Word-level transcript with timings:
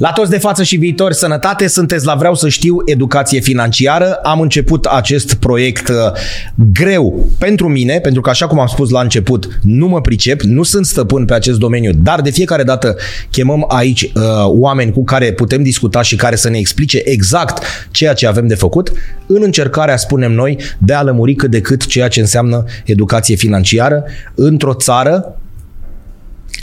La 0.00 0.12
toți 0.12 0.30
de 0.30 0.38
față 0.38 0.62
și 0.62 0.76
viitor, 0.76 1.12
sănătate, 1.12 1.66
sunteți 1.66 2.04
la 2.04 2.14
Vreau 2.14 2.34
să 2.34 2.48
știu 2.48 2.76
educație 2.84 3.40
financiară. 3.40 4.12
Am 4.12 4.40
început 4.40 4.84
acest 4.84 5.34
proiect 5.34 5.88
uh, 5.88 5.94
greu 6.72 7.26
pentru 7.38 7.68
mine, 7.68 7.98
pentru 7.98 8.20
că 8.20 8.30
așa 8.30 8.46
cum 8.46 8.58
am 8.58 8.66
spus 8.66 8.90
la 8.90 9.00
început, 9.00 9.58
nu 9.62 9.86
mă 9.86 10.00
pricep, 10.00 10.40
nu 10.40 10.62
sunt 10.62 10.86
stăpân 10.86 11.24
pe 11.24 11.34
acest 11.34 11.58
domeniu, 11.58 11.92
dar 11.92 12.20
de 12.20 12.30
fiecare 12.30 12.62
dată 12.62 12.96
chemăm 13.30 13.64
aici 13.68 14.02
uh, 14.02 14.22
oameni 14.46 14.92
cu 14.92 15.04
care 15.04 15.32
putem 15.32 15.62
discuta 15.62 16.02
și 16.02 16.16
care 16.16 16.36
să 16.36 16.48
ne 16.48 16.58
explice 16.58 17.00
exact 17.04 17.62
ceea 17.90 18.12
ce 18.14 18.26
avem 18.26 18.46
de 18.46 18.54
făcut, 18.54 18.92
în 19.26 19.42
încercarea, 19.42 19.96
spunem 19.96 20.32
noi, 20.32 20.58
de 20.78 20.92
a 20.92 21.02
lămuri 21.02 21.34
cât 21.34 21.50
de 21.50 21.60
cât 21.60 21.86
ceea 21.86 22.08
ce 22.08 22.20
înseamnă 22.20 22.64
educație 22.84 23.36
financiară 23.36 24.04
într-o 24.34 24.74
țară 24.74 25.38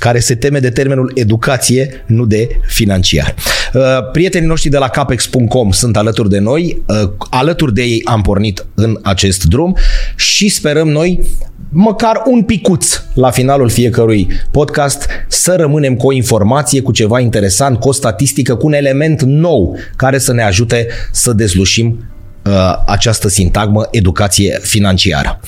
care 0.01 0.19
se 0.19 0.35
teme 0.35 0.59
de 0.59 0.69
termenul 0.69 1.11
educație, 1.15 2.03
nu 2.05 2.25
de 2.25 2.49
financiar. 2.67 3.35
Uh, 3.73 3.81
prietenii 4.11 4.47
noștri 4.47 4.69
de 4.69 4.77
la 4.77 4.87
capex.com 4.87 5.71
sunt 5.71 5.97
alături 5.97 6.29
de 6.29 6.39
noi, 6.39 6.81
uh, 6.87 7.11
alături 7.29 7.73
de 7.73 7.81
ei 7.81 8.01
am 8.05 8.21
pornit 8.21 8.65
în 8.75 8.99
acest 9.01 9.43
drum 9.43 9.75
și 10.15 10.49
sperăm 10.49 10.89
noi 10.89 11.19
măcar 11.69 12.21
un 12.25 12.43
picuț 12.43 13.01
la 13.13 13.29
finalul 13.29 13.69
fiecărui 13.69 14.27
podcast 14.51 15.07
să 15.27 15.55
rămânem 15.55 15.95
cu 15.95 16.07
o 16.07 16.11
informație, 16.11 16.81
cu 16.81 16.91
ceva 16.91 17.19
interesant, 17.19 17.79
cu 17.79 17.87
o 17.87 17.91
statistică, 17.91 18.55
cu 18.55 18.65
un 18.65 18.73
element 18.73 19.21
nou 19.21 19.77
care 19.95 20.17
să 20.17 20.33
ne 20.33 20.43
ajute 20.43 20.87
să 21.11 21.33
dezlușim 21.33 21.87
uh, 21.87 22.20
această 22.85 23.29
sintagmă 23.29 23.87
educație 23.91 24.59
financiară. 24.61 25.39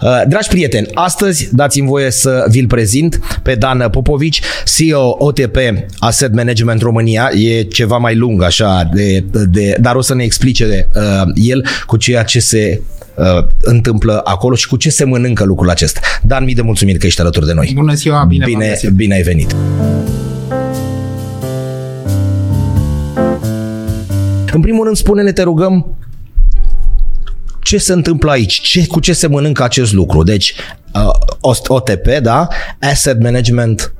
Uh, 0.00 0.22
dragi 0.28 0.48
prieteni, 0.48 0.86
astăzi 0.94 1.54
dați-mi 1.54 1.86
voie 1.86 2.10
să 2.10 2.44
vi-l 2.48 2.66
prezint 2.66 3.20
pe 3.42 3.54
Dan 3.54 3.88
Popovici, 3.90 4.40
CEO 4.76 5.16
OTP 5.18 5.56
Asset 5.98 6.34
Management 6.34 6.80
România. 6.80 7.30
E 7.34 7.62
ceva 7.62 7.96
mai 7.96 8.16
lung 8.16 8.42
așa, 8.42 8.88
de, 8.92 9.24
de, 9.50 9.76
dar 9.80 9.94
o 9.94 10.00
să 10.00 10.14
ne 10.14 10.24
explice 10.24 10.66
de, 10.66 10.88
uh, 10.94 11.22
el 11.34 11.66
cu 11.86 11.96
ceea 11.96 12.22
ce 12.22 12.40
se 12.40 12.82
uh, 13.14 13.46
întâmplă 13.60 14.20
acolo 14.24 14.54
și 14.54 14.68
cu 14.68 14.76
ce 14.76 14.90
se 14.90 15.04
mănâncă 15.04 15.44
lucrul 15.44 15.70
acesta. 15.70 16.00
Dan, 16.22 16.44
mii 16.44 16.54
de 16.54 16.62
mulțumiri 16.62 16.98
că 16.98 17.06
ești 17.06 17.20
alături 17.20 17.46
de 17.46 17.52
noi. 17.52 17.72
Bună 17.74 17.94
ziua, 17.94 18.24
bine 18.28 18.44
Bine, 18.44 18.80
bine 18.94 19.14
ai 19.14 19.22
venit. 19.22 19.54
În 24.52 24.60
primul 24.60 24.84
rând, 24.84 24.96
spune-ne, 24.96 25.32
te 25.32 25.42
rugăm, 25.42 25.96
ce 27.70 27.78
se 27.78 27.92
întâmplă 27.92 28.30
aici, 28.30 28.60
ce, 28.60 28.86
cu 28.86 29.00
ce 29.00 29.12
se 29.12 29.26
mănâncă 29.26 29.62
acest 29.62 29.92
lucru. 29.92 30.22
Deci, 30.22 30.54
uh, 31.42 31.56
OTP, 31.66 32.06
da? 32.22 32.48
Asset 32.80 33.22
Management 33.22 33.94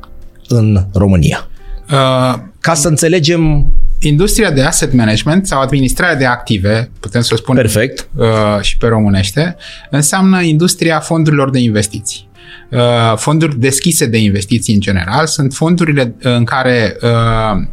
în 0.48 0.86
România. 0.94 1.48
Uh, 1.90 2.34
Ca 2.60 2.74
să 2.74 2.88
înțelegem 2.88 3.72
Industria 4.00 4.50
de 4.50 4.62
asset 4.62 4.92
management 4.92 5.46
sau 5.46 5.60
administrarea 5.60 6.16
de 6.16 6.24
active, 6.24 6.90
putem 7.00 7.20
să 7.20 7.30
o 7.34 7.36
spunem 7.36 7.62
Perfect. 7.62 8.08
Uh, 8.14 8.26
și 8.60 8.76
pe 8.76 8.86
românește, 8.86 9.56
înseamnă 9.90 10.40
industria 10.42 11.00
fondurilor 11.00 11.50
de 11.50 11.58
investiții. 11.58 12.28
Uh, 12.70 13.16
fonduri 13.16 13.58
deschise 13.58 14.06
de 14.06 14.18
investiții 14.18 14.74
în 14.74 14.80
general 14.80 15.26
sunt 15.26 15.52
fondurile 15.52 16.14
în 16.18 16.44
care 16.44 16.96
uh, 17.02 17.66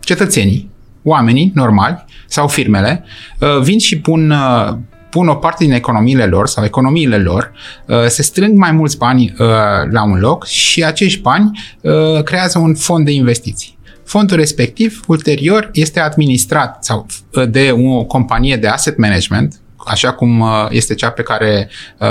cetățenii, 0.00 0.70
oamenii 1.02 1.52
normali 1.54 2.04
sau 2.26 2.48
firmele 2.48 3.04
uh, 3.38 3.60
vin 3.62 3.78
și 3.78 3.98
pun 3.98 4.30
uh, 4.30 4.76
pun 5.10 5.28
o 5.28 5.34
parte 5.34 5.64
din 5.64 5.72
economiile 5.72 6.26
lor 6.26 6.46
sau 6.46 6.64
economiile 6.64 7.18
lor, 7.18 7.52
uh, 7.86 8.06
se 8.06 8.22
strâng 8.22 8.56
mai 8.56 8.72
mulți 8.72 8.96
bani 8.96 9.34
uh, 9.38 9.46
la 9.90 10.04
un 10.04 10.18
loc 10.18 10.46
și 10.46 10.84
acești 10.84 11.20
bani 11.20 11.50
uh, 11.80 12.22
creează 12.22 12.58
un 12.58 12.74
fond 12.74 13.04
de 13.04 13.12
investiții. 13.12 13.78
Fondul 14.04 14.36
respectiv, 14.36 15.02
ulterior, 15.06 15.70
este 15.72 16.00
administrat 16.00 16.84
sau 16.84 17.06
de 17.48 17.70
o 17.72 18.04
companie 18.04 18.56
de 18.56 18.66
asset 18.66 18.98
management, 18.98 19.60
așa 19.86 20.12
cum 20.12 20.44
este 20.70 20.94
cea 20.94 21.10
pe 21.10 21.22
care 21.22 21.70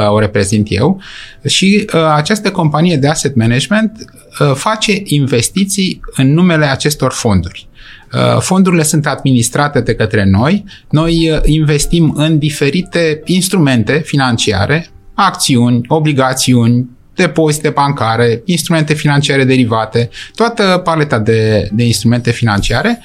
o 0.09 0.20
reprezint 0.20 0.67
eu. 0.70 1.02
Și 1.45 1.89
această 2.16 2.52
companie 2.52 2.98
de 2.98 3.08
asset 3.08 3.36
management 3.36 4.05
face 4.54 5.02
investiții 5.04 6.02
în 6.16 6.33
numele 6.33 6.66
acestor 6.66 7.11
fonduri. 7.11 7.67
Uh, 8.14 8.38
fondurile 8.40 8.84
sunt 8.84 9.06
administrate 9.08 9.82
de 9.82 9.95
către 9.95 10.23
noi. 10.23 10.64
Noi 10.90 11.30
uh, 11.32 11.40
investim 11.44 12.14
în 12.16 12.38
diferite 12.38 13.22
instrumente 13.26 14.02
financiare, 14.06 14.90
acțiuni, 15.14 15.82
obligațiuni, 15.88 16.90
depozite 17.16 17.70
bancare, 17.70 18.42
instrumente 18.46 18.94
financiare 18.94 19.44
derivate, 19.44 20.10
toată 20.36 20.82
paleta 20.84 21.20
de, 21.20 21.70
de 21.72 21.84
instrumente 21.84 22.32
financiare, 22.32 23.02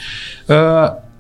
uh, 0.47 0.57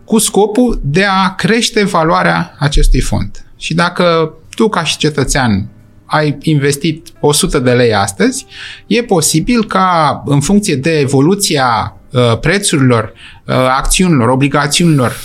cu 0.04 0.19
scopul 0.19 0.81
de 0.84 1.04
a 1.04 1.34
crește 1.34 1.84
valoarea 1.84 2.54
acestui 2.59 3.00
fond. 3.00 3.44
Și 3.56 3.75
dacă 3.75 4.34
tu, 4.54 4.69
ca 4.69 4.84
și 4.84 4.97
cetățean, 4.97 5.69
ai 6.04 6.38
investit 6.42 7.09
100 7.21 7.59
de 7.59 7.71
lei 7.71 7.94
astăzi, 7.94 8.47
e 8.87 9.03
posibil 9.03 9.65
ca, 9.65 10.22
în 10.26 10.41
funcție 10.41 10.76
de 10.76 10.98
evoluția 10.98 11.97
Uh, 11.97 12.01
prețurilor, 12.40 13.12
uh, 13.46 13.54
acțiunilor, 13.54 14.28
obligațiunilor 14.28 15.16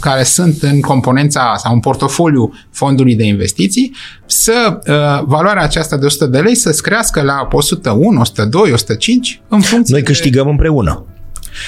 care 0.00 0.22
sunt 0.22 0.62
în 0.62 0.80
componența 0.80 1.54
sau 1.56 1.72
în 1.72 1.80
portofoliu 1.80 2.52
fondului 2.70 3.14
de 3.14 3.24
investiții, 3.24 3.94
să 4.26 4.78
uh, 4.78 5.24
valoarea 5.26 5.62
aceasta 5.62 5.96
de 5.96 6.06
100 6.06 6.26
de 6.26 6.38
lei 6.38 6.54
să 6.54 6.78
crească 6.82 7.22
la 7.22 7.48
101, 7.50 8.20
102, 8.20 8.72
105 8.72 9.40
în 9.48 9.60
funcție 9.60 9.94
Noi 9.94 10.04
câștigăm 10.04 10.44
de... 10.44 10.50
împreună. 10.50 11.04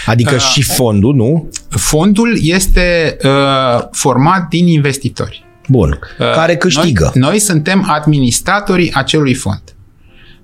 Adică 0.07 0.35
uh, 0.35 0.41
și 0.41 0.63
fondul, 0.63 1.15
nu? 1.15 1.49
Fondul 1.69 2.39
este 2.43 3.17
uh, 3.25 3.83
format 3.91 4.49
din 4.49 4.67
investitori. 4.67 5.45
Bun. 5.69 5.99
Uh, 6.19 6.33
care 6.33 6.57
câștigă? 6.57 7.11
Noi, 7.15 7.29
noi 7.29 7.39
suntem 7.39 7.87
administratorii 7.89 8.93
acelui 8.95 9.35
fond 9.35 9.63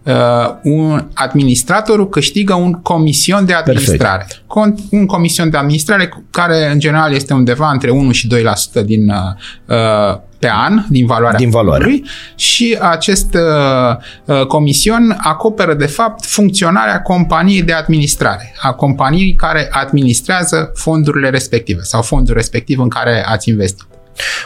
uh, 0.06 0.54
un 0.62 1.06
administratorul 1.14 2.08
câștigă 2.08 2.54
un 2.54 2.72
comision 2.72 3.44
de 3.44 3.52
administrare. 3.52 4.26
Perfect. 4.26 4.92
Un 4.92 5.06
comision 5.06 5.50
de 5.50 5.56
administrare 5.56 6.12
care 6.30 6.70
în 6.72 6.78
general 6.78 7.12
este 7.12 7.34
undeva 7.34 7.70
între 7.70 7.90
1 7.90 8.10
și 8.10 8.28
2% 8.80 8.84
din 8.84 9.08
uh, 9.08 9.16
uh, 9.66 10.18
pe 10.38 10.48
an 10.50 10.84
din 10.88 11.06
valoarea 11.06 11.38
din 11.38 11.50
valoare. 11.50 11.84
lui 11.84 12.04
și 12.34 12.78
acest 12.80 13.34
uh, 13.34 13.96
uh, 14.24 14.46
comision 14.46 15.16
acoperă 15.18 15.74
de 15.74 15.86
fapt 15.86 16.24
funcționarea 16.24 17.02
companiei 17.02 17.62
de 17.62 17.72
administrare, 17.72 18.54
a 18.60 18.72
companiei 18.72 19.34
care 19.34 19.68
administrează 19.70 20.72
fondurile 20.74 21.30
respective 21.30 21.82
sau 21.82 22.02
fondul 22.02 22.34
respectiv 22.34 22.80
în 22.80 22.88
care 22.88 23.24
ați 23.26 23.48
investit. 23.48 23.86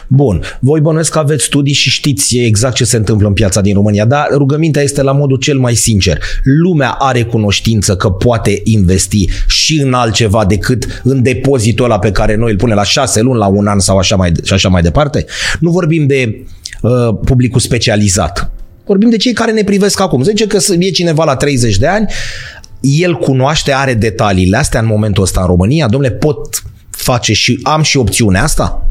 Bun, 0.07 0.41
voi 0.59 0.79
bănuiesc 0.79 1.11
că 1.11 1.19
aveți 1.19 1.43
studii 1.43 1.73
și 1.73 1.89
știți 1.89 2.37
exact 2.37 2.75
ce 2.75 2.83
se 2.83 2.97
întâmplă 2.97 3.27
în 3.27 3.33
piața 3.33 3.61
din 3.61 3.73
România, 3.73 4.05
dar 4.05 4.27
rugămintea 4.31 4.81
este 4.81 5.01
la 5.01 5.11
modul 5.11 5.37
cel 5.37 5.57
mai 5.57 5.75
sincer. 5.75 6.19
Lumea 6.43 6.89
are 6.89 7.23
cunoștință 7.23 7.95
că 7.95 8.09
poate 8.09 8.61
investi 8.63 9.25
și 9.47 9.81
în 9.81 9.93
altceva 9.93 10.45
decât 10.45 11.01
în 11.03 11.23
depozitul 11.23 11.85
ăla 11.85 11.99
pe 11.99 12.11
care 12.11 12.35
noi 12.35 12.51
îl 12.51 12.57
punem 12.57 12.75
la 12.75 12.83
șase 12.83 13.21
luni, 13.21 13.37
la 13.37 13.47
un 13.47 13.67
an 13.67 13.79
sau 13.79 13.97
așa 13.97 14.15
mai, 14.15 14.31
și 14.43 14.53
așa 14.53 14.69
mai 14.69 14.81
departe. 14.81 15.25
Nu 15.59 15.71
vorbim 15.71 16.07
de 16.07 16.45
uh, 16.81 16.91
publicul 17.25 17.59
specializat. 17.59 18.51
Vorbim 18.85 19.09
de 19.09 19.17
cei 19.17 19.33
care 19.33 19.51
ne 19.51 19.63
privesc 19.63 19.99
acum. 19.99 20.23
Zice 20.23 20.47
că 20.47 20.57
e 20.79 20.89
cineva 20.89 21.23
la 21.23 21.35
30 21.35 21.77
de 21.77 21.87
ani, 21.87 22.05
el 22.79 23.17
cunoaște, 23.17 23.73
are 23.73 23.93
detaliile 23.93 24.57
astea 24.57 24.79
în 24.79 24.85
momentul 24.85 25.23
ăsta 25.23 25.41
în 25.41 25.47
România. 25.47 25.87
Domnule, 25.87 26.13
pot 26.13 26.63
face 26.89 27.33
și 27.33 27.59
am 27.63 27.81
și 27.81 27.97
opțiunea 27.97 28.43
asta? 28.43 28.90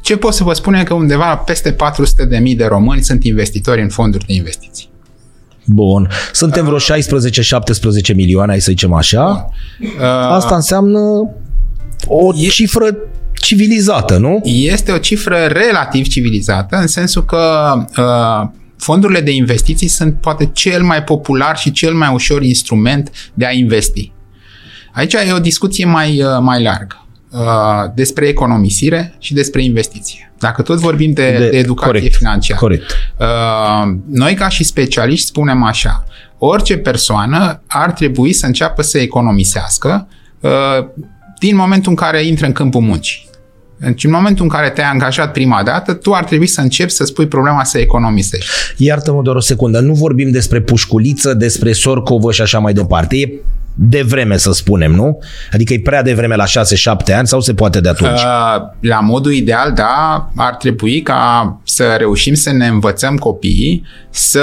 Ce 0.00 0.16
pot 0.16 0.34
să 0.34 0.44
vă 0.44 0.52
spun 0.52 0.74
e 0.74 0.82
că 0.82 0.94
undeva 0.94 1.36
peste 1.36 1.72
400 1.72 2.24
de 2.24 2.38
mii 2.38 2.56
de 2.56 2.64
români 2.64 3.02
sunt 3.02 3.24
investitori 3.24 3.82
în 3.82 3.88
fonduri 3.88 4.26
de 4.26 4.32
investiții. 4.32 4.88
Bun. 5.64 6.08
Suntem 6.32 6.64
vreo 6.64 6.78
16-17 6.78 8.14
milioane, 8.14 8.50
hai 8.50 8.60
să 8.60 8.70
zicem 8.70 8.92
așa. 8.92 9.48
Uh, 9.80 10.02
Asta 10.28 10.54
înseamnă 10.54 11.00
o 12.06 12.34
e, 12.36 12.48
cifră 12.48 12.96
civilizată, 13.40 14.16
nu? 14.16 14.40
Este 14.44 14.92
o 14.92 14.98
cifră 14.98 15.36
relativ 15.36 16.06
civilizată, 16.06 16.76
în 16.76 16.86
sensul 16.86 17.24
că 17.24 17.72
uh, 17.96 18.48
fondurile 18.76 19.20
de 19.20 19.30
investiții 19.30 19.88
sunt 19.88 20.14
poate 20.14 20.50
cel 20.52 20.82
mai 20.82 21.02
popular 21.02 21.56
și 21.56 21.72
cel 21.72 21.94
mai 21.94 22.10
ușor 22.12 22.42
instrument 22.42 23.10
de 23.34 23.46
a 23.46 23.52
investi. 23.52 24.12
Aici 24.92 25.12
e 25.12 25.32
o 25.32 25.38
discuție 25.38 25.84
mai, 25.84 26.22
uh, 26.22 26.38
mai 26.40 26.62
largă. 26.62 27.06
Uh, 27.32 27.90
despre 27.94 28.26
economisire 28.26 29.14
și 29.18 29.34
despre 29.34 29.62
investiție. 29.62 30.32
Dacă 30.38 30.62
tot 30.62 30.78
vorbim 30.78 31.12
de, 31.12 31.30
de, 31.30 31.48
de 31.48 31.56
educație 31.56 31.92
corect, 31.92 32.14
financiară. 32.14 32.60
Corect. 32.60 32.90
Uh, 33.18 33.92
noi 34.10 34.34
ca 34.34 34.48
și 34.48 34.64
specialiști 34.64 35.26
spunem 35.26 35.62
așa, 35.62 36.04
orice 36.38 36.76
persoană 36.76 37.62
ar 37.66 37.92
trebui 37.92 38.32
să 38.32 38.46
înceapă 38.46 38.82
să 38.82 38.98
economisească 38.98 40.08
uh, 40.40 40.50
din 41.38 41.56
momentul 41.56 41.90
în 41.90 41.96
care 41.96 42.26
intră 42.26 42.46
în 42.46 42.52
câmpul 42.52 42.80
muncii. 42.80 43.28
Deci 43.76 44.04
în 44.04 44.10
momentul 44.10 44.44
în 44.44 44.50
care 44.50 44.70
te-ai 44.70 44.90
angajat 44.90 45.32
prima 45.32 45.62
dată, 45.62 45.94
tu 45.94 46.12
ar 46.12 46.24
trebui 46.24 46.46
să 46.46 46.60
începi 46.60 46.90
să 46.90 47.04
spui 47.04 47.26
problema 47.26 47.64
să 47.64 47.78
economisești. 47.78 48.50
Iartă-mă 48.76 49.22
doar 49.22 49.36
o 49.36 49.40
secundă, 49.40 49.80
nu 49.80 49.92
vorbim 49.92 50.30
despre 50.30 50.60
pușculiță, 50.60 51.34
despre 51.34 51.72
sorcovă 51.72 52.32
și 52.32 52.42
așa 52.42 52.58
mai 52.58 52.72
departe. 52.72 53.16
E 53.16 53.28
devreme, 53.82 54.36
să 54.36 54.52
spunem, 54.52 54.92
nu? 54.92 55.18
Adică 55.52 55.72
e 55.72 55.80
prea 55.80 56.02
devreme 56.02 56.34
la 56.36 56.44
6-7 56.44 56.48
ani 57.16 57.26
sau 57.26 57.40
se 57.40 57.54
poate 57.54 57.80
de 57.80 57.88
atunci? 57.88 58.20
Uh, 58.20 58.62
la 58.80 59.00
modul 59.00 59.32
ideal, 59.32 59.72
da, 59.72 60.30
ar 60.36 60.54
trebui 60.54 61.02
ca 61.02 61.60
să 61.64 61.94
reușim 61.98 62.34
să 62.34 62.52
ne 62.52 62.66
învățăm 62.66 63.16
copiii 63.16 63.84
să 64.10 64.42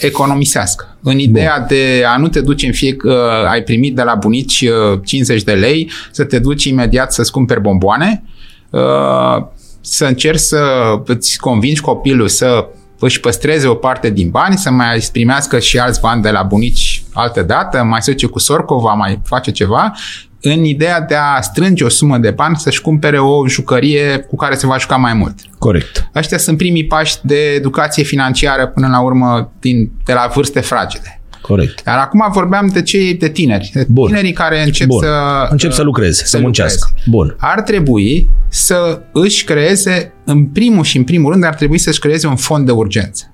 economisească. 0.00 0.96
În 1.02 1.18
ideea 1.18 1.54
Bun. 1.58 1.66
de 1.68 2.04
a 2.06 2.16
nu 2.16 2.28
te 2.28 2.40
duci 2.40 2.62
în 2.62 2.72
fie 2.72 2.94
că 2.94 3.40
uh, 3.42 3.50
ai 3.50 3.62
primit 3.62 3.94
de 3.94 4.02
la 4.02 4.14
bunici 4.14 4.64
50 5.04 5.38
uh, 5.38 5.44
de 5.44 5.52
lei, 5.52 5.90
să 6.10 6.24
te 6.24 6.38
duci 6.38 6.64
imediat 6.64 7.12
să-ți 7.12 7.32
cumperi 7.32 7.60
bomboane, 7.60 8.24
uh, 8.70 9.44
să 9.80 10.04
încerci 10.04 10.40
să 10.40 10.60
îți 11.04 11.38
convingi 11.38 11.80
copilul 11.80 12.28
să 12.28 12.66
își 13.04 13.20
păstreze 13.20 13.66
o 13.66 13.74
parte 13.74 14.10
din 14.10 14.30
bani, 14.30 14.56
să 14.56 14.70
mai 14.70 15.08
primească 15.12 15.58
și 15.58 15.78
alți 15.78 16.00
bani 16.00 16.22
de 16.22 16.30
la 16.30 16.42
bunici 16.42 17.02
altă 17.12 17.42
dată, 17.42 17.82
mai 17.82 18.02
se 18.02 18.10
duce 18.10 18.26
cu 18.26 18.38
Sorcova, 18.38 18.92
mai 18.92 19.20
face 19.24 19.50
ceva, 19.50 19.92
în 20.40 20.64
ideea 20.64 21.00
de 21.00 21.14
a 21.14 21.40
strânge 21.40 21.84
o 21.84 21.88
sumă 21.88 22.18
de 22.18 22.30
bani 22.30 22.56
să-și 22.56 22.80
cumpere 22.80 23.18
o 23.18 23.48
jucărie 23.48 24.18
cu 24.18 24.36
care 24.36 24.54
se 24.54 24.66
va 24.66 24.78
juca 24.78 24.96
mai 24.96 25.14
mult. 25.14 25.34
Corect. 25.58 26.10
Ăștia 26.14 26.38
sunt 26.38 26.56
primii 26.56 26.86
pași 26.86 27.16
de 27.22 27.52
educație 27.54 28.02
financiară 28.02 28.66
până 28.66 28.88
la 28.88 29.00
urmă 29.00 29.52
din, 29.60 29.90
de 30.04 30.12
la 30.12 30.30
vârste 30.34 30.60
fragede. 30.60 31.21
Corect. 31.42 31.82
Dar 31.82 31.98
acum 31.98 32.28
vorbeam 32.32 32.66
de 32.66 32.82
cei 32.82 33.14
de 33.14 33.28
tineri, 33.28 33.70
de 33.74 33.86
Bun. 33.88 34.06
tinerii 34.06 34.32
care 34.32 34.62
încep 34.62 34.86
Bun. 34.86 35.02
să 35.02 35.46
încep 35.50 35.72
să 35.72 35.82
lucreze, 35.82 36.24
să, 36.24 36.26
să 36.26 36.38
muncească. 36.40 36.86
Lucreze. 36.88 37.10
Bun. 37.10 37.36
Ar 37.38 37.60
trebui 37.60 38.28
să 38.48 39.00
își 39.12 39.44
creeze, 39.44 40.12
în 40.24 40.46
primul 40.46 40.84
și 40.84 40.96
în 40.96 41.04
primul 41.04 41.32
rând, 41.32 41.44
ar 41.44 41.54
trebui 41.54 41.78
să-și 41.78 41.98
creeze 41.98 42.26
un 42.26 42.36
fond 42.36 42.66
de 42.66 42.72
urgență. 42.72 43.32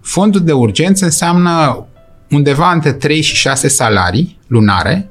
Fondul 0.00 0.40
de 0.40 0.52
urgență 0.52 1.04
înseamnă 1.04 1.84
undeva 2.30 2.72
între 2.72 2.92
3 2.92 3.20
și 3.20 3.34
6 3.34 3.68
salarii 3.68 4.38
lunare, 4.46 5.10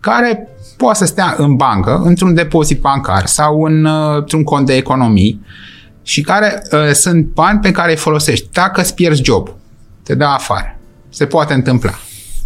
care 0.00 0.48
poate 0.76 0.98
să 0.98 1.04
stea 1.04 1.34
în 1.38 1.54
bancă, 1.54 2.00
într-un 2.04 2.34
depozit 2.34 2.80
bancar 2.80 3.26
sau 3.26 3.62
în, 3.62 3.84
uh, 3.84 4.16
într-un 4.16 4.44
cont 4.44 4.66
de 4.66 4.76
economii 4.76 5.40
și 6.02 6.20
care 6.20 6.62
uh, 6.72 6.90
sunt 6.92 7.24
bani 7.24 7.60
pe 7.60 7.70
care 7.70 7.90
îi 7.90 7.96
folosești. 7.96 8.48
Dacă 8.52 8.80
îți 8.80 8.94
pierzi 8.94 9.22
jobul, 9.22 9.56
te 10.02 10.14
dă 10.14 10.24
afară. 10.24 10.76
Se 11.12 11.26
poate 11.26 11.54
întâmpla. 11.54 11.98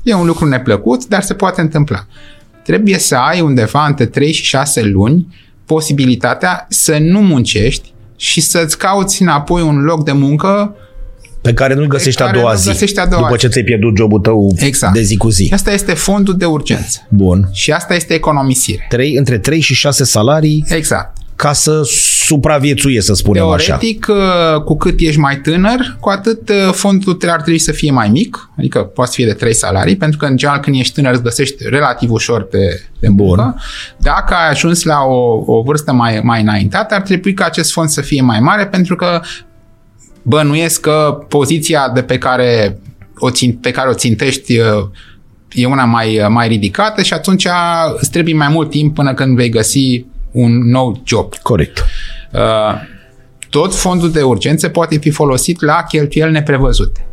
E 0.02 0.14
un 0.14 0.26
lucru 0.26 0.48
neplăcut, 0.48 1.06
dar 1.06 1.22
se 1.22 1.34
poate 1.34 1.60
întâmpla. 1.60 2.06
Trebuie 2.64 2.98
să 2.98 3.14
ai 3.14 3.40
undeva 3.40 3.86
între 3.86 4.06
3 4.06 4.32
și 4.32 4.42
6 4.42 4.82
luni 4.82 5.26
posibilitatea 5.64 6.66
să 6.68 6.98
nu 7.00 7.20
muncești 7.20 7.92
și 8.16 8.40
să-ți 8.40 8.78
cauți 8.78 9.22
înapoi 9.22 9.62
un 9.62 9.78
loc 9.78 10.04
de 10.04 10.12
muncă 10.12 10.74
pe 11.40 11.52
care 11.52 11.74
nu-l 11.74 11.86
găsești, 11.86 12.22
a 12.22 12.30
doua, 12.30 12.54
zi, 12.54 12.68
găsești 12.68 12.98
a 12.98 13.06
doua 13.06 13.22
după 13.22 13.34
zi. 13.34 13.40
ce 13.40 13.48
ți-ai 13.48 13.64
pierdut 13.64 13.96
jobul 13.96 14.20
tău 14.20 14.54
exact. 14.56 14.94
de 14.94 15.02
zi 15.02 15.16
cu 15.16 15.28
zi. 15.28 15.50
Asta 15.52 15.72
este 15.72 15.94
fondul 15.94 16.36
de 16.36 16.44
urgență. 16.44 17.06
Bun. 17.08 17.48
Și 17.52 17.72
asta 17.72 17.94
este 17.94 18.14
economisire. 18.14 18.86
3, 18.88 19.14
între 19.14 19.38
3 19.38 19.60
și 19.60 19.74
6 19.74 20.04
salarii. 20.04 20.64
Exact 20.68 21.16
ca 21.36 21.52
să 21.52 21.82
supraviețuie, 22.24 23.00
să 23.00 23.14
spunem 23.14 23.42
Teoretic, 23.42 23.68
așa. 23.68 23.78
Teoretic, 23.78 24.06
uh, 24.08 24.62
cu 24.62 24.76
cât 24.76 25.00
ești 25.00 25.20
mai 25.20 25.40
tânăr, 25.40 25.96
cu 26.00 26.08
atât 26.08 26.48
uh, 26.48 26.72
fondul 26.72 27.18
ar 27.26 27.40
trebui 27.40 27.58
să 27.58 27.72
fie 27.72 27.90
mai 27.90 28.08
mic, 28.08 28.50
adică 28.58 28.78
poate 28.78 29.10
să 29.10 29.16
fie 29.16 29.26
de 29.26 29.32
3 29.32 29.54
salarii, 29.54 29.96
pentru 29.96 30.18
că 30.18 30.26
în 30.26 30.36
general 30.36 30.60
când 30.60 30.76
ești 30.76 30.94
tânăr 30.94 31.12
îți 31.12 31.22
găsești 31.22 31.68
relativ 31.68 32.10
ușor 32.10 32.42
pe, 32.42 32.58
pe 33.00 33.08
muncă. 33.08 33.24
Bun. 33.24 33.54
Dacă 33.98 34.34
ai 34.34 34.50
ajuns 34.50 34.82
la 34.82 34.98
o, 35.08 35.42
o 35.46 35.62
vârstă 35.62 35.92
mai, 35.92 36.20
mai 36.22 36.40
înaintată, 36.40 36.94
ar 36.94 37.00
trebui 37.00 37.34
ca 37.34 37.44
acest 37.44 37.72
fond 37.72 37.88
să 37.88 38.00
fie 38.00 38.22
mai 38.22 38.40
mare, 38.40 38.66
pentru 38.66 38.96
că 38.96 39.20
bănuiesc 40.22 40.80
că 40.80 41.18
poziția 41.28 41.90
de 41.94 42.02
pe 42.02 42.18
care 42.18 42.80
o, 43.18 43.30
țin, 43.30 43.52
pe 43.52 43.70
care 43.70 43.88
o 43.88 43.94
țintești 43.94 44.58
uh, 44.58 44.66
e 45.52 45.66
una 45.66 45.84
mai, 45.84 46.26
mai 46.28 46.48
ridicată 46.48 47.02
și 47.02 47.12
atunci 47.12 47.46
îți 48.00 48.10
trebuie 48.10 48.34
mai 48.34 48.48
mult 48.48 48.70
timp 48.70 48.94
până 48.94 49.14
când 49.14 49.36
vei 49.36 49.48
găsi 49.48 50.04
un 50.36 50.70
nou 50.70 51.00
job. 51.04 51.34
Corect. 51.42 51.84
Uh, 52.32 52.40
tot 53.50 53.74
fondul 53.74 54.10
de 54.10 54.22
urgență 54.22 54.68
poate 54.68 54.96
fi 54.96 55.10
folosit 55.10 55.60
la 55.60 55.82
cheltuieli 55.88 56.32
neprevăzute. 56.32 57.06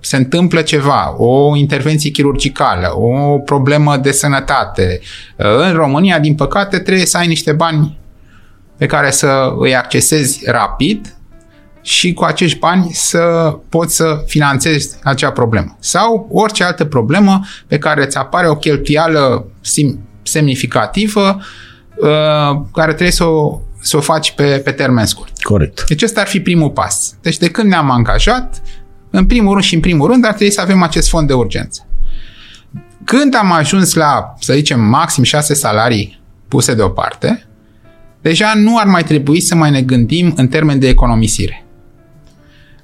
Se 0.00 0.16
întâmplă 0.16 0.62
ceva, 0.62 1.14
o 1.18 1.56
intervenție 1.56 2.10
chirurgicală, 2.10 2.98
o 2.98 3.38
problemă 3.38 3.96
de 3.96 4.12
sănătate. 4.12 5.00
Uh, 5.36 5.46
în 5.68 5.72
România, 5.72 6.18
din 6.18 6.34
păcate, 6.34 6.78
trebuie 6.78 7.06
să 7.06 7.16
ai 7.16 7.26
niște 7.26 7.52
bani 7.52 7.98
pe 8.76 8.86
care 8.86 9.10
să 9.10 9.54
îi 9.58 9.76
accesezi 9.76 10.50
rapid 10.50 11.16
și 11.80 12.12
cu 12.12 12.24
acești 12.24 12.58
bani 12.58 12.90
să 12.92 13.56
poți 13.68 13.96
să 13.96 14.22
finanțezi 14.26 14.96
acea 15.02 15.30
problemă. 15.30 15.76
Sau 15.80 16.28
orice 16.32 16.64
altă 16.64 16.84
problemă 16.84 17.40
pe 17.66 17.78
care 17.78 18.04
îți 18.04 18.16
apare 18.16 18.48
o 18.48 18.56
cheltuială 18.56 19.46
semnificativă 20.22 21.40
uh, 21.96 22.60
care 22.72 22.92
trebuie 22.92 23.10
să 23.10 23.24
o, 23.24 23.60
să 23.80 23.96
o 23.96 24.00
faci 24.00 24.32
pe, 24.32 24.60
pe 24.64 24.70
termen 24.70 25.06
scurt. 25.06 25.42
Corect. 25.42 25.84
Deci 25.88 26.02
ăsta 26.02 26.20
ar 26.20 26.26
fi 26.26 26.40
primul 26.40 26.70
pas. 26.70 27.14
Deci 27.22 27.36
de 27.36 27.50
când 27.50 27.68
ne-am 27.68 27.90
angajat, 27.90 28.62
în 29.10 29.26
primul 29.26 29.52
rând 29.52 29.64
și 29.64 29.74
în 29.74 29.80
primul 29.80 30.10
rând 30.10 30.24
ar 30.24 30.32
trebui 30.32 30.52
să 30.52 30.60
avem 30.60 30.82
acest 30.82 31.08
fond 31.08 31.26
de 31.26 31.32
urgență. 31.32 31.86
Când 33.04 33.34
am 33.34 33.52
ajuns 33.52 33.94
la, 33.94 34.34
să 34.40 34.52
zicem, 34.52 34.80
maxim 34.80 35.22
șase 35.22 35.54
salarii 35.54 36.20
puse 36.48 36.74
deoparte, 36.74 37.46
deja 38.22 38.52
nu 38.54 38.78
ar 38.78 38.86
mai 38.86 39.04
trebui 39.04 39.40
să 39.40 39.54
mai 39.54 39.70
ne 39.70 39.82
gândim 39.82 40.32
în 40.36 40.48
termen 40.48 40.78
de 40.78 40.88
economisire 40.88 41.66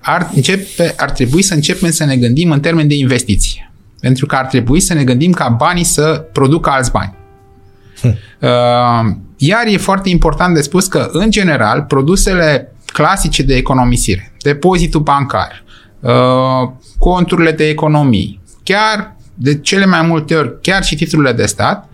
ar, 0.03 0.31
începe, 0.35 0.95
ar 0.97 1.11
trebui 1.11 1.43
să 1.43 1.55
începem 1.55 1.91
să 1.91 2.05
ne 2.05 2.17
gândim 2.17 2.51
în 2.51 2.61
termen 2.61 2.89
de 2.89 2.95
investiție. 2.95 3.73
Pentru 4.01 4.27
că 4.27 4.35
ar 4.35 4.47
trebui 4.47 4.81
să 4.81 4.95
ne 4.95 5.05
gândim 5.05 5.33
ca 5.33 5.49
banii 5.49 5.85
să 5.85 6.25
producă 6.33 6.71
alți 6.71 6.91
bani. 6.91 7.15
Hm. 8.03 8.09
Uh, 8.41 9.15
iar 9.37 9.67
e 9.67 9.77
foarte 9.77 10.09
important 10.09 10.55
de 10.55 10.61
spus 10.61 10.87
că, 10.87 11.09
în 11.13 11.31
general, 11.31 11.83
produsele 11.83 12.73
clasice 12.87 13.43
de 13.43 13.55
economisire, 13.55 14.33
depozitul 14.43 15.01
bancar, 15.01 15.65
uh, 16.01 16.71
conturile 16.99 17.53
de 17.53 17.69
economii, 17.69 18.41
chiar 18.63 19.17
de 19.35 19.59
cele 19.59 19.87
mai 19.87 20.03
multe 20.03 20.35
ori, 20.35 20.61
chiar 20.61 20.85
și 20.85 20.95
titlurile 20.95 21.33
de 21.33 21.47
stat, 21.47 21.89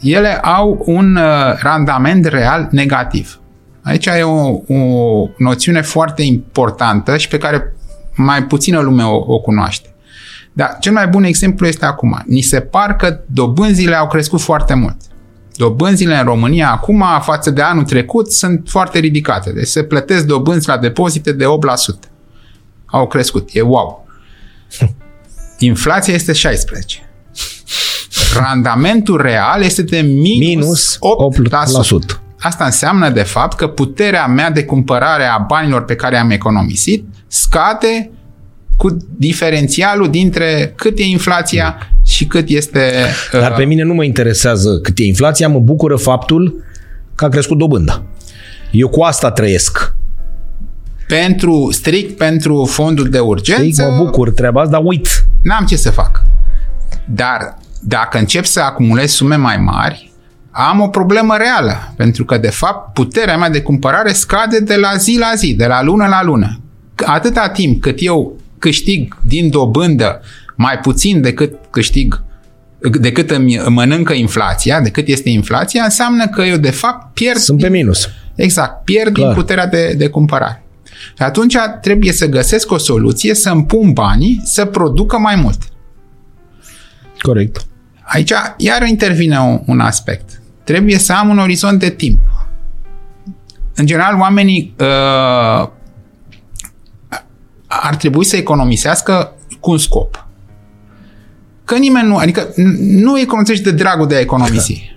ele 0.00 0.36
au 0.36 0.82
un 0.86 1.16
uh, 1.16 1.58
randament 1.60 2.24
real 2.24 2.68
negativ. 2.70 3.38
Aici 3.82 4.06
e 4.06 4.22
o, 4.22 4.50
o 4.68 5.28
noțiune 5.38 5.80
foarte 5.80 6.22
importantă 6.22 7.16
și 7.16 7.28
pe 7.28 7.38
care 7.38 7.74
mai 8.14 8.44
puțină 8.44 8.80
lume 8.80 9.02
o, 9.02 9.16
o 9.26 9.38
cunoaște. 9.38 9.94
Dar 10.52 10.76
cel 10.80 10.92
mai 10.92 11.06
bun 11.06 11.24
exemplu 11.24 11.66
este 11.66 11.84
acum. 11.84 12.22
Ni 12.26 12.40
se 12.40 12.60
par 12.60 12.96
că 12.96 13.20
dobânzile 13.26 13.94
au 13.94 14.06
crescut 14.06 14.40
foarte 14.40 14.74
mult. 14.74 14.96
Dobânzile 15.56 16.18
în 16.18 16.24
România 16.24 16.70
acum, 16.70 17.04
față 17.20 17.50
de 17.50 17.62
anul 17.62 17.84
trecut, 17.84 18.32
sunt 18.32 18.68
foarte 18.68 18.98
ridicate. 18.98 19.52
Deci 19.52 19.66
se 19.66 19.82
plătesc 19.82 20.24
dobânzi 20.24 20.68
la 20.68 20.78
depozite 20.78 21.32
de 21.32 21.44
8%. 21.44 21.48
Au 22.84 23.06
crescut. 23.06 23.48
E 23.52 23.60
wow. 23.60 24.06
Inflația 25.58 26.14
este 26.14 26.32
16. 26.32 26.98
Randamentul 28.36 29.20
real 29.20 29.62
este 29.62 29.82
de 29.82 30.00
minus, 30.00 30.38
minus 30.38 30.98
8%. 32.06 32.14
8%. 32.14 32.20
Asta 32.38 32.64
înseamnă, 32.64 33.10
de 33.10 33.22
fapt, 33.22 33.56
că 33.56 33.66
puterea 33.68 34.26
mea 34.26 34.50
de 34.50 34.64
cumpărare 34.64 35.24
a 35.24 35.38
banilor 35.38 35.84
pe 35.84 35.94
care 35.94 36.16
am 36.16 36.30
economisit 36.30 37.04
scade 37.26 38.10
cu 38.76 38.96
diferențialul 39.16 40.10
dintre 40.10 40.72
cât 40.76 40.98
e 40.98 41.02
inflația 41.02 41.93
și 42.14 42.26
cât 42.26 42.48
este... 42.48 42.92
Uh... 43.32 43.40
Dar 43.40 43.54
pe 43.54 43.64
mine 43.64 43.82
nu 43.82 43.94
mă 43.94 44.04
interesează 44.04 44.78
cât 44.82 44.98
e 44.98 45.04
inflația, 45.04 45.48
mă 45.48 45.58
bucură 45.58 45.96
faptul 45.96 46.64
că 47.14 47.24
a 47.24 47.28
crescut 47.28 47.58
dobânda. 47.58 48.02
Eu 48.70 48.88
cu 48.88 49.02
asta 49.02 49.30
trăiesc. 49.30 49.94
Pentru, 51.08 51.68
strict 51.72 52.16
pentru 52.16 52.64
fondul 52.64 53.08
de 53.08 53.18
urgență... 53.18 53.62
Strict 53.72 53.90
mă 53.90 54.04
bucur 54.04 54.32
treaba 54.32 54.60
asta, 54.60 54.72
dar 54.72 54.82
uit. 54.84 55.26
N-am 55.42 55.64
ce 55.64 55.76
să 55.76 55.90
fac. 55.90 56.22
Dar 57.06 57.56
dacă 57.80 58.18
încep 58.18 58.44
să 58.44 58.60
acumulez 58.60 59.10
sume 59.10 59.36
mai 59.36 59.56
mari, 59.56 60.12
am 60.50 60.80
o 60.80 60.88
problemă 60.88 61.36
reală, 61.36 61.92
pentru 61.96 62.24
că, 62.24 62.38
de 62.38 62.50
fapt, 62.50 62.92
puterea 62.92 63.36
mea 63.36 63.50
de 63.50 63.62
cumpărare 63.62 64.12
scade 64.12 64.60
de 64.60 64.76
la 64.76 64.96
zi 64.96 65.16
la 65.18 65.32
zi, 65.36 65.54
de 65.54 65.66
la 65.66 65.82
lună 65.82 66.06
la 66.06 66.22
lună. 66.24 66.60
Atâta 67.06 67.48
timp 67.48 67.80
cât 67.80 67.96
eu 67.98 68.36
câștig 68.58 69.16
din 69.26 69.50
dobândă 69.50 70.20
mai 70.56 70.78
puțin 70.78 71.20
decât 71.20 71.54
câștig 71.70 72.22
decât 72.90 73.30
îmi 73.30 73.60
mănâncă 73.68 74.12
inflația, 74.12 74.80
decât 74.80 75.06
este 75.06 75.28
inflația, 75.28 75.82
înseamnă 75.82 76.28
că 76.28 76.42
eu, 76.42 76.56
de 76.56 76.70
fapt, 76.70 77.14
pierd... 77.14 77.38
Sunt 77.38 77.60
pe 77.60 77.68
minus. 77.68 78.08
Exact, 78.34 78.84
pierd 78.84 79.12
Clar. 79.12 79.26
din 79.26 79.36
puterea 79.36 79.66
de, 79.66 79.94
de 79.96 80.08
cumpărare. 80.08 80.64
Și 81.16 81.22
atunci 81.22 81.56
trebuie 81.80 82.12
să 82.12 82.26
găsesc 82.26 82.70
o 82.70 82.78
soluție 82.78 83.34
să 83.34 83.50
îmi 83.50 83.64
pun 83.64 83.92
banii 83.92 84.40
să 84.44 84.64
producă 84.64 85.18
mai 85.18 85.36
mult. 85.36 85.58
Corect. 87.18 87.66
Aici 88.02 88.32
iar 88.56 88.86
intervine 88.86 89.38
un, 89.38 89.60
un 89.66 89.80
aspect 89.80 90.42
trebuie 90.64 90.98
să 90.98 91.12
am 91.12 91.28
un 91.28 91.38
orizont 91.38 91.78
de 91.78 91.90
timp. 91.90 92.18
În 93.74 93.86
general, 93.86 94.20
oamenii 94.20 94.74
uh, 94.78 95.68
ar 97.66 97.96
trebui 97.98 98.24
să 98.24 98.36
economisească 98.36 99.32
cu 99.60 99.70
un 99.70 99.78
scop. 99.78 100.23
Că 101.64 101.74
nimeni 101.74 102.08
nu, 102.08 102.16
adică 102.16 102.52
nu 102.78 103.18
economisești 103.18 103.64
de 103.64 103.70
dragul 103.70 104.06
de 104.06 104.14
a 104.14 104.20
economisi. 104.20 104.92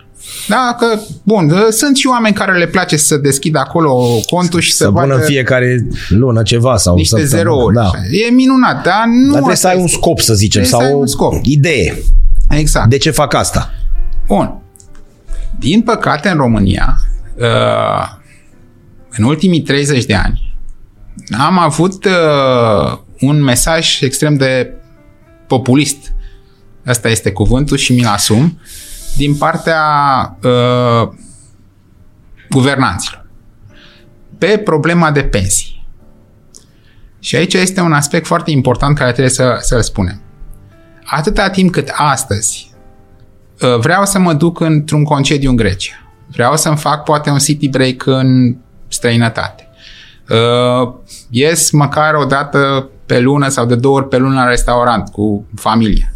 Da, 0.47 0.75
că, 0.79 0.99
bun, 1.23 1.53
sunt 1.69 1.95
și 1.95 2.07
oameni 2.07 2.35
care 2.35 2.57
le 2.57 2.67
place 2.67 2.97
să 2.97 3.17
deschidă 3.17 3.59
acolo 3.59 4.19
contul 4.29 4.59
și 4.59 4.71
să, 4.71 4.83
să 4.83 4.89
vadă 4.89 5.13
pună 5.13 5.25
fiecare 5.25 5.87
lună 6.09 6.41
ceva 6.43 6.77
sau 6.77 6.95
niște 6.95 7.25
zerouri. 7.25 7.75
Da. 7.75 7.91
E 8.11 8.31
minunat, 8.31 8.83
dar 8.83 9.03
nu 9.05 9.25
dar 9.25 9.33
trebuie 9.33 9.55
să 9.55 9.67
ai 9.67 9.77
un 9.77 9.87
scop, 9.87 10.19
să 10.19 10.33
zicem, 10.33 10.63
sau 10.63 10.79
să 10.79 10.85
ai 10.85 10.93
un 10.93 11.07
scop. 11.07 11.33
idee. 11.41 11.97
Exact. 12.49 12.89
De 12.89 12.97
ce 12.97 13.11
fac 13.11 13.33
asta? 13.33 13.73
Bun. 14.27 14.61
Din 15.59 15.81
păcate, 15.81 16.29
în 16.29 16.37
România, 16.37 17.01
uh, 17.35 18.15
în 19.17 19.23
ultimii 19.23 19.61
30 19.61 20.05
de 20.05 20.13
ani, 20.13 20.55
am 21.39 21.59
avut 21.59 22.05
uh, 22.05 22.97
un 23.19 23.43
mesaj 23.43 24.01
extrem 24.01 24.35
de 24.35 24.71
populist. 25.47 25.97
Asta 26.87 27.09
este 27.09 27.31
cuvântul 27.31 27.77
și 27.77 27.93
mi-l 27.93 28.07
asum 28.07 28.59
din 29.17 29.35
partea 29.35 29.81
uh, 30.43 31.09
guvernanților 32.49 33.25
pe 34.37 34.57
problema 34.57 35.11
de 35.11 35.23
pensii. 35.23 35.85
Și 37.19 37.35
aici 37.35 37.53
este 37.53 37.81
un 37.81 37.93
aspect 37.93 38.25
foarte 38.25 38.51
important 38.51 38.97
care 38.97 39.11
trebuie 39.11 39.33
să, 39.33 39.57
să-l 39.61 39.81
spunem. 39.81 40.21
Atâta 41.05 41.49
timp 41.49 41.71
cât 41.71 41.91
astăzi 41.93 42.71
uh, 43.61 43.79
vreau 43.79 44.05
să 44.05 44.19
mă 44.19 44.33
duc 44.33 44.59
într-un 44.59 45.03
concediu 45.03 45.49
în 45.49 45.55
Grecia, 45.55 45.95
vreau 46.27 46.57
să-mi 46.57 46.77
fac 46.77 47.03
poate 47.03 47.29
un 47.29 47.37
city 47.37 47.69
break 47.69 48.05
în 48.05 48.57
străinătate, 48.87 49.69
uh, 50.29 50.93
ies 51.29 51.71
măcar 51.71 52.13
o 52.13 52.25
dată 52.25 52.89
pe 53.05 53.19
lună 53.19 53.47
sau 53.47 53.65
de 53.65 53.75
două 53.75 53.95
ori 53.95 54.07
pe 54.07 54.17
lună 54.17 54.35
la 54.35 54.47
restaurant 54.47 55.09
cu 55.09 55.45
familia, 55.55 56.13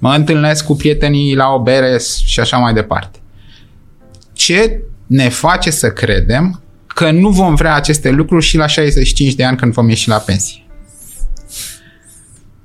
mă 0.00 0.14
întâlnesc 0.14 0.64
cu 0.64 0.76
prietenii 0.76 1.34
la 1.34 1.48
o 1.48 1.62
bere 1.62 1.98
și 2.24 2.40
așa 2.40 2.56
mai 2.56 2.72
departe. 2.72 3.18
Ce 4.32 4.80
ne 5.06 5.28
face 5.28 5.70
să 5.70 5.90
credem 5.90 6.62
că 6.86 7.10
nu 7.10 7.28
vom 7.28 7.54
vrea 7.54 7.74
aceste 7.74 8.10
lucruri 8.10 8.44
și 8.44 8.56
la 8.56 8.66
65 8.66 9.34
de 9.34 9.44
ani 9.44 9.56
când 9.56 9.72
vom 9.72 9.88
ieși 9.88 10.08
la 10.08 10.16
pensie? 10.16 10.64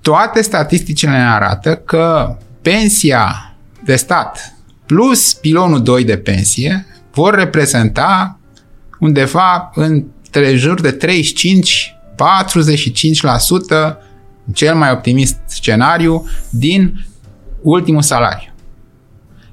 Toate 0.02 0.42
statisticile 0.42 1.12
ne 1.12 1.28
arată 1.28 1.76
că 1.76 2.38
pensia 2.62 3.56
de 3.84 3.96
stat 3.96 4.56
plus 4.86 5.34
pilonul 5.34 5.84
2 5.84 6.04
de 6.04 6.18
pensie 6.18 6.86
vor 7.14 7.36
reprezenta 7.36 8.40
undeva 9.00 9.72
între 9.74 10.56
jur 10.56 10.82
de 10.82 10.98
35-45% 10.98 11.00
cel 14.54 14.76
mai 14.76 14.92
optimist 14.92 15.38
scenariu 15.46 16.30
din 16.50 17.06
ultimul 17.66 18.02
salariu. 18.02 18.54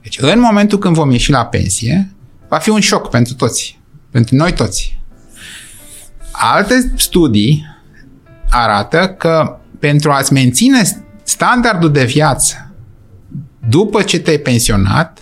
Deci, 0.02 0.18
în 0.20 0.40
momentul 0.40 0.78
când 0.78 0.94
vom 0.94 1.10
ieși 1.10 1.30
la 1.30 1.46
pensie, 1.46 2.14
va 2.48 2.58
fi 2.58 2.68
un 2.68 2.80
șoc 2.80 3.10
pentru 3.10 3.34
toți, 3.34 3.80
pentru 4.10 4.34
noi 4.34 4.52
toți. 4.52 5.00
Alte 6.30 6.92
studii 6.96 7.66
arată 8.50 9.14
că 9.18 9.58
pentru 9.78 10.10
a-ți 10.10 10.32
menține 10.32 10.82
standardul 11.22 11.92
de 11.92 12.04
viață 12.04 12.72
după 13.68 14.02
ce 14.02 14.18
te-ai 14.18 14.38
pensionat, 14.38 15.18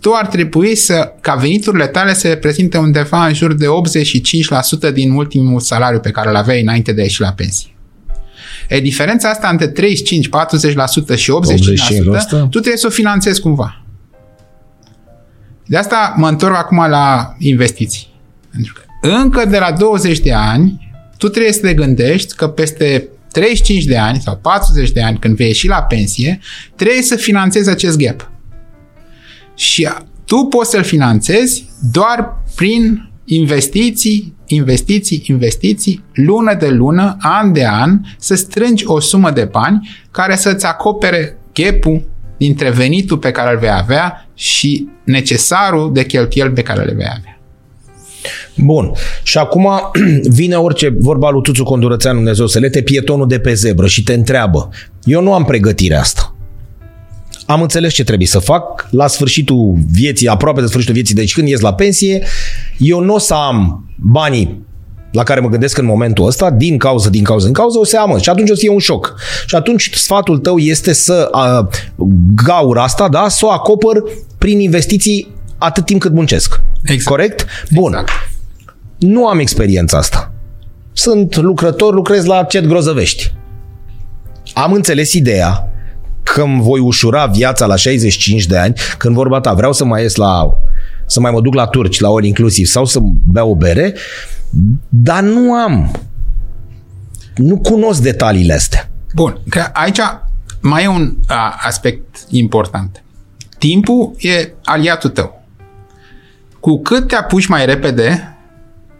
tu 0.00 0.12
ar 0.12 0.26
trebui 0.26 0.74
să, 0.74 1.12
ca 1.20 1.34
veniturile 1.34 1.86
tale 1.86 2.14
să 2.14 2.28
reprezinte 2.28 2.78
undeva 2.78 3.26
în 3.26 3.34
jur 3.34 3.54
de 3.54 3.66
85% 4.90 4.92
din 4.92 5.10
ultimul 5.10 5.60
salariu 5.60 6.00
pe 6.00 6.10
care 6.10 6.28
îl 6.28 6.36
aveai 6.36 6.60
înainte 6.60 6.92
de 6.92 7.00
a 7.00 7.04
ieși 7.04 7.20
la 7.20 7.32
pensie. 7.32 7.73
E 8.68 8.80
diferența 8.80 9.30
asta 9.30 9.48
între 9.48 9.68
35, 9.68 10.28
40% 10.28 11.16
și 11.16 11.32
85%, 11.32 11.34
85%, 11.34 11.36
tu 12.30 12.48
trebuie 12.48 12.76
să 12.76 12.86
o 12.86 12.90
finanțezi 12.90 13.40
cumva. 13.40 13.84
De 15.66 15.76
asta 15.76 16.14
mă 16.16 16.28
întorc 16.28 16.56
acum 16.56 16.86
la 16.88 17.34
investiții. 17.38 18.06
Pentru 18.50 18.72
că 18.72 19.08
încă 19.08 19.44
de 19.44 19.58
la 19.58 19.72
20 19.72 20.18
de 20.18 20.32
ani, 20.32 20.92
tu 21.18 21.28
trebuie 21.28 21.52
să 21.52 21.60
te 21.60 21.74
gândești 21.74 22.34
că 22.34 22.48
peste 22.48 23.08
35 23.32 23.84
de 23.84 23.98
ani 23.98 24.20
sau 24.20 24.36
40 24.36 24.90
de 24.90 25.02
ani, 25.02 25.18
când 25.18 25.36
vei 25.36 25.46
ieși 25.46 25.66
la 25.66 25.82
pensie, 25.82 26.40
trebuie 26.76 27.02
să 27.02 27.16
finanțezi 27.16 27.70
acest 27.70 27.98
gap. 27.98 28.30
Și 29.54 29.88
tu 30.24 30.36
poți 30.36 30.70
să-l 30.70 30.82
finanțezi 30.82 31.64
doar 31.92 32.42
prin 32.54 33.08
investiții, 33.24 34.34
investiții, 34.46 35.24
investiții, 35.26 36.04
lună 36.12 36.54
de 36.54 36.68
lună, 36.68 37.16
an 37.20 37.52
de 37.52 37.66
an, 37.66 38.00
să 38.18 38.34
strângi 38.34 38.86
o 38.86 39.00
sumă 39.00 39.30
de 39.30 39.44
bani 39.44 39.88
care 40.10 40.36
să-ți 40.36 40.66
acopere 40.66 41.38
gap 41.52 42.02
dintre 42.36 42.70
venitul 42.70 43.18
pe 43.18 43.30
care 43.30 43.52
îl 43.52 43.58
vei 43.58 43.72
avea 43.72 44.28
și 44.34 44.88
necesarul 45.04 45.92
de 45.92 46.04
cheltuieli 46.04 46.52
pe 46.52 46.62
care 46.62 46.84
le 46.84 46.92
vei 46.92 47.06
avea. 47.18 47.38
Bun. 48.56 48.92
Și 49.22 49.38
acum 49.38 49.68
vine 50.38 50.54
orice 50.54 50.94
vorba 50.98 51.30
lui 51.30 51.42
Tuțu 51.42 51.62
Condurățeanu, 51.62 52.16
Dumnezeu 52.16 52.46
să 52.46 52.58
lete, 52.58 52.82
pietonul 52.82 53.28
de 53.28 53.38
pe 53.38 53.54
zebră 53.54 53.86
și 53.86 54.02
te 54.02 54.12
întreabă. 54.12 54.68
Eu 55.04 55.22
nu 55.22 55.34
am 55.34 55.44
pregătirea 55.44 56.00
asta. 56.00 56.34
Am 57.46 57.62
înțeles 57.62 57.92
ce 57.92 58.04
trebuie 58.04 58.26
să 58.26 58.38
fac 58.38 58.88
la 58.90 59.06
sfârșitul 59.06 59.74
vieții, 59.90 60.28
aproape 60.28 60.60
de 60.60 60.66
sfârșitul 60.66 60.94
vieții, 60.94 61.14
deci 61.14 61.32
când 61.32 61.48
ies 61.48 61.60
la 61.60 61.74
pensie, 61.74 62.22
eu 62.78 63.00
nu 63.00 63.14
o 63.14 63.18
să 63.18 63.34
am 63.34 63.88
banii 63.96 64.62
la 65.12 65.22
care 65.22 65.40
mă 65.40 65.48
gândesc 65.48 65.78
în 65.78 65.84
momentul 65.84 66.26
ăsta, 66.26 66.50
din 66.50 66.78
cauză, 66.78 67.10
din 67.10 67.24
cauză, 67.24 67.44
din 67.44 67.54
cauză, 67.54 67.78
o 67.78 67.84
să 67.84 67.98
amă. 67.98 68.18
Și 68.18 68.30
atunci 68.30 68.50
o 68.50 68.54
să 68.54 68.60
fie 68.60 68.70
un 68.70 68.78
șoc. 68.78 69.14
Și 69.46 69.54
atunci 69.54 69.90
sfatul 69.94 70.38
tău 70.38 70.58
este 70.58 70.92
să 70.92 71.28
a, 71.30 71.68
gaura 72.44 72.82
asta, 72.82 73.08
da, 73.08 73.28
să 73.28 73.46
o 73.46 73.50
acopăr 73.50 74.02
prin 74.38 74.60
investiții 74.60 75.34
atât 75.58 75.84
timp 75.84 76.00
cât 76.00 76.12
muncesc. 76.12 76.60
Exact. 76.82 77.08
Corect? 77.08 77.46
Bun. 77.70 77.92
Exact. 77.92 78.10
Nu 78.98 79.26
am 79.26 79.38
experiența 79.38 79.98
asta. 79.98 80.32
Sunt 80.92 81.36
lucrător, 81.36 81.94
lucrez 81.94 82.24
la 82.24 82.42
CET 82.42 82.66
Grozăvești. 82.66 83.32
Am 84.54 84.72
înțeles 84.72 85.12
ideea 85.12 85.73
că 86.24 86.42
îmi 86.42 86.60
voi 86.62 86.80
ușura 86.80 87.26
viața 87.26 87.66
la 87.66 87.76
65 87.76 88.46
de 88.46 88.56
ani, 88.56 88.74
când 88.98 89.14
vorba 89.14 89.40
ta, 89.40 89.52
vreau 89.52 89.72
să 89.72 89.84
mai 89.84 90.02
ies 90.02 90.14
la 90.14 90.48
să 91.06 91.20
mai 91.20 91.30
mă 91.30 91.40
duc 91.40 91.54
la 91.54 91.66
turci, 91.66 92.00
la 92.00 92.10
ori 92.10 92.26
inclusiv, 92.26 92.66
sau 92.66 92.84
să 92.84 92.98
beau 93.32 93.50
o 93.50 93.56
bere, 93.56 93.94
dar 94.88 95.22
nu 95.22 95.52
am. 95.52 95.90
Nu 97.36 97.58
cunosc 97.58 98.02
detaliile 98.02 98.52
astea. 98.52 98.90
Bun, 99.14 99.40
că 99.48 99.66
aici 99.72 99.98
mai 100.60 100.84
e 100.84 100.88
un 100.88 101.16
a, 101.26 101.54
aspect 101.62 102.26
important. 102.28 103.04
Timpul 103.58 104.14
e 104.18 104.52
aliatul 104.64 105.10
tău. 105.10 105.42
Cu 106.60 106.82
cât 106.82 107.08
te 107.08 107.14
apuci 107.14 107.46
mai 107.46 107.66
repede, 107.66 108.36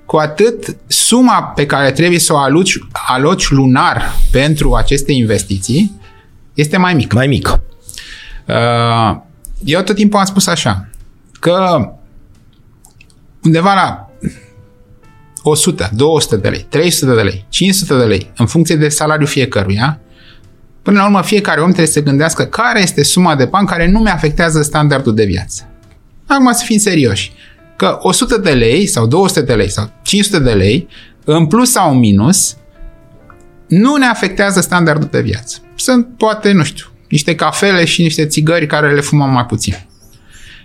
cu 0.06 0.16
atât 0.16 0.76
suma 0.86 1.42
pe 1.42 1.66
care 1.66 1.90
trebuie 1.90 2.18
să 2.18 2.32
o 2.32 2.36
aloci, 2.36 2.78
aloci 3.06 3.48
lunar 3.48 4.12
pentru 4.30 4.74
aceste 4.74 5.12
investiții 5.12 6.00
este 6.54 6.76
mai 6.76 6.94
mică. 6.94 7.14
Mai 7.16 7.26
mică. 7.26 7.62
Uh, 8.46 9.16
eu 9.64 9.82
tot 9.82 9.94
timpul 9.94 10.18
am 10.18 10.24
spus 10.24 10.46
așa, 10.46 10.88
că 11.40 11.88
undeva 13.42 13.74
la 13.74 14.10
100, 15.42 15.90
200 15.92 16.36
de 16.36 16.48
lei, 16.48 16.66
300 16.68 17.14
de 17.14 17.22
lei, 17.22 17.46
500 17.48 17.96
de 17.96 18.04
lei, 18.04 18.30
în 18.36 18.46
funcție 18.46 18.76
de 18.76 18.88
salariul 18.88 19.26
fiecăruia, 19.26 20.00
până 20.82 20.98
la 20.98 21.04
urmă 21.04 21.22
fiecare 21.22 21.60
om 21.60 21.66
trebuie 21.66 21.86
să 21.86 21.92
se 21.92 22.00
gândească 22.00 22.44
care 22.44 22.82
este 22.82 23.04
suma 23.04 23.36
de 23.36 23.44
bani 23.44 23.66
care 23.66 23.90
nu 23.90 23.98
mi 23.98 24.08
afectează 24.08 24.62
standardul 24.62 25.14
de 25.14 25.24
viață. 25.24 25.68
Acum 26.26 26.52
să 26.52 26.62
fim 26.64 26.78
serioși, 26.78 27.32
că 27.76 27.98
100 28.00 28.38
de 28.38 28.50
lei 28.50 28.86
sau 28.86 29.06
200 29.06 29.42
de 29.42 29.54
lei 29.54 29.70
sau 29.70 29.90
500 30.02 30.38
de 30.38 30.52
lei, 30.52 30.88
în 31.24 31.46
plus 31.46 31.70
sau 31.70 31.90
în 31.90 31.98
minus, 31.98 32.56
nu 33.68 33.96
ne 33.96 34.06
afectează 34.06 34.60
standardul 34.60 35.08
de 35.10 35.20
viață. 35.20 35.58
Sunt 35.84 36.06
poate, 36.16 36.52
nu 36.52 36.64
știu, 36.64 36.86
niște 37.08 37.34
cafele 37.34 37.84
și 37.84 38.02
niște 38.02 38.26
țigări 38.26 38.66
care 38.66 38.94
le 38.94 39.00
fumăm 39.00 39.30
mai 39.30 39.44
puțin. 39.44 39.86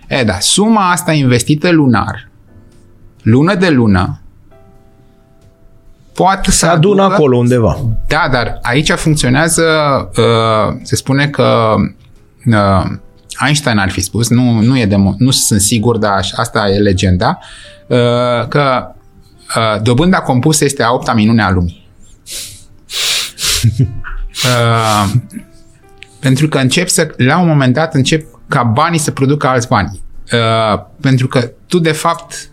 E, 0.08 0.22
da, 0.24 0.38
suma 0.38 0.90
asta 0.90 1.12
investită 1.12 1.70
lunar, 1.70 2.28
lună 3.22 3.54
de 3.54 3.70
lună, 3.70 4.20
poate 6.12 6.50
să 6.50 6.66
adună 6.66 7.02
aducă, 7.02 7.14
acolo 7.14 7.36
undeva. 7.36 7.78
Da, 8.06 8.28
dar 8.32 8.58
aici 8.62 8.90
funcționează, 8.90 9.64
uh, 10.16 10.78
se 10.82 10.96
spune 10.96 11.28
că 11.28 11.74
uh, 12.46 12.84
Einstein 13.46 13.78
ar 13.78 13.90
fi 13.90 14.00
spus, 14.00 14.28
nu, 14.28 14.60
nu, 14.60 14.78
e 14.78 14.86
demo, 14.86 15.14
nu 15.18 15.30
sunt 15.30 15.60
sigur, 15.60 15.98
dar 15.98 16.26
asta 16.34 16.68
e 16.68 16.78
legenda, 16.78 17.38
uh, 17.86 18.48
că 18.48 18.94
uh, 19.56 19.82
dobânda 19.82 20.20
compusă 20.20 20.64
este 20.64 20.82
a 20.82 20.92
opta 20.92 21.12
minune 21.12 21.42
a 21.42 21.50
lumii. 21.50 21.88
uh, 24.44 25.12
pentru 26.20 26.48
că 26.48 26.58
încep 26.58 26.88
să, 26.88 27.14
la 27.16 27.38
un 27.38 27.46
moment 27.46 27.74
dat, 27.74 27.94
încep 27.94 28.26
ca 28.48 28.62
banii 28.62 28.98
să 28.98 29.10
producă 29.10 29.46
alți 29.46 29.68
bani. 29.68 30.00
Uh, 30.32 30.80
pentru 31.00 31.28
că 31.28 31.50
tu, 31.66 31.78
de 31.78 31.92
fapt, 31.92 32.50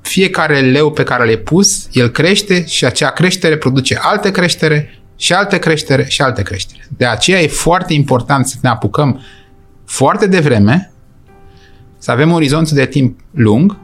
fiecare 0.00 0.60
leu 0.60 0.90
pe 0.90 1.02
care 1.02 1.24
l-ai 1.24 1.36
pus, 1.36 1.88
el 1.92 2.08
crește 2.08 2.66
și 2.66 2.84
acea 2.84 3.10
creștere 3.10 3.56
produce 3.56 3.98
alte 4.00 4.30
creștere 4.30 5.00
și 5.16 5.32
alte 5.32 5.58
creștere 5.58 6.04
și 6.08 6.22
alte 6.22 6.42
creștere. 6.42 6.88
De 6.96 7.06
aceea 7.06 7.40
e 7.40 7.46
foarte 7.46 7.94
important 7.94 8.46
să 8.46 8.56
ne 8.62 8.68
apucăm 8.68 9.20
foarte 9.86 10.26
devreme, 10.26 10.92
să 11.98 12.10
avem 12.10 12.32
orizontul 12.32 12.76
de 12.76 12.86
timp 12.86 13.20
lung 13.30 13.76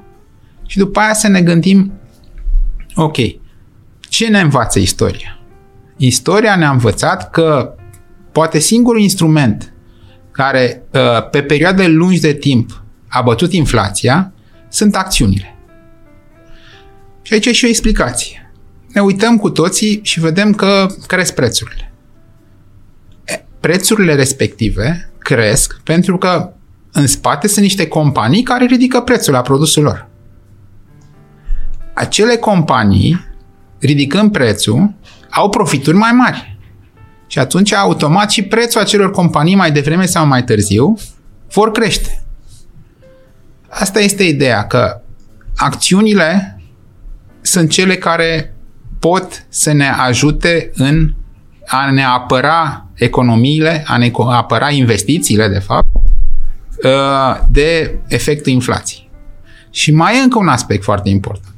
și 0.67 0.79
după 0.79 1.01
aia 1.01 1.15
să 1.15 1.29
ne 1.29 1.41
gândim, 1.41 1.93
ok, 2.95 3.17
ce 4.01 4.29
ne 4.29 4.41
învață 4.41 4.79
istoria? 4.79 5.39
Istoria 5.97 6.57
ne-a 6.57 6.71
învățat 6.71 7.31
că 7.31 7.75
poate 8.33 8.59
singurul 8.59 9.01
instrument 9.01 9.73
care 10.31 10.83
uh, 10.91 11.29
pe 11.31 11.43
perioade 11.43 11.87
lungi 11.87 12.21
de 12.21 12.33
timp 12.33 12.83
a 13.09 13.23
bătut 13.23 13.53
inflația 13.53 14.33
sunt 14.69 14.97
acțiunile. 14.97 15.57
Și 17.23 17.33
aici 17.33 17.47
e 17.47 17.53
și 17.53 17.65
o 17.65 17.69
explicație. 17.69 18.53
Ne 18.89 19.01
uităm 19.01 19.37
cu 19.37 19.51
toții 19.51 20.01
și 20.03 20.21
vedem 20.21 20.53
că 20.53 20.87
cresc 21.07 21.35
prețurile. 21.35 21.93
Prețurile 23.61 24.15
respective 24.15 25.13
cresc 25.19 25.81
pentru 25.85 26.19
că 26.19 26.53
în 26.93 27.07
spate 27.07 27.49
sunt 27.49 27.65
niște 27.65 27.87
companii 27.87 28.43
care 28.43 28.65
ridică 28.65 29.01
prețul 29.01 29.33
la 29.33 29.41
produsul 29.41 29.83
lor. 29.83 30.09
Acele 31.95 32.37
companii, 32.37 33.27
ridicând 33.79 34.33
prețul, 34.33 34.95
au 35.35 35.49
profituri 35.49 35.97
mai 35.97 36.13
mari. 36.13 36.59
Și 37.27 37.39
atunci, 37.39 37.73
automat, 37.73 38.31
și 38.31 38.43
prețul 38.43 38.81
acelor 38.81 39.11
companii 39.11 39.55
mai 39.55 39.73
devreme 39.73 40.07
sau 40.07 40.27
mai 40.27 40.45
târziu 40.45 40.95
vor 41.53 41.71
crește. 41.71 42.23
Asta 43.69 44.01
este 44.01 44.23
ideea, 44.23 44.67
că 44.67 45.01
acțiunile 45.57 46.61
sunt 47.41 47.71
cele 47.71 47.97
care 47.97 48.55
pot 48.99 49.47
să 49.49 49.73
ne 49.73 49.89
ajute 49.89 50.71
în 50.75 51.15
a 51.67 51.91
ne 51.91 52.05
apăra 52.05 52.87
economiile, 52.95 53.85
a 53.87 53.97
ne 53.97 54.11
apăra 54.17 54.71
investițiile, 54.71 55.49
de 55.49 55.59
fapt, 55.59 55.89
uh, 56.85 57.41
de 57.51 57.99
efectul 58.09 58.53
inflației. 58.53 59.11
Și 59.71 59.93
mai 59.93 60.17
e 60.17 60.23
încă 60.23 60.39
un 60.39 60.49
aspect 60.49 60.83
foarte 60.83 61.09
important. 61.09 61.55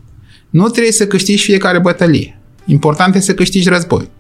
Nu 0.51 0.69
trebuie 0.69 0.93
să 0.93 1.07
câștigi 1.07 1.43
fiecare 1.43 1.79
bătălie. 1.79 2.41
Important 2.67 3.15
este 3.15 3.27
să 3.27 3.35
câștigi 3.35 3.69
război. 3.69 4.11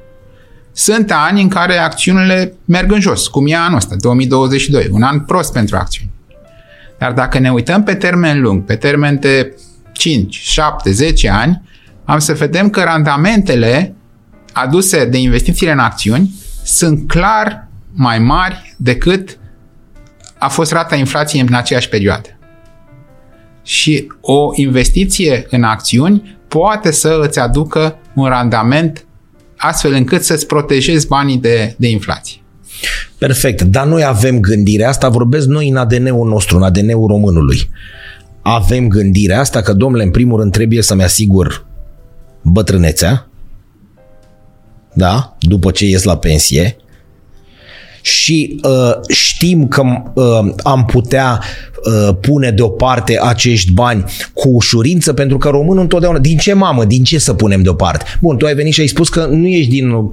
Sunt 0.73 1.11
ani 1.11 1.43
în 1.43 1.49
care 1.49 1.76
acțiunile 1.76 2.55
merg 2.65 2.93
în 2.93 3.00
jos, 3.00 3.29
cum 3.29 3.47
e 3.47 3.57
anul 3.57 3.76
ăsta, 3.76 3.95
2022, 3.99 4.88
un 4.91 5.03
an 5.03 5.21
prost 5.21 5.53
pentru 5.53 5.76
acțiuni. 5.76 6.11
Dar 6.99 7.12
dacă 7.12 7.38
ne 7.38 7.53
uităm 7.53 7.83
pe 7.83 7.95
termen 7.95 8.41
lung, 8.41 8.65
pe 8.65 8.76
termen 8.76 9.19
de 9.21 9.57
5, 9.93 10.35
7, 10.35 10.91
10 10.91 11.31
ani, 11.31 11.62
am 12.05 12.19
să 12.19 12.33
vedem 12.33 12.71
că 12.71 12.83
randamentele 12.83 13.95
aduse 14.53 15.05
de 15.05 15.19
investițiile 15.19 15.73
în 15.73 15.79
acțiuni 15.79 16.35
sunt 16.65 17.09
clar 17.09 17.69
mai 17.93 18.19
mari 18.19 18.75
decât 18.79 19.38
a 20.38 20.49
fost 20.49 20.73
rata 20.73 20.97
inflației 20.97 21.43
în 21.43 21.55
aceeași 21.55 21.88
perioadă. 21.88 22.29
Și 23.62 24.12
o 24.21 24.50
investiție 24.55 25.47
în 25.50 25.62
acțiuni 25.62 26.36
poate 26.49 26.91
să 26.91 27.19
îți 27.23 27.38
aducă 27.38 27.99
un 28.15 28.26
randament 28.26 29.07
astfel 29.57 29.93
încât 29.93 30.23
să-ți 30.25 30.47
protejezi 30.47 31.07
banii 31.07 31.38
de, 31.38 31.75
de 31.79 31.88
inflație. 31.88 32.41
Perfect, 33.19 33.62
dar 33.62 33.87
noi 33.87 34.05
avem 34.05 34.41
gândirea 34.41 34.88
asta, 34.88 35.09
vorbesc 35.09 35.47
noi 35.47 35.69
în 35.69 35.76
ADN-ul 35.76 36.29
nostru, 36.29 36.57
în 36.57 36.62
ADN-ul 36.62 37.07
românului. 37.07 37.71
Avem 38.43 38.88
gândirea 38.88 39.41
asta 39.41 39.61
că, 39.61 39.73
domnule, 39.73 40.03
în 40.03 40.11
primul 40.11 40.41
rând 40.41 40.53
trebuie 40.53 40.83
să-mi 40.83 41.03
asigur 41.03 41.67
bătrânețea, 42.43 43.29
da, 44.93 45.37
după 45.41 45.71
ce 45.71 45.85
ies 45.85 46.03
la 46.03 46.17
pensie, 46.17 46.76
și 48.07 48.61
uh, 48.63 48.93
știm 49.09 49.69
că 49.69 49.83
uh, 50.15 50.53
am 50.63 50.85
putea 50.85 51.41
uh, 51.85 52.17
pune 52.21 52.51
deoparte 52.51 53.19
acești 53.23 53.73
bani 53.73 54.05
cu 54.33 54.49
ușurință, 54.49 55.13
pentru 55.13 55.39
că 55.39 55.49
românul 55.49 55.83
întotdeauna, 55.83 56.19
din 56.19 56.37
ce 56.37 56.53
mamă, 56.53 56.85
din 56.85 57.05
ce 57.05 57.19
să 57.19 57.35
punem 57.35 57.63
deoparte? 57.63 58.05
Bun, 58.21 58.37
tu 58.37 58.47
ai 58.47 58.55
venit 58.55 58.73
și 58.73 58.81
ai 58.81 58.87
spus 58.87 59.09
că 59.09 59.29
nu 59.31 59.47
ești 59.47 59.71
din 59.71 59.90
uh, 59.90 60.11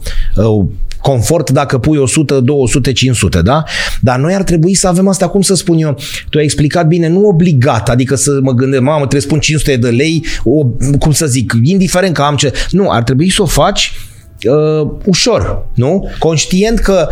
confort 1.02 1.50
dacă 1.50 1.78
pui 1.78 1.98
100, 1.98 2.40
200, 2.40 2.92
500, 2.92 3.42
da? 3.42 3.64
Dar 4.02 4.20
noi 4.20 4.34
ar 4.34 4.44
trebui 4.44 4.74
să 4.74 4.88
avem 4.88 5.08
asta, 5.08 5.28
cum 5.28 5.42
să 5.42 5.56
spun 5.56 5.78
eu, 5.78 5.98
tu 6.30 6.38
ai 6.38 6.44
explicat 6.44 6.88
bine, 6.88 7.08
nu 7.08 7.26
obligat, 7.26 7.90
adică 7.90 8.16
să 8.16 8.40
mă 8.42 8.52
gândesc, 8.52 8.82
mamă, 8.82 8.98
trebuie 8.98 9.22
să 9.22 9.28
pun 9.28 9.40
500 9.40 9.76
de 9.76 9.90
lei, 9.90 10.26
o, 10.44 10.66
cum 11.00 11.12
să 11.12 11.26
zic, 11.26 11.54
indiferent 11.64 12.14
că 12.14 12.22
am 12.22 12.36
ce... 12.36 12.54
Nu, 12.72 12.90
ar 12.90 13.04
trebui 13.04 13.30
să 13.30 13.42
o 13.42 13.46
faci 13.46 13.92
uh, 14.44 14.88
ușor, 15.06 15.68
nu? 15.74 16.10
Conștient 16.20 16.80
că 16.80 17.08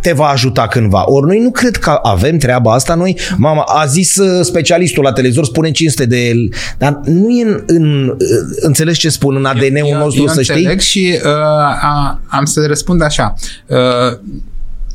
te 0.00 0.12
va 0.12 0.26
ajuta 0.26 0.68
cândva. 0.68 1.04
Ori 1.06 1.26
noi 1.26 1.38
nu 1.38 1.50
cred 1.50 1.76
că 1.76 1.98
avem 2.02 2.38
treaba 2.38 2.72
asta. 2.72 2.94
Noi, 2.94 3.18
mama, 3.36 3.62
a 3.62 3.86
zis 3.86 4.16
uh, 4.16 4.44
specialistul 4.44 5.02
la 5.02 5.12
televizor, 5.12 5.44
spune 5.44 5.70
500 5.70 6.06
de 6.06 6.28
el, 6.28 6.54
dar 6.78 7.00
nu 7.04 7.30
e 7.30 7.44
în, 7.44 7.62
în 7.66 8.08
uh, 8.08 8.16
înțelegi 8.60 8.98
ce 8.98 9.08
spun 9.08 9.36
în 9.36 9.44
ADN-ul 9.44 9.96
nostru, 9.98 10.22
eu 10.22 10.28
să 10.28 10.42
știi? 10.42 10.78
și 10.78 11.18
uh, 11.24 11.30
a, 11.30 12.20
am 12.28 12.44
să 12.44 12.66
răspund 12.66 13.02
așa. 13.02 13.34
Uh, 13.66 14.18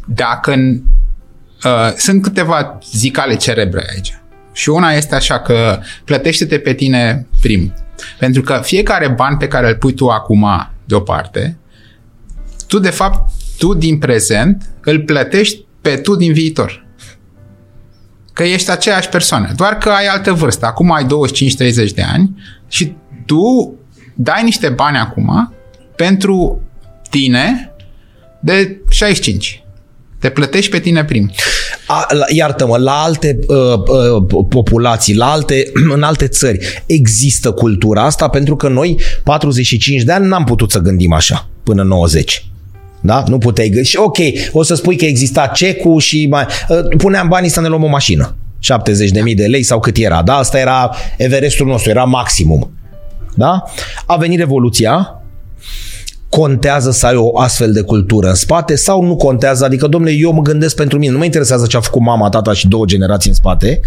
dacă 0.06 0.54
uh, 1.64 1.94
sunt 1.98 2.22
câteva 2.22 2.80
zicale 2.94 3.36
cerebre 3.36 3.86
aici. 3.94 4.20
Și 4.54 4.70
una 4.70 4.92
este 4.92 5.16
așa 5.16 5.40
că 5.40 5.80
plătește-te 6.06 6.58
pe 6.58 6.74
tine 6.74 7.28
prim. 7.42 7.74
Pentru 8.20 8.42
că 8.42 8.60
fiecare 8.64 9.08
ban 9.08 9.38
pe 9.38 9.48
care 9.48 9.68
îl 9.68 9.76
pui 9.76 9.94
tu 9.94 10.08
acum 10.08 10.48
deoparte, 10.86 11.58
tu 12.68 12.80
de 12.80 12.90
fapt 12.90 13.30
tu 13.58 13.74
din 13.74 13.98
prezent 13.98 14.70
îl 14.82 15.00
plătești 15.00 15.66
pe 15.82 15.96
tu 15.96 16.16
din 16.16 16.34
viitor. 16.34 16.86
Că 18.34 18.44
ești 18.44 18.72
aceeași 18.72 19.10
persoană, 19.10 19.54
doar 19.56 19.78
că 19.78 19.90
ai 19.90 20.06
altă 20.06 20.34
vârstă. 20.34 20.66
Acum 20.66 20.92
ai 20.92 21.06
25-30 21.06 21.08
de 21.94 22.02
ani 22.02 22.44
și 22.68 22.94
tu 23.26 23.74
dai 24.16 24.44
niște 24.44 24.70
bani 24.70 24.98
acum 24.98 25.54
pentru 25.96 26.62
tine 27.10 27.72
de 28.40 28.78
65. 28.90 29.64
Te 30.20 30.30
plătești 30.30 30.72
pe 30.72 30.80
tine 30.80 31.06
prim. 31.06 31.32
A, 31.88 32.06
la, 32.10 32.26
iartă-mă, 32.34 32.78
la 32.78 32.92
alte 32.92 33.40
uh, 33.48 33.58
uh, 33.58 34.46
populații, 34.50 35.16
la 35.16 35.32
alte, 35.32 35.64
în 35.96 36.04
alte 36.04 36.28
țări, 36.28 36.84
există 36.86 37.52
cultura 37.52 38.04
asta 38.04 38.28
pentru 38.28 38.56
că 38.56 38.68
noi, 38.68 39.00
45 39.24 40.02
de 40.02 40.12
ani, 40.12 40.28
n-am 40.28 40.44
putut 40.44 40.72
să 40.72 40.80
gândim 40.80 41.14
așa 41.14 41.50
până 41.64 41.84
90. 41.84 42.46
Da? 43.08 43.24
Nu 43.28 43.38
puteai 43.38 43.70
gândi. 43.70 43.88
Și 43.88 43.98
ok, 43.98 44.18
o 44.52 44.64
să 44.64 44.76
spui 44.76 44.96
că 44.96 45.06
exista 45.06 45.48
cecul 45.48 46.00
și 46.00 46.28
mai... 46.30 46.46
Uh, 46.70 46.98
puneam 46.98 47.28
banii 47.28 47.50
să 47.50 47.62
ne 47.62 47.68
luăm 47.68 47.84
o 47.84 47.88
mașină. 47.88 48.36
70.000 48.58 49.12
de, 49.12 49.34
de 49.36 49.46
lei 49.46 49.64
sau 49.64 49.80
cât 49.80 49.98
era. 49.98 50.22
Da? 50.22 50.36
Asta 50.36 50.60
era 50.60 50.96
Everestul 51.18 51.68
nostru, 51.68 51.90
era 51.90 52.04
maximum. 52.04 52.72
Da? 53.36 53.64
A 54.06 54.16
venit 54.16 54.40
Revoluția, 54.40 55.22
contează 56.30 56.92
să 56.92 57.06
ai 57.06 57.16
o 57.16 57.40
astfel 57.40 57.74
de 57.74 57.82
cultură 57.82 58.28
în 58.28 58.36
spate 58.36 58.76
sau 58.76 59.04
nu 59.04 59.16
contează? 59.16 59.66
Adică, 59.66 59.88
domnule, 59.88 60.14
eu 60.14 60.32
mă 60.32 60.42
gândesc 60.42 60.76
pentru 60.76 60.98
mine. 60.98 61.12
Nu 61.12 61.18
mă 61.18 61.26
interesează 61.26 61.66
ce 61.66 61.78
a 61.78 61.80
făcut 61.80 62.02
mama, 62.02 62.30
tata 62.30 62.54
și 62.54 62.68
două 62.68 62.86
generații 62.86 63.30
în 63.30 63.36
spate, 63.36 63.80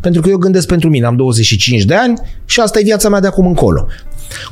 pentru 0.00 0.20
că 0.20 0.28
eu 0.28 0.36
gândesc 0.36 0.66
pentru 0.66 0.88
mine. 0.88 1.06
Am 1.06 1.16
25 1.16 1.82
de 1.82 1.94
ani 1.94 2.14
și 2.44 2.60
asta 2.60 2.78
e 2.78 2.82
viața 2.82 3.08
mea 3.08 3.20
de 3.20 3.26
acum 3.26 3.46
încolo. 3.46 3.86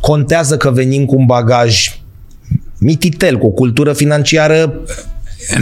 Contează 0.00 0.56
că 0.56 0.70
venim 0.70 1.04
cu 1.04 1.16
un 1.16 1.26
bagaj 1.26 1.98
mititel, 2.84 3.38
cu 3.38 3.46
o 3.46 3.50
cultură 3.50 3.92
financiară 3.92 4.80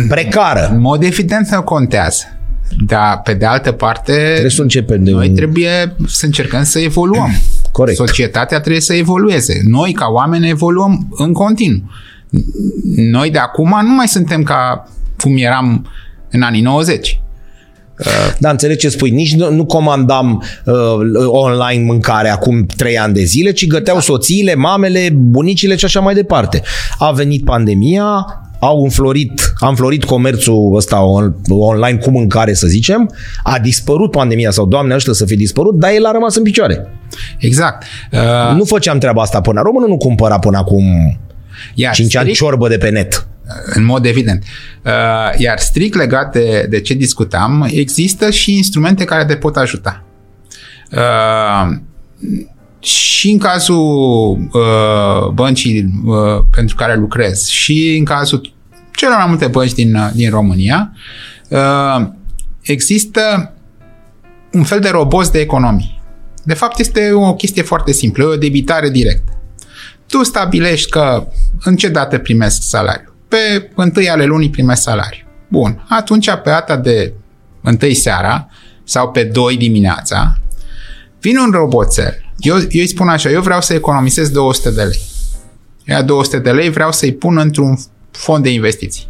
precară. 0.09 0.69
În 0.73 0.81
mod 0.81 1.03
evident 1.03 1.47
să 1.47 1.57
contează. 1.57 2.25
Dar, 2.87 3.21
pe 3.25 3.35
de 3.35 3.45
altă 3.45 3.73
parte, 3.73 4.13
trebuie 4.13 4.51
să 4.51 4.63
începem 4.63 5.05
de 5.05 5.11
noi 5.11 5.29
un... 5.29 5.35
trebuie 5.35 5.97
să 6.07 6.25
încercăm 6.27 6.63
să 6.63 6.79
evoluăm. 6.79 7.31
Corect. 7.73 7.97
Societatea 7.97 8.61
trebuie 8.61 8.81
să 8.81 8.95
evolueze. 8.95 9.61
Noi, 9.65 9.93
ca 9.93 10.07
oameni, 10.07 10.49
evoluăm 10.49 11.09
în 11.11 11.33
continuu. 11.33 11.91
Noi 12.97 13.31
de 13.31 13.39
acum 13.39 13.79
nu 13.83 13.95
mai 13.95 14.09
suntem 14.09 14.43
ca 14.43 14.89
cum 15.19 15.37
eram 15.37 15.87
în 16.31 16.43
anii 16.43 16.63
90. 16.63 17.21
Da, 18.39 18.51
înțeleg 18.51 18.77
ce 18.77 18.89
spui. 18.89 19.11
Nici 19.11 19.35
nu, 19.35 19.51
nu 19.51 19.65
comandam 19.65 20.43
uh, 20.65 20.75
online 21.27 21.85
mâncare 21.85 22.29
acum 22.29 22.67
trei 22.77 22.99
ani 22.99 23.15
de 23.15 23.23
zile, 23.23 23.53
ci 23.53 23.67
găteau 23.67 23.97
da. 23.97 24.03
soțiile, 24.03 24.55
mamele, 24.55 25.09
bunicile 25.15 25.77
și 25.77 25.85
așa 25.85 26.01
mai 26.01 26.15
departe. 26.15 26.63
A 26.99 27.11
venit 27.11 27.45
pandemia, 27.45 28.27
au 28.61 28.83
înflorit, 28.83 29.53
a 29.59 29.69
înflorit 29.69 30.05
comerțul 30.05 30.73
ăsta 30.75 31.03
on, 31.03 31.35
online 31.49 31.99
cu 31.99 32.11
mâncare, 32.11 32.55
să 32.55 32.67
zicem, 32.67 33.11
a 33.43 33.59
dispărut 33.59 34.11
pandemia 34.11 34.51
sau, 34.51 34.67
Doamne, 34.67 34.95
ăștia 34.95 35.13
să 35.13 35.25
fie 35.25 35.37
dispărut, 35.37 35.79
dar 35.79 35.91
el 35.91 36.05
a 36.05 36.11
rămas 36.11 36.37
în 36.37 36.43
picioare. 36.43 36.87
Exact. 37.39 37.85
Uh... 38.13 38.57
Nu 38.57 38.65
făceam 38.65 38.99
treaba 38.99 39.23
asta 39.23 39.41
până. 39.41 39.61
Românul 39.65 39.89
nu 39.89 39.97
cumpăra 39.97 40.39
până 40.39 40.59
acum 40.59 40.85
Iar 41.75 41.95
5 41.95 42.09
strict, 42.09 42.25
ani 42.25 42.35
ciorbă 42.35 42.69
de 42.69 42.77
pe 42.77 42.89
net. 42.89 43.27
În 43.65 43.85
mod 43.85 44.05
evident. 44.05 44.43
Uh, 44.85 45.39
iar 45.39 45.59
strict 45.59 45.95
legat 45.95 46.33
de, 46.33 46.67
de 46.71 46.81
ce 46.81 46.95
discutam, 46.95 47.69
există 47.71 48.31
și 48.31 48.57
instrumente 48.57 49.05
care 49.05 49.25
te 49.25 49.37
pot 49.37 49.57
ajuta. 49.57 50.05
Uh, 50.93 51.77
și 52.81 53.31
în 53.31 53.39
cazul 53.39 54.49
uh, 54.53 55.29
băncii 55.33 56.03
pentru 56.51 56.77
care 56.77 56.97
lucrez 56.97 57.47
și 57.47 57.97
în 57.99 58.05
cazul 58.05 58.53
celor 58.95 59.17
mai 59.17 59.27
multe 59.29 59.47
bănci 59.47 59.73
din, 59.73 60.11
din 60.15 60.31
România, 60.31 60.93
există 62.63 63.53
un 64.53 64.63
fel 64.63 64.81
de 64.81 64.89
robot 64.89 65.29
de 65.29 65.39
economii. 65.39 66.03
De 66.45 66.55
fapt, 66.55 66.79
este 66.79 67.13
o 67.13 67.35
chestie 67.35 67.63
foarte 67.63 67.93
simplă, 67.93 68.25
o 68.25 68.37
debitare 68.37 68.91
directă. 68.91 69.33
Tu 70.07 70.23
stabilești 70.23 70.91
că 70.91 71.27
în 71.63 71.77
ce 71.77 71.89
dată 71.89 72.19
primesc 72.19 72.63
salariu. 72.63 73.12
Pe 73.33 73.71
întâi 73.75 74.11
ale 74.11 74.25
lunii 74.25 74.51
primesc 74.51 74.83
salariu. 74.83 75.25
Bun, 75.49 75.85
atunci 75.89 76.31
pe 76.31 76.41
data 76.45 76.77
de 76.77 77.13
întâi 77.63 77.95
seara 77.95 78.49
sau 78.85 79.11
pe 79.11 79.25
2 79.25 79.57
dimineața, 79.57 80.37
vine 81.21 81.41
un 81.41 81.51
roboțel. 81.51 82.33
Eu, 82.39 82.57
eu 82.57 82.67
îi 82.71 82.87
spun 82.87 83.09
așa, 83.09 83.31
eu 83.31 83.43
vreau 83.43 83.61
să 83.61 83.75
economisesc 83.75 84.33
200 84.33 84.71
de 84.71 84.83
lei. 84.83 85.01
Ia 85.85 86.03
200 86.03 86.39
de 86.39 86.51
lei 86.51 86.71
vreau 86.71 86.93
să-i 86.93 87.13
pun 87.13 87.39
într-un 87.39 87.79
fond 88.11 88.43
de 88.43 88.53
investiții. 88.53 89.09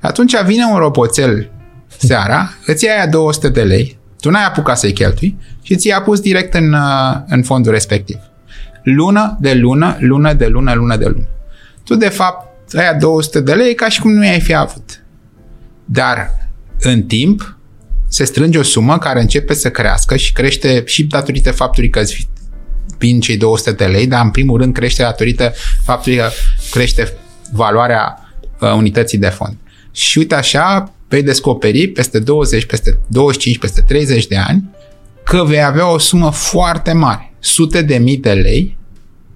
Atunci 0.00 0.42
vine 0.42 0.64
un 0.64 0.78
roboțel 0.78 1.50
seara, 1.86 2.52
îți 2.66 2.84
ia 2.84 2.92
aia 2.92 3.06
200 3.06 3.48
de 3.48 3.62
lei, 3.62 3.98
tu 4.20 4.30
n-ai 4.30 4.44
apucat 4.44 4.78
să-i 4.78 4.92
cheltui 4.92 5.38
și 5.62 5.76
ți-i 5.76 6.02
pus 6.04 6.20
direct 6.20 6.54
în, 6.54 6.72
uh, 6.72 7.16
în 7.26 7.42
fondul 7.42 7.72
respectiv. 7.72 8.16
Lună 8.82 9.36
de 9.40 9.54
lună, 9.54 9.96
lună 10.00 10.32
de 10.32 10.46
lună, 10.46 10.74
lună 10.74 10.96
de 10.96 11.06
lună. 11.06 11.26
Tu, 11.84 11.94
de 11.94 12.08
fapt, 12.08 12.51
aia 12.78 12.94
200 12.94 13.40
de 13.40 13.52
lei 13.52 13.74
ca 13.74 13.88
și 13.88 14.00
cum 14.00 14.12
nu 14.12 14.24
i-ai 14.24 14.40
fi 14.40 14.54
avut. 14.54 15.04
Dar, 15.84 16.30
în 16.80 17.02
timp, 17.02 17.56
se 18.08 18.24
strânge 18.24 18.58
o 18.58 18.62
sumă 18.62 18.98
care 18.98 19.20
începe 19.20 19.54
să 19.54 19.70
crească 19.70 20.16
și 20.16 20.32
crește 20.32 20.82
și 20.86 21.04
datorită 21.04 21.52
faptului 21.52 21.90
că 21.90 22.00
îți 22.00 22.28
vin 22.98 23.20
cei 23.20 23.36
200 23.36 23.72
de 23.72 23.84
lei, 23.84 24.06
dar 24.06 24.24
în 24.24 24.30
primul 24.30 24.60
rând 24.60 24.74
crește 24.74 25.02
datorită 25.02 25.52
faptului 25.84 26.18
că 26.18 26.28
crește 26.70 27.12
valoarea 27.52 28.34
uh, 28.60 28.72
unității 28.72 29.18
de 29.18 29.28
fond. 29.28 29.56
Și 29.92 30.18
uite 30.18 30.34
așa, 30.34 30.94
vei 31.08 31.22
descoperi 31.22 31.88
peste 31.88 32.18
20, 32.18 32.64
peste 32.64 32.98
25, 33.06 33.58
peste 33.58 33.80
30 33.80 34.26
de 34.26 34.36
ani 34.36 34.70
că 35.24 35.44
vei 35.44 35.62
avea 35.64 35.92
o 35.92 35.98
sumă 35.98 36.30
foarte 36.30 36.92
mare, 36.92 37.32
sute 37.38 37.82
de 37.82 37.98
mii 37.98 38.18
de 38.18 38.32
lei, 38.32 38.76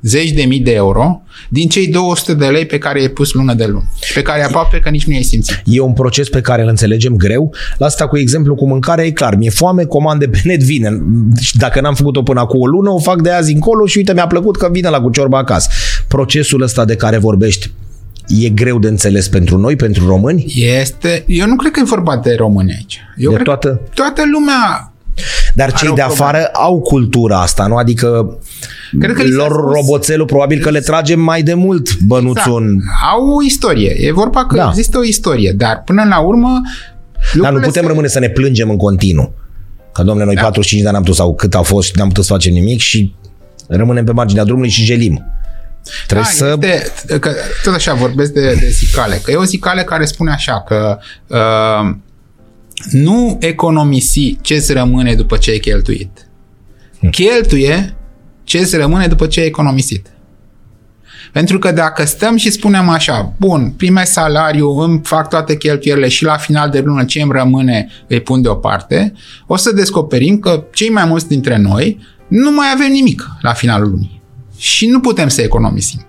zeci 0.07 0.31
de 0.31 0.43
mii 0.43 0.61
de 0.61 0.73
euro, 0.73 1.23
din 1.49 1.69
cei 1.69 1.89
200 1.89 2.35
de 2.35 2.47
lei 2.47 2.67
pe 2.67 2.79
care 2.79 2.99
i-ai 2.99 3.09
pus 3.09 3.33
lună 3.33 3.55
de 3.55 3.65
lună, 3.67 3.85
pe 4.15 4.23
care 4.23 4.45
aproape 4.45 4.79
că 4.81 4.89
nici 4.91 5.05
nu 5.05 5.13
i-ai 5.13 5.23
simțit. 5.23 5.63
E 5.65 5.81
un 5.81 5.93
proces 5.93 6.29
pe 6.29 6.41
care 6.41 6.63
îl 6.63 6.69
înțelegem 6.69 7.17
greu. 7.17 7.55
La 7.79 7.87
asta 7.87 8.09
cu 8.09 8.19
exemplu 8.19 8.55
cu 8.55 8.67
mâncarea 8.67 9.05
e 9.05 9.11
clar. 9.11 9.35
Mi-e 9.37 9.51
foame, 9.51 9.85
comande 9.85 10.29
pe 10.29 10.41
net, 10.45 10.63
vine. 10.63 11.03
Și 11.41 11.57
dacă 11.57 11.81
n-am 11.81 11.95
făcut-o 11.95 12.23
până 12.23 12.41
acum 12.41 12.61
o 12.61 12.67
lună, 12.67 12.91
o 12.91 12.99
fac 12.99 13.23
de 13.23 13.31
azi 13.31 13.53
încolo 13.53 13.87
și 13.87 13.97
uite, 13.99 14.13
mi-a 14.13 14.27
plăcut 14.27 14.57
că 14.57 14.69
vine 14.73 14.89
la 14.89 15.01
cu 15.01 15.11
ciorba 15.11 15.39
acasă. 15.39 15.69
Procesul 16.09 16.63
ăsta 16.63 16.85
de 16.85 16.95
care 16.97 17.19
vorbești, 17.19 17.71
e 18.45 18.49
greu 18.49 18.79
de 18.79 18.89
înțeles 18.89 19.29
pentru 19.29 19.59
noi, 19.59 19.77
pentru 19.77 20.07
români? 20.07 20.45
Este, 20.81 21.25
eu 21.27 21.47
nu 21.47 21.57
cred 21.57 21.73
că 21.73 21.81
e 21.81 21.85
vorba 21.85 22.17
de 22.17 22.35
români 22.39 22.73
aici. 22.73 23.01
Eu 23.17 23.29
De 23.29 23.35
cred 23.35 23.47
toată- 23.47 23.69
că 23.85 23.91
toată 23.95 24.23
lumea 24.33 24.93
Dar 25.55 25.73
cei 25.73 25.89
o 25.89 25.95
de 25.95 26.01
problemă. 26.01 26.25
afară 26.29 26.45
au 26.53 26.81
cultura 26.81 27.41
asta, 27.41 27.67
nu? 27.67 27.77
Adică 27.77 28.39
Cred 29.01 29.15
că 29.17 29.23
li 29.23 29.31
s-a 29.31 29.37
lor 29.37 29.51
spus- 29.51 29.75
roboțelul 29.75 30.27
probabil 30.27 30.63
că 30.63 30.71
le 30.71 30.81
tragem 30.81 31.21
mai 31.21 31.43
de 31.43 31.55
mult 31.55 31.99
bănuțul 32.01 32.63
în... 32.63 32.79
au 33.13 33.29
o 33.29 33.43
istorie. 33.43 33.97
E 34.01 34.13
vorba 34.13 34.47
că 34.47 34.57
Da. 34.57 34.67
există 34.69 34.99
o 34.99 35.03
istorie, 35.05 35.53
dar 35.57 35.83
până 35.85 36.05
la 36.09 36.19
urmă 36.19 36.49
Dar 36.51 37.35
nu 37.35 37.41
lucrurile 37.41 37.67
putem 37.67 37.83
se- 37.83 37.89
rămâne 37.89 38.09
să 38.09 38.19
ne 38.19 38.29
plângem 38.29 38.71
în 38.71 38.77
continuu. 38.77 39.35
Că, 39.93 40.03
domnule, 40.03 40.25
noi 40.27 40.35
Da. 40.35 40.41
45 40.41 40.83
de 40.83 40.89
ani 40.89 40.97
am 40.97 41.03
putut, 41.03 41.19
sau 41.19 41.35
cât 41.35 41.55
au 41.55 41.63
fost 41.63 41.87
și 41.89 41.93
n-am 41.97 42.09
putut 42.09 42.25
să 42.25 42.33
facem 42.33 42.53
nimic 42.53 42.79
și 42.79 43.15
rămânem 43.69 44.05
pe 44.05 44.13
marginea 44.13 44.45
drumului 44.45 44.71
și 44.71 44.85
gelim. 44.85 45.25
Trebuie 46.07 46.27
Da, 46.39 46.47
să... 46.47 46.57
este, 46.61 47.19
că, 47.19 47.31
tot 47.65 47.75
așa 47.75 47.95
vorbesc 47.95 48.33
de, 48.33 48.41
de 48.61 48.69
zicale. 48.69 49.21
Că 49.23 49.31
e 49.31 49.35
o 49.37 49.45
zicale 49.45 49.83
care 49.83 50.05
spune 50.05 50.31
așa 50.33 50.63
că 50.67 50.99
uh, 51.27 51.95
nu 52.91 53.37
economisi 53.41 54.39
ce 54.41 54.55
îți 54.55 54.73
rămâne 54.73 55.15
după 55.15 55.37
ce 55.37 55.51
ai 55.51 55.59
cheltuit. 55.59 56.29
Hm. 57.01 57.11
Cheltuie 57.11 57.97
ce 58.45 58.59
îți 58.59 58.77
rămâne 58.77 59.07
după 59.07 59.27
ce 59.27 59.41
ai 59.41 59.47
economisit. 59.47 60.07
Pentru 61.33 61.59
că 61.59 61.73
dacă 61.73 62.05
stăm 62.05 62.37
și 62.37 62.51
spunem 62.51 62.89
așa, 62.89 63.33
bun, 63.39 63.75
primesc 63.77 64.13
salariu, 64.13 64.69
îmi 64.69 65.01
fac 65.05 65.29
toate 65.29 65.57
cheltuielile 65.57 66.09
și 66.09 66.25
la 66.25 66.37
final 66.37 66.71
de 66.71 66.81
lună 66.81 67.05
ce 67.05 67.21
îmi 67.21 67.33
rămâne 67.33 67.89
îi 68.09 68.21
pun 68.21 68.43
deoparte, 68.43 69.13
o 69.47 69.57
să 69.57 69.73
descoperim 69.73 70.39
că 70.39 70.65
cei 70.73 70.89
mai 70.89 71.05
mulți 71.05 71.29
dintre 71.29 71.57
noi 71.57 71.99
nu 72.29 72.51
mai 72.51 72.67
avem 72.75 72.93
nimic 72.93 73.29
la 73.41 73.53
finalul 73.53 73.91
lunii. 73.91 74.23
Și 74.57 74.87
nu 74.87 75.01
putem 75.01 75.29
să 75.29 75.43
economisim. 75.43 76.07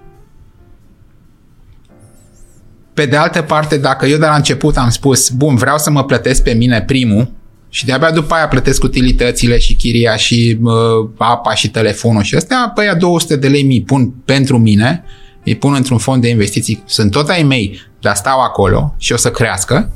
Pe 2.98 3.06
de 3.06 3.16
altă 3.16 3.42
parte, 3.42 3.78
dacă 3.78 4.06
eu 4.06 4.18
de 4.18 4.26
la 4.26 4.36
început 4.36 4.78
am 4.78 4.90
spus, 4.90 5.30
bun, 5.30 5.56
vreau 5.56 5.78
să 5.78 5.92
mă 5.92 6.04
plătesc 6.04 6.44
pe 6.44 6.54
mine 6.54 6.82
primul 6.82 7.32
și 7.70 7.86
de-abia 7.86 8.12
după 8.12 8.34
aia 8.34 8.48
plătesc 8.48 8.84
utilitățile 8.84 9.58
și 9.58 9.76
chiria 9.76 10.16
și 10.16 10.58
uh, 10.62 10.72
apa 11.18 11.54
și 11.54 11.70
telefonul 11.70 12.22
și 12.22 12.36
astea, 12.36 12.72
pe 12.76 12.82
aia 12.82 12.96
200 12.96 13.36
de 13.36 13.48
lei 13.48 13.64
mi 13.64 13.82
pun 13.82 14.10
pentru 14.26 14.58
mine, 14.58 15.04
îi 15.44 15.56
pun 15.56 15.74
într-un 15.74 15.98
fond 15.98 16.22
de 16.22 16.30
investiții, 16.30 16.84
sunt 16.86 17.12
tot 17.12 17.30
ai 17.30 17.44
mei, 17.44 17.82
dar 18.02 18.16
stau 18.16 18.40
acolo 18.40 18.96
și 18.98 19.14
o 19.14 19.18
să 19.18 19.32
crească 19.32 19.92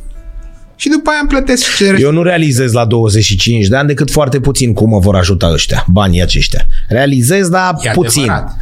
și 0.82 0.90
după 0.90 1.10
aia 1.10 1.20
îmi 1.20 1.30
plătesc 1.30 1.76
ce 1.76 1.96
Eu 2.00 2.12
nu 2.12 2.24
realizez 2.24 2.72
la 2.72 2.86
25 2.86 3.68
de 3.68 3.76
ani 3.76 3.88
decât 3.88 4.12
foarte 4.12 4.40
puțin 4.40 4.74
cum 4.74 4.90
mă 4.90 5.00
vor 5.00 5.16
ajuta 5.16 5.50
ăștia, 5.54 5.86
banii 5.92 6.22
aceștia. 6.22 6.66
Realizez, 6.88 7.50
dar 7.50 7.74
E 7.82 7.92
puțin. 7.94 8.22
adevărat. 8.22 8.56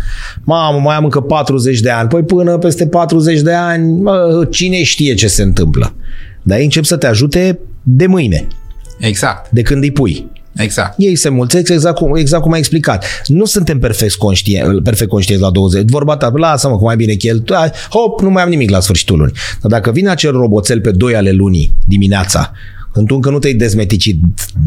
Mamă, 0.44 0.80
mai 0.80 0.96
am 0.96 1.04
încă 1.04 1.20
40 1.22 1.80
de 1.80 1.90
ani. 1.90 2.10
Păi 2.10 2.24
până 2.24 2.58
peste 2.58 2.88
40 2.88 3.40
de 3.40 3.54
ani, 3.54 4.02
mă, 4.02 4.48
cine 4.50 4.84
știe 4.84 5.14
ce 5.14 5.28
se 5.28 5.42
întâmplă. 5.42 5.96
Dar 6.42 6.58
ei 6.58 6.64
încep 6.64 6.84
să 6.84 6.98
te 6.98 7.08
ajute 7.08 7.60
de 7.84 8.06
mâine, 8.06 8.48
Exact, 9.00 9.52
de 9.52 9.62
când 9.62 9.84
îi 9.84 9.92
pui. 9.92 10.32
Exact. 10.62 10.94
Ei 10.98 11.16
se 11.16 11.30
mulțesc 11.30 11.70
exact 11.70 11.96
cum, 11.96 12.16
exact 12.16 12.44
cum 12.44 12.52
ai 12.52 12.60
explicat. 12.60 13.06
Nu 13.26 13.46
suntem 13.46 13.80
perfect 13.80 14.16
conștienți, 14.16 14.82
perfect 14.82 15.10
conștienți 15.10 15.44
la 15.44 15.50
20. 15.50 15.84
Vorba 15.90 16.18
ta, 16.18 16.32
lasă-mă 16.36 16.76
cum 16.76 16.86
mai 16.86 16.96
bine 16.96 17.14
cheltu, 17.14 17.54
ai, 17.54 17.72
hop, 17.90 18.22
nu 18.22 18.30
mai 18.30 18.44
am 18.44 18.50
nimic 18.50 18.70
la 18.70 18.80
sfârșitul 18.80 19.18
lunii. 19.18 19.34
Dar 19.62 19.72
dacă 19.72 19.92
vine 19.92 20.10
acel 20.10 20.32
roboțel 20.32 20.82
pe 20.82 20.92
2 20.92 21.16
ale 21.16 21.32
lunii 21.32 21.74
dimineața, 21.88 22.52
când 22.94 23.08
tu 23.08 23.16
încă 23.16 23.30
nu 23.30 23.40
te-ai 23.40 23.54
dezmeticit 23.54 24.20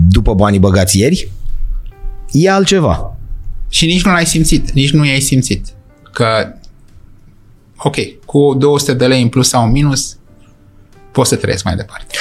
după 0.08 0.34
banii 0.34 0.58
băgați 0.58 0.98
ieri, 0.98 1.30
e 2.30 2.50
altceva. 2.50 3.16
Și 3.68 3.86
nici 3.86 4.04
nu 4.04 4.12
l-ai 4.12 4.26
simțit, 4.26 4.70
nici 4.70 4.90
nu 4.90 5.04
i-ai 5.04 5.20
simțit. 5.20 5.66
Că, 6.12 6.26
ok, 7.76 7.96
cu 8.24 8.54
200 8.58 8.94
de 8.94 9.06
lei 9.06 9.22
în 9.22 9.28
plus 9.28 9.48
sau 9.48 9.64
în 9.64 9.70
minus, 9.70 10.16
poți 11.12 11.28
să 11.28 11.36
trăiesc 11.36 11.64
mai 11.64 11.76
departe. 11.76 12.14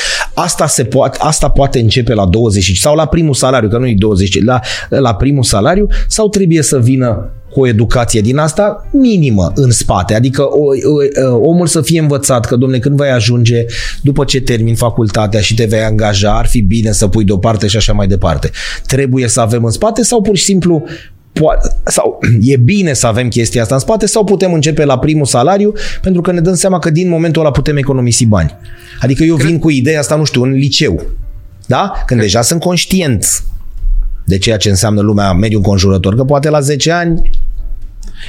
Asta, 0.44 0.68
se 0.68 0.84
poate, 0.84 1.18
asta 1.22 1.50
poate 1.50 1.80
începe 1.80 2.14
la 2.14 2.26
20 2.26 2.78
sau 2.78 2.96
la 2.96 3.06
primul 3.06 3.34
salariu, 3.34 3.70
că 3.70 3.78
nu 3.78 3.88
e 3.88 3.96
20, 3.98 4.44
la, 4.44 4.60
la 4.90 5.16
primul 5.16 5.44
salariu, 5.44 5.88
sau 6.08 6.30
trebuie 6.30 6.62
să 6.62 6.80
vină 6.80 7.32
cu 7.52 7.60
o 7.60 7.68
educație 7.68 8.22
din 8.22 8.38
asta 8.38 8.88
minimă 8.92 9.52
în 9.56 9.72
spate. 9.72 10.14
Adică 10.14 10.42
o, 10.42 10.66
o, 11.32 11.36
omul 11.36 11.68
să 11.68 11.82
fie 11.82 12.00
învățat 12.00 12.46
că, 12.46 12.56
domne, 12.56 12.80
când 12.80 12.98
vei 12.98 13.10
ajunge, 13.10 13.66
după 14.02 14.24
ce 14.24 14.42
termin 14.42 14.76
facultatea 14.76 15.42
și 15.42 15.54
te 15.54 15.66
vei 15.66 15.84
angaja, 15.84 16.38
ar 16.38 16.46
fi 16.46 16.62
bine 16.62 16.92
să 16.92 17.08
pui 17.08 17.24
deoparte 17.24 17.68
și 17.68 17.78
așa 17.78 17.94
mai 17.94 18.08
departe. 18.08 18.52
Trebuie 18.86 19.28
să 19.28 19.42
avem 19.42 19.64
în 19.64 19.72
spate 19.72 20.04
sau 20.04 20.22
pur 20.22 20.36
și 20.36 20.44
simplu 20.44 20.84
poate, 21.34 21.78
sau 21.86 22.20
e 22.54 22.58
bine 22.58 22.94
să 22.94 23.08
avem 23.08 23.28
chestia 23.28 23.62
asta 23.62 23.74
în 23.74 23.82
spate 23.82 24.06
sau 24.06 24.24
putem 24.24 24.54
începe 24.54 24.86
la 24.86 25.00
primul 25.00 25.26
salariu 25.26 25.74
pentru 26.02 26.22
că 26.22 26.32
ne 26.32 26.39
dăm 26.39 26.56
seama 26.56 26.80
că 26.80 26.89
din 26.89 27.10
momentul 27.10 27.41
ăla 27.41 27.52
putem 27.52 27.78
economisi 27.78 28.26
bani. 28.26 28.58
Adică 29.00 29.24
eu 29.24 29.36
vin 29.36 29.60
cu 29.60 29.70
ideea 29.70 30.00
asta, 30.00 30.15
nu 30.15 30.24
știu, 30.24 30.44
în 30.44 30.52
liceu. 30.52 31.02
Da? 31.65 31.94
Când 32.06 32.20
deja 32.20 32.41
sunt 32.41 32.60
conștient 32.60 33.44
de 34.26 34.38
ceea 34.38 34.58
ce 34.58 34.70
înseamnă 34.70 35.02
lumea 35.02 35.34
mediu 35.34 35.58
înconjurător, 35.58 36.15
că 36.15 36.24
poate 36.24 36.50
la 36.50 36.60
10 36.60 36.91
ani 36.91 37.30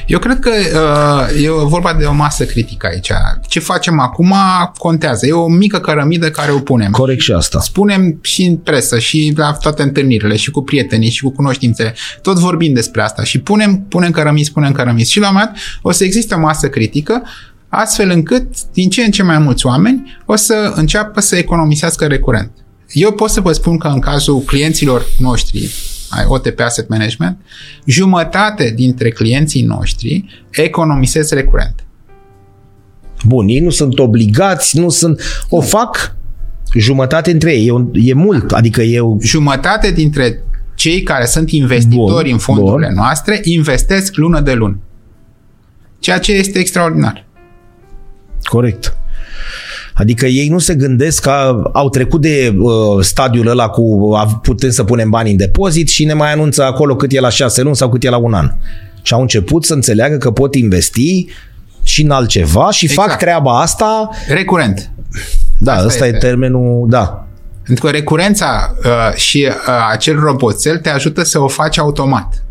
Eu 0.07 0.19
cred 0.19 0.39
că 0.39 0.51
uh, 0.51 1.43
e 1.43 1.49
vorba 1.51 1.95
de 1.95 2.05
o 2.05 2.13
masă 2.13 2.45
critică 2.45 2.87
aici. 2.87 3.13
Ce 3.49 3.61
facem 3.61 4.01
acum 4.01 4.35
contează. 4.79 5.27
E 5.27 5.33
o 5.33 5.49
mică 5.49 5.79
cărămidă 5.79 6.31
care 6.31 6.53
o 6.53 6.59
punem. 6.59 6.91
corect 6.91 7.21
și 7.21 7.33
asta. 7.33 7.61
Spunem 7.61 8.19
și 8.23 8.45
în 8.45 8.57
presă, 8.57 8.99
și 8.99 9.33
la 9.37 9.53
toate 9.53 9.83
întâlnirile, 9.83 10.37
și 10.37 10.51
cu 10.51 10.63
prietenii, 10.63 11.11
și 11.11 11.23
cu 11.23 11.31
cunoștințele. 11.31 11.95
Tot 12.23 12.39
vorbim 12.39 12.73
despre 12.73 13.03
asta 13.03 13.25
și 13.25 13.41
punem, 13.41 13.85
punem 13.89 14.11
cărămizi, 14.11 14.53
punem 14.53 14.73
cărămizi. 14.73 15.11
Și 15.11 15.21
la 15.21 15.29
un 15.29 15.35
moment 15.35 15.53
dat 15.55 15.63
o 15.83 15.91
să 15.91 16.05
existe 16.05 16.35
o 16.35 16.39
masă 16.39 16.69
critică 16.69 17.23
astfel 17.69 18.11
încât 18.11 18.47
din 18.73 18.91
ce 18.91 19.03
în 19.03 19.11
ce 19.11 19.23
mai 19.23 19.39
mulți 19.39 19.67
oameni 19.67 20.19
o 20.27 20.37
să 20.37 20.73
înceapă 20.75 21.21
să 21.21 21.37
economisească 21.37 22.07
recurent. 22.07 22.51
Eu 22.93 23.13
pot 23.13 23.31
să 23.31 23.41
vă 23.41 23.53
spun 23.53 23.79
că 23.79 23.87
în 23.87 24.01
cazul 24.01 24.41
clienților 24.41 25.07
noștri, 25.19 25.71
ai 26.17 26.25
OTP 26.27 26.61
Asset 26.61 26.89
Management, 26.89 27.39
jumătate 27.85 28.73
dintre 28.77 29.11
clienții 29.11 29.63
noștri 29.63 30.25
economisesc 30.51 31.35
recurent. 31.35 31.85
Bun, 33.25 33.49
ei 33.49 33.61
nu 33.61 33.71
sunt 33.71 33.99
obligați, 33.99 34.79
nu 34.79 34.89
sunt... 34.89 35.21
O 35.49 35.61
fac 35.61 36.17
jumătate 36.75 37.31
între 37.31 37.53
ei. 37.55 37.67
E, 37.67 37.73
un, 37.73 37.91
e 37.93 38.15
mult, 38.15 38.53
adică 38.53 38.83
eu... 38.83 39.19
Jumătate 39.23 39.91
dintre 39.91 40.43
cei 40.75 41.03
care 41.03 41.25
sunt 41.25 41.51
investitori 41.51 42.25
Bun, 42.25 42.33
în 42.33 42.39
fondurile 42.39 42.87
bun. 42.87 42.97
noastre 42.97 43.41
investesc 43.43 44.17
lună 44.17 44.41
de 44.41 44.53
lună. 44.53 44.79
Ceea 45.99 46.19
ce 46.19 46.33
este 46.33 46.59
extraordinar. 46.59 47.27
Corect. 48.43 48.97
Adică 49.95 50.27
ei 50.27 50.49
nu 50.49 50.59
se 50.59 50.75
gândesc 50.75 51.23
că 51.23 51.63
au 51.73 51.89
trecut 51.89 52.21
de 52.21 52.55
uh, 52.59 53.05
stadiul 53.05 53.47
ăla 53.47 53.69
cu 53.69 54.13
a, 54.17 54.27
putem 54.43 54.71
să 54.71 54.85
punem 54.85 55.11
bani 55.11 55.31
în 55.31 55.37
depozit 55.37 55.89
și 55.89 56.05
ne 56.05 56.13
mai 56.13 56.33
anunță 56.33 56.65
acolo 56.65 56.97
cât 56.97 57.13
e 57.13 57.21
la 57.21 57.29
șase 57.29 57.63
luni 57.63 57.77
sau 57.77 57.89
cât 57.89 58.05
e 58.05 58.09
la 58.09 58.17
un 58.17 58.35
an. 58.35 58.53
Și 59.03 59.13
au 59.13 59.21
început 59.21 59.65
să 59.65 59.75
înțeleagă 59.75 60.17
că 60.17 60.31
pot 60.31 60.55
investi 60.55 61.27
și 61.83 62.03
în 62.03 62.11
altceva 62.11 62.71
și 62.71 62.85
exact. 62.85 63.09
fac 63.09 63.19
treaba 63.19 63.61
asta. 63.61 64.11
Recurent. 64.29 64.91
Da, 65.59 65.73
asta 65.73 65.87
ăsta 65.87 66.05
este. 66.05 66.17
e 66.17 66.21
termenul, 66.21 66.87
da. 66.89 67.27
Pentru 67.65 67.85
că 67.85 67.91
recurența 67.91 68.75
uh, 68.85 69.15
și 69.15 69.49
uh, 69.49 69.89
acel 69.91 70.19
roboțel 70.19 70.79
te 70.79 70.89
ajută 70.89 71.25
să 71.25 71.41
o 71.41 71.49
faci 71.49 71.79
automat. 71.79 72.45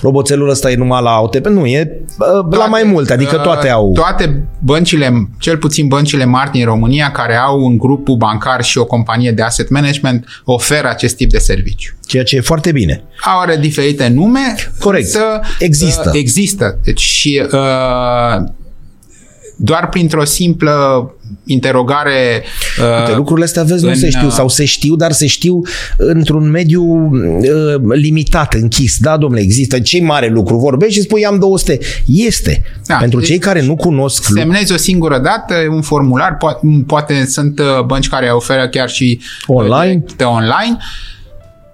Roboțelul 0.00 0.48
ăsta 0.48 0.70
e 0.70 0.76
numai 0.76 1.02
la 1.02 1.18
OTP? 1.20 1.46
Nu, 1.46 1.66
e 1.66 2.00
toate, 2.18 2.56
la 2.56 2.66
mai 2.66 2.82
multe, 2.82 3.12
adică 3.12 3.36
uh, 3.36 3.42
toate 3.42 3.68
au... 3.68 3.92
Toate 3.92 4.48
băncile, 4.58 5.28
cel 5.38 5.56
puțin 5.56 5.88
băncile 5.88 6.24
mari 6.24 6.50
din 6.50 6.64
România, 6.64 7.10
care 7.10 7.36
au 7.36 7.64
un 7.64 7.78
grupul 7.78 8.16
bancar 8.16 8.62
și 8.62 8.78
o 8.78 8.84
companie 8.84 9.32
de 9.32 9.42
asset 9.42 9.70
management, 9.70 10.24
oferă 10.44 10.88
acest 10.88 11.16
tip 11.16 11.30
de 11.30 11.38
serviciu. 11.38 11.94
Ceea 12.06 12.22
ce 12.22 12.36
e 12.36 12.40
foarte 12.40 12.72
bine. 12.72 13.02
Au 13.24 13.40
are 13.40 13.56
diferite 13.56 14.08
nume. 14.08 14.56
Corect. 14.80 15.04
Însă, 15.04 15.40
există. 15.58 16.08
Uh, 16.08 16.18
există. 16.18 16.78
Deci 16.84 17.00
și 17.00 17.42
uh, 17.52 18.44
doar 19.56 19.88
printr-o 19.88 20.24
simplă 20.24 20.72
interogare. 21.44 22.42
Uite, 22.98 23.10
uh, 23.10 23.16
lucrurile 23.16 23.44
astea, 23.44 23.62
vezi, 23.62 23.84
în, 23.84 23.90
nu 23.90 23.96
se 23.96 24.10
știu 24.10 24.26
uh, 24.26 24.32
sau 24.32 24.48
se 24.48 24.64
știu, 24.64 24.96
dar 24.96 25.12
se 25.12 25.26
știu 25.26 25.60
într-un 25.96 26.50
mediu 26.50 26.82
uh, 26.82 27.94
limitat, 27.94 28.54
închis. 28.54 28.96
Da, 28.98 29.16
domnule, 29.16 29.42
există 29.42 29.80
cei 29.80 30.00
mare 30.00 30.28
lucru. 30.28 30.56
Vorbești 30.56 30.94
și 30.94 31.00
spui 31.00 31.26
am 31.26 31.38
200. 31.38 31.78
Este. 32.06 32.62
Da, 32.86 32.96
Pentru 32.96 33.18
deci 33.18 33.28
cei 33.28 33.38
care 33.38 33.62
nu 33.62 33.76
cunosc... 33.76 34.24
Semnezi 34.34 34.72
o 34.72 34.76
singură 34.76 35.18
dată, 35.18 35.54
un 35.70 35.82
formular, 35.82 36.36
poate, 36.36 36.60
poate 36.86 37.26
sunt 37.26 37.58
uh, 37.58 37.84
bănci 37.84 38.08
care 38.08 38.30
oferă 38.30 38.68
chiar 38.68 38.88
și 38.88 39.20
online. 39.46 40.04
De 40.16 40.24
online. 40.24 40.76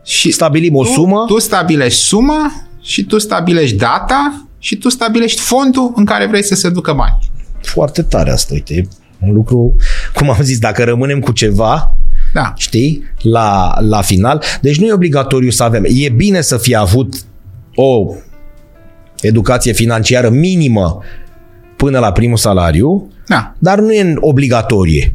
Și 0.04 0.30
stabilim 0.30 0.76
o 0.76 0.82
tu, 0.82 0.90
sumă. 0.90 1.24
Tu 1.26 1.38
stabilești 1.38 2.00
suma 2.00 2.66
și 2.82 3.04
tu 3.04 3.18
stabilești 3.18 3.76
data 3.76 4.46
și 4.58 4.76
tu 4.76 4.88
stabilești 4.88 5.40
fondul 5.40 5.92
în 5.96 6.04
care 6.04 6.26
vrei 6.26 6.44
să 6.44 6.54
se 6.54 6.68
ducă 6.68 6.92
bani 6.92 7.32
foarte 7.66 8.02
tare 8.02 8.30
asta, 8.30 8.54
uite, 8.54 8.74
e 8.74 8.88
un 9.26 9.34
lucru, 9.34 9.76
cum 10.14 10.30
am 10.30 10.38
zis, 10.42 10.58
dacă 10.58 10.84
rămânem 10.84 11.20
cu 11.20 11.32
ceva, 11.32 11.96
da. 12.32 12.52
știi, 12.56 13.02
la, 13.22 13.74
la 13.80 14.00
final, 14.00 14.42
deci 14.60 14.78
nu 14.78 14.86
e 14.86 14.92
obligatoriu 14.92 15.50
să 15.50 15.62
avem, 15.62 15.84
e 15.86 16.08
bine 16.08 16.40
să 16.40 16.56
fie 16.56 16.76
avut 16.76 17.14
o 17.74 18.14
educație 19.20 19.72
financiară 19.72 20.28
minimă 20.28 20.98
până 21.76 21.98
la 21.98 22.12
primul 22.12 22.36
salariu, 22.36 23.12
da. 23.26 23.54
dar 23.58 23.78
nu 23.78 23.92
e 23.92 24.14
obligatorie. 24.20 25.14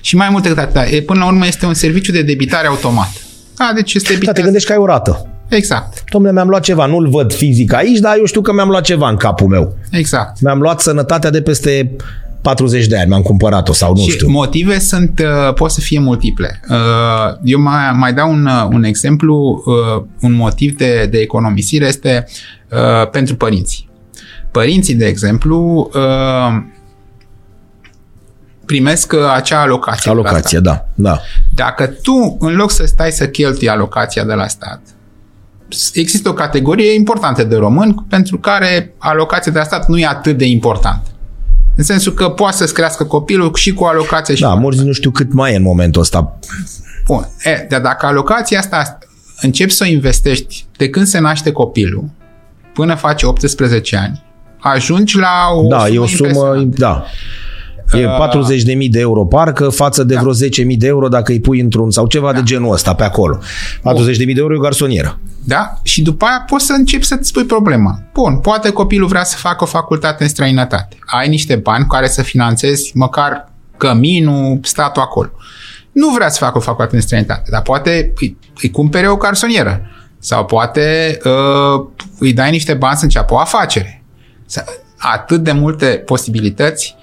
Și 0.00 0.16
mai 0.16 0.28
mult 0.30 0.42
decât 0.42 0.58
atât, 0.58 1.06
până 1.06 1.18
la 1.18 1.26
urmă 1.26 1.46
este 1.46 1.66
un 1.66 1.74
serviciu 1.74 2.12
de 2.12 2.22
debitare 2.22 2.66
automat. 2.66 3.10
Da, 3.56 3.72
deci 3.74 3.94
este 3.94 4.18
Da, 4.22 4.32
te 4.32 4.42
gândești 4.42 4.66
că 4.66 4.72
ai 4.72 4.78
o 4.78 4.86
rată. 4.86 5.28
Exact. 5.48 6.04
Domnule, 6.10 6.32
mi-am 6.32 6.48
luat 6.48 6.62
ceva, 6.62 6.86
nu-l 6.86 7.08
văd 7.08 7.32
fizic 7.32 7.72
aici, 7.72 7.98
dar 7.98 8.16
eu 8.18 8.24
știu 8.24 8.40
că 8.40 8.52
mi-am 8.52 8.68
luat 8.68 8.82
ceva 8.82 9.08
în 9.08 9.16
capul 9.16 9.46
meu. 9.46 9.76
Exact. 9.90 10.40
Mi-am 10.40 10.60
luat 10.60 10.80
sănătatea 10.80 11.30
de 11.30 11.42
peste 11.42 11.96
40 12.44 12.86
de 12.86 12.98
ani, 12.98 13.08
mi-am 13.08 13.22
cumpărat-o 13.22 13.72
sau 13.72 13.94
nu 13.94 14.02
și 14.02 14.10
știu. 14.10 14.28
motive 14.28 14.78
sunt, 14.78 15.22
uh, 15.24 15.54
pot 15.54 15.70
să 15.70 15.80
fie 15.80 15.98
multiple. 15.98 16.60
Uh, 16.68 16.76
eu 17.44 17.60
mai, 17.60 17.92
mai 17.92 18.12
dau 18.14 18.30
un, 18.30 18.46
uh, 18.46 18.68
un 18.70 18.82
exemplu, 18.84 19.62
un 20.20 20.32
motiv 20.32 20.76
de, 20.76 21.08
de 21.10 21.18
economisire 21.18 21.86
este 21.86 22.26
pentru 23.10 23.36
părinți. 23.36 23.88
Părinții, 24.50 24.94
de 24.94 25.06
exemplu, 25.06 25.90
primesc 28.66 29.14
acea 29.34 29.60
alocație. 29.60 30.10
Alocație, 30.10 30.58
da, 30.58 30.86
da. 30.94 31.20
Dacă 31.54 31.86
tu, 31.86 32.36
în 32.40 32.54
loc 32.54 32.70
să 32.70 32.84
stai 32.86 33.10
să 33.10 33.28
cheltui 33.28 33.68
alocația 33.68 34.24
de 34.24 34.34
la 34.34 34.46
stat, 34.46 34.80
există 35.92 36.28
o 36.28 36.32
categorie 36.32 36.94
importantă 36.94 37.44
de 37.44 37.56
români 37.56 38.04
pentru 38.08 38.38
care 38.38 38.94
alocația 38.98 39.52
de 39.52 39.58
la 39.58 39.64
stat 39.64 39.88
nu 39.88 39.98
e 39.98 40.06
atât 40.06 40.38
de 40.38 40.44
importantă. 40.44 41.13
În 41.76 41.84
sensul 41.84 42.12
că 42.12 42.28
poate 42.28 42.56
să-ți 42.56 42.74
crească 42.74 43.04
copilul 43.04 43.54
și 43.54 43.72
cu 43.74 43.84
alocație 43.84 44.34
și 44.34 44.42
Da, 44.42 44.52
cu 44.52 44.58
mulți 44.58 44.84
nu 44.84 44.92
știu 44.92 45.10
cât 45.10 45.32
mai 45.32 45.52
e 45.52 45.56
în 45.56 45.62
momentul 45.62 46.00
ăsta. 46.00 46.38
Bun. 47.06 47.28
E, 47.44 47.66
dar 47.68 47.80
dacă 47.80 48.06
alocația 48.06 48.58
asta 48.58 48.98
începi 49.40 49.72
să 49.72 49.84
o 49.86 49.90
investești 49.90 50.66
de 50.76 50.88
când 50.88 51.06
se 51.06 51.18
naște 51.18 51.52
copilul 51.52 52.04
până 52.74 52.94
face 52.94 53.26
18 53.26 53.96
ani, 53.96 54.22
ajungi 54.58 55.18
la 55.18 55.50
o 55.56 55.68
da, 55.68 55.78
sumă 55.78 55.94
e 55.94 55.98
o 55.98 56.06
sumă, 56.06 56.54
da. 56.64 57.04
E 57.92 58.06
40.000 58.06 58.76
uh, 58.76 58.86
de 58.90 59.00
euro 59.00 59.24
parcă 59.24 59.68
față 59.68 60.04
de 60.04 60.14
da. 60.14 60.20
vreo 60.20 60.32
10.000 60.32 60.76
de 60.76 60.86
euro 60.86 61.08
dacă 61.08 61.32
îi 61.32 61.40
pui 61.40 61.60
într-un 61.60 61.90
sau 61.90 62.06
ceva 62.06 62.32
da. 62.32 62.38
de 62.38 62.44
genul 62.44 62.72
ăsta 62.72 62.94
pe 62.94 63.04
acolo. 63.04 63.38
40.000 63.38 63.82
de 64.16 64.34
euro 64.36 64.54
e 64.54 64.56
o 64.56 64.60
garsonieră. 64.60 65.18
Da? 65.44 65.78
Și 65.82 66.02
după 66.02 66.24
aia 66.24 66.44
poți 66.46 66.66
să 66.66 66.72
începi 66.72 67.04
să-ți 67.04 67.28
spui 67.28 67.44
problema. 67.44 68.02
Bun, 68.12 68.38
poate 68.38 68.70
copilul 68.70 69.08
vrea 69.08 69.24
să 69.24 69.36
facă 69.36 69.64
o 69.64 69.66
facultate 69.66 70.22
în 70.22 70.28
străinătate. 70.28 70.96
Ai 71.06 71.28
niște 71.28 71.56
bani 71.56 71.86
care 71.86 72.06
să 72.06 72.22
finanțezi 72.22 72.90
măcar 72.94 73.52
căminul, 73.76 74.58
statul 74.62 75.02
acolo. 75.02 75.30
Nu 75.92 76.08
vrea 76.08 76.28
să 76.28 76.38
facă 76.38 76.58
o 76.58 76.60
facultate 76.60 76.94
în 76.94 77.02
străinătate, 77.02 77.50
dar 77.50 77.62
poate 77.62 78.12
îi, 78.20 78.36
îi 78.62 78.70
cumpere 78.70 79.08
o 79.08 79.16
garsonieră. 79.16 79.82
Sau 80.18 80.44
poate 80.44 81.18
uh, 81.24 81.86
îi 82.18 82.32
dai 82.32 82.50
niște 82.50 82.74
bani 82.74 82.96
să 82.96 83.04
înceapă 83.04 83.34
o 83.34 83.38
afacere. 83.38 84.02
Atât 84.98 85.42
de 85.42 85.52
multe 85.52 85.86
posibilități 85.86 86.96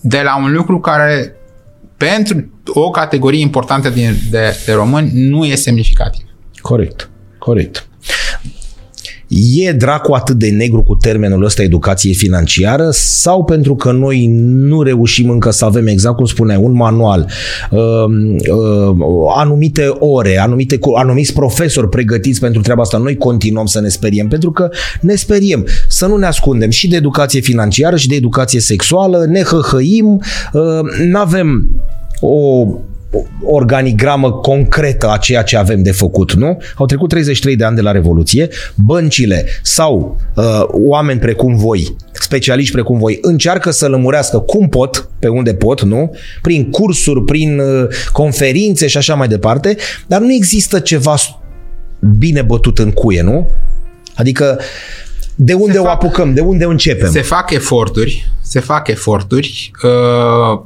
de 0.00 0.20
la 0.22 0.36
un 0.36 0.52
lucru 0.52 0.80
care 0.80 1.34
pentru 1.96 2.50
o 2.66 2.90
categorie 2.90 3.40
importantă 3.40 3.88
de, 3.90 4.14
de, 4.30 4.56
de 4.66 4.72
români 4.72 5.10
nu 5.12 5.44
e 5.44 5.54
semnificativ. 5.54 6.24
Corect, 6.60 7.10
corect. 7.38 7.88
E 9.32 9.72
dracu 9.72 10.12
atât 10.12 10.36
de 10.36 10.48
negru 10.48 10.82
cu 10.82 10.94
termenul 10.94 11.44
ăsta 11.44 11.62
educație 11.62 12.12
financiară 12.12 12.88
sau 12.90 13.44
pentru 13.44 13.74
că 13.74 13.92
noi 13.92 14.26
nu 14.42 14.82
reușim 14.82 15.30
încă 15.30 15.50
să 15.50 15.64
avem, 15.64 15.86
exact 15.86 16.16
cum 16.16 16.24
spuneai, 16.24 16.60
un 16.62 16.72
manual, 16.72 17.30
uh, 17.70 17.78
uh, 17.78 18.96
anumite 19.36 19.86
ore, 19.98 20.38
anumite, 20.38 20.78
anumiți 20.96 21.32
profesori 21.32 21.88
pregătiți 21.88 22.40
pentru 22.40 22.62
treaba 22.62 22.82
asta, 22.82 22.98
noi 22.98 23.16
continuăm 23.16 23.66
să 23.66 23.80
ne 23.80 23.88
speriem, 23.88 24.28
pentru 24.28 24.50
că 24.50 24.68
ne 25.00 25.14
speriem 25.14 25.66
să 25.88 26.06
nu 26.06 26.16
ne 26.16 26.26
ascundem 26.26 26.70
și 26.70 26.88
de 26.88 26.96
educație 26.96 27.40
financiară 27.40 27.96
și 27.96 28.08
de 28.08 28.14
educație 28.14 28.60
sexuală, 28.60 29.24
ne 29.28 29.42
hăhăim, 29.42 30.20
uh, 30.52 31.06
nu 31.06 31.18
avem 31.18 31.70
o 32.20 32.66
organigramă 33.44 34.32
concretă 34.32 35.10
a 35.10 35.16
ceea 35.16 35.42
ce 35.42 35.56
avem 35.56 35.82
de 35.82 35.92
făcut, 35.92 36.32
nu? 36.32 36.58
Au 36.74 36.86
trecut 36.86 37.08
33 37.08 37.56
de 37.56 37.64
ani 37.64 37.76
de 37.76 37.80
la 37.80 37.90
Revoluție, 37.90 38.48
băncile 38.74 39.46
sau 39.62 40.20
uh, 40.34 40.62
oameni 40.66 41.20
precum 41.20 41.56
voi, 41.56 41.96
specialiști 42.12 42.72
precum 42.72 42.98
voi, 42.98 43.18
încearcă 43.22 43.70
să 43.70 43.88
lămurească 43.88 44.38
cum 44.38 44.68
pot, 44.68 45.08
pe 45.18 45.28
unde 45.28 45.54
pot, 45.54 45.82
nu? 45.82 46.14
Prin 46.42 46.70
cursuri, 46.70 47.24
prin 47.24 47.58
uh, 47.58 47.86
conferințe 48.12 48.86
și 48.86 48.96
așa 48.96 49.14
mai 49.14 49.28
departe, 49.28 49.76
dar 50.06 50.20
nu 50.20 50.32
există 50.32 50.78
ceva 50.78 51.14
bine 52.18 52.42
bătut 52.42 52.78
în 52.78 52.90
cuie, 52.90 53.22
nu? 53.22 53.48
Adică 54.14 54.60
de 55.34 55.52
unde 55.52 55.72
se 55.72 55.78
o 55.78 55.82
fac, 55.82 55.92
apucăm, 55.92 56.34
de 56.34 56.40
unde 56.40 56.64
începem? 56.64 57.10
Se 57.10 57.22
fac 57.22 57.50
eforturi, 57.50 58.32
se 58.42 58.60
fac 58.60 58.88
eforturi. 58.88 59.70
Uh 59.82 60.60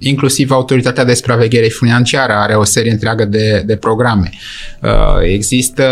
inclusiv 0.00 0.50
Autoritatea 0.50 1.04
de 1.04 1.14
Supraveghere 1.14 1.68
Financiară 1.68 2.32
are 2.32 2.54
o 2.54 2.64
serie 2.64 2.90
întreagă 2.90 3.24
de, 3.24 3.62
de 3.66 3.76
programe. 3.76 4.30
Uh, 4.82 4.90
există 5.22 5.84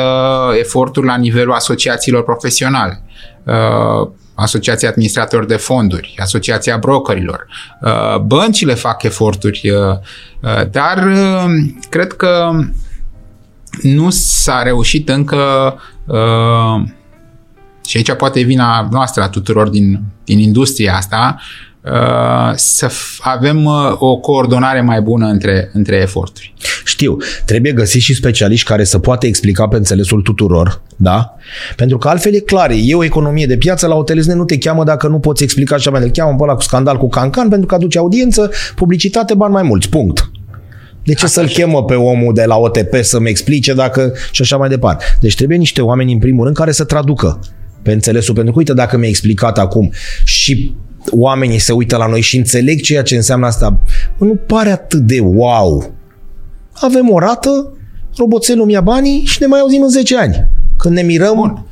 eforturi 0.59 1.07
la 1.07 1.17
nivelul 1.17 1.53
asociațiilor 1.53 2.25
profesionale. 2.25 3.03
Uh, 3.45 4.09
Asociația 4.35 4.89
Administrator 4.89 5.47
de 5.47 5.57
Fonduri, 5.57 6.15
Asociația 6.19 6.77
Brokerilor. 6.77 7.47
Uh, 7.83 8.19
băncile 8.19 8.75
fac 8.75 9.03
eforturi, 9.03 9.73
dar 10.71 11.09
cred 11.89 12.13
că 12.13 12.51
nu 13.83 14.11
s-a 14.11 14.63
reușit 14.63 15.09
încă 15.09 15.75
și 17.87 17.97
aici 17.97 18.13
poate 18.13 18.41
vina 18.41 18.89
noastră 18.91 19.23
a 19.23 19.29
tuturor 19.29 19.69
din, 19.69 20.01
din 20.25 20.39
industria 20.39 20.97
asta, 20.97 21.37
Uh, 21.39 21.68
să 22.55 22.91
avem 23.21 23.65
uh, 23.65 23.73
o 23.99 24.17
coordonare 24.17 24.81
mai 24.81 25.01
bună 25.01 25.27
între, 25.27 25.71
între 25.73 25.97
eforturi. 25.97 26.55
Știu, 26.85 27.17
trebuie 27.45 27.73
găsit 27.73 28.01
și 28.01 28.15
specialiști 28.15 28.69
care 28.69 28.85
să 28.85 28.99
poată 28.99 29.27
explica 29.27 29.69
pe 29.69 29.77
înțelesul 29.77 30.23
tuturor, 30.23 30.83
da? 30.97 31.35
Pentru 31.77 31.99
că 31.99 32.09
altfel 32.09 32.35
e 32.35 32.39
clar, 32.39 32.71
e 32.71 32.95
o 32.95 33.05
economie 33.05 33.47
de 33.47 33.57
piață, 33.57 33.87
la 33.87 33.95
hotelizne 33.95 34.35
nu 34.35 34.45
te 34.45 34.59
cheamă 34.59 34.85
dacă 34.85 35.09
nu 35.09 35.19
poți 35.19 35.43
explica 35.43 35.75
așa 35.75 35.91
mai 35.91 36.01
de 36.01 36.11
cheamă 36.11 36.37
pe 36.37 36.43
ăla 36.43 36.55
cu 36.55 36.63
scandal 36.63 36.97
cu 36.97 37.09
cancan 37.09 37.49
pentru 37.49 37.67
că 37.67 37.75
aduce 37.75 37.99
audiență, 37.99 38.51
publicitate, 38.75 39.35
bani 39.35 39.53
mai 39.53 39.63
mulți, 39.63 39.89
punct. 39.89 40.31
De 41.03 41.15
ce 41.15 41.27
să-l 41.27 41.49
chemă 41.49 41.85
pe 41.85 41.95
omul 41.95 42.35
de 42.35 42.45
la 42.45 42.57
OTP 42.57 42.95
să-mi 43.01 43.29
explice 43.29 43.75
dacă 43.75 44.13
și 44.31 44.43
așa 44.43 44.57
mai 44.57 44.69
departe? 44.69 45.05
Deci 45.21 45.35
trebuie 45.35 45.59
niște 45.59 45.81
oameni 45.81 46.13
în 46.13 46.19
primul 46.19 46.45
rând 46.45 46.57
care 46.57 46.73
să 46.73 46.85
traducă 46.85 47.41
pe 47.83 47.93
înțelesul, 47.93 48.35
pentru 48.35 48.53
că 48.53 48.59
uite 48.59 48.73
dacă 48.73 48.97
mi-ai 48.97 49.11
explicat 49.11 49.59
acum 49.59 49.91
și 50.25 50.75
oamenii 51.11 51.59
se 51.59 51.73
uită 51.73 51.97
la 51.97 52.07
noi 52.07 52.21
și 52.21 52.37
înțeleg 52.37 52.81
ceea 52.81 53.03
ce 53.03 53.17
înseamnă 53.17 53.47
asta. 53.47 53.79
Bă, 54.19 54.25
nu 54.25 54.35
pare 54.35 54.71
atât 54.71 55.01
de 55.01 55.21
wow. 55.21 55.95
Avem 56.73 57.11
o 57.11 57.19
rată, 57.19 57.73
roboțelul 58.17 58.67
mi-a 58.67 58.81
banii 58.81 59.25
și 59.25 59.37
ne 59.41 59.47
mai 59.47 59.61
auzim 59.61 59.83
în 59.83 59.89
10 59.89 60.17
ani. 60.17 60.49
Când 60.79 60.95
ne 60.95 61.03
mirăm... 61.03 61.35
Bun. 61.35 61.67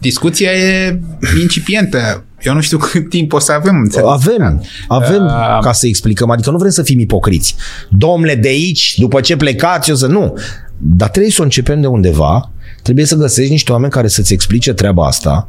Discuția 0.00 0.50
e 0.50 1.00
incipientă. 1.40 2.24
Eu 2.42 2.54
nu 2.54 2.60
știu 2.60 2.78
cât 2.90 3.08
timp 3.08 3.32
o 3.32 3.38
să 3.38 3.52
avem. 3.52 3.76
Înțeleg. 3.76 4.08
Avem, 4.08 4.64
avem 4.88 5.24
uh, 5.24 5.58
ca 5.60 5.72
să 5.72 5.86
explicăm. 5.86 6.30
Adică 6.30 6.50
nu 6.50 6.56
vrem 6.56 6.70
să 6.70 6.82
fim 6.82 6.98
ipocriți. 6.98 7.54
Domnule, 7.88 8.34
de 8.34 8.48
aici, 8.48 8.94
după 8.98 9.20
ce 9.20 9.36
plecați, 9.36 9.90
o 9.90 9.94
să... 9.94 10.06
Nu. 10.06 10.38
Dar 10.78 11.08
trebuie 11.08 11.32
să 11.32 11.40
o 11.40 11.44
începem 11.44 11.80
de 11.80 11.86
undeva. 11.86 12.50
Trebuie 12.82 13.04
să 13.04 13.16
găsești 13.16 13.50
niște 13.50 13.72
oameni 13.72 13.92
care 13.92 14.08
să-ți 14.08 14.32
explice 14.32 14.72
treaba 14.72 15.06
asta. 15.06 15.48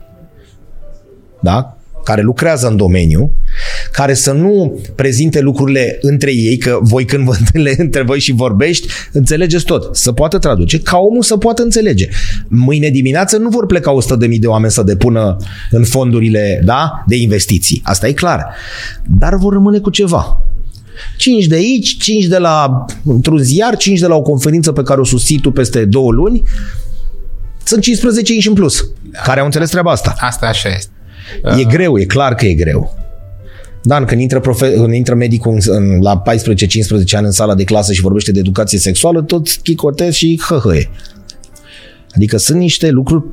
Da? 1.41 1.77
Care 2.03 2.21
lucrează 2.21 2.67
în 2.67 2.77
domeniu, 2.77 3.31
care 3.91 4.13
să 4.13 4.31
nu 4.31 4.81
prezinte 4.95 5.39
lucrurile 5.39 5.97
între 6.01 6.31
ei, 6.33 6.57
că 6.57 6.77
voi 6.81 7.05
când 7.05 7.25
vă 7.25 7.35
întâlne 7.39 7.75
între 7.77 8.01
voi 8.01 8.19
și 8.19 8.31
vorbești, 8.31 8.87
înțelegeți 9.11 9.65
tot. 9.65 9.95
Să 9.95 10.11
poată 10.11 10.37
traduce, 10.37 10.79
ca 10.79 10.97
omul 10.97 11.23
să 11.23 11.37
poată 11.37 11.61
înțelege. 11.61 12.07
Mâine 12.47 12.89
dimineață 12.89 13.37
nu 13.37 13.49
vor 13.49 13.65
pleca 13.65 13.93
100.000 14.31 14.39
de 14.39 14.47
oameni 14.47 14.71
să 14.71 14.83
depună 14.83 15.37
în 15.71 15.83
fondurile 15.83 16.61
da, 16.65 17.03
de 17.07 17.15
investiții. 17.15 17.81
Asta 17.83 18.07
e 18.07 18.11
clar. 18.11 18.45
Dar 19.05 19.35
vor 19.35 19.53
rămâne 19.53 19.79
cu 19.79 19.89
ceva. 19.89 20.41
5 21.17 21.45
de 21.45 21.55
aici, 21.55 21.97
5 21.97 22.25
de 22.25 22.37
la 22.37 22.85
într-un 23.05 23.37
ziar, 23.37 23.77
5 23.77 23.99
de 23.99 24.07
la 24.07 24.15
o 24.15 24.21
conferință 24.21 24.71
pe 24.71 24.83
care 24.83 24.99
o 24.99 25.03
susții 25.03 25.39
tu 25.39 25.51
peste 25.51 25.85
două 25.85 26.11
luni. 26.11 26.43
Sunt 27.63 27.81
15 27.81 28.33
inși 28.33 28.47
în 28.47 28.53
plus, 28.53 28.87
care 29.23 29.39
au 29.39 29.45
înțeles 29.45 29.69
treaba 29.69 29.91
asta. 29.91 30.15
Asta 30.17 30.45
așa 30.45 30.69
este. 30.69 30.92
E 31.59 31.63
greu, 31.63 31.97
e 31.97 32.05
clar 32.05 32.35
că 32.35 32.45
e 32.45 32.53
greu. 32.53 32.97
Dan, 33.83 34.05
când 34.05 34.21
intră, 34.21 34.39
profe- 34.39 34.73
când 34.73 34.93
intră 34.93 35.15
medicul 35.15 35.51
în, 35.51 35.59
în, 35.65 36.01
la 36.01 36.21
14-15 36.21 36.23
ani 37.11 37.25
în 37.25 37.31
sala 37.31 37.55
de 37.55 37.63
clasă 37.63 37.93
și 37.93 38.01
vorbește 38.01 38.31
de 38.31 38.39
educație 38.39 38.79
sexuală, 38.79 39.21
tot 39.21 39.47
chicotez 39.49 40.13
și 40.13 40.41
hăhăie. 40.47 40.89
Adică 42.15 42.37
sunt 42.37 42.59
niște 42.59 42.89
lucruri 42.89 43.23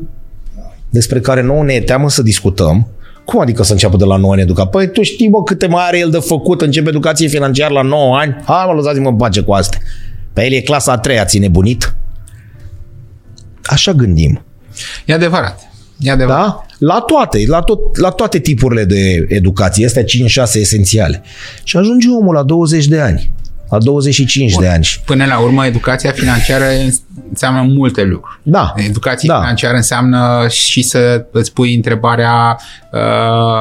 despre 0.91 1.21
care 1.21 1.43
nouă 1.43 1.65
ne 1.65 1.73
e 1.73 1.81
teamă 1.81 2.11
să 2.11 2.23
discutăm. 2.23 2.89
Cum 3.25 3.41
adică 3.41 3.63
să 3.63 3.73
înceapă 3.73 3.97
de 3.97 4.05
la 4.05 4.17
9 4.17 4.33
ani 4.33 4.43
educa? 4.43 4.67
Păi 4.67 4.91
tu 4.91 5.03
știi, 5.03 5.29
bă, 5.29 5.43
câte 5.43 5.67
mai 5.67 5.87
are 5.87 5.99
el 5.99 6.11
de 6.11 6.19
făcut, 6.19 6.61
începe 6.61 6.89
educație 6.89 7.29
financiară 7.29 7.73
la 7.73 7.83
9 7.83 8.17
ani? 8.17 8.37
Hai 8.45 8.65
mă, 8.67 8.73
lăsați-mă 8.73 9.09
în 9.09 9.17
pace 9.17 9.41
cu 9.41 9.53
astea. 9.53 9.81
Pe 10.33 10.45
el 10.45 10.53
e 10.53 10.61
clasa 10.61 10.93
a 10.93 10.99
treia, 10.99 11.25
ți 11.25 11.39
nebunit? 11.39 11.95
Așa 13.63 13.93
gândim. 13.93 14.43
E 15.07 15.13
adevărat. 15.13 15.61
E 15.99 16.11
adevărat. 16.11 16.41
Da? 16.41 16.67
La 16.81 17.01
toate, 17.01 17.45
la, 17.47 17.61
tot, 17.61 17.97
la 17.97 18.11
toate 18.11 18.39
tipurile 18.39 18.85
de 18.85 19.27
educație, 19.29 19.87
astea 19.87 20.03
5-6 20.03 20.07
esențiale. 20.53 21.23
Și 21.65 21.77
ajunge 21.77 22.09
omul 22.09 22.35
la 22.35 22.43
20 22.43 22.87
de 22.87 23.01
ani, 23.01 23.33
la 23.71 23.79
25 23.79 24.53
Bun. 24.53 24.63
de 24.63 24.69
ani. 24.69 24.87
Până 25.05 25.25
la 25.25 25.39
urmă, 25.39 25.67
educația 25.67 26.11
financiară 26.11 26.65
înseamnă 27.29 27.73
multe 27.75 28.03
lucruri. 28.03 28.41
Da. 28.43 28.73
Educația 28.77 29.35
da. 29.35 29.41
financiară 29.41 29.77
înseamnă 29.77 30.47
și 30.49 30.83
să 30.83 31.27
îți 31.33 31.53
pui 31.53 31.75
întrebarea 31.75 32.59
uh, 32.93 33.01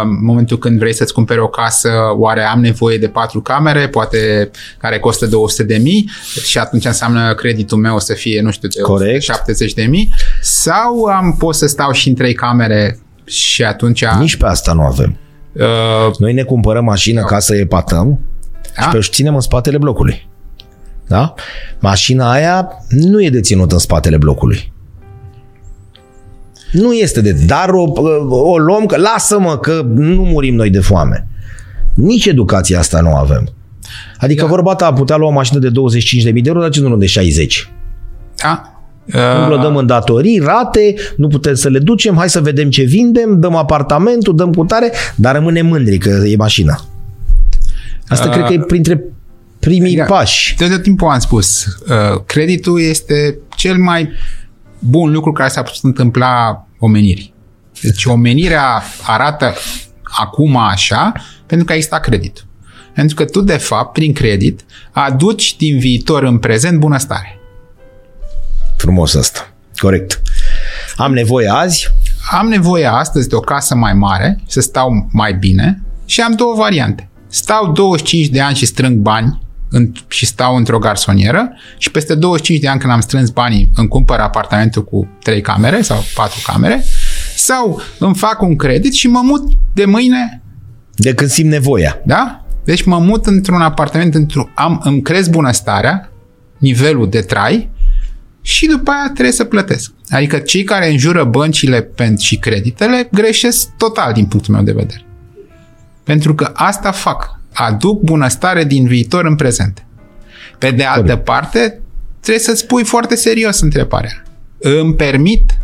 în 0.04 0.26
momentul 0.26 0.58
când 0.58 0.80
vrei 0.80 0.94
să-ți 0.94 1.14
cumperi 1.14 1.40
o 1.40 1.48
casă, 1.48 1.90
oare 2.18 2.44
am 2.44 2.60
nevoie 2.60 2.98
de 2.98 3.08
patru 3.08 3.42
camere, 3.42 3.88
poate 3.88 4.50
care 4.78 5.00
costă 5.00 5.26
200 5.26 5.64
de 5.64 5.78
mii 5.78 6.10
și 6.44 6.58
atunci 6.58 6.86
înseamnă 6.86 7.34
creditul 7.34 7.78
meu 7.78 8.00
să 8.00 8.14
fie, 8.14 8.42
nu 8.42 8.52
știu, 8.52 8.68
de 8.68 8.82
Corect. 8.82 9.22
70 9.22 9.74
de 9.74 9.84
mii 9.84 10.14
sau 10.42 11.04
am 11.04 11.36
pot 11.38 11.56
să 11.56 11.68
stau 11.68 11.92
și 11.92 12.08
în 12.08 12.16
trei 12.16 12.34
camere 12.34 13.00
și 13.30 13.64
atunci... 13.64 14.06
Nici 14.06 14.36
pe 14.36 14.46
asta 14.46 14.74
nu 14.74 14.82
avem. 14.82 15.18
Uh, 15.54 16.16
Noi 16.18 16.34
ne 16.34 16.44
cumpărăm 16.44 16.84
mașină 16.84 17.24
ca 17.24 17.40
să 17.40 17.56
epatăm 17.56 18.20
da? 18.76 18.82
și 18.82 18.90
pe 18.90 19.00
ținem 19.00 19.36
în 19.36 19.42
spatele 19.42 19.78
blocului. 19.78 20.28
Da? 21.08 21.34
Mașina 21.80 22.32
aia 22.32 22.68
nu 22.90 23.24
e 23.24 23.30
deținută 23.30 23.74
în 23.74 23.80
spatele 23.80 24.18
blocului. 24.18 24.74
Nu 26.72 26.94
este 26.94 27.22
de... 27.22 27.32
Dar 27.32 27.70
o, 27.70 27.84
o 28.30 28.58
luăm 28.58 28.86
că 28.86 28.98
lasă-mă 28.98 29.58
că 29.58 29.82
nu 29.94 30.24
murim 30.24 30.56
noi 30.56 30.70
de 30.70 30.80
foame. 30.80 31.28
Nici 31.94 32.26
educația 32.26 32.80
asta 32.80 33.02
nu 33.02 33.16
avem. 33.16 33.54
Adică 34.18 34.42
da. 34.42 34.50
vorba 34.50 34.76
ta 34.76 34.86
a 34.86 34.94
putea 34.94 35.16
lua 35.16 35.28
o 35.28 35.32
mașină 35.32 35.60
de 35.60 35.70
25.000 35.70 36.24
de 36.24 36.42
euro, 36.44 36.60
dar 36.60 36.70
ce 36.70 36.82
nu 36.82 36.98
de 36.98 37.06
60? 37.06 37.72
Da. 38.36 38.79
Nu 39.14 39.56
uh... 39.56 39.62
dăm 39.62 39.76
în 39.76 39.86
datorii, 39.86 40.40
rate, 40.40 40.96
nu 41.16 41.28
putem 41.28 41.54
să 41.54 41.70
le 41.70 41.80
ducem, 41.80 42.16
hai 42.16 42.30
să 42.30 42.42
vedem 42.42 42.70
ce 42.70 42.84
vindem, 42.84 43.40
dăm 43.40 43.56
apartamentul, 43.56 44.36
dăm 44.36 44.52
putare, 44.52 44.92
dar 45.16 45.36
rămânem 45.36 45.66
mândri 45.66 45.98
că 45.98 46.10
e 46.10 46.36
mașina. 46.36 46.86
Asta 48.08 48.28
uh... 48.28 48.34
cred 48.34 48.46
că 48.46 48.54
e 48.54 48.60
printre 48.60 49.04
primii 49.60 49.96
da, 49.96 50.04
pași. 50.04 50.56
De 50.56 50.68
tot 50.68 50.82
timpul 50.82 51.08
am 51.08 51.20
spus, 51.20 51.66
uh, 51.66 52.22
creditul 52.26 52.82
este 52.82 53.38
cel 53.56 53.78
mai 53.78 54.10
bun 54.80 55.12
lucru 55.12 55.32
care 55.32 55.50
s-a 55.50 55.62
putut 55.62 55.84
întâmpla 55.84 56.66
omenirii. 56.80 57.34
Deci 57.82 58.06
omenirea 58.06 58.84
arată 59.06 59.54
acum 60.04 60.58
așa 60.58 61.12
pentru 61.46 61.66
că 61.66 61.72
a 61.72 61.76
existat 61.76 62.02
credit. 62.02 62.46
Pentru 62.94 63.16
că 63.16 63.26
tu, 63.26 63.42
de 63.42 63.58
fapt, 63.58 63.94
prin 63.94 64.14
credit, 64.14 64.66
aduci 64.92 65.56
din 65.56 65.80
viitor 65.80 66.24
în 66.24 66.38
prezent 66.38 66.80
bunăstare. 66.80 67.39
Frumos 68.80 69.16
asta. 69.16 69.54
Corect. 69.76 70.22
Am 70.96 71.14
nevoie 71.14 71.50
azi? 71.50 71.88
Am 72.32 72.48
nevoie 72.48 72.86
astăzi 72.86 73.30
de 73.30 73.36
o 73.36 73.40
casă 73.40 73.76
mai 73.76 73.94
mare, 73.94 74.40
să 74.48 74.62
stau 74.62 75.08
mai 75.12 75.34
bine 75.34 75.82
și 76.06 76.22
am 76.22 76.34
două 76.34 76.56
variante. 76.56 77.10
Stau 77.28 77.72
25 77.72 78.28
de 78.28 78.42
ani 78.42 78.56
și 78.56 78.66
strâng 78.66 78.98
bani 78.98 79.40
în, 79.70 79.92
și 80.08 80.26
stau 80.26 80.56
într-o 80.56 80.80
garsonieră 80.80 81.50
și 81.78 81.92
peste 81.92 82.16
25 82.16 82.62
de 82.62 82.68
ani 82.68 82.80
când 82.80 82.94
am 82.94 83.02
strâns 83.02 83.30
banii 83.30 83.70
îmi 83.76 83.88
cumpăr 83.88 84.20
apartamentul 84.20 84.84
cu 84.84 85.08
3 85.24 85.42
camere 85.42 85.82
sau 85.82 86.04
4 86.16 86.40
camere 86.46 86.84
sau 87.36 87.82
îmi 88.00 88.16
fac 88.16 88.42
un 88.42 88.56
credit 88.56 88.94
și 88.94 89.08
mă 89.08 89.22
mut 89.24 89.52
de 89.74 89.86
mâine 89.86 90.42
de 90.96 91.14
când 91.14 91.30
simt 91.30 91.50
nevoia. 91.50 92.02
Da? 92.06 92.46
Deci 92.64 92.84
mă 92.84 92.98
mut 92.98 93.26
într-un 93.26 93.62
apartament, 93.62 94.16
într-un, 94.16 94.52
am, 94.56 94.82
îmi 94.84 95.02
cresc 95.02 95.30
bunăstarea, 95.30 96.10
nivelul 96.58 97.10
de 97.10 97.22
trai 97.22 97.70
și 98.42 98.68
după 98.68 98.92
aia 98.92 99.12
trebuie 99.14 99.34
să 99.34 99.44
plătesc. 99.44 99.92
Adică 100.10 100.38
cei 100.38 100.64
care 100.64 100.90
înjură 100.90 101.24
băncile 101.24 101.90
și 102.18 102.38
creditele 102.38 103.08
greșesc 103.12 103.70
total 103.78 104.14
din 104.14 104.26
punctul 104.26 104.54
meu 104.54 104.64
de 104.64 104.72
vedere. 104.72 105.06
Pentru 106.04 106.36
că 106.36 106.52
asta 106.54 106.92
fac. 106.92 107.40
Aduc 107.54 108.02
bunăstare 108.02 108.64
din 108.64 108.88
viitor 108.88 109.26
în 109.26 109.36
prezent. 109.36 109.86
Pe 110.58 110.72
de 110.72 110.84
altă 110.84 111.02
Corect. 111.02 111.24
parte, 111.24 111.82
trebuie 112.20 112.44
să-ți 112.44 112.66
pui 112.66 112.84
foarte 112.84 113.16
serios 113.16 113.62
întrebarea. 113.62 114.24
Îmi 114.60 114.96
permit, 114.96 115.58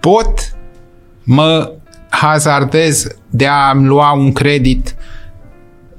pot, 0.00 0.56
mă 1.22 1.72
hazardez 2.08 3.06
de 3.30 3.46
a-mi 3.46 3.86
lua 3.86 4.12
un 4.12 4.32
credit 4.32 4.94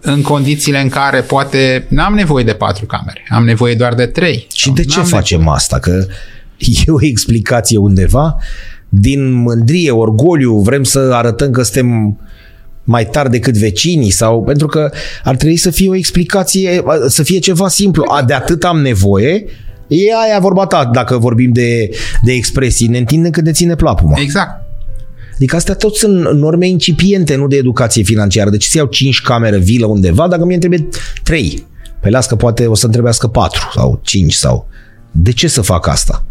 în 0.01 0.21
condițiile 0.21 0.81
în 0.81 0.89
care 0.89 1.21
poate 1.21 1.85
n-am 1.87 2.13
nevoie 2.13 2.43
de 2.43 2.53
patru 2.53 2.85
camere, 2.85 3.25
am 3.29 3.43
nevoie 3.43 3.75
doar 3.75 3.93
de 3.93 4.05
trei. 4.05 4.47
Și 4.53 4.71
de 4.71 4.85
ce 4.85 4.99
facem 5.01 5.37
nevoie. 5.37 5.55
asta? 5.55 5.79
Că 5.79 6.05
e 6.85 6.91
o 6.91 7.01
explicație 7.01 7.77
undeva 7.77 8.37
din 8.89 9.31
mândrie, 9.31 9.91
orgoliu, 9.91 10.55
vrem 10.55 10.83
să 10.83 10.99
arătăm 11.13 11.51
că 11.51 11.63
suntem 11.63 12.17
mai 12.83 13.05
tari 13.05 13.29
decât 13.29 13.57
vecinii 13.57 14.09
sau 14.09 14.43
pentru 14.43 14.67
că 14.67 14.91
ar 15.23 15.35
trebui 15.35 15.57
să 15.57 15.69
fie 15.69 15.89
o 15.89 15.95
explicație, 15.95 16.83
să 17.07 17.23
fie 17.23 17.39
ceva 17.39 17.67
simplu. 17.67 18.05
A, 18.07 18.23
de 18.23 18.33
atât 18.33 18.63
am 18.63 18.81
nevoie, 18.81 19.45
e 19.87 20.13
aia 20.25 20.39
vorba 20.39 20.65
ta, 20.65 20.89
dacă 20.93 21.17
vorbim 21.17 21.51
de, 21.51 21.89
de 22.21 22.31
expresii, 22.31 22.87
ne 22.87 22.97
întindem 22.97 23.31
cât 23.31 23.43
de 23.43 23.51
ține 23.51 23.75
plapuma. 23.75 24.19
Exact. 24.19 24.58
Adică 25.39 25.55
astea 25.55 25.73
tot 25.73 25.95
sunt 25.95 26.31
norme 26.31 26.67
incipiente, 26.67 27.35
nu 27.35 27.47
de 27.47 27.55
educație 27.55 28.03
financiară. 28.03 28.49
Deci 28.49 28.63
să 28.63 28.77
iau 28.77 28.85
5 28.85 29.21
camere 29.21 29.57
vilă 29.57 29.85
undeva, 29.85 30.27
dacă 30.27 30.45
mie 30.45 30.57
trebuie 30.57 30.87
3. 31.23 31.67
Păi 31.99 32.11
las 32.11 32.27
că 32.27 32.35
poate 32.35 32.65
o 32.65 32.75
să 32.75 32.85
întrebească 32.85 33.27
4 33.27 33.69
sau 33.73 33.99
5 34.03 34.33
sau... 34.33 34.67
De 35.11 35.31
ce 35.31 35.47
să 35.47 35.61
fac 35.61 35.87
asta? 35.87 36.23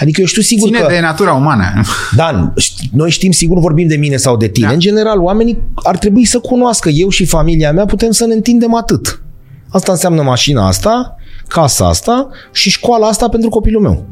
Adică 0.00 0.20
eu 0.20 0.26
știu 0.26 0.42
sigur 0.42 0.68
Ține 0.68 0.80
că... 0.80 0.86
de 0.92 1.00
natura 1.00 1.32
umană. 1.32 1.82
Dan, 2.16 2.54
noi 2.92 3.10
știm 3.10 3.30
sigur, 3.30 3.58
vorbim 3.58 3.88
de 3.88 3.96
mine 3.96 4.16
sau 4.16 4.36
de 4.36 4.48
tine. 4.48 4.66
Da. 4.66 4.72
În 4.72 4.78
general, 4.78 5.20
oamenii 5.20 5.58
ar 5.74 5.98
trebui 5.98 6.24
să 6.24 6.38
cunoască, 6.38 6.88
eu 6.88 7.08
și 7.08 7.24
familia 7.24 7.72
mea 7.72 7.84
putem 7.84 8.10
să 8.10 8.26
ne 8.26 8.34
întindem 8.34 8.74
atât. 8.74 9.22
Asta 9.68 9.92
înseamnă 9.92 10.22
mașina 10.22 10.66
asta, 10.66 11.16
casa 11.48 11.88
asta 11.88 12.28
și 12.52 12.70
școala 12.70 13.06
asta 13.06 13.28
pentru 13.28 13.48
copilul 13.48 13.82
meu. 13.82 14.06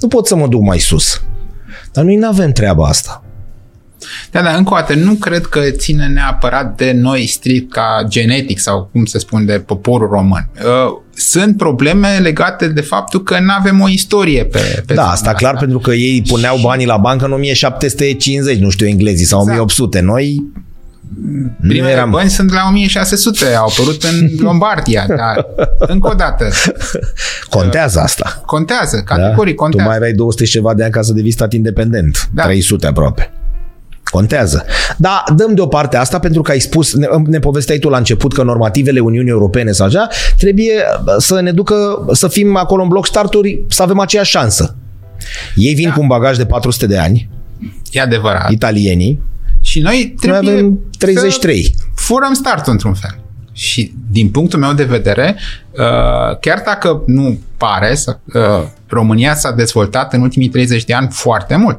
Nu 0.00 0.08
pot 0.08 0.26
să 0.26 0.36
mă 0.36 0.46
duc 0.46 0.60
mai 0.60 0.78
sus. 0.78 1.22
Dar 1.92 2.04
noi 2.04 2.16
nu 2.16 2.28
avem 2.28 2.52
treaba 2.52 2.86
asta. 2.86 3.24
Da, 4.30 4.42
dar 4.42 4.56
încă 4.56 4.74
o 4.74 4.76
dată, 4.76 4.94
nu 4.94 5.14
cred 5.14 5.46
că 5.46 5.60
ține 5.70 6.06
neapărat 6.06 6.76
de 6.76 6.92
noi 6.92 7.26
strict 7.26 7.72
ca 7.72 8.04
genetic 8.08 8.58
sau 8.58 8.88
cum 8.92 9.04
se 9.04 9.18
spune 9.18 9.44
de 9.44 9.58
poporul 9.58 10.08
român. 10.08 10.48
Uh, 10.54 10.98
sunt 11.14 11.56
probleme 11.56 12.18
legate 12.18 12.68
de 12.68 12.80
faptul 12.80 13.22
că 13.22 13.38
nu 13.40 13.52
avem 13.58 13.80
o 13.80 13.88
istorie 13.88 14.44
pe, 14.44 14.82
pe 14.86 14.94
Da, 14.94 15.10
asta 15.10 15.32
clar 15.32 15.56
pentru 15.56 15.78
că 15.78 15.92
ei 15.92 16.22
puneau 16.28 16.58
banii 16.62 16.86
la 16.86 16.96
bancă 16.96 17.24
în 17.24 17.32
1750, 17.32 18.58
nu 18.58 18.70
știu 18.70 18.86
englezii, 18.86 19.26
sau 19.26 19.40
exact. 19.40 19.58
1800. 19.58 20.00
Noi 20.00 20.42
Primele 21.60 21.90
eram... 21.90 22.10
bani 22.10 22.30
sunt 22.30 22.52
la 22.52 22.64
1600, 22.68 23.54
au 23.54 23.66
apărut 23.66 24.02
în 24.02 24.28
Lombardia, 24.46 25.04
dar 25.08 25.46
încă 25.78 26.10
o 26.10 26.14
dată. 26.14 26.48
Contează 27.48 28.00
asta. 28.00 28.42
Contează, 28.46 29.02
categoric 29.04 29.56
da? 29.56 29.62
contează. 29.62 29.82
Tu 29.82 29.88
mai 29.88 29.96
aveai 29.96 30.12
200 30.12 30.44
și 30.44 30.50
ceva 30.50 30.74
de 30.74 30.82
ani 30.82 30.92
ca 30.92 31.02
să 31.02 31.12
devii 31.12 31.30
stat 31.30 31.52
independent. 31.52 32.28
Da. 32.34 32.42
300 32.42 32.86
aproape. 32.86 33.30
Contează. 34.10 34.64
Da, 34.96 35.24
dăm 35.36 35.54
deoparte 35.54 35.96
asta 35.96 36.18
pentru 36.18 36.42
că 36.42 36.50
ai 36.50 36.58
spus, 36.58 36.94
ne, 36.94 37.06
ne 37.26 37.38
povesteai 37.38 37.78
tu 37.78 37.88
la 37.88 37.96
început 37.96 38.32
că 38.32 38.42
normativele 38.42 39.00
Uniunii 39.00 39.30
Europene 39.30 39.70
sau 39.70 39.86
așa, 39.86 40.08
trebuie 40.38 40.72
să 41.18 41.40
ne 41.40 41.52
ducă 41.52 42.06
să 42.12 42.28
fim 42.28 42.56
acolo 42.56 42.82
în 42.82 42.88
bloc 42.88 43.06
starturi, 43.06 43.64
să 43.68 43.82
avem 43.82 43.98
aceeași 43.98 44.30
șansă. 44.30 44.76
Ei 45.54 45.74
vin 45.74 45.88
da. 45.88 45.94
cu 45.94 46.00
un 46.00 46.06
bagaj 46.06 46.36
de 46.36 46.44
400 46.44 46.86
de 46.86 46.98
ani. 46.98 47.28
E 47.92 48.00
adevărat. 48.00 48.50
Italienii. 48.50 49.22
Și 49.70 49.80
noi 49.80 50.14
trebuie 50.20 50.42
noi 50.42 50.52
avem 50.52 50.80
33. 50.98 51.62
Să 51.62 51.84
furăm 51.94 52.32
startul 52.32 52.72
într-un 52.72 52.94
fel. 52.94 53.18
Și 53.52 53.94
din 54.10 54.30
punctul 54.30 54.58
meu 54.58 54.72
de 54.72 54.84
vedere, 54.84 55.36
uh, 55.70 56.38
chiar 56.40 56.62
dacă 56.64 57.02
nu 57.06 57.38
pare, 57.56 57.98
uh, 58.06 58.42
România 58.86 59.34
s-a 59.34 59.52
dezvoltat 59.52 60.12
în 60.12 60.20
ultimii 60.20 60.48
30 60.48 60.84
de 60.84 60.94
ani 60.94 61.08
foarte 61.10 61.56
mult. 61.56 61.78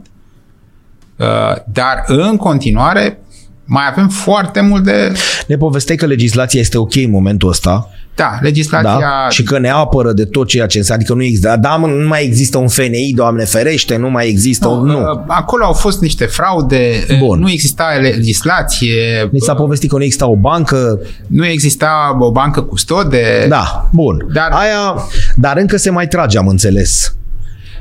Uh, 1.15 1.27
dar 1.65 2.03
în 2.07 2.37
continuare 2.37 3.19
mai 3.65 3.83
avem 3.89 4.09
foarte 4.09 4.61
mult 4.61 4.83
de... 4.83 5.13
Ne 5.47 5.57
povesteai 5.57 5.97
că 5.97 6.05
legislația 6.05 6.59
este 6.59 6.77
ok 6.77 6.95
în 6.95 7.09
momentul 7.09 7.49
ăsta. 7.49 7.89
Da, 8.15 8.37
legislația... 8.41 8.97
Da? 8.99 9.29
Și 9.29 9.43
că 9.43 9.59
ne 9.59 9.69
apără 9.69 10.11
de 10.11 10.25
tot 10.25 10.47
ceea 10.47 10.65
ce 10.65 10.77
înseamnă, 10.77 11.03
adică 11.03 11.17
nu 11.17 11.25
există, 11.25 11.57
da, 11.59 11.77
nu 11.77 12.07
mai 12.07 12.23
există 12.23 12.57
un 12.57 12.67
FNI, 12.67 13.11
Doamne 13.15 13.43
ferește, 13.43 13.95
nu 13.95 14.09
mai 14.09 14.27
există 14.27 14.67
nu, 14.67 14.79
un... 14.79 14.87
Nu. 14.87 14.99
Uh, 14.99 15.23
acolo 15.27 15.65
au 15.65 15.73
fost 15.73 16.01
niște 16.01 16.25
fraude, 16.25 17.05
uh, 17.09 17.17
Bun. 17.19 17.39
nu 17.39 17.49
exista 17.49 17.97
legislație. 18.01 19.29
Mi 19.31 19.39
s-a 19.39 19.53
povestit 19.53 19.89
că 19.89 19.97
nu 19.97 20.03
exista 20.03 20.27
o 20.27 20.35
bancă. 20.35 20.99
Nu 21.27 21.45
exista 21.45 22.17
o 22.19 22.31
bancă 22.31 22.61
custode. 22.61 23.45
Da, 23.49 23.89
bun. 23.91 24.27
Dar, 24.33 24.49
Aia, 24.51 25.07
dar 25.35 25.57
încă 25.57 25.77
se 25.77 25.89
mai 25.89 26.07
trage, 26.07 26.37
am 26.37 26.47
înțeles. 26.47 27.15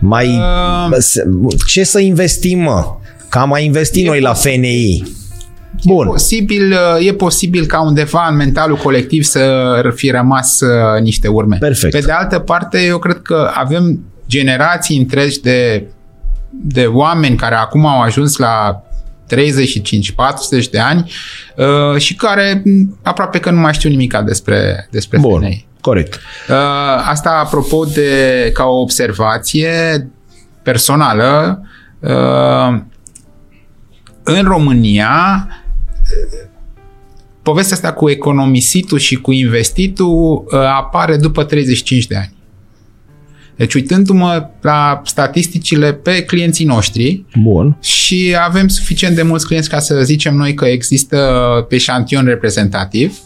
Mai... 0.00 0.26
Uh, 0.88 0.96
ce 1.66 1.84
să 1.84 1.98
investim, 1.98 2.58
mă? 2.58 2.84
Că 3.28 3.38
am 3.38 3.48
mai 3.48 3.64
investit 3.64 4.06
noi 4.06 4.20
la 4.20 4.32
FNI. 4.32 5.18
Bun. 5.84 6.06
E 6.06 6.10
posibil, 6.10 6.72
uh, 6.72 7.06
e 7.06 7.12
posibil 7.12 7.66
ca 7.66 7.82
undeva 7.82 8.26
în 8.30 8.36
mentalul 8.36 8.76
colectiv 8.76 9.22
să 9.22 9.92
fi 9.94 10.10
rămas 10.10 10.60
uh, 10.60 11.02
niște 11.02 11.28
urme. 11.28 11.56
Perfect. 11.60 11.92
Pe 11.92 12.00
de 12.00 12.12
altă 12.12 12.38
parte, 12.38 12.84
eu 12.84 12.98
cred 12.98 13.20
că 13.22 13.50
avem 13.54 14.04
generații 14.28 14.98
întregi 14.98 15.40
de, 15.40 15.86
de 16.50 16.84
oameni 16.84 17.36
care 17.36 17.54
acum 17.54 17.86
au 17.86 18.00
ajuns 18.00 18.36
la 18.36 18.82
35-40 19.34 20.70
de 20.70 20.78
ani 20.78 21.12
uh, 21.56 22.00
și 22.00 22.14
care 22.14 22.62
aproape 23.02 23.38
că 23.38 23.50
nu 23.50 23.60
mai 23.60 23.72
știu 23.72 23.90
nimic 23.90 24.16
despre, 24.24 24.88
despre 24.90 25.18
Bun. 25.18 25.40
FNI. 25.40 25.68
Corect. 25.80 26.14
Uh, 26.48 26.56
asta 27.08 27.30
apropo 27.44 27.84
de 27.84 28.50
ca 28.52 28.64
o 28.64 28.80
observație 28.80 30.08
personală, 30.62 31.60
uh, 32.00 32.80
în 34.22 34.42
România 34.42 35.48
povestea 37.42 37.76
asta 37.76 37.92
cu 37.92 38.10
economisitul 38.10 38.98
și 38.98 39.14
cu 39.14 39.32
investitul 39.32 40.44
uh, 40.52 40.58
apare 40.58 41.16
după 41.16 41.44
35 41.44 42.06
de 42.06 42.16
ani. 42.16 42.32
Deci 43.56 43.74
uitându-mă 43.74 44.48
la 44.60 45.02
statisticile 45.04 45.92
pe 45.92 46.22
clienții 46.22 46.64
noștri 46.64 47.24
Bun. 47.42 47.76
și 47.80 48.36
avem 48.40 48.68
suficient 48.68 49.14
de 49.14 49.22
mulți 49.22 49.46
clienți 49.46 49.68
ca 49.68 49.78
să 49.78 50.00
zicem 50.02 50.34
noi 50.34 50.54
că 50.54 50.64
există 50.64 51.16
pe 51.68 51.78
șantion 51.78 52.24
reprezentativ, 52.24 53.18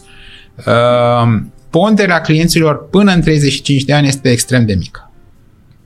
uh, 0.57 1.41
ponderea 1.69 2.21
clienților 2.21 2.89
până 2.89 3.11
în 3.11 3.21
35 3.21 3.83
de 3.83 3.93
ani 3.93 4.07
este 4.07 4.29
extrem 4.29 4.65
de 4.65 4.73
mică. 4.73 5.11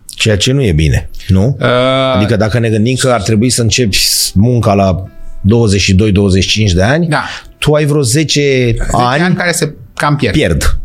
Ceea 0.05 0.37
ce 0.37 0.51
nu 0.51 0.63
e 0.63 0.71
bine, 0.71 1.09
nu? 1.27 1.57
Uh, 1.59 1.67
adică 2.15 2.35
dacă 2.35 2.59
ne 2.59 2.69
gândim 2.69 2.95
că 2.95 3.09
ar 3.09 3.21
trebui 3.21 3.49
să 3.49 3.61
începi 3.61 3.97
munca 4.33 4.73
la 4.73 5.09
22-25 5.41 6.73
de 6.73 6.83
ani, 6.83 7.07
da. 7.07 7.23
tu 7.57 7.73
ai 7.73 7.85
vreo 7.85 8.01
10, 8.01 8.41
10 8.41 8.85
ani, 8.91 9.23
ani 9.23 9.35
care 9.35 9.51
se 9.51 9.73
cam 9.93 10.15
pierd. 10.15 10.35
pierd. 10.35 10.77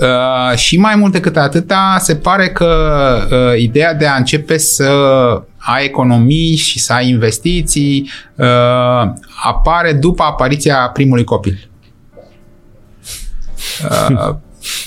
Uh, 0.00 0.56
și 0.56 0.78
mai 0.78 0.96
mult 0.96 1.12
decât 1.12 1.36
atâta, 1.36 1.96
se 2.00 2.16
pare 2.16 2.48
că 2.48 2.68
uh, 3.30 3.60
ideea 3.60 3.94
de 3.94 4.06
a 4.06 4.16
începe 4.16 4.58
să 4.58 4.90
ai 5.56 5.84
economii 5.84 6.56
și 6.56 6.78
să 6.78 6.92
ai 6.92 7.08
investiții 7.08 8.10
uh, 8.34 9.12
apare 9.44 9.92
după 9.92 10.22
apariția 10.22 10.76
primului 10.76 11.24
copil. 11.24 11.68
Uh, 13.90 14.34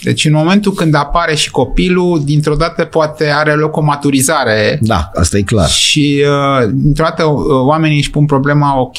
deci 0.01 0.25
în 0.25 0.34
momentul 0.34 0.73
când 0.73 0.95
apare 0.95 1.36
și 1.36 1.51
copilul, 1.51 2.21
dintr-o 2.25 2.55
dată 2.55 2.84
poate 2.84 3.25
are 3.25 3.53
loc 3.53 3.78
o 3.78 3.82
maturizare. 3.82 4.80
Da, 4.82 5.11
asta 5.13 5.38
e 5.38 5.41
clar. 5.41 5.69
Și 5.69 6.23
uh, 6.25 6.69
dintr-o 6.73 7.03
dată 7.03 7.23
uh, 7.23 7.43
oamenii 7.65 7.97
își 7.97 8.09
pun 8.09 8.25
problema, 8.25 8.80
ok, 8.80 8.97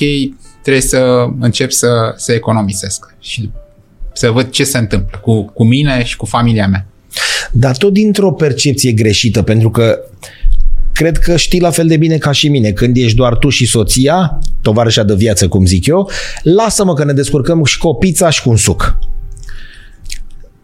trebuie 0.63 0.83
să 0.83 1.27
încep 1.41 1.71
să, 1.71 1.89
să 2.17 2.33
economisesc 2.33 3.15
și 3.21 3.51
să 4.13 4.31
văd 4.31 4.51
ce 4.51 4.65
se 4.65 4.79
întâmplă 4.79 5.19
cu, 5.23 5.45
cu 5.45 5.65
mine 5.65 6.05
și 6.05 6.17
cu 6.17 6.27
familia 6.27 6.67
mea. 6.67 6.87
Dar 7.53 7.77
tot 7.77 7.93
dintr-o 7.93 8.33
percepție 8.33 8.93
greșită, 8.93 9.43
pentru 9.43 9.71
că 9.71 9.99
cred 10.93 11.19
că 11.19 11.37
știi 11.37 11.61
la 11.61 11.71
fel 11.71 11.87
de 11.87 11.97
bine 11.97 12.17
ca 12.17 12.33
și 12.33 12.49
mine. 12.49 12.71
Când 12.71 12.97
ești 12.97 13.17
doar 13.17 13.37
tu 13.37 13.49
și 13.49 13.67
soția, 13.67 14.39
tovarășa 14.63 15.03
de 15.03 15.15
viață, 15.15 15.49
cum 15.49 15.65
zic 15.67 15.87
eu, 15.87 16.11
lasă-mă 16.43 16.95
că 16.95 17.05
ne 17.05 17.13
descurcăm 17.13 17.65
și 17.65 17.79
cu 17.79 17.89
o 17.89 17.95
pizza 17.95 18.31
și 18.31 18.43
cu 18.43 18.51
un 18.51 18.57
suc. 18.57 18.99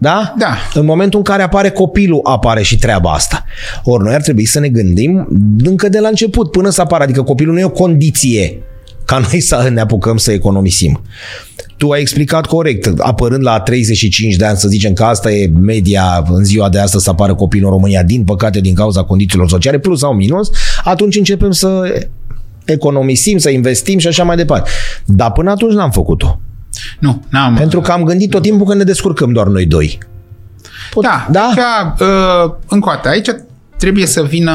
Da? 0.05 0.34
Da. 0.38 0.57
În 0.74 0.84
momentul 0.84 1.18
în 1.18 1.24
care 1.24 1.42
apare 1.42 1.70
copilul, 1.70 2.20
apare 2.22 2.62
și 2.62 2.78
treaba 2.78 3.12
asta. 3.12 3.44
Ori 3.84 4.02
noi 4.02 4.14
ar 4.14 4.20
trebui 4.20 4.44
să 4.44 4.61
ne 4.61 4.68
gândim 4.68 5.28
încă 5.64 5.88
de 5.88 5.98
la 5.98 6.09
început, 6.09 6.50
până 6.50 6.70
să 6.70 6.80
apară. 6.80 7.02
Adică 7.02 7.22
copilul 7.22 7.55
nu 7.55 7.61
e 7.61 7.64
o 7.64 7.70
condiție 7.70 8.62
ca 9.05 9.18
noi 9.30 9.40
să 9.40 9.70
ne 9.72 9.80
apucăm 9.80 10.16
să 10.16 10.32
economisim. 10.32 11.02
Tu 11.76 11.90
ai 11.90 12.00
explicat 12.00 12.46
corect, 12.46 12.98
apărând 12.98 13.42
la 13.42 13.61
35 13.61 14.34
de 14.34 14.44
ani, 14.44 14.57
să 14.57 14.68
zicem 14.68 14.92
că 14.92 15.05
asta 15.05 15.30
e 15.30 15.52
media 15.61 16.24
în 16.28 16.44
ziua 16.44 16.68
de 16.68 16.78
astăzi 16.78 17.05
să 17.05 17.11
apară 17.11 17.34
copilul 17.34 17.66
în 17.66 17.74
România, 17.74 18.02
din 18.02 18.24
păcate 18.24 18.61
din 18.61 18.74
cauza 18.74 19.02
condițiilor 19.02 19.48
sociale, 19.48 19.78
plus 19.78 19.98
sau 19.98 20.12
minus, 20.12 20.50
atunci 20.84 21.16
începem 21.16 21.50
să 21.50 22.00
economisim, 22.64 23.38
să 23.38 23.50
investim 23.50 23.98
și 23.98 24.07
așa 24.07 24.24
mai 24.24 24.36
departe. 24.36 24.70
Dar 25.05 25.32
până 25.32 25.50
atunci 25.50 25.72
n-am 25.72 25.90
făcut-o. 25.90 26.40
Nu, 26.99 27.22
n-am. 27.28 27.55
Pentru 27.55 27.80
că 27.80 27.93
am 27.93 28.03
gândit 28.03 28.30
tot 28.30 28.43
timpul 28.43 28.66
că 28.66 28.74
ne 28.74 28.85
descurcăm 28.85 29.32
doar 29.32 29.47
noi 29.47 29.66
doi. 29.66 29.99
Pot, 30.91 31.05
da, 31.05 31.26
da? 31.30 31.51
Ca, 31.55 31.95
uh, 32.05 32.55
încă 32.68 32.89
o 32.89 32.93
dată, 32.93 33.09
aici 33.09 33.28
trebuie 33.76 34.07
să 34.07 34.22
vină 34.22 34.53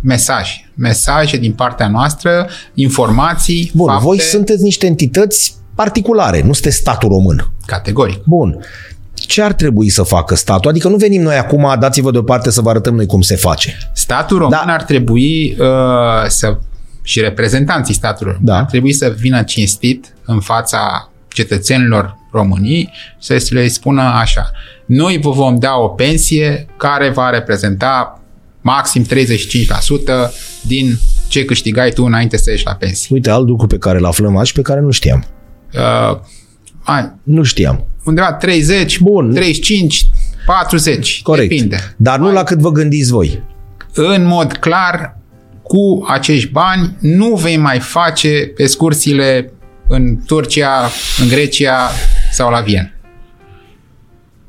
mesaje. 0.00 0.70
Mesaje 0.74 1.36
din 1.36 1.52
partea 1.52 1.88
noastră, 1.88 2.48
informații, 2.74 3.70
Bun, 3.74 3.86
fapte. 3.86 4.04
voi 4.04 4.20
sunteți 4.20 4.62
niște 4.62 4.86
entități 4.86 5.54
particulare, 5.74 6.42
nu 6.42 6.52
sunteți 6.52 6.76
statul 6.76 7.08
român. 7.08 7.50
Categoric. 7.66 8.24
Bun. 8.24 8.58
Ce 9.14 9.42
ar 9.42 9.52
trebui 9.52 9.88
să 9.88 10.02
facă 10.02 10.34
statul? 10.34 10.70
Adică 10.70 10.88
nu 10.88 10.96
venim 10.96 11.22
noi 11.22 11.36
acum, 11.36 11.76
dați-vă 11.78 12.10
deoparte 12.10 12.50
să 12.50 12.60
vă 12.60 12.70
arătăm 12.70 12.94
noi 12.94 13.06
cum 13.06 13.20
se 13.20 13.36
face. 13.36 13.76
Statul 13.92 14.38
român 14.38 14.62
da. 14.66 14.72
ar 14.72 14.82
trebui 14.82 15.56
uh, 15.60 16.26
să 16.28 16.58
și 17.02 17.20
reprezentanții 17.20 17.94
statului 17.94 18.36
da. 18.40 18.56
ar 18.56 18.64
trebui 18.64 18.92
să 18.92 19.14
vină 19.18 19.42
cinstit 19.42 20.14
în 20.24 20.40
fața 20.40 21.10
cetățenilor 21.36 22.16
României 22.32 22.90
să 23.18 23.46
le 23.50 23.68
spună 23.68 24.02
așa, 24.02 24.50
noi 24.86 25.18
vă 25.18 25.30
vom 25.30 25.58
da 25.58 25.74
o 25.74 25.88
pensie 25.88 26.66
care 26.76 27.08
va 27.08 27.30
reprezenta 27.30 28.20
maxim 28.60 29.04
35% 29.04 29.08
din 30.62 30.98
ce 31.28 31.44
câștigai 31.44 31.90
tu 31.90 32.04
înainte 32.04 32.36
să 32.36 32.50
ieși 32.50 32.64
la 32.64 32.74
pensie. 32.74 33.08
Uite, 33.10 33.30
alt 33.30 33.48
lucru 33.48 33.66
pe 33.66 33.78
care 33.78 33.98
îl 33.98 34.04
aflăm 34.04 34.36
azi 34.36 34.48
și 34.48 34.54
pe 34.54 34.62
care 34.62 34.80
nu 34.80 34.90
știam. 34.90 35.24
Uh, 35.74 36.18
ai, 36.82 37.12
nu 37.22 37.42
știam. 37.42 37.86
Undeva 38.04 38.32
30, 38.32 38.98
Bun. 39.00 39.32
35, 39.34 40.06
40, 40.46 41.22
Corect. 41.22 41.48
depinde. 41.48 41.94
Dar 41.96 42.18
nu 42.18 42.26
Ai, 42.26 42.32
la 42.32 42.42
cât 42.42 42.58
vă 42.58 42.70
gândiți 42.70 43.10
voi. 43.10 43.42
În 43.94 44.26
mod 44.26 44.52
clar, 44.52 45.18
cu 45.62 46.04
acești 46.08 46.50
bani 46.50 46.96
nu 47.00 47.34
vei 47.34 47.56
mai 47.56 47.78
face 47.78 48.52
excursiile 48.56 49.52
în 49.88 50.18
Turcia, 50.26 50.90
în 51.20 51.28
Grecia 51.28 51.90
sau 52.32 52.50
la 52.50 52.60
Viena. 52.60 52.90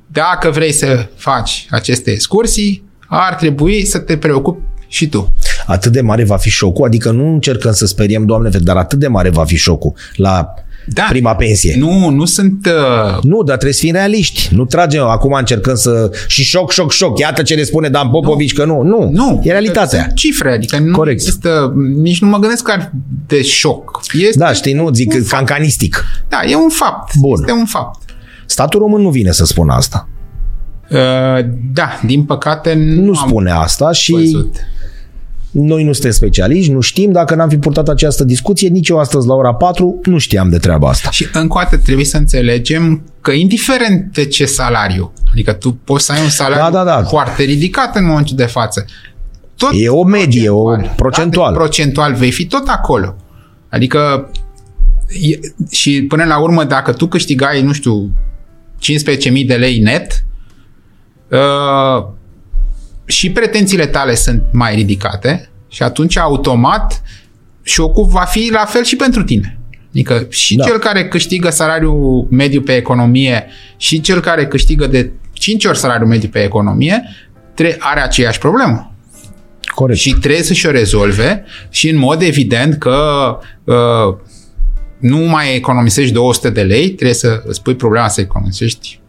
Dacă 0.08 0.50
vrei 0.50 0.72
să 0.72 1.10
faci 1.16 1.68
aceste 1.70 2.12
excursii, 2.12 2.84
ar 3.08 3.34
trebui 3.34 3.86
să 3.86 4.00
te 4.00 4.18
preocupi 4.18 4.62
și 4.88 5.08
tu. 5.08 5.34
Atât 5.66 5.92
de 5.92 6.02
mare 6.02 6.24
va 6.24 6.38
fi 6.38 6.50
șocul, 6.50 6.86
adică 6.86 7.12
nu 7.12 7.34
încercăm 7.34 7.72
să 7.72 7.86
speriem, 7.86 8.26
Doamne, 8.26 8.50
dar 8.50 8.78
atât 8.78 9.00
de 9.00 9.08
mare 9.08 9.30
va 9.30 9.46
fi 9.46 9.56
șocul 9.56 9.94
la 10.16 10.54
Da. 10.94 11.06
prima 11.10 11.36
pensie. 11.36 11.76
Nu, 11.80 12.10
nu 12.10 12.26
sunt... 12.26 12.66
Uh, 12.66 13.24
Nu, 13.24 13.44
dar 13.44 13.56
trebuie 13.56 13.74
să 13.74 13.80
fim 13.80 13.94
realiști. 13.94 14.56
Nu 14.56 14.66
tragem 14.66 15.02
acum 15.02 15.32
încercăm 15.34 15.76
să... 15.76 16.12
Și 16.28 16.44
șoc, 16.44 16.72
șoc, 16.72 16.92
șoc. 16.92 17.20
Iată 17.20 17.42
ce 17.42 17.56
ne 17.56 17.64
spune 17.64 17.90
Dan 17.90 18.10
Popovici 18.10 18.54
că 18.54 18.66
nu. 18.66 18.82
Nu, 18.82 19.10
nu. 19.12 19.42
e 19.44 19.52
realitatea. 19.52 20.02
Sunt 20.02 20.14
cifre, 20.14 20.52
adică 20.52 20.80
nu 20.80 20.92
Corect. 20.92 21.20
există... 21.20 21.74
Nici 21.96 22.22
nu 22.22 22.28
mă 22.28 22.38
gândesc 22.38 22.64
că 22.64 22.72
ar 22.72 22.92
de 23.28 23.42
șoc. 23.42 24.00
Este, 24.14 24.38
Da, 24.38 24.54
știi, 24.54 24.74
nu 24.74 24.90
zic 24.94 25.14
un 25.14 25.24
cancanistic. 25.26 26.06
Da, 26.30 26.40
e 26.50 26.56
un 26.56 26.70
fapt. 26.70 27.16
Bun. 27.16 27.40
Este 27.40 27.52
un 27.52 27.66
fapt. 27.66 28.02
Statul 28.46 28.80
român 28.80 29.02
nu 29.02 29.10
vine 29.10 29.32
să 29.32 29.46
spună 29.46 29.74
asta. 29.74 30.08
Uh, 30.90 30.98
da, 31.74 32.00
din 32.06 32.24
păcate 32.24 32.74
nu, 32.74 33.02
Nu 33.02 33.20
am 33.20 33.28
spune 33.28 33.52
asta 33.52 33.92
și 33.92 34.12
văzut. 34.12 34.56
Noi 35.52 35.84
nu 35.84 35.92
suntem 35.94 36.12
specialiști, 36.12 36.72
nu 36.72 36.80
știm. 36.80 37.12
Dacă 37.12 37.36
n-am 37.36 37.50
fi 37.50 37.58
purtat 37.58 37.88
această 37.88 38.24
discuție, 38.24 38.70
nici 38.70 38.90
eu 38.90 39.00
astăzi 39.00 39.28
la 39.28 39.34
ora 39.34 39.54
4 39.54 40.00
nu 40.04 40.18
știam 40.18 40.50
de 40.50 40.58
treaba 40.58 40.90
asta. 40.90 41.10
Și 41.12 41.28
încă 41.34 41.58
o 41.58 41.62
dată 41.62 41.78
trebuie 41.78 42.06
să 42.06 42.18
înțelegem 42.18 43.04
că 43.22 43.32
indiferent 43.32 44.14
de 44.14 44.26
ce 44.26 44.46
salariu, 44.46 45.14
adică 45.32 45.54
tu 45.54 45.74
poți 45.84 46.06
să 46.06 46.12
ai 46.12 46.22
un 46.22 46.30
salariu 46.30 46.64
Da, 46.64 46.84
da, 46.84 46.84
da. 46.84 47.04
foarte 47.04 47.44
ridicat 47.44 47.96
în 47.96 48.06
momentul 48.06 48.36
de 48.36 48.46
față, 48.46 48.86
tot 49.56 49.70
E 49.74 49.90
o 49.90 50.04
medie, 50.04 50.50
o 50.50 50.64
procentual, 50.64 50.96
procentual. 50.96 51.54
Da, 51.54 51.58
deci 51.58 51.58
procentual 51.58 52.14
vei 52.14 52.32
fi 52.32 52.46
tot 52.46 52.68
acolo. 52.68 53.16
Adică 53.70 54.30
e, 55.22 55.40
și 55.72 56.02
până 56.02 56.24
la 56.24 56.40
urmă, 56.40 56.64
dacă 56.64 56.92
tu 56.92 57.08
câștigai, 57.08 57.62
nu 57.62 57.74
știu, 57.74 58.12
15.000 58.80 59.46
de 59.46 59.56
lei 59.56 59.80
net, 59.80 60.26
uh, 61.32 62.08
și 63.08 63.32
pretențiile 63.32 63.86
tale 63.86 64.16
sunt 64.16 64.44
mai 64.52 64.76
ridicate 64.76 65.50
și 65.68 65.84
atunci 65.84 66.18
automat 66.18 67.02
șocul 67.64 68.06
va 68.06 68.22
fi 68.24 68.50
la 68.52 68.66
fel 68.66 68.84
și 68.84 68.96
pentru 68.96 69.24
tine. 69.24 69.60
Adică 69.90 70.26
și 70.30 70.56
Da. 70.56 70.64
da. 70.64 70.70
cel 70.70 70.80
care 70.80 71.08
câștigă 71.08 71.50
salariul 71.50 72.28
mediu 72.30 72.62
pe 72.62 72.76
economie 72.76 73.46
și 73.78 74.02
cel 74.02 74.20
care 74.20 74.48
câștigă 74.48 74.88
de 74.88 75.12
5 75.34 75.66
ori 75.66 75.78
salariul 75.78 76.08
mediu 76.08 76.30
pe 76.30 76.44
economie 76.44 77.04
tre- 77.54 77.76
are 77.80 78.00
aceeași 78.02 78.40
problemă. 78.40 78.92
Corect. 79.76 80.00
Și 80.00 80.14
trebuie 80.14 80.44
să-și 80.44 80.66
o 80.66 80.72
rezolve 80.72 81.44
și 81.70 81.90
în 81.90 81.98
mod 81.98 82.22
evident 82.22 82.78
că 82.78 83.00
uh, 83.64 83.76
nu 85.00 85.18
mai 85.18 85.56
economisești 85.56 86.14
200 86.14 86.50
de 86.50 86.62
lei, 86.62 86.86
trebuie 86.90 87.14
să 87.14 87.42
îți 87.46 87.62
pui 87.62 87.76
problema 87.76 88.08
să 88.08 88.22
economisești 88.22 89.00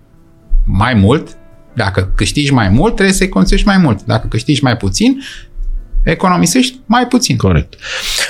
mai 0.65 0.95
mult. 0.95 1.38
Dacă 1.79 2.13
câștigi 2.15 2.53
mai 2.53 2.69
mult, 2.69 2.95
trebuie 2.95 3.15
să 3.15 3.25
economisești 3.25 3.67
mai 3.67 3.79
mult. 3.79 4.05
Dacă 4.05 4.27
câștigi 4.29 4.63
mai 4.63 4.77
puțin, 4.77 5.23
economisești 6.11 6.79
mai 6.87 7.07
puțin. 7.07 7.37
Corect. 7.37 7.75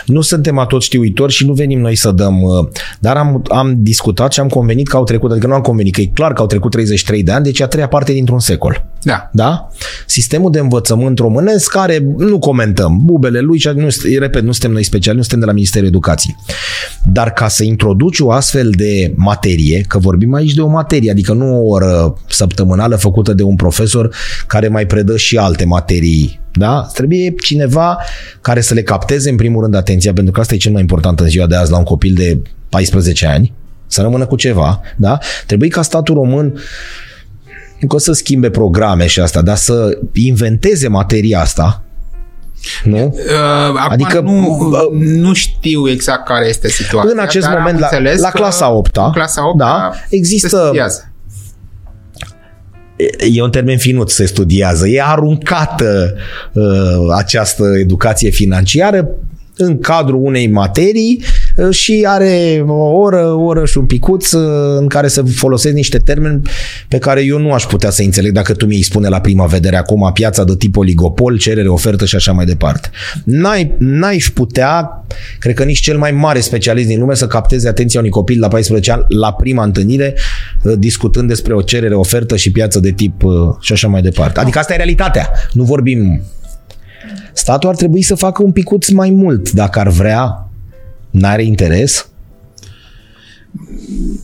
Nu 0.07 0.21
suntem 0.21 0.59
atot 0.59 0.83
știuitori 0.83 1.33
și 1.33 1.47
nu 1.47 1.53
venim 1.53 1.81
noi 1.81 1.97
să 1.97 2.11
dăm, 2.11 2.43
uh, 2.43 2.69
dar 2.99 3.17
am, 3.17 3.43
am 3.49 3.75
discutat 3.77 4.33
și 4.33 4.41
am 4.41 4.49
convenit 4.49 4.89
că 4.89 4.97
au 4.97 5.05
trecut, 5.05 5.31
adică 5.31 5.47
nu 5.47 5.55
am 5.55 5.61
convenit, 5.61 5.95
că 5.95 6.01
e 6.01 6.07
clar 6.07 6.33
că 6.33 6.41
au 6.41 6.47
trecut 6.47 6.71
33 6.71 7.23
de 7.23 7.33
ani, 7.33 7.45
deci 7.45 7.59
e 7.59 7.63
a 7.63 7.67
treia 7.67 7.89
parte 7.89 8.13
dintr-un 8.13 8.39
secol. 8.39 8.87
Da. 9.03 9.31
Da? 9.33 9.69
Sistemul 10.07 10.51
de 10.51 10.59
învățământ 10.59 11.19
românesc 11.19 11.71
care 11.71 12.07
nu 12.17 12.39
comentăm, 12.39 13.01
bubele 13.05 13.41
lui 13.41 13.59
și 13.59 13.69
nu, 13.75 13.89
repet, 14.19 14.43
nu 14.43 14.53
suntem 14.53 14.71
noi 14.71 14.83
speciali, 14.83 15.17
nu 15.17 15.23
suntem 15.23 15.41
de 15.41 15.47
la 15.47 15.53
Ministerul 15.53 15.89
Educației. 15.89 16.37
Dar 17.05 17.33
ca 17.33 17.49
să 17.49 17.65
introduci 17.65 18.19
o 18.21 18.31
astfel 18.31 18.71
de 18.77 19.13
materie, 19.17 19.81
că 19.81 19.99
vorbim 19.99 20.35
aici 20.35 20.55
de 20.55 20.61
o 20.61 20.69
materie, 20.69 21.11
adică 21.11 21.33
nu 21.33 21.57
o 21.57 21.69
oră 21.69 22.15
săptămânală 22.29 22.97
făcută 22.97 23.35
de 23.35 23.43
un 23.43 23.57
profesor 23.57 24.15
care 24.47 24.69
mai 24.69 24.87
predă 24.87 25.17
și 25.17 25.37
alte 25.37 25.65
materii 25.65 26.41
da? 26.59 26.89
Trebuie 26.95 27.35
cineva 27.43 27.99
care 28.41 28.61
să 28.61 28.75
le 28.75 28.83
capteze 28.83 29.31
în 29.31 29.37
primul 29.37 29.63
rând 29.63 29.75
atenția, 29.75 30.13
pentru 30.13 30.33
că 30.33 30.41
asta 30.41 30.55
e 30.55 30.59
cel 30.59 30.73
mai 30.73 30.81
important 30.81 31.21
în 31.21 31.29
ziua 31.29 31.47
de 31.47 31.57
azi 31.57 31.71
la 31.71 31.79
un 31.79 31.85
copil 31.85 32.15
de 32.15 32.39
14 32.69 33.27
ani, 33.27 33.53
să 33.87 34.03
rămână 34.03 34.27
cu 34.27 34.37
ceva, 34.37 34.81
da? 34.97 35.19
Trebuie 35.47 35.69
ca 35.69 35.83
statul 35.83 36.15
român 36.15 36.59
nu 37.81 37.87
că 37.87 37.95
o 37.95 37.99
să 37.99 38.13
schimbe 38.13 38.51
programe 38.51 39.07
și 39.07 39.21
asta, 39.21 39.43
dar 39.43 39.57
să 39.57 39.99
inventeze 40.13 40.89
materia 40.89 41.41
asta, 41.41 41.83
nu? 42.85 42.97
Uh, 42.97 43.35
acum 43.69 43.93
Adică, 43.93 44.09
adică, 44.09 44.21
nu, 44.21 44.71
uh, 44.71 45.01
nu 45.01 45.33
știu 45.33 45.89
exact 45.89 46.27
care 46.27 46.49
este 46.49 46.69
situația. 46.69 47.11
În 47.13 47.19
acest 47.19 47.47
dar 47.47 47.55
am 47.55 47.61
moment, 47.61 47.79
la, 47.79 47.89
înțeles 47.91 48.21
la 48.21 48.29
că 48.29 48.39
clasa 48.39 48.71
8 48.71 48.97
în 48.97 49.13
clasa 49.13 49.49
8 49.49 49.59
da, 49.59 49.91
se 50.09 50.17
există, 50.17 50.49
studiază. 50.49 51.08
E 53.33 53.43
un 53.43 53.51
termen 53.51 53.79
finut, 53.79 54.11
se 54.11 54.27
studiază, 54.27 54.89
e 54.89 55.03
aruncată 55.03 56.15
uh, 56.53 56.65
această 57.17 57.65
educație 57.79 58.31
financiară 58.31 59.09
în 59.59 59.79
cadrul 59.79 60.25
unei 60.25 60.49
materii 60.49 61.23
uh, 61.57 61.75
și 61.75 62.05
are 62.09 62.65
o 62.67 62.73
oră, 62.73 63.27
o 63.27 63.43
oră 63.43 63.65
și 63.65 63.79
un 63.79 63.85
picuț 63.85 64.33
uh, 64.33 64.77
în 64.79 64.87
care 64.87 65.09
se 65.09 65.23
folosesc 65.23 65.75
niște 65.75 65.99
termeni 65.99 66.43
pe 66.89 66.99
care 66.99 67.25
eu 67.25 67.39
nu 67.39 67.53
aș 67.53 67.65
putea 67.65 67.91
să 67.91 68.03
înțeleg 68.03 68.33
dacă 68.33 68.53
tu 68.53 68.67
mi-i 68.67 68.83
spune 68.83 69.09
la 69.09 69.21
prima 69.21 69.47
vedere 69.47 69.77
acum 69.77 70.11
piața 70.13 70.45
de 70.45 70.57
tip 70.57 70.77
oligopol, 70.77 71.39
cerere, 71.39 71.69
ofertă 71.69 72.05
și 72.05 72.17
așa 72.17 72.33
mai 72.33 72.45
departe. 72.45 72.91
N-ai, 73.25 73.75
n-ai 73.79 74.25
putea, 74.35 75.05
cred 75.39 75.55
că 75.55 75.65
nici 75.65 75.81
cel 75.81 75.99
mai 75.99 76.11
mare 76.11 76.41
specialist 76.41 76.89
din 76.89 77.01
lume 77.01 77.15
să 77.15 77.27
capteze 77.27 77.69
atenția 77.69 78.01
unui 78.01 78.13
copil 78.13 78.41
la 78.41 78.49
14 78.49 78.93
ani 78.93 79.05
la 79.09 79.33
prima 79.33 79.65
întâlnire 79.65 80.15
uh, 80.63 80.73
discutând 80.79 81.29
despre 81.29 81.55
o 81.55 81.63
cerere, 81.63 81.95
ofertă 81.95 82.37
și 82.37 82.51
piață 82.51 82.81
de 82.81 82.91
tip 82.91 83.23
uh, 83.23 83.33
și 83.61 83.73
așa 83.73 83.89
mai 83.89 84.03
departe. 84.03 84.41
Adică 84.41 84.59
asta 84.59 84.73
e 84.73 84.77
realitatea. 84.77 85.31
Nu 85.53 85.63
vorbim 85.63 86.23
Statul 87.39 87.69
ar 87.69 87.77
trebui 87.77 88.03
să 88.03 88.15
facă 88.15 88.43
un 88.43 88.53
picuț 88.53 88.89
mai 88.89 89.11
mult 89.11 89.51
dacă 89.51 89.79
ar 89.79 89.89
vrea, 89.89 90.49
n-are 91.11 91.45
interes. 91.45 92.09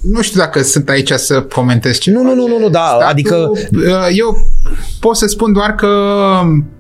Nu 0.02 0.22
știu 0.22 0.40
dacă 0.40 0.62
sunt 0.62 0.88
aici 0.88 1.12
să 1.12 1.42
comentez 1.42 1.98
ce 1.98 2.10
Nu, 2.10 2.22
nu, 2.22 2.34
nu, 2.34 2.46
nu, 2.46 2.58
nu 2.58 2.68
da, 2.68 2.84
Statul, 2.86 3.06
adică 3.06 3.34
uh, 3.36 4.06
Eu 4.16 4.36
pot 5.00 5.16
să 5.16 5.26
spun 5.26 5.52
doar 5.52 5.74
că 5.74 5.88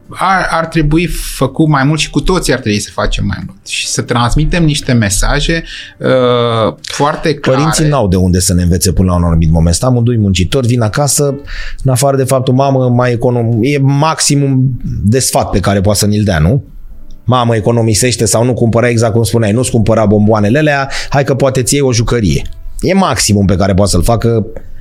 ar, 0.08 0.46
ar 0.50 0.66
trebui 0.66 1.06
făcut 1.06 1.68
mai 1.68 1.84
mult 1.84 2.00
și 2.00 2.10
cu 2.10 2.20
toții 2.20 2.52
ar 2.52 2.58
trebui 2.58 2.78
să 2.78 2.90
facem 2.92 3.26
mai 3.26 3.38
mult 3.46 3.66
și 3.66 3.86
să 3.86 4.02
transmitem 4.02 4.64
niște 4.64 4.92
mesaje 4.92 5.64
uh, 5.98 6.74
foarte 6.82 7.34
clare. 7.34 7.58
părinții 7.58 7.88
n-au 7.88 8.08
de 8.08 8.16
unde 8.16 8.40
să 8.40 8.54
ne 8.54 8.62
învețe 8.62 8.92
până 8.92 9.10
la 9.10 9.16
un 9.16 9.24
anumit 9.24 9.50
moment. 9.50 9.76
Amândoi 9.80 10.18
muncitori 10.18 10.66
vin 10.66 10.80
acasă, 10.80 11.34
în 11.84 11.90
afară 11.90 12.16
de 12.16 12.24
faptul, 12.24 12.54
mamă, 12.54 12.88
mai 12.88 13.12
econom... 13.12 13.58
e 13.60 13.78
maximum 13.78 14.80
de 15.04 15.18
sfat 15.18 15.50
pe 15.50 15.60
care 15.60 15.80
poate 15.80 15.98
să 15.98 16.06
ni-l 16.06 16.24
dea, 16.24 16.38
nu? 16.38 16.64
Mamă, 17.24 17.56
economisește 17.56 18.24
sau 18.24 18.44
nu 18.44 18.54
cumpăra 18.54 18.88
exact 18.88 19.12
cum 19.12 19.22
spuneai, 19.22 19.52
nu-ți 19.52 19.70
cumpăra 19.70 20.06
bomboanele 20.06 20.58
alea, 20.58 20.90
hai 21.08 21.24
că 21.24 21.34
poate 21.34 21.62
ți 21.62 21.74
iei 21.74 21.82
o 21.82 21.92
jucărie. 21.92 22.42
E 22.80 22.94
maximum 22.94 23.46
pe 23.46 23.56
care 23.56 23.74
poate 23.74 23.90
să-l 23.90 24.02
facă 24.02 24.46
Uh, 24.46 24.73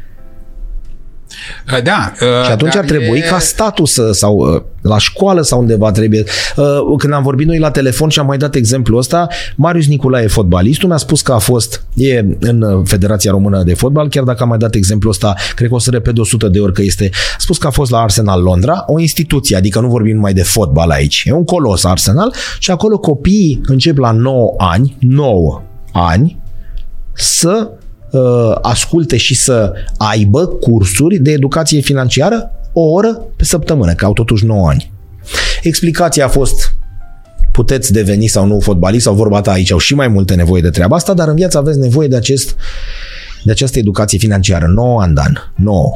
Da. 1.83 2.11
uh, 2.21 2.45
Și 2.45 2.51
atunci 2.51 2.73
dar 2.73 2.81
ar 2.81 2.89
trebui 2.89 3.17
e- 3.17 3.21
ca 3.29 3.39
statul 3.39 3.85
să, 3.85 4.11
sau 4.11 4.35
uh, 4.35 4.61
la 4.81 4.97
școală 4.97 5.41
sau 5.41 5.59
undeva 5.59 5.91
trebuie. 5.91 6.23
Uh, 6.55 6.65
Când 6.97 7.13
am 7.13 7.23
vorbit 7.23 7.47
noi 7.47 7.59
la 7.59 7.71
telefon 7.71 8.09
și 8.09 8.19
am 8.19 8.25
mai 8.25 8.37
dat 8.37 8.55
exemplul 8.55 8.99
ăsta, 8.99 9.27
Marius 9.55 9.87
Nicolae, 9.87 10.27
fotbalistul, 10.27 10.87
mi-a 10.87 10.97
spus 10.97 11.21
că 11.21 11.31
a 11.31 11.37
fost, 11.37 11.83
e 11.93 12.25
în 12.39 12.61
uh, 12.61 12.81
Federația 12.85 13.31
Română 13.31 13.63
de 13.63 13.73
Fotbal, 13.73 14.09
chiar 14.09 14.23
dacă 14.23 14.43
am 14.43 14.49
mai 14.49 14.57
dat 14.57 14.75
exemplul 14.75 15.11
ăsta, 15.11 15.33
cred 15.55 15.69
că 15.69 15.75
o 15.75 15.79
să 15.79 15.89
repet 15.91 16.13
de 16.13 16.21
100 16.21 16.47
de 16.47 16.59
ori 16.59 16.73
că 16.73 16.81
este, 16.81 17.09
a 17.13 17.35
spus 17.37 17.57
că 17.57 17.67
a 17.67 17.69
fost 17.69 17.91
la 17.91 17.99
Arsenal 18.01 18.41
Londra, 18.41 18.83
o 18.87 18.99
instituție, 18.99 19.55
adică 19.55 19.79
nu 19.79 19.87
vorbim 19.87 20.15
numai 20.15 20.33
de 20.33 20.43
fotbal 20.43 20.89
aici, 20.89 21.23
e 21.25 21.31
un 21.31 21.43
colos 21.43 21.83
Arsenal 21.83 22.33
și 22.59 22.71
acolo 22.71 22.97
copiii 22.97 23.61
încep 23.65 23.97
la 23.97 24.11
9 24.11 24.53
ani, 24.57 24.97
9 24.99 25.61
ani, 25.91 26.41
să 27.13 27.69
uh, 27.71 27.81
asculte 28.61 29.17
și 29.17 29.35
să 29.35 29.73
aibă 29.97 30.47
cursuri 30.47 31.17
de 31.17 31.31
educație 31.31 31.81
financiară 31.81 32.51
o 32.73 32.81
oră 32.81 33.21
pe 33.35 33.43
săptămână, 33.43 33.93
că 33.93 34.05
au 34.05 34.13
totuși 34.13 34.45
9 34.45 34.69
ani. 34.69 34.91
Explicația 35.61 36.25
a 36.25 36.27
fost 36.27 36.75
puteți 37.51 37.91
deveni 37.91 38.27
sau 38.27 38.45
nu 38.45 38.59
fotbalist 38.59 39.03
sau 39.03 39.13
vorba 39.13 39.41
ta 39.41 39.51
aici 39.51 39.71
au 39.71 39.77
și 39.77 39.95
mai 39.95 40.07
multe 40.07 40.35
nevoie 40.35 40.61
de 40.61 40.69
treaba 40.69 40.95
asta, 40.95 41.13
dar 41.13 41.27
în 41.27 41.35
viață 41.35 41.57
aveți 41.57 41.79
nevoie 41.79 42.07
de 42.07 42.15
acest 42.15 42.55
de 43.43 43.51
această 43.51 43.79
educație 43.79 44.17
financiară. 44.17 44.65
9 44.67 45.01
ani, 45.01 45.13
Dan. 45.13 45.53
9. 45.55 45.89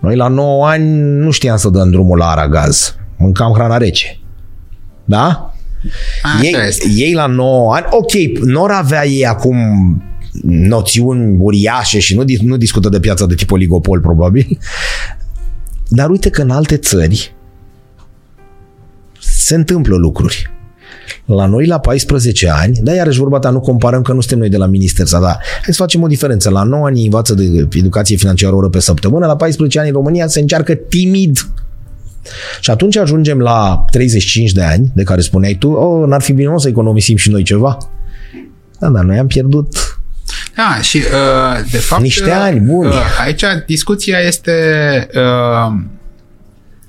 Noi 0.00 0.16
la 0.16 0.28
9 0.28 0.66
ani 0.66 0.98
nu 0.98 1.30
știam 1.30 1.56
să 1.56 1.68
dăm 1.68 1.90
drumul 1.90 2.18
la 2.18 2.26
aragaz. 2.30 2.96
Mâncam 3.16 3.52
hrana 3.52 3.76
rece. 3.76 4.18
Da? 5.04 5.54
Așa 6.22 6.44
Ei, 6.44 6.54
este. 6.66 6.88
ei 6.96 7.12
la 7.12 7.26
9 7.26 7.74
ani, 7.74 7.86
ok, 7.90 8.12
nu 8.44 8.64
ar 8.64 8.70
avea 8.70 9.06
ei 9.06 9.26
acum 9.26 9.56
noțiuni 10.42 11.36
uriașe 11.40 11.98
și 11.98 12.14
nu, 12.14 12.24
dis- 12.24 12.40
nu 12.40 12.56
discută 12.56 12.88
de 12.88 13.00
piața 13.00 13.26
de 13.26 13.34
tip 13.34 13.50
oligopol, 13.50 14.00
probabil. 14.00 14.58
Dar 15.88 16.10
uite 16.10 16.30
că 16.30 16.42
în 16.42 16.50
alte 16.50 16.76
țări 16.76 17.34
se 19.20 19.54
întâmplă 19.54 19.96
lucruri. 19.96 20.50
La 21.24 21.46
noi, 21.46 21.66
la 21.66 21.78
14 21.78 22.48
ani, 22.50 22.78
da, 22.82 22.94
iarăși 22.94 23.18
vorba 23.18 23.38
ta, 23.38 23.50
nu 23.50 23.60
comparăm 23.60 24.02
că 24.02 24.12
nu 24.12 24.20
suntem 24.20 24.38
noi 24.38 24.48
de 24.48 24.56
la 24.56 24.66
minister, 24.66 25.06
sau 25.06 25.20
da, 25.20 25.38
hai 25.62 25.74
să 25.74 25.82
facem 25.82 26.02
o 26.02 26.06
diferență. 26.06 26.50
La 26.50 26.62
9 26.62 26.86
ani 26.86 27.04
învață 27.04 27.34
de 27.34 27.68
educație 27.72 28.16
financiară 28.16 28.54
o 28.54 28.56
oră 28.56 28.68
pe 28.68 28.80
săptămână, 28.80 29.26
la 29.26 29.36
14 29.36 29.78
ani 29.78 29.88
în 29.88 29.94
România 29.94 30.26
se 30.26 30.40
încearcă 30.40 30.74
timid 30.74 31.38
și 32.60 32.70
atunci 32.70 32.96
ajungem 32.96 33.38
la 33.38 33.84
35 33.90 34.52
de 34.52 34.62
ani, 34.62 34.92
de 34.94 35.02
care 35.02 35.20
spuneai 35.20 35.54
tu, 35.54 35.70
oh, 35.70 36.08
n-ar 36.08 36.22
fi 36.22 36.32
bine 36.32 36.48
mă, 36.48 36.60
să 36.60 36.68
economisim 36.68 37.16
și 37.16 37.30
noi 37.30 37.42
ceva. 37.42 37.78
Da, 38.78 38.88
dar 38.88 39.04
noi 39.04 39.18
am 39.18 39.26
pierdut 39.26 39.95
Da, 40.56 40.80
și 40.80 40.96
uh, 40.96 41.70
de 41.70 41.78
fapt... 41.78 42.02
Niște 42.02 42.30
ani 42.30 42.60
buni. 42.60 42.88
Uh, 42.88 43.18
aici 43.20 43.44
discuția 43.66 44.18
este, 44.18 45.08
uh, 45.14 45.72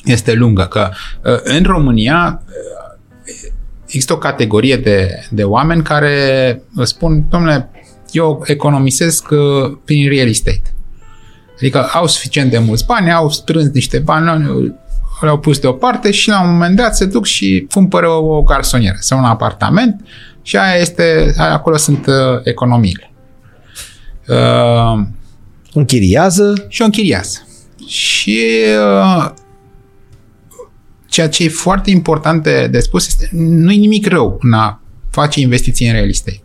este 0.04 0.34
lungă, 0.34 0.64
că 0.64 0.90
uh, 1.24 1.40
în 1.44 1.64
România 1.64 2.42
uh, 2.46 3.52
există 3.86 4.14
o 4.14 4.18
categorie 4.18 4.78
de, 4.78 5.26
de 5.30 5.44
oameni 5.44 5.84
care 5.84 6.62
spun, 6.84 7.26
domnule, 7.30 7.70
eu 8.12 8.44
economisesc 8.46 9.30
uh, 9.30 9.78
prin 9.86 10.10
real 10.10 10.28
estate. 10.28 10.74
Adică 11.56 11.90
au 11.94 12.08
suficient 12.08 12.52
de 12.52 12.58
mulți 12.58 12.86
bani, 12.86 13.12
au 13.12 13.30
strâns 13.30 13.70
niște 13.74 14.00
bani, 14.00 14.48
le-au 15.22 15.40
pus 15.40 15.60
deoparte 15.60 16.12
și 16.12 16.30
la 16.30 16.42
un 16.42 16.52
moment 16.52 16.76
dat 16.76 16.96
se 16.96 17.06
duc 17.06 17.26
și 17.26 17.68
cumpără 17.72 18.10
o 18.10 18.42
garsonieră 18.42 18.98
sau 19.00 19.18
un 19.18 19.24
apartament 19.24 20.02
și 20.42 20.58
aia 20.58 20.76
este, 20.80 21.34
aia 21.38 21.54
acolo 21.54 21.78
sunt 21.78 22.08
uh, 22.08 22.14
economiile. 22.44 23.12
Uh, 24.28 25.06
închiriază? 25.74 26.66
Și 26.68 26.82
o 26.82 26.86
închiriază. 26.86 27.48
Și 27.88 28.40
uh, 28.80 29.32
ceea 31.08 31.30
ce 31.30 31.44
e 31.44 31.50
foarte 31.50 31.90
important 31.90 32.44
de, 32.44 32.68
de 32.68 32.80
spus 32.80 33.08
este 33.08 33.30
nu 33.32 33.72
e 33.72 33.76
nimic 33.76 34.08
rău 34.08 34.38
în 34.42 34.54
a 34.54 34.82
face 35.12 35.40
investiții 35.40 35.88
în 35.88 35.94
real 35.94 36.08
estate. 36.08 36.42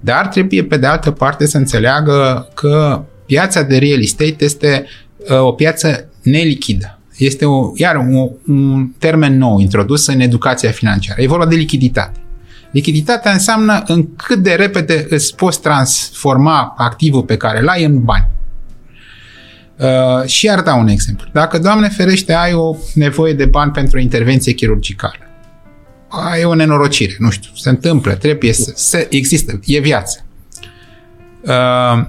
Dar 0.00 0.26
trebuie, 0.26 0.64
pe 0.64 0.76
de 0.76 0.86
altă 0.86 1.10
parte, 1.10 1.46
să 1.46 1.56
înțeleagă 1.56 2.48
că 2.54 3.04
piața 3.26 3.62
de 3.62 3.78
real 3.78 4.00
estate 4.00 4.44
este 4.44 4.86
uh, 5.16 5.40
o 5.40 5.52
piață 5.52 6.08
nelichidă. 6.22 6.98
Este 7.16 7.44
o, 7.44 7.72
iar 7.74 7.96
un, 7.96 8.30
un 8.46 8.88
termen 8.98 9.38
nou 9.38 9.58
introdus 9.58 10.06
în 10.06 10.20
educația 10.20 10.70
financiară. 10.70 11.22
E 11.22 11.26
vorba 11.26 11.46
de 11.46 11.54
lichiditate. 11.54 12.21
Lichiditatea 12.72 13.32
înseamnă 13.32 13.82
în 13.86 14.16
cât 14.16 14.38
de 14.38 14.54
repede 14.54 15.06
îți 15.08 15.34
poți 15.34 15.60
transforma 15.60 16.74
activul 16.76 17.22
pe 17.22 17.36
care 17.36 17.60
l-ai 17.60 17.84
în 17.84 18.04
bani. 18.04 18.28
Uh, 19.76 20.26
și 20.26 20.48
ar 20.48 20.60
da 20.60 20.74
un 20.74 20.88
exemplu. 20.88 21.28
Dacă, 21.32 21.58
Doamne 21.58 21.88
ferește, 21.88 22.32
ai 22.32 22.52
o 22.52 22.76
nevoie 22.94 23.32
de 23.32 23.44
bani 23.44 23.70
pentru 23.70 23.98
o 23.98 24.00
intervenție 24.00 24.52
chirurgicală, 24.52 25.14
ai 26.08 26.44
o 26.44 26.54
nenorocire, 26.54 27.14
nu 27.18 27.30
știu, 27.30 27.50
se 27.54 27.68
întâmplă, 27.68 28.14
trebuie 28.14 28.52
să, 28.52 28.72
să 28.74 29.06
există, 29.10 29.60
e 29.64 29.78
viață. 29.78 30.24
Uh, 31.40 32.04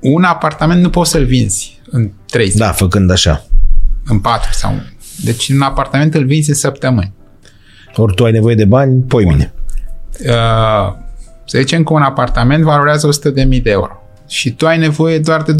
un 0.00 0.22
apartament 0.22 0.82
nu 0.82 0.90
poți 0.90 1.10
să-l 1.10 1.24
vinzi 1.24 1.80
în 1.90 2.10
3 2.26 2.48
zile. 2.48 2.64
Da, 2.64 2.72
făcând 2.72 3.10
așa. 3.10 3.46
În 4.04 4.18
4 4.18 4.52
sau... 4.52 4.74
Deci 5.24 5.48
un 5.48 5.60
apartament 5.60 6.14
îl 6.14 6.24
vinzi 6.24 6.48
în 6.48 6.54
săptămâni. 6.54 7.12
Ori 7.96 8.14
tu 8.14 8.24
ai 8.24 8.32
nevoie 8.32 8.54
de 8.54 8.64
bani, 8.64 9.02
poi 9.02 9.24
mine. 9.24 9.52
Uh, 10.26 10.94
să 11.44 11.58
zicem 11.58 11.82
că 11.82 11.92
un 11.92 12.02
apartament 12.02 12.62
valorează 12.64 13.08
100.000 13.08 13.62
de 13.62 13.70
euro 13.70 14.02
și 14.28 14.52
tu 14.52 14.66
ai 14.66 14.78
nevoie 14.78 15.18
doar 15.18 15.42
de 15.42 15.54
20.000. 15.54 15.58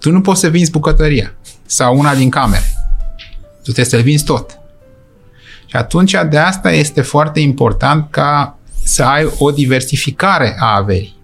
Tu 0.00 0.10
nu 0.10 0.20
poți 0.20 0.40
să 0.40 0.48
vinzi 0.48 0.70
bucătăria 0.70 1.32
sau 1.66 1.98
una 1.98 2.14
din 2.14 2.30
camere. 2.30 2.64
Tu 3.54 3.62
trebuie 3.62 3.84
să-l 3.84 4.02
vinzi 4.02 4.24
tot. 4.24 4.58
Și 5.66 5.76
atunci 5.76 6.16
de 6.28 6.38
asta 6.38 6.72
este 6.72 7.00
foarte 7.00 7.40
important 7.40 8.10
ca 8.10 8.58
să 8.84 9.04
ai 9.04 9.30
o 9.38 9.50
diversificare 9.50 10.56
a 10.58 10.76
averii. 10.76 11.16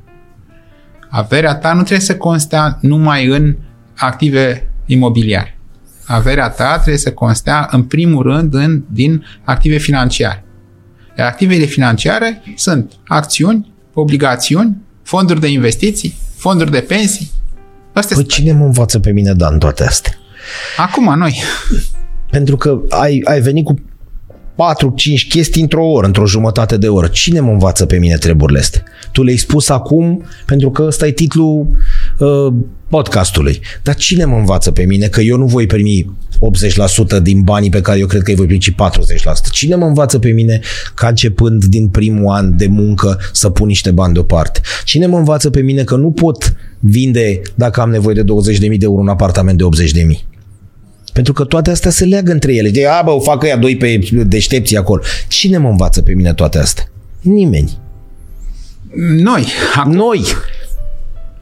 Averea 1.09 1.55
ta 1.55 1.73
nu 1.73 1.83
trebuie 1.83 2.07
să 2.07 2.17
constea 2.17 2.79
numai 2.81 3.27
în 3.27 3.57
active 3.97 4.71
imobiliare. 4.87 5.59
Averea 6.07 6.49
ta 6.49 6.75
trebuie 6.75 6.97
să 6.97 7.13
constea 7.13 7.69
în 7.71 7.83
primul 7.83 8.23
rând 8.23 8.55
în, 8.55 8.83
din 8.91 9.25
active 9.45 9.77
financiare. 9.77 10.45
Iar 11.19 11.27
activele 11.27 11.65
financiare 11.65 12.43
sunt 12.57 12.93
acțiuni, 13.07 13.73
obligațiuni, 13.95 14.77
fonduri 15.03 15.41
de 15.41 15.49
investiții, 15.49 16.15
fonduri 16.37 16.71
de 16.71 16.81
pensii. 16.81 17.31
Astea 17.93 18.17
păi 18.17 18.27
cine 18.27 18.53
mă 18.53 18.65
învață 18.65 18.99
pe 18.99 19.11
mine, 19.11 19.33
Dan, 19.33 19.59
toate 19.59 19.85
astea? 19.85 20.13
Acum, 20.77 21.19
noi. 21.19 21.43
Pentru 22.31 22.57
că 22.57 22.81
ai, 22.89 23.21
ai 23.25 23.41
venit 23.41 23.65
cu 23.65 23.75
4-5 23.75 25.29
chestii 25.29 25.63
într-o 25.63 25.87
oră, 25.87 26.07
într-o 26.07 26.27
jumătate 26.27 26.77
de 26.77 26.89
oră. 26.89 27.07
Cine 27.07 27.41
mă 27.41 27.51
învață 27.51 27.87
pe 27.87 27.99
mine 27.99 28.17
treburile 28.17 28.59
astea? 28.59 28.83
Tu 29.13 29.23
le-ai 29.23 29.37
spus 29.37 29.69
acum 29.69 30.25
pentru 30.47 30.71
că 30.71 30.83
ăsta 30.83 31.07
e 31.07 31.11
titlul 31.13 31.67
uh, 32.19 32.53
podcastului. 32.89 33.61
Dar 33.83 33.95
cine 33.95 34.25
mă 34.25 34.37
învață 34.37 34.71
pe 34.71 34.85
mine 34.85 35.07
că 35.07 35.21
eu 35.21 35.37
nu 35.37 35.47
voi 35.47 35.67
primi 35.67 36.17
80% 37.19 37.23
din 37.23 37.43
banii 37.43 37.71
pe 37.71 37.81
care 37.81 37.99
eu 37.99 38.07
cred 38.07 38.23
că 38.23 38.31
îi 38.31 38.37
voi 38.37 38.47
primi 38.47 38.61
40%? 38.61 39.51
Cine 39.51 39.75
mă 39.75 39.85
învață 39.87 40.19
pe 40.19 40.29
mine 40.29 40.61
ca 40.95 41.09
începând 41.09 41.65
din 41.65 41.89
primul 41.89 42.33
an 42.33 42.57
de 42.57 42.67
muncă 42.67 43.19
să 43.33 43.51
pun 43.51 43.67
niște 43.67 43.91
bani 43.91 44.13
deoparte? 44.13 44.61
Cine 44.85 45.07
mă 45.07 45.17
învață 45.17 45.51
pe 45.51 45.61
mine 45.61 45.85
că 45.85 45.97
nu 45.97 46.11
pot 46.11 46.57
vinde 46.81 47.41
dacă 47.55 47.81
am 47.81 47.91
nevoie 47.91 48.15
de 48.15 48.25
20.000 48.55 48.59
de 48.61 48.77
euro 48.81 49.01
un 49.01 49.09
apartament 49.09 49.59
de 49.59 49.65
80.000? 50.15 50.29
Pentru 51.13 51.33
că 51.33 51.45
toate 51.45 51.71
astea 51.71 51.91
se 51.91 52.05
leagă 52.05 52.33
între 52.33 52.55
ele. 52.55 52.71
De, 52.71 52.87
a, 52.87 53.03
bă, 53.03 53.11
o 53.11 53.21
fac 53.21 53.43
ăia 53.43 53.57
doi 53.57 53.77
pe 53.77 53.99
deștepții 54.27 54.77
acolo. 54.77 55.03
Cine 55.29 55.59
mă 55.59 55.69
învață 55.69 56.03
pe 56.03 56.15
mine 56.15 56.35
toate 56.35 56.59
astea? 56.59 56.85
Nimeni. 57.21 57.79
Noi. 59.23 59.47
Noi. 59.87 60.25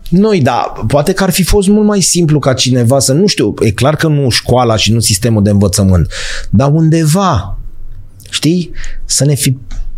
Noi, 0.08 0.40
da, 0.40 0.72
poate 0.86 1.12
că 1.12 1.22
ar 1.22 1.30
fi 1.30 1.42
fost 1.42 1.68
mult 1.68 1.86
mai 1.86 2.00
simplu 2.00 2.38
ca 2.38 2.52
cineva 2.52 2.98
să, 2.98 3.12
nu 3.12 3.26
știu, 3.26 3.54
e 3.60 3.70
clar 3.70 3.96
că 3.96 4.08
nu 4.08 4.28
școala 4.28 4.76
și 4.76 4.92
nu 4.92 5.00
sistemul 5.00 5.42
de 5.42 5.50
învățământ, 5.50 6.12
dar 6.50 6.70
undeva, 6.72 7.58
știi, 8.30 8.70
să 9.04 9.24
ne 9.24 9.34
fi 9.34 9.56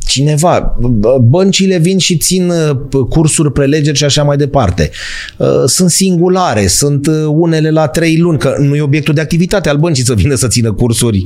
cineva. 0.09 0.76
Băncile 1.20 1.78
vin 1.78 1.98
și 1.98 2.16
țin 2.16 2.50
uh, 2.50 3.04
cursuri, 3.09 3.52
prelegeri 3.52 3.96
și 3.96 4.04
așa 4.04 4.22
mai 4.22 4.36
departe. 4.36 4.90
Uh, 5.36 5.48
sunt 5.66 5.90
singulare, 5.90 6.66
sunt 6.66 7.06
uh, 7.06 7.24
unele 7.26 7.70
la 7.70 7.88
trei 7.88 8.18
luni, 8.18 8.38
că 8.38 8.54
nu 8.59 8.76
e 8.76 8.80
obiectul 8.80 9.14
de 9.14 9.20
activitate 9.20 9.68
al 9.68 9.76
băncii 9.76 10.04
să 10.04 10.14
vină 10.14 10.34
să 10.34 10.48
țină 10.48 10.72
cursuri. 10.72 11.22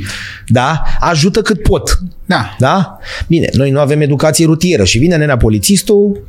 Da? 0.47 0.83
Ajută 1.01 1.43
cât 1.43 1.63
pot. 1.63 1.99
Da. 2.27 2.57
Da? 2.59 2.99
Bine, 3.29 3.49
noi 3.53 3.71
nu 3.71 3.81
avem 3.81 4.01
educație 4.01 4.45
rutieră 4.45 4.85
și 4.85 4.99
vine 4.99 5.17
nenea 5.17 5.37
polițistul 5.37 6.27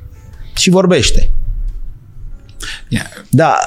și 0.55 0.69
vorbește. 0.69 1.31
Yeah. 2.87 3.05
Da, 3.29 3.57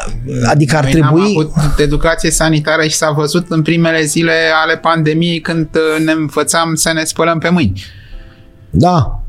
adică 0.45 0.77
ar 0.77 0.83
Noi 0.83 0.93
trebui... 0.93 1.35
Am 1.37 1.53
avut 1.55 1.79
educație 1.79 2.31
sanitară 2.31 2.83
și 2.83 2.95
s-a 2.95 3.11
văzut 3.11 3.47
în 3.49 3.63
primele 3.63 4.03
zile 4.03 4.33
ale 4.65 4.77
pandemiei 4.77 5.41
când 5.41 5.69
ne 6.05 6.13
învățam 6.13 6.75
să 6.75 6.93
ne 6.93 7.05
spălăm 7.05 7.39
pe 7.39 7.49
mâini. 7.49 7.85
Da. 8.71 9.21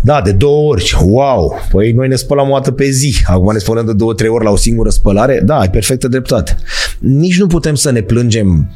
Da, 0.00 0.20
de 0.20 0.32
două 0.32 0.68
ori. 0.68 0.96
Wow! 1.02 1.60
Păi 1.70 1.92
noi 1.92 2.08
ne 2.08 2.14
spălam 2.14 2.50
o 2.50 2.52
dată 2.52 2.72
pe 2.72 2.90
zi. 2.90 3.16
Acum 3.24 3.52
ne 3.52 3.58
spălăm 3.58 3.86
de 3.86 3.92
două, 3.92 4.14
trei 4.14 4.28
ori 4.28 4.44
la 4.44 4.50
o 4.50 4.56
singură 4.56 4.90
spălare. 4.90 5.40
Da, 5.44 5.58
ai 5.58 5.70
perfectă 5.70 6.08
dreptate. 6.08 6.56
Nici 6.98 7.38
nu 7.38 7.46
putem 7.46 7.74
să 7.74 7.90
ne 7.90 8.00
plângem 8.00 8.70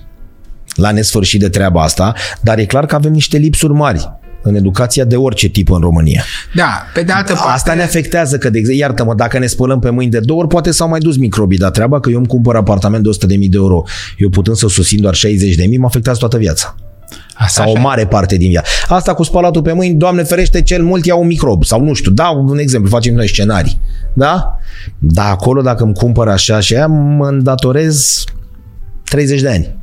la 0.74 0.90
nesfârșit 0.90 1.40
de 1.40 1.48
treaba 1.48 1.82
asta, 1.82 2.14
dar 2.40 2.58
e 2.58 2.64
clar 2.64 2.86
că 2.86 2.94
avem 2.94 3.12
niște 3.12 3.36
lipsuri 3.36 3.72
mari 3.72 4.20
în 4.42 4.54
educația 4.54 5.04
de 5.04 5.16
orice 5.16 5.48
tip 5.48 5.70
în 5.70 5.80
România. 5.80 6.22
Da, 6.54 6.82
pe 6.94 7.02
de 7.02 7.12
altă 7.12 7.32
parte... 7.32 7.50
Asta 7.52 7.74
ne 7.74 7.82
afectează, 7.82 8.38
că 8.38 8.50
de 8.50 8.58
exemplu, 8.58 8.84
iartă-mă, 8.84 9.14
dacă 9.14 9.38
ne 9.38 9.46
spălăm 9.46 9.78
pe 9.78 9.90
mâini 9.90 10.10
de 10.10 10.20
două 10.20 10.40
ori, 10.40 10.48
poate 10.48 10.70
s-au 10.70 10.88
mai 10.88 10.98
dus 10.98 11.16
microbii, 11.16 11.58
dar 11.58 11.70
treaba 11.70 12.00
că 12.00 12.10
eu 12.10 12.16
îmi 12.16 12.26
cumpăr 12.26 12.56
apartament 12.56 13.02
de 13.02 13.10
100.000 13.10 13.28
de 13.28 13.48
euro, 13.52 13.82
eu 14.16 14.28
putând 14.28 14.56
să 14.56 14.68
susțin 14.68 15.00
doar 15.00 15.14
60.000, 15.14 15.20
mă 15.78 15.86
afectează 15.86 16.18
toată 16.18 16.36
viața. 16.36 16.74
Asta 17.34 17.62
sau 17.62 17.64
așa. 17.64 17.80
o 17.80 17.82
mare 17.82 18.06
parte 18.06 18.36
din 18.36 18.50
viață. 18.50 18.68
Asta 18.88 19.14
cu 19.14 19.22
spălatul 19.22 19.62
pe 19.62 19.72
mâini, 19.72 19.94
Doamne 19.94 20.22
ferește, 20.22 20.62
cel 20.62 20.82
mult 20.82 21.04
ia 21.04 21.14
un 21.14 21.26
microb. 21.26 21.64
Sau 21.64 21.84
nu 21.84 21.92
știu, 21.92 22.10
dau 22.10 22.44
un 22.48 22.58
exemplu, 22.58 22.90
facem 22.90 23.14
noi 23.14 23.28
scenarii. 23.28 23.80
Da? 24.12 24.58
Dar 24.98 25.30
acolo, 25.30 25.62
dacă 25.62 25.84
îmi 25.84 25.94
cumpăr 25.94 26.28
așa 26.28 26.60
și 26.60 26.74
aia, 26.74 26.86
mă 26.86 27.26
îndatorez 27.26 28.24
30 29.04 29.40
de 29.40 29.48
ani. 29.48 29.76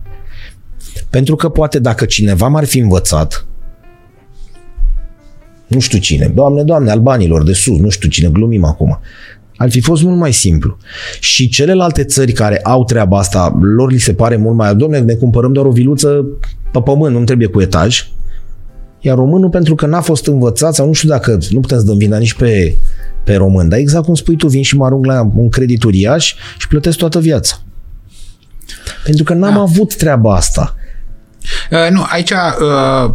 Pentru 1.10 1.36
că 1.36 1.50
poate 1.50 1.80
dacă 1.80 2.06
cineva 2.06 2.48
m-ar 2.48 2.66
fi 2.66 2.80
învățat, 2.80 3.46
nu 5.70 5.80
știu 5.80 6.00
cine, 6.00 6.32
doamne, 6.36 6.64
doamne, 6.64 6.92
albanilor 6.92 7.44
de 7.44 7.54
sus, 7.54 7.80
nu 7.80 7.90
știu 7.90 8.10
cine, 8.10 8.30
glumim 8.30 8.64
acum, 8.64 9.00
ar 9.58 9.70
fi 9.70 9.82
fost 9.82 10.04
mult 10.04 10.18
mai 10.18 10.34
simplu. 10.34 10.78
Și 11.20 11.50
celelalte 11.50 12.04
țări 12.04 12.32
care 12.32 12.60
au 12.64 12.84
treaba 12.84 13.18
asta, 13.18 13.58
lor 13.62 13.92
li 13.92 13.98
se 13.98 14.14
pare 14.14 14.36
mult 14.36 14.56
mai... 14.56 14.76
Domne, 14.76 15.00
ne 15.00 15.14
cumpărăm 15.14 15.54
doar 15.54 15.66
o 15.66 15.72
viluță 15.72 16.26
pe 16.72 16.80
pământ, 16.84 17.16
nu 17.16 17.24
trebuie 17.24 17.48
cu 17.48 17.62
etaj. 17.62 18.08
Iar 19.00 19.16
românul, 19.16 19.50
pentru 19.50 19.76
că 19.76 19.86
n-a 19.86 20.02
fost 20.02 20.28
învățat, 20.28 20.74
sau 20.74 20.88
nu 20.88 20.94
știu 20.94 21.10
dacă 21.10 21.38
nu 21.50 21.60
putem 21.60 21.78
să 21.78 21.86
dăm 21.86 21.98
vina 21.98 22.18
nici 22.18 22.34
pe, 22.34 22.78
pe 23.24 23.36
român, 23.36 23.70
dar 23.70 23.80
exact 23.80 24.06
cum 24.06 24.16
spui 24.16 24.36
tu, 24.36 24.48
vin 24.48 24.64
și 24.64 24.76
mă 24.76 24.86
arunc 24.86 25.06
la 25.06 25.32
un 25.36 25.50
credit 25.50 25.84
uriaș 25.84 26.36
și 26.58 26.68
plătesc 26.68 26.98
toată 26.98 27.20
viața. 27.20 27.62
Pentru 29.04 29.24
că 29.24 29.34
n-am 29.34 29.54
da. 29.54 29.60
avut 29.60 29.96
treaba 29.96 30.36
asta. 30.36 30.76
Uh, 31.72 31.92
nu, 31.92 32.06
aici 32.10 32.32
uh, 32.32 33.14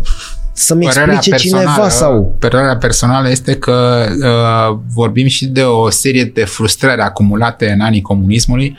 să-mi 0.55 0.85
explice 0.85 1.37
cineva 1.37 1.89
sau... 1.89 2.35
Părerea 2.39 2.77
personală 2.77 3.31
este 3.31 3.55
că 3.55 4.07
uh, 4.23 4.79
vorbim 4.95 5.27
și 5.27 5.47
de 5.47 5.63
o 5.63 5.91
serie 5.91 6.25
de 6.25 6.45
frustrări 6.45 7.01
acumulate 7.01 7.71
în 7.71 7.81
anii 7.81 8.03
comunismului 8.03 8.79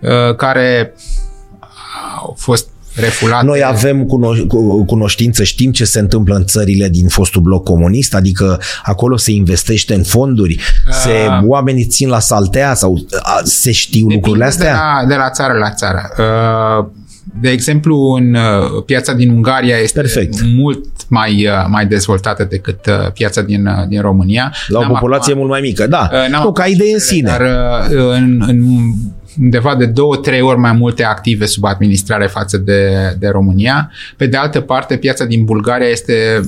uh, 0.00 0.34
care 0.36 0.94
au 2.20 2.34
fost 2.38 2.68
refulate. 2.94 3.44
Noi 3.44 3.64
avem 3.64 4.04
cunoș- 4.04 4.46
cu- 4.48 4.84
cunoștință, 4.84 5.44
știm 5.44 5.72
ce 5.72 5.84
se 5.84 5.98
întâmplă 5.98 6.34
în 6.34 6.44
țările 6.44 6.88
din 6.88 7.08
fostul 7.08 7.42
bloc 7.42 7.64
comunist, 7.64 8.14
adică 8.14 8.60
acolo 8.82 9.16
se 9.16 9.32
investește 9.32 9.94
în 9.94 10.02
fonduri, 10.02 10.58
se, 10.90 11.10
oamenii 11.46 11.84
țin 11.84 12.08
la 12.08 12.18
saltea 12.18 12.74
sau 12.74 13.06
a, 13.22 13.40
se 13.44 13.72
știu 13.72 14.08
lucrurile 14.08 14.44
Depinde 14.44 14.66
astea? 14.68 15.00
De 15.00 15.06
la, 15.06 15.08
de 15.08 15.14
la 15.14 15.30
țară 15.30 15.58
la 15.58 15.70
țară. 15.70 16.10
Uh, 16.18 16.86
De 17.40 17.50
exemplu, 17.50 17.96
în 18.18 18.34
uh, 18.34 18.82
piața 18.86 19.12
din 19.12 19.30
Ungaria 19.30 19.76
este 19.76 20.00
Perfect. 20.00 20.42
mult 20.54 20.84
mai, 21.08 21.46
uh, 21.46 21.66
mai 21.68 21.86
dezvoltată 21.86 22.44
decât 22.50 22.86
uh, 22.86 23.10
piața 23.12 23.42
din, 23.42 23.66
uh, 23.66 23.86
din 23.88 24.00
România. 24.00 24.52
La 24.68 24.78
o 24.78 24.82
N-am 24.82 24.90
populație 24.92 25.32
acum- 25.32 25.38
mult 25.46 25.50
mai 25.52 25.60
mică, 25.60 25.86
da. 25.86 26.08
Uh, 26.12 26.30
n-am 26.30 26.42
Nu, 26.42 26.52
ca 26.52 26.62
acum 26.62 26.72
idee 26.74 26.92
în 26.92 26.98
cifrele, 26.98 27.16
sine. 27.18 27.28
Dar 27.28 27.40
uh, 27.40 28.16
în, 28.16 28.44
în 28.48 28.62
undeva 29.40 29.74
de 29.76 29.86
două, 29.86 30.16
trei 30.16 30.40
ori 30.40 30.58
mai 30.58 30.72
multe 30.72 31.04
active 31.04 31.44
sub 31.46 31.64
administrare 31.64 32.26
față 32.26 32.56
de, 32.58 32.90
de 33.18 33.28
România. 33.28 33.90
Pe 34.16 34.26
de 34.26 34.36
altă 34.36 34.60
parte, 34.60 34.96
piața 34.96 35.24
din 35.24 35.44
Bulgaria 35.44 35.88
este 35.88 36.40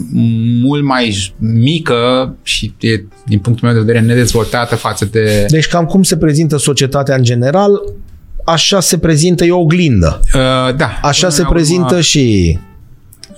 mult 0.63 0.85
mai 0.85 1.11
j- 1.11 1.35
mică 1.39 2.35
și 2.43 2.75
e, 2.81 3.01
din 3.27 3.39
punctul 3.39 3.69
meu 3.69 3.77
de 3.79 3.85
vedere 3.85 4.05
nedezvoltată 4.05 4.75
față 4.77 5.05
de... 5.05 5.47
Deci 5.49 5.67
cam 5.67 5.85
cum 5.85 6.03
se 6.03 6.17
prezintă 6.17 6.57
societatea 6.59 7.15
în 7.15 7.23
general, 7.23 7.71
așa 8.47 8.81
se 8.81 8.99
prezintă, 8.99 9.45
e 9.45 9.51
o 9.51 9.59
oglindă. 9.59 10.21
Uh, 10.35 10.75
da. 10.77 10.99
Așa 11.03 11.19
Până 11.27 11.31
se 11.31 11.41
la 11.41 11.49
urmă, 11.49 11.59
prezintă 11.59 12.01
și... 12.01 12.59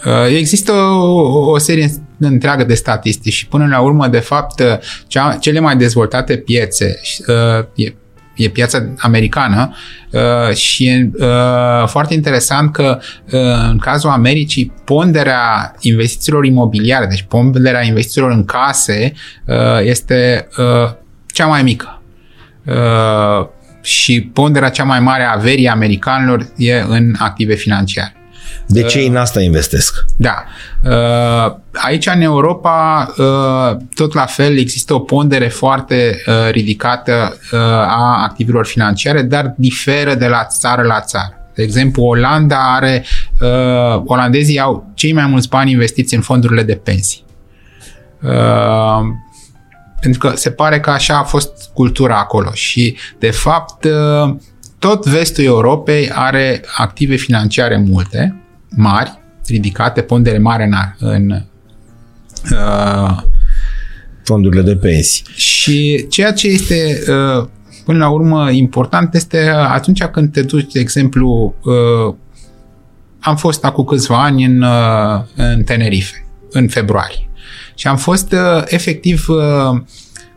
Uh, 0.04 0.36
Există 0.36 0.72
o, 0.72 1.50
o 1.50 1.58
serie 1.58 1.90
întreagă 2.18 2.64
de 2.64 2.74
statistici 2.74 3.32
și 3.32 3.46
până 3.46 3.66
la 3.66 3.80
urmă, 3.80 4.08
de 4.08 4.18
fapt, 4.18 4.60
uh, 4.60 4.66
cea, 5.06 5.36
cele 5.40 5.60
mai 5.60 5.76
dezvoltate 5.76 6.36
piețe 6.36 7.00
uh, 7.26 7.64
e, 7.74 7.94
e 8.36 8.48
piața 8.48 8.88
americană 8.98 9.74
uh, 10.10 10.54
și 10.54 10.86
e 10.86 11.10
uh, 11.18 11.86
foarte 11.86 12.14
interesant 12.14 12.72
că 12.72 12.98
uh, 13.32 13.40
în 13.70 13.78
cazul 13.78 14.10
Americii 14.10 14.72
ponderea 14.84 15.74
investițiilor 15.80 16.44
imobiliare, 16.44 17.06
deci 17.06 17.24
ponderea 17.28 17.84
investițiilor 17.84 18.30
în 18.30 18.44
case 18.44 19.12
uh, 19.46 19.56
este 19.82 20.48
uh, 20.56 20.92
cea 21.32 21.46
mai 21.46 21.62
mică. 21.62 21.92
Uh, 23.88 23.94
și 23.94 24.20
ponderea 24.20 24.68
cea 24.68 24.84
mai 24.84 25.00
mare 25.00 25.22
a 25.22 25.32
averii 25.34 25.68
americanilor 25.68 26.46
e 26.56 26.84
în 26.88 27.14
active 27.18 27.54
financiare. 27.54 28.12
De 28.66 28.82
ce 28.82 28.98
în 28.98 29.16
asta 29.16 29.40
investesc? 29.40 30.04
Da. 30.16 30.44
Uh, 30.84 31.56
Aici, 31.72 32.06
în 32.14 32.20
Europa, 32.20 33.08
uh, 33.16 33.76
tot 33.94 34.14
la 34.14 34.26
fel, 34.26 34.58
există 34.58 34.94
o 34.94 34.98
pondere 34.98 35.48
foarte 35.48 36.22
uh, 36.26 36.50
ridicată 36.50 37.38
uh, 37.52 37.58
a 37.60 38.22
activelor 38.22 38.66
financiare, 38.66 39.22
dar 39.22 39.54
diferă 39.56 40.14
de 40.14 40.26
la 40.26 40.44
țară 40.44 40.82
la 40.82 41.00
țară. 41.00 41.32
De 41.54 41.62
exemplu, 41.62 42.02
Olanda 42.02 42.74
are, 42.74 43.04
uh, 43.40 44.02
olandezii 44.04 44.58
au 44.58 44.90
cei 44.94 45.12
mai 45.12 45.26
mulți 45.26 45.48
bani 45.48 45.70
investiți 45.70 46.14
în 46.14 46.20
fondurile 46.20 46.62
de 46.62 46.74
pensii. 46.74 47.24
Uh, 49.98 50.00
pentru 50.00 50.20
că 50.20 50.36
se 50.36 50.50
pare 50.50 50.80
că 50.80 50.90
așa 50.90 51.18
a 51.18 51.22
fost 51.22 51.70
cultura 51.74 52.18
acolo 52.18 52.50
și, 52.52 52.96
de 53.18 53.30
fapt, 53.30 53.84
uh, 53.84 54.36
tot 54.78 55.06
vestul 55.06 55.44
Europei 55.44 56.10
are 56.10 56.62
active 56.76 57.16
financiare 57.16 57.76
multe, 57.76 58.42
mari, 58.68 59.18
ridicate, 59.46 60.00
pondere 60.00 60.38
mare 60.38 60.64
în, 60.64 60.74
în 60.98 61.30
uh, 62.50 63.16
Fondurile 64.24 64.62
de 64.62 64.76
pensii. 64.76 65.24
și 65.34 66.06
ceea 66.08 66.32
ce 66.32 66.48
este 66.48 67.02
uh, 67.08 67.48
până 67.84 67.98
la 67.98 68.08
urmă 68.08 68.50
important 68.50 69.14
este 69.14 69.48
atunci 69.48 70.04
când 70.04 70.32
te 70.32 70.42
duci, 70.42 70.72
de 70.72 70.80
exemplu, 70.80 71.54
uh, 71.64 72.14
am 73.20 73.36
fost 73.36 73.64
acum 73.64 73.84
câțiva 73.84 74.22
ani 74.22 74.44
în, 74.44 74.62
uh, 74.62 75.22
în 75.36 75.62
Tenerife, 75.62 76.26
în 76.50 76.68
februarie. 76.68 77.27
Și 77.78 77.86
am 77.86 77.96
fost 77.96 78.32
uh, 78.32 78.62
efectiv 78.66 79.26
uh, 79.28 79.80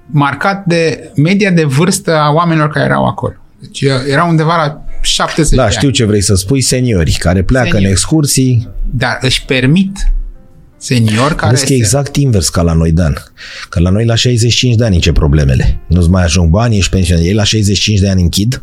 marcat 0.05 0.65
de 0.65 1.11
media 1.15 1.51
de 1.51 1.63
vârstă 1.63 2.15
a 2.15 2.31
oamenilor 2.31 2.69
care 2.69 2.85
erau 2.85 3.07
acolo. 3.07 3.33
Deci 3.59 3.81
uh, 3.81 3.91
era 4.09 4.23
undeva 4.23 4.55
la 4.65 4.81
70 5.01 5.55
Da, 5.55 5.65
de 5.65 5.71
știu 5.71 5.87
ani. 5.87 5.95
ce 5.95 6.05
vrei 6.05 6.21
să 6.21 6.35
spui, 6.35 6.61
seniori 6.61 7.11
care 7.11 7.43
pleacă 7.43 7.65
Seniori. 7.65 7.85
în 7.85 7.91
excursii. 7.91 8.67
Dar 8.89 9.17
își 9.21 9.45
permit 9.45 9.91
senior 10.77 11.35
care 11.35 11.51
Vezi 11.51 11.65
că 11.65 11.73
e 11.73 11.75
este- 11.75 11.85
exact 11.95 12.15
invers 12.15 12.49
ca 12.49 12.61
la 12.61 12.73
noi, 12.73 12.91
Dan. 12.91 13.17
Că 13.69 13.79
la 13.79 13.89
noi 13.89 14.05
la 14.05 14.15
65 14.15 14.75
de 14.75 14.85
ani 14.85 14.99
ce 14.99 15.11
problemele. 15.11 15.79
Nu-ți 15.87 16.09
mai 16.09 16.23
ajung 16.23 16.49
bani, 16.49 16.77
ești 16.77 16.89
pensionar. 16.91 17.23
Ei 17.25 17.33
la 17.33 17.43
65 17.43 17.99
de 17.99 18.09
ani 18.09 18.21
închid 18.21 18.61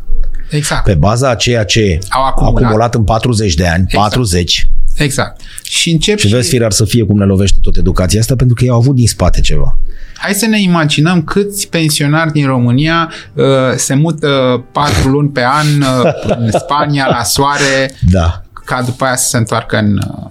Exact. 0.49 0.83
pe 0.83 0.93
baza 0.93 1.29
a 1.29 1.35
ceea 1.35 1.63
ce 1.63 1.99
Au 2.09 2.21
au 2.21 2.27
acumulat. 2.27 2.63
acumulat 2.63 2.95
în 2.95 3.03
40 3.03 3.53
de 3.53 3.67
ani, 3.67 3.83
Exact. 3.83 4.03
40, 4.03 4.69
Exact. 4.99 5.41
Și 5.63 5.91
încep 5.91 6.17
și 6.17 6.27
vezi 6.27 6.49
firar 6.49 6.71
să 6.71 6.85
fie 6.85 7.03
cum 7.03 7.17
ne 7.17 7.25
lovește 7.25 7.57
tot 7.61 7.75
educația 7.77 8.19
asta, 8.19 8.35
pentru 8.35 8.55
că 8.55 8.63
ei 8.63 8.69
au 8.69 8.77
avut 8.77 8.95
din 8.95 9.07
spate 9.07 9.41
ceva. 9.41 9.77
Hai 10.17 10.33
să 10.33 10.45
ne 10.45 10.61
imaginăm 10.61 11.23
câți 11.23 11.67
pensionari 11.69 12.31
din 12.31 12.45
România 12.45 13.11
uh, 13.33 13.45
se 13.75 13.93
mută 13.93 14.63
patru 14.71 15.09
luni 15.09 15.29
pe 15.29 15.43
an 15.45 15.67
uh, 15.81 16.11
în 16.37 16.51
Spania 16.63 17.05
la 17.09 17.23
soare 17.23 17.91
Da. 18.11 18.43
ca 18.65 18.81
după 18.81 19.03
aia 19.05 19.15
să 19.15 19.27
se 19.29 19.37
întoarcă 19.37 19.77
în... 19.77 19.97
Uh, 19.97 20.29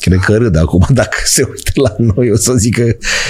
Cred 0.00 0.18
că 0.18 0.36
râd 0.36 0.56
acum 0.56 0.86
dacă 1.00 1.16
se 1.24 1.42
uită 1.48 1.70
la 1.74 2.12
noi, 2.14 2.30
o 2.30 2.36
să 2.36 2.52
zică 2.54 2.82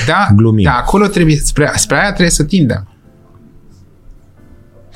da, 0.07 0.29
glumim. 0.37 0.65
da, 0.65 0.73
acolo 0.77 1.07
trebuie, 1.07 1.37
spre, 1.45 1.73
spre 1.77 1.97
aia 2.01 2.07
trebuie 2.09 2.31
să 2.31 2.43
tindem. 2.45 2.87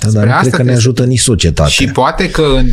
Da, 0.00 0.08
dar 0.10 0.10
nu 0.10 0.10
Spre 0.10 0.20
cred 0.20 0.32
asta 0.36 0.40
că 0.42 0.46
ne 0.48 0.50
trebuie 0.56 0.74
să- 0.74 0.80
ajută 0.80 1.04
nici 1.04 1.20
societatea. 1.20 1.70
Și 1.72 1.86
poate 1.86 2.30
că 2.30 2.42
în, 2.56 2.66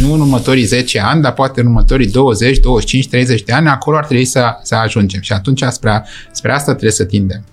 nu 0.00 0.12
în 0.12 0.20
următorii 0.20 0.64
10 0.64 1.00
ani, 1.00 1.22
dar 1.22 1.32
poate 1.32 1.60
în 1.60 1.66
următorii 1.66 2.10
20, 2.10 2.58
25, 2.58 3.08
30 3.08 3.42
de 3.42 3.52
ani, 3.52 3.68
acolo 3.68 3.96
ar 3.96 4.04
trebui 4.04 4.24
să, 4.24 4.44
să 4.62 4.74
ajungem. 4.74 5.20
Și 5.20 5.32
atunci 5.32 5.62
spre, 5.70 6.04
spre 6.32 6.52
asta 6.52 6.70
trebuie 6.70 6.92
să 6.92 7.04
tindem. 7.04 7.44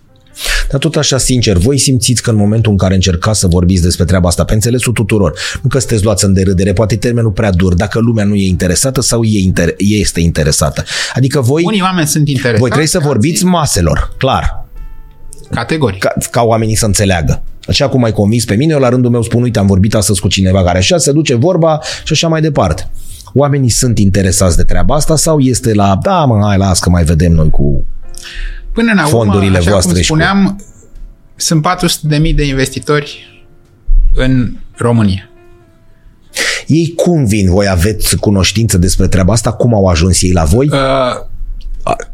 Dar 0.70 0.80
tot 0.80 0.96
așa, 0.96 1.18
sincer, 1.18 1.58
voi 1.58 1.78
simțiți 1.78 2.22
că 2.22 2.30
în 2.30 2.36
momentul 2.36 2.72
în 2.72 2.78
care 2.78 2.94
încercați 2.94 3.40
să 3.40 3.48
vorbiți 3.48 3.82
despre 3.82 4.06
treaba 4.06 4.28
asta, 4.28 4.44
pe 4.44 4.54
înțelesul 4.54 4.94
tuturor, 4.94 5.40
nu 5.62 5.70
că 5.70 5.80
sunteți 5.80 6.04
luați 6.04 6.26
în 6.26 6.34
derâdere, 6.34 6.74
poate 6.74 6.96
termenul 6.96 7.32
prea 7.32 7.52
dur, 7.52 7.74
dacă 7.74 8.00
lumea 8.00 8.26
nu 8.26 8.36
e 8.36 8.46
interesată 8.48 9.02
sau 9.02 9.24
e 9.24 9.52
inter- 9.52 9.76
este 9.78 10.20
interesată. 10.20 10.84
Adică 11.14 11.42
voi, 11.42 11.64
Unii 11.66 11.82
oameni 11.82 12.08
sunt 12.08 12.28
interesați. 12.28 12.60
voi 12.60 12.70
trebuie 12.70 12.88
să 12.90 12.98
alții 12.98 13.12
vorbiți 13.12 13.46
maselor, 13.46 14.14
clar, 14.18 14.66
Categoric. 15.52 16.00
ca, 16.00 16.14
ca 16.32 16.42
oamenii 16.42 16.76
să 16.76 16.86
înțeleagă. 16.86 17.44
Așa 17.68 17.90
cum 17.90 18.04
ai 18.04 18.12
convins 18.12 18.46
pe 18.46 18.56
mine, 18.56 18.74
eu 18.74 18.80
la 18.80 18.90
rândul 18.90 19.12
meu 19.12 19.22
spun, 19.22 19.42
uite, 19.42 19.60
am 19.60 19.66
vorbit 19.68 19.96
astăzi 19.96 20.20
cu 20.22 20.28
cineva 20.28 20.64
care 20.64 20.78
așa, 20.78 20.98
se 20.98 21.12
duce 21.12 21.36
vorba 21.36 21.80
și 22.04 22.14
așa 22.14 22.28
mai 22.28 22.42
departe. 22.42 22.90
Oamenii 23.34 23.70
sunt 23.70 24.00
interesați 24.00 24.56
de 24.58 24.64
treaba 24.64 24.96
asta 24.96 25.16
sau 25.16 25.40
este 25.40 25.74
la, 25.74 25.98
da 26.02 26.26
mă, 26.26 26.40
hai, 26.46 26.58
las 26.58 26.80
că 26.80 26.90
mai 26.90 27.04
vedem 27.04 27.32
noi 27.32 27.50
cu... 27.50 27.86
Până 28.74 28.92
la 28.96 29.06
urmă, 29.08 29.18
fondurile 29.18 29.58
așa 29.58 29.70
voastre 29.72 29.92
cum 29.94 30.02
și 30.02 30.10
cu- 30.10 30.16
spuneam, 30.16 30.64
sunt 31.36 31.66
400.000 32.24 32.36
de 32.36 32.46
investitori 32.46 33.42
în 34.16 34.52
România. 34.76 35.30
Ei 36.68 36.94
cum 36.96 37.26
vin? 37.26 37.50
Voi 37.50 37.68
aveți 37.68 38.16
cunoștință 38.16 38.78
despre 38.78 39.08
treaba 39.08 39.34
asta? 39.34 39.52
Cum 39.52 39.74
au 39.74 39.86
ajuns 39.86 40.22
ei 40.22 40.32
la 40.32 40.44
voi? 40.44 40.68
Uh, 40.68 40.78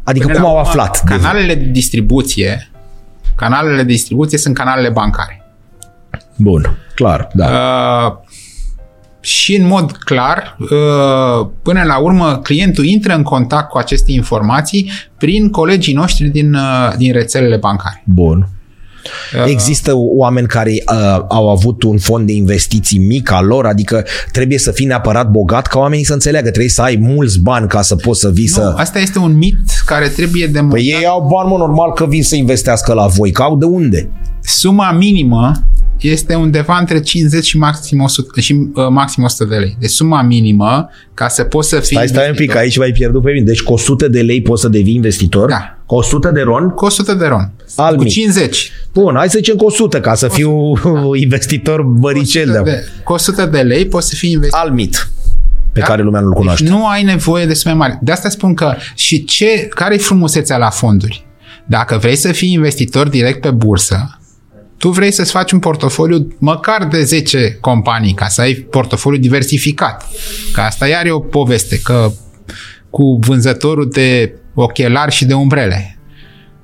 Adică 0.04 0.26
până 0.26 0.38
cum 0.40 0.44
la 0.44 0.50
au 0.50 0.56
urmă, 0.58 0.68
aflat? 0.70 1.04
de 1.04 1.14
voi? 1.16 1.18
Canalele 1.18 1.56
de 1.56 1.66
distribuție 1.66 2.70
canalele 3.38 3.76
de 3.76 3.92
distribuție 3.92 4.38
sunt 4.38 4.56
canalele 4.56 4.90
bancare. 4.90 5.42
Bun, 6.36 6.78
clar, 6.96 7.28
da. 7.34 7.46
Uh, 7.46 8.14
și 9.20 9.56
în 9.56 9.68
mod 9.68 9.92
clar, 9.92 10.56
uh, 10.60 11.48
până 11.62 11.84
la 11.84 11.98
urmă, 11.98 12.40
clientul 12.44 12.86
intră 12.86 13.14
în 13.14 13.24
contact 13.24 13.70
cu 13.70 13.78
aceste 13.78 14.12
informații 14.12 14.92
prin 15.18 15.50
colegii 15.50 15.94
noștri 15.94 16.28
din, 16.28 16.54
uh, 16.54 16.94
din 16.98 17.14
rețelele 17.14 17.58
bancare. 17.58 18.04
Bun. 18.06 18.48
Există 19.46 19.92
oameni 19.96 20.48
care 20.48 20.72
uh, 20.72 21.26
au 21.28 21.50
avut 21.50 21.84
un 21.84 21.98
fond 21.98 22.26
de 22.26 22.34
investiții 22.34 23.00
mic 23.00 23.32
al 23.32 23.46
lor, 23.46 23.66
adică 23.66 24.06
trebuie 24.32 24.58
să 24.58 24.72
fii 24.72 24.86
neapărat 24.86 25.30
bogat 25.30 25.68
ca 25.68 25.80
oamenii 25.80 26.06
să 26.06 26.14
înțeleagă. 26.14 26.50
Trebuie 26.50 26.70
să 26.70 26.82
ai 26.82 26.98
mulți 27.02 27.40
bani 27.40 27.68
ca 27.68 27.82
să 27.82 27.96
poți 27.96 28.20
să 28.20 28.30
vii 28.30 28.48
Nu, 28.48 28.54
să... 28.54 28.74
asta 28.76 29.00
este 29.00 29.20
un 29.20 29.38
mit 29.38 29.58
care 29.86 30.08
trebuie 30.08 30.48
demonstrat. 30.48 30.84
Păi 30.84 31.02
ei 31.02 31.06
au 31.06 31.28
bani, 31.32 31.50
mă, 31.50 31.58
normal 31.58 31.94
că 31.94 32.06
vin 32.06 32.24
să 32.24 32.36
investească 32.36 32.94
la 32.94 33.08
voi, 33.08 33.32
că 33.32 33.42
au 33.42 33.58
de 33.58 33.66
unde? 33.66 34.10
Suma 34.42 34.92
minimă 34.92 35.52
este 36.02 36.36
undeva 36.36 36.78
între 36.78 37.00
50 37.02 37.46
și 37.46 37.58
maxim 37.58 38.02
100, 38.02 38.40
și, 38.40 38.54
uh, 38.54 38.88
maxim 38.90 39.24
100 39.24 39.46
de 39.46 39.56
lei. 39.56 39.78
Deci 39.80 39.90
suma 39.90 40.22
minimă 40.22 40.90
ca 41.14 41.28
să 41.28 41.44
poți 41.44 41.70
să 41.70 41.76
fii 41.80 41.96
Stai, 41.96 42.08
stai 42.08 42.28
un 42.28 42.36
pic, 42.36 42.40
investitor. 42.40 42.62
aici 42.62 42.78
v-ai 42.78 42.92
pierdut 42.92 43.22
pe 43.24 43.32
mine. 43.32 43.44
Deci 43.46 43.62
cu 43.62 43.74
100 43.74 44.08
de 44.08 44.22
lei 44.22 44.42
poți 44.42 44.62
să 44.62 44.68
devii 44.68 44.94
investitor? 44.96 45.50
Da. 45.50 45.78
Cu 45.86 45.96
100 45.96 46.30
de 46.34 46.42
ron? 46.42 46.70
Cu 46.70 46.86
100 46.86 47.14
de 47.14 47.26
ron. 47.26 47.52
Al 47.76 47.96
cu 47.96 48.04
mic. 48.04 48.12
50. 48.12 48.72
Bun, 48.94 49.14
hai 49.16 49.30
să 49.30 49.38
zicem 49.38 49.56
cu 49.56 49.66
100 49.66 50.00
ca 50.00 50.14
să 50.16 50.28
fiu 50.28 50.52
investitor 51.24 51.82
băricel 51.82 52.52
de, 52.52 52.72
de, 52.72 52.84
cu 53.04 53.14
100 53.14 53.46
de 53.46 53.60
lei 53.60 53.86
poți 53.88 54.08
să 54.10 54.16
fii 54.16 54.32
investitor. 54.32 54.66
Almit, 54.66 55.10
pe 55.72 55.80
Da? 55.80 55.86
care 55.86 56.02
lumea 56.02 56.22
nu-l 56.22 56.34
cunoaște. 56.34 56.64
Deci 56.64 56.74
nu 56.74 56.88
ai 56.88 57.04
nevoie 57.04 57.46
de 57.46 57.54
sume 57.54 57.74
mari. 57.74 57.98
De 58.02 58.12
asta 58.12 58.30
spun 58.30 58.54
că 58.54 58.76
și 58.96 59.24
ce, 59.26 59.68
care 59.70 59.94
e 59.94 59.98
frumusețea 59.98 60.58
la 60.58 60.70
fonduri? 60.70 61.26
Dacă 61.66 61.98
vrei 61.98 62.16
să 62.16 62.32
fii 62.32 62.52
investitor 62.52 63.08
direct 63.10 63.42
pe 63.42 63.52
bursă, 63.52 64.17
tu 64.78 64.90
vrei 64.90 65.12
să-ți 65.12 65.32
faci 65.32 65.52
un 65.52 65.60
portofoliu 65.60 66.36
măcar 66.38 66.88
de 66.88 67.04
10 67.04 67.58
companii 67.62 68.14
ca 68.14 68.28
să 68.28 68.42
ai 68.42 68.54
portofoliu 68.54 69.20
diversificat. 69.20 70.10
Că 70.54 70.62
asta 70.62 70.88
iar 70.88 71.06
e 71.06 71.12
o 71.12 71.20
poveste, 71.20 71.80
că 71.80 72.12
cu 72.90 73.20
vânzătorul 73.22 73.90
de 73.90 74.34
ochelari 74.54 75.12
și 75.12 75.26
de 75.26 75.34
umbrele. 75.34 76.00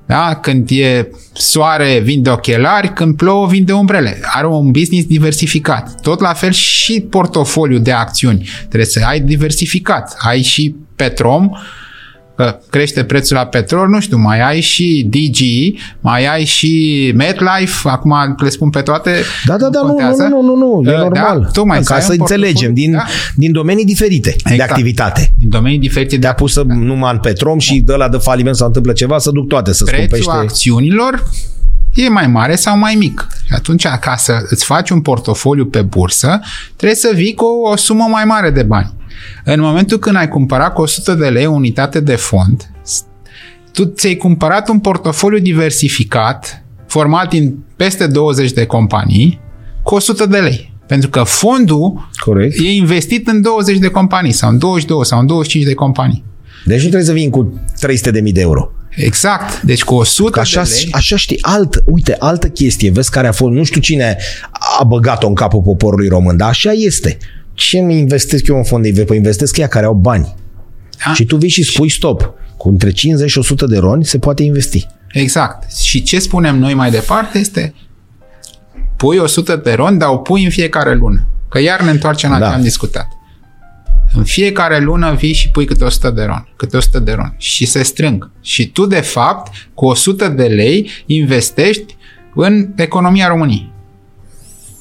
Da? 0.06 0.38
Când 0.42 0.68
e 0.70 1.08
soare, 1.32 1.98
vinde 1.98 2.30
ochelari, 2.30 2.92
când 2.92 3.16
plouă, 3.16 3.46
vinde 3.46 3.72
umbrele. 3.72 4.20
Are 4.22 4.46
un 4.46 4.70
business 4.70 5.06
diversificat. 5.06 6.00
Tot 6.00 6.20
la 6.20 6.32
fel 6.32 6.52
și 6.52 7.00
portofoliu 7.00 7.78
de 7.78 7.92
acțiuni. 7.92 8.48
Trebuie 8.58 8.84
să 8.84 9.02
ai 9.06 9.20
diversificat. 9.20 10.16
Ai 10.18 10.42
și 10.42 10.74
Petrom, 10.96 11.50
că 12.36 12.58
crește 12.70 13.04
prețul 13.04 13.36
la 13.36 13.46
petrol, 13.46 13.88
nu 13.88 14.00
știu, 14.00 14.16
mai 14.18 14.40
ai 14.40 14.60
și 14.60 15.06
DG, 15.10 15.38
mai 16.00 16.26
ai 16.26 16.44
și 16.44 17.12
MetLife, 17.16 17.88
acum 17.88 18.14
le 18.38 18.48
spun 18.48 18.70
pe 18.70 18.80
toate. 18.80 19.10
Da, 19.46 19.56
da, 19.56 19.68
da, 19.68 19.80
nu, 19.80 19.96
nu, 20.00 20.42
nu, 20.42 20.54
nu, 20.54 20.80
nu, 20.82 20.90
e 20.90 20.94
Da, 20.94 20.98
normal. 20.98 21.48
tocmai, 21.52 21.78
să 21.82 21.88
Ca 21.88 21.94
ai 21.94 22.00
să 22.02 22.12
un 22.12 22.16
înțelegem, 22.20 22.74
din, 22.74 22.92
Da. 22.92 23.04
din 23.36 23.52
domenii 23.52 23.84
diferite 23.84 24.36
de 24.44 24.52
Exact. 24.52 24.70
activitate. 24.70 25.32
Din 25.38 25.48
domenii 25.48 25.78
diferite 25.78 26.14
de 26.14 26.16
De-a 26.16 26.34
pus 26.34 26.52
să 26.52 26.62
numai 26.66 27.12
în 27.12 27.18
petrom 27.18 27.58
și 27.58 27.80
de 27.80 27.94
la 27.94 28.08
de 28.08 28.16
faliment 28.16 28.56
sau 28.56 28.66
întâmplă 28.66 28.92
ceva, 28.92 29.18
să 29.18 29.30
duc 29.30 29.48
toate, 29.48 29.72
să 29.72 29.84
prețul 29.84 30.06
scumpește. 30.06 30.30
acțiunilor 30.30 31.24
e 31.94 32.08
mai 32.08 32.26
mare 32.26 32.54
sau 32.54 32.78
mai 32.78 32.94
mic. 32.94 33.26
Și 33.46 33.52
atunci, 33.54 33.86
ca 33.86 34.16
să 34.16 34.38
îți 34.48 34.64
faci 34.64 34.90
un 34.90 35.00
portofoliu 35.00 35.66
pe 35.66 35.82
bursă, 35.82 36.40
trebuie 36.76 36.98
să 36.98 37.10
vii 37.14 37.34
cu 37.34 37.44
o 37.44 37.76
sumă 37.76 38.06
mai 38.10 38.24
mare 38.24 38.50
de 38.50 38.62
bani. 38.62 38.92
În 39.44 39.60
momentul 39.60 39.98
când 39.98 40.16
ai 40.16 40.28
cumpărat 40.28 40.72
cu 40.72 40.82
100 40.82 41.14
de 41.14 41.28
lei 41.28 41.46
o 41.46 41.52
unitate 41.52 42.00
de 42.00 42.16
fond, 42.16 42.70
tu 43.72 43.84
ți-ai 43.84 44.14
cumpărat 44.14 44.68
un 44.68 44.78
portofoliu 44.78 45.38
diversificat, 45.38 46.64
format 46.86 47.28
din 47.28 47.64
peste 47.76 48.06
20 48.06 48.52
de 48.52 48.66
companii, 48.66 49.40
cu 49.82 49.94
100 49.94 50.26
de 50.26 50.38
lei. 50.38 50.72
Pentru 50.86 51.08
că 51.08 51.22
fondul 51.22 52.08
Corect. 52.24 52.58
e 52.58 52.72
investit 52.72 53.28
în 53.28 53.40
20 53.42 53.78
de 53.78 53.88
companii, 53.88 54.32
sau 54.32 54.50
în 54.50 54.58
22, 54.58 55.04
sau 55.04 55.20
în 55.20 55.26
25 55.26 55.66
de 55.68 55.74
companii. 55.74 56.24
Deci 56.64 56.82
nu 56.82 56.88
trebuie 56.88 57.04
să 57.04 57.12
vin 57.12 57.30
cu 57.30 57.60
300.000 57.86 58.32
de 58.32 58.40
euro. 58.40 58.70
Exact. 58.96 59.62
Deci 59.62 59.84
cu 59.84 59.94
100 59.94 60.30
Că 60.30 60.40
așa, 60.40 60.62
de 60.62 60.70
lei... 60.82 60.88
așa 60.92 61.16
știi, 61.16 61.38
alt, 61.42 61.82
uite, 61.84 62.16
altă 62.18 62.48
chestie, 62.48 62.90
vezi 62.90 63.10
care 63.10 63.26
a 63.26 63.32
fost, 63.32 63.52
nu 63.52 63.64
știu 63.64 63.80
cine 63.80 64.16
a 64.80 64.84
băgat-o 64.84 65.26
în 65.26 65.34
capul 65.34 65.62
poporului 65.62 66.08
român, 66.08 66.36
dar 66.36 66.48
așa 66.48 66.72
este. 66.72 67.16
Ce 67.54 67.78
mi 67.78 67.98
investesc 67.98 68.46
eu 68.46 68.56
în 68.56 68.64
fond 68.64 68.82
de 68.82 68.88
investiții? 68.88 69.06
Păi 69.06 69.16
investesc 69.16 69.56
ea 69.56 69.66
care 69.66 69.86
au 69.86 69.94
bani. 69.94 70.34
Da? 71.06 71.12
Și 71.14 71.24
tu 71.24 71.36
vii 71.36 71.48
și 71.48 71.62
spui 71.62 71.88
stop. 71.90 72.32
Cu 72.56 72.68
între 72.68 72.90
50 72.90 73.30
și 73.30 73.38
100 73.38 73.66
de 73.66 73.78
roni 73.78 74.04
se 74.04 74.18
poate 74.18 74.42
investi. 74.42 74.86
Exact. 75.12 75.72
Și 75.76 76.02
ce 76.02 76.18
spunem 76.18 76.58
noi 76.58 76.74
mai 76.74 76.90
departe 76.90 77.38
este 77.38 77.74
pui 78.96 79.18
100 79.18 79.56
de 79.56 79.72
ron, 79.72 79.98
dar 79.98 80.08
o 80.08 80.16
pui 80.16 80.44
în 80.44 80.50
fiecare 80.50 80.94
lună. 80.94 81.26
Că 81.48 81.60
iar 81.60 81.80
ne 81.82 81.90
întoarcem 81.90 82.30
la 82.30 82.38
Da. 82.38 82.48
ce 82.48 82.54
am 82.54 82.62
discutat. 82.62 83.08
În 84.12 84.24
fiecare 84.24 84.80
lună 84.80 85.14
vii 85.14 85.32
și 85.32 85.50
pui 85.50 85.64
câte 85.64 85.84
100 85.84 86.10
de 86.10 86.22
ron, 86.22 86.48
câte 86.56 86.76
100 86.76 86.98
de 86.98 87.12
ron 87.12 87.34
și 87.38 87.66
se 87.66 87.82
strâng. 87.82 88.30
Și 88.40 88.68
tu, 88.68 88.86
de 88.86 89.00
fapt, 89.00 89.52
cu 89.74 89.86
100 89.86 90.28
de 90.28 90.44
lei 90.44 90.90
investești 91.06 91.96
în 92.34 92.68
economia 92.76 93.28
României. 93.28 93.72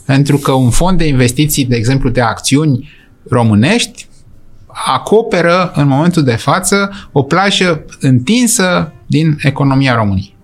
Pentru 0.06 0.38
că 0.38 0.52
un 0.52 0.70
fond 0.70 0.98
de 0.98 1.08
investiții, 1.08 1.66
de 1.66 1.76
exemplu, 1.76 2.10
de 2.10 2.22
acțiuni 2.22 2.90
românești, 3.30 4.08
acoperă 4.96 5.72
în 5.76 5.88
momentul 5.88 6.24
de 6.24 6.36
față 6.36 6.92
o 7.12 7.24
plajă 7.24 7.86
întinsă 8.00 8.92
din 9.08 9.38
economia 9.42 9.96
României. 9.96 10.36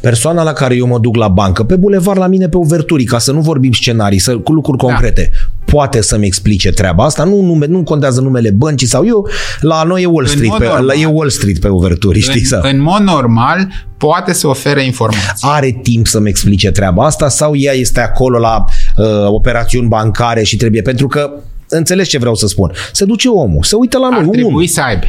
Persoana 0.00 0.42
la 0.42 0.52
care 0.52 0.74
eu 0.74 0.86
mă 0.86 0.98
duc 0.98 1.16
la 1.16 1.28
bancă, 1.28 1.64
pe 1.64 1.76
bulevard 1.76 2.18
la 2.18 2.26
mine 2.26 2.48
pe 2.48 2.56
uverturi, 2.56 3.04
ca 3.04 3.18
să 3.18 3.32
nu 3.32 3.40
vorbim 3.40 3.72
scenarii, 3.72 4.18
să, 4.18 4.38
cu 4.38 4.52
lucruri 4.52 4.78
Da. 5.20 5.30
Concrete, 5.70 5.76
poate 5.76 6.00
să-mi 6.00 6.26
explice 6.26 6.70
treaba 6.70 7.04
asta? 7.04 7.24
Nu, 7.24 7.40
nume, 7.40 7.66
nu 7.66 7.82
contează 7.82 8.20
numele 8.20 8.50
băncii 8.50 8.86
sau 8.86 9.06
eu, 9.06 9.28
la 9.60 9.82
noi 9.82 10.02
e 10.02 10.06
Wall 10.06 10.20
În 10.20 10.26
Street, 10.26 10.48
mod 10.50 10.58
pe, 10.58 10.64
la, 10.64 10.70
normal. 10.74 10.96
e 11.00 11.04
Wall 11.06 11.30
Street 11.30 11.58
pe 11.58 11.68
uverturi, 11.68 12.20
știi? 12.20 12.40
În, 12.40 12.46
Sau? 12.46 12.60
în 12.62 12.80
mod 12.80 13.00
normal, 13.00 13.68
poate 13.96 14.32
să 14.32 14.46
ofere 14.46 14.84
informații. 14.84 15.48
are 15.48 15.78
timp 15.82 16.06
să-mi 16.06 16.28
explice 16.28 16.70
treaba 16.70 17.04
asta 17.04 17.28
sau 17.28 17.56
ea 17.56 17.72
este 17.72 18.00
acolo 18.00 18.38
la 18.38 18.64
uh, 18.96 19.04
operațiuni 19.26 19.88
bancare 19.88 20.42
și 20.42 20.56
trebuie, 20.56 20.82
pentru 20.82 21.06
că 21.06 21.30
înțelegi 21.68 22.08
ce 22.08 22.18
vreau 22.18 22.34
să 22.34 22.46
spun. 22.46 22.72
Se 22.92 23.04
duce 23.04 23.28
omul, 23.28 23.62
se 23.62 23.74
uită 23.76 23.98
la 23.98 24.06
Ar 24.06 24.12
noi, 24.12 24.20
unul, 24.20 24.32
trebui 24.34 24.66
să 24.66 24.80
aibă. 24.80 25.04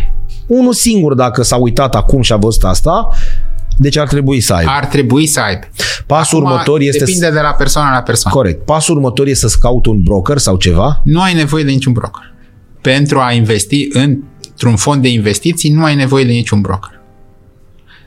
unul 0.47 0.73
singur 0.73 1.13
dacă 1.13 1.43
s-a 1.43 1.55
uitat 1.55 1.95
acum 1.95 2.21
și 2.21 2.33
a 2.33 2.35
văzut 2.35 2.63
asta, 2.63 3.07
deci 3.81 3.97
ar 3.97 4.07
trebui 4.07 4.39
să 4.39 4.53
aibă. 4.53 4.71
Ar 4.73 4.85
trebui 4.85 5.27
să 5.27 5.39
aibă. 5.39 5.65
Pasul 6.05 6.37
Acum, 6.37 6.51
următor 6.51 6.79
este... 6.81 6.97
Depinde 7.03 7.29
de 7.29 7.39
la 7.39 7.51
persoană 7.51 7.89
la 7.93 8.01
persoană. 8.01 8.35
Corect. 8.35 8.65
Pasul 8.65 8.95
următor 8.95 9.27
este 9.27 9.47
să-ți 9.47 9.59
caut 9.59 9.85
un 9.85 10.01
broker 10.03 10.37
sau 10.37 10.57
ceva? 10.57 11.01
Nu 11.03 11.21
ai 11.21 11.33
nevoie 11.33 11.63
de 11.63 11.71
niciun 11.71 11.93
broker. 11.93 12.33
Pentru 12.81 13.19
a 13.19 13.31
investi 13.31 13.87
într-un 13.91 14.75
fond 14.75 15.01
de 15.01 15.07
investiții, 15.07 15.71
nu 15.71 15.83
ai 15.83 15.95
nevoie 15.95 16.25
de 16.25 16.31
niciun 16.31 16.61
broker. 16.61 17.01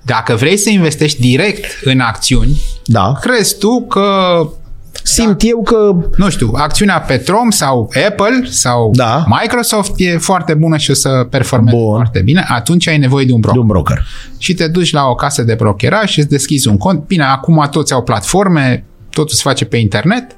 Dacă 0.03 0.35
vrei 0.35 0.57
să 0.57 0.71
investești 0.71 1.21
direct 1.21 1.65
în 1.85 2.01
acțiuni, 2.01 2.61
Da. 2.85 3.13
crezi 3.21 3.59
tu 3.59 3.87
că, 3.87 4.39
Simt 5.03 5.41
eu 5.43 5.63
că 5.63 5.97
nu 6.17 6.31
știu, 6.31 6.51
acțiunea 6.55 7.01
Petrom 7.01 7.51
sau 7.51 7.91
Apple 8.09 8.47
sau 8.51 8.91
Da. 8.95 9.25
Microsoft 9.41 9.93
e 9.97 10.17
foarte 10.19 10.55
bună 10.55 10.77
și 10.77 10.91
o 10.91 10.95
să 10.95 11.27
performeze 11.31 11.77
Bun. 11.77 11.95
foarte 11.95 12.21
bine, 12.21 12.45
atunci 12.49 12.89
ai 12.89 12.99
nevoie 12.99 13.25
de 13.25 13.33
un 13.33 13.41
de 13.41 13.47
broker. 13.47 13.61
un 13.63 13.67
broker. 13.67 14.07
și 14.39 14.55
te 14.55 14.69
duci 14.69 14.93
la 14.93 15.05
o 15.05 15.15
casă 15.15 15.43
de 15.43 15.55
brokeraj 15.55 16.11
și 16.11 16.19
îți 16.19 16.29
deschizi 16.29 16.69
un 16.69 16.77
cont. 16.77 17.07
Bine, 17.07 17.23
acum 17.25 17.69
toți 17.71 17.93
au 17.93 18.03
platforme, 18.03 18.85
totul 19.11 19.35
se 19.35 19.41
face 19.45 19.65
pe 19.65 19.77
internet, 19.77 20.37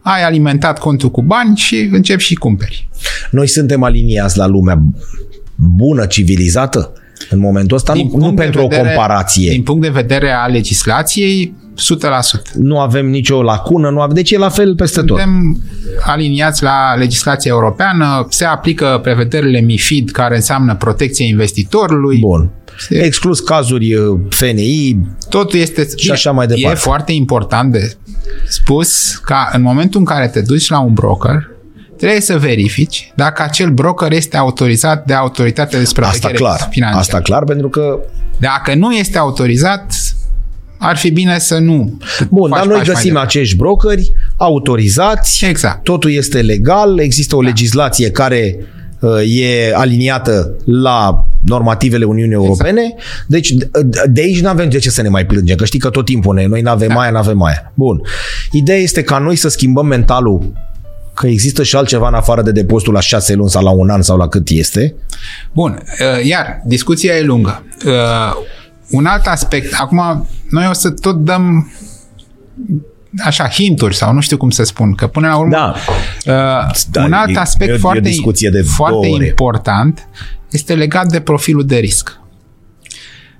ai 0.00 0.22
alimentat 0.24 0.78
contul 0.78 1.10
cu 1.10 1.22
bani 1.22 1.56
și 1.56 1.88
începi 1.92 2.22
și 2.22 2.34
cumperi. 2.34 2.88
Noi 3.30 3.48
suntem 3.48 3.82
aliniați 3.82 4.38
la 4.38 4.46
lumea 4.46 4.82
bună, 5.56 6.06
civilizată? 6.06 6.92
În 7.30 7.38
momentul 7.38 7.76
ăsta, 7.76 7.92
nu, 7.92 8.02
nu 8.02 8.08
punct 8.08 8.36
de 8.36 8.42
pentru 8.42 8.62
o 8.62 8.66
comparație. 8.66 9.50
Din 9.50 9.62
punct 9.62 9.82
de 9.82 9.88
vedere 9.88 10.30
a 10.30 10.46
legislației, 10.46 11.54
100%. 11.76 12.52
Nu 12.54 12.80
avem 12.80 13.06
nicio 13.06 13.42
lacună, 13.42 13.90
nu 13.90 14.00
avem, 14.00 14.14
deci 14.14 14.30
e 14.30 14.38
la 14.38 14.48
fel 14.48 14.74
peste 14.74 15.02
tot. 15.02 15.18
Suntem 15.18 15.62
aliniați 16.04 16.62
la 16.62 16.94
legislația 16.94 17.50
europeană, 17.50 18.26
se 18.30 18.44
aplică 18.44 18.98
prevederile 19.02 19.60
MIFID, 19.60 20.10
care 20.10 20.34
înseamnă 20.34 20.74
protecția 20.76 21.26
investitorului. 21.26 22.18
Bun. 22.18 22.50
Exclus 22.88 23.40
cazuri 23.40 23.94
uh, 23.94 24.20
FNI, 24.28 24.98
Totul 25.28 25.58
este... 25.58 25.88
Și 25.96 26.10
așa 26.10 26.30
mai 26.30 26.46
departe. 26.46 26.78
E 26.78 26.80
foarte 26.80 27.12
important 27.12 27.72
de 27.72 27.96
spus 28.48 29.16
ca 29.16 29.50
în 29.52 29.62
momentul 29.62 30.00
în 30.00 30.06
care 30.06 30.28
te 30.28 30.40
duci 30.40 30.68
la 30.68 30.80
un 30.80 30.92
broker, 30.92 31.50
trebuie 31.96 32.20
să 32.20 32.38
verifici 32.38 33.12
dacă 33.16 33.42
acel 33.42 33.70
broker 33.70 34.12
este 34.12 34.36
autorizat 34.36 35.04
de 35.04 35.14
autoritatea 35.14 35.78
de 35.78 35.84
asta 35.84 35.88
supraveghere 35.88 36.34
clar. 36.34 36.68
financiară. 36.70 37.00
Asta 37.00 37.20
clar, 37.20 37.44
pentru 37.44 37.68
că 37.68 37.98
Dacă 38.38 38.74
nu 38.74 38.92
este 38.92 39.18
autorizat, 39.18 40.11
ar 40.84 40.96
fi 40.96 41.10
bine 41.10 41.38
să 41.38 41.58
nu 41.58 41.98
Bun, 42.30 42.50
faci 42.50 42.58
dar 42.58 42.66
noi 42.66 42.76
pași 42.76 42.86
mai 42.86 42.94
găsim 42.94 43.12
departe. 43.12 43.38
acești 43.38 43.56
brokeri 43.56 44.12
autorizați, 44.36 45.44
Exact. 45.44 45.82
totul 45.84 46.12
este 46.12 46.40
legal, 46.40 46.98
există 46.98 47.36
o 47.36 47.40
legislație 47.40 48.10
care 48.10 48.56
uh, 49.00 49.10
e 49.40 49.72
aliniată 49.74 50.54
la 50.64 51.26
normativele 51.44 52.04
Uniunii 52.04 52.32
Europene, 52.34 52.94
deci 53.26 53.52
d- 53.54 53.70
de 54.06 54.20
aici 54.20 54.40
nu 54.40 54.48
avem 54.48 54.68
de 54.68 54.78
ce 54.78 54.90
să 54.90 55.02
ne 55.02 55.08
mai 55.08 55.26
plângem, 55.26 55.56
că 55.56 55.64
știi 55.64 55.78
că 55.78 55.88
tot 55.90 56.04
timpul 56.04 56.34
ne, 56.34 56.46
noi 56.46 56.60
nu 56.60 56.70
avem 56.70 56.88
Da. 56.88 57.00
aia, 57.00 57.10
nu 57.10 57.16
avem 57.18 57.42
aia. 57.42 57.72
Bun. 57.74 58.00
Ideea 58.50 58.78
este 58.78 59.02
ca 59.02 59.18
noi 59.18 59.36
să 59.36 59.48
schimbăm 59.48 59.86
mentalul 59.86 60.52
că 61.14 61.26
există 61.26 61.62
și 61.62 61.76
altceva 61.76 62.08
în 62.08 62.14
afară 62.14 62.42
de 62.42 62.52
depozitul 62.52 62.92
la 62.92 63.00
șase 63.00 63.34
luni 63.34 63.50
sau 63.50 63.62
la 63.62 63.70
un 63.70 63.88
an 63.88 64.02
sau 64.02 64.16
la 64.16 64.28
cât 64.28 64.48
este. 64.48 64.94
Bun, 65.54 65.82
uh, 66.18 66.24
iar 66.26 66.62
discuția 66.64 67.14
e 67.16 67.22
lungă. 67.22 67.64
Uh, 68.92 68.98
Un 68.98 69.06
alt 69.06 69.26
aspect, 69.26 69.74
acum 69.80 70.26
noi 70.50 70.66
o 70.68 70.72
să 70.72 70.90
tot 70.90 71.16
dăm 71.24 71.72
așa, 73.24 73.48
hinturi 73.48 73.96
sau 73.96 74.12
nu 74.12 74.20
știu 74.20 74.36
cum 74.36 74.50
să 74.50 74.62
spun, 74.62 74.94
că 74.94 75.06
până 75.06 75.28
la 75.28 75.36
urmă 75.36 75.50
Da. 75.52 75.74
uh, 76.66 76.70
Da, 76.90 77.04
un 77.04 77.12
alt 77.12 77.36
e- 77.36 77.38
aspect 77.38 77.68
e 77.68 77.72
o- 77.72 77.74
e 77.74 77.78
o 77.78 77.80
foarte, 77.80 78.00
discuție 78.00 78.50
de 78.50 78.62
foarte 78.62 78.98
două 79.02 79.14
ore. 79.14 79.26
important 79.26 80.08
este 80.50 80.74
legat 80.74 81.06
de 81.06 81.20
profilul 81.20 81.66
de 81.66 81.76
risc. 81.76 82.20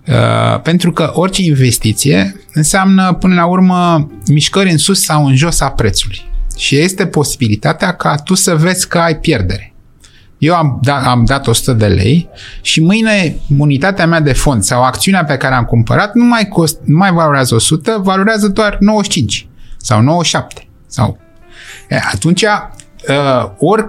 Uh, 0.09 0.61
pentru 0.63 0.93
că 0.93 1.11
orice 1.15 1.43
investiție 1.43 2.37
înseamnă 2.53 3.13
până 3.13 3.35
la 3.35 3.47
urmă 3.47 4.11
mișcări 4.29 4.71
în 4.71 4.79
sus 4.79 5.05
sau 5.05 5.27
în 5.27 5.37
jos 5.37 5.61
a 5.61 5.71
prețului. 5.71 6.31
Și 6.57 6.77
este 6.79 7.07
posibilitatea 7.07 7.95
ca 7.95 8.15
tu 8.17 8.35
să 8.35 8.57
vezi 8.57 8.89
că 8.89 8.99
ai 8.99 9.17
pierdere. 9.17 9.72
Eu 10.43 10.55
am, 10.55 10.79
da, 10.83 11.11
am 11.11 11.25
dat 11.25 11.47
100 11.47 11.73
de 11.73 11.87
lei 11.87 12.29
și 12.63 12.81
mâine 12.81 13.37
unitatea 13.59 14.07
mea 14.07 14.21
de 14.21 14.33
fond 14.33 14.63
sau 14.63 14.83
acțiunea 14.83 15.25
pe 15.25 15.37
care 15.37 15.55
am 15.55 15.65
cumpărat 15.65 16.15
nu 16.15 16.25
mai, 16.25 16.49
cost, 16.49 16.79
nu 16.85 16.97
mai 16.97 17.13
valorează 17.13 17.55
100, 17.55 18.01
valorează 18.03 18.49
doar 18.49 18.77
95 18.81 19.49
sau 19.77 20.01
97. 20.01 20.67
Sau... 20.87 21.19
E, 21.89 21.97
atunci, 22.13 22.43
uh, 22.43 23.51
ori 23.59 23.87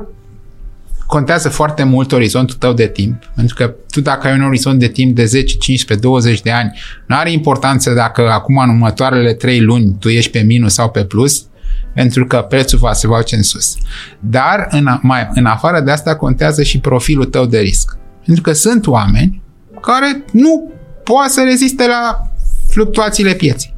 contează 1.05 1.49
foarte 1.49 1.83
mult 1.83 2.11
orizontul 2.11 2.55
tău 2.55 2.73
de 2.73 2.87
timp, 2.87 3.23
pentru 3.35 3.55
că 3.55 3.73
tu 3.89 4.01
dacă 4.01 4.27
ai 4.27 4.33
un 4.33 4.43
orizont 4.43 4.79
de 4.79 4.87
timp 4.87 5.15
de 5.15 5.25
10, 5.25 5.57
15, 5.57 6.07
20 6.07 6.41
de 6.41 6.51
ani, 6.51 6.79
nu 7.07 7.15
are 7.15 7.31
importanță 7.31 7.93
dacă 7.93 8.31
acum 8.31 8.57
în 8.57 8.69
următoarele 8.69 9.33
3 9.33 9.59
luni 9.59 9.95
tu 9.99 10.09
ești 10.09 10.31
pe 10.31 10.41
minus 10.41 10.73
sau 10.73 10.89
pe 10.89 11.05
plus, 11.05 11.45
pentru 11.93 12.26
că 12.26 12.45
prețul 12.49 12.80
va 12.80 12.93
se 12.93 13.07
va 13.07 13.17
duce 13.17 13.36
în 13.36 13.43
sus. 13.43 13.76
Dar 14.19 14.67
în, 14.69 14.99
mai, 15.01 15.30
în 15.34 15.45
afară 15.45 15.82
de 15.82 15.91
asta 15.91 16.15
contează 16.15 16.63
și 16.63 16.80
profilul 16.80 17.26
tău 17.26 17.45
de 17.45 17.59
risc. 17.59 17.97
Pentru 18.26 18.43
că 18.43 18.53
sunt 18.53 18.88
oameni 18.88 19.41
care 19.82 20.24
nu 20.32 20.71
poate 21.03 21.30
să 21.30 21.43
reziste 21.43 21.88
la 21.88 22.32
fluctuațiile 22.69 23.34
pieței. 23.34 23.74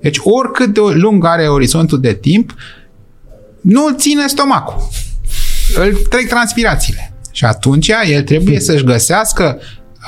Deci 0.00 0.18
oricât 0.22 0.74
de 0.74 0.80
lung 0.80 1.24
are 1.24 1.48
orizontul 1.48 2.00
de 2.00 2.12
timp, 2.12 2.54
nu 3.60 3.84
îl 3.86 3.96
ține 3.96 4.26
stomacul. 4.26 4.88
Îl 5.74 5.92
trec 6.08 6.28
transpirațiile. 6.28 7.14
Și 7.32 7.44
atunci 7.44 7.90
el 8.08 8.22
trebuie 8.22 8.60
să-și 8.60 8.84
găsească 8.84 9.58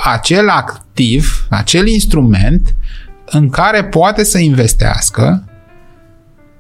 acel 0.05 0.49
activ, 0.49 1.47
acel 1.51 1.87
instrument 1.87 2.75
în 3.25 3.49
care 3.51 3.85
poate 3.85 4.25
să 4.25 4.39
investească 4.39 5.48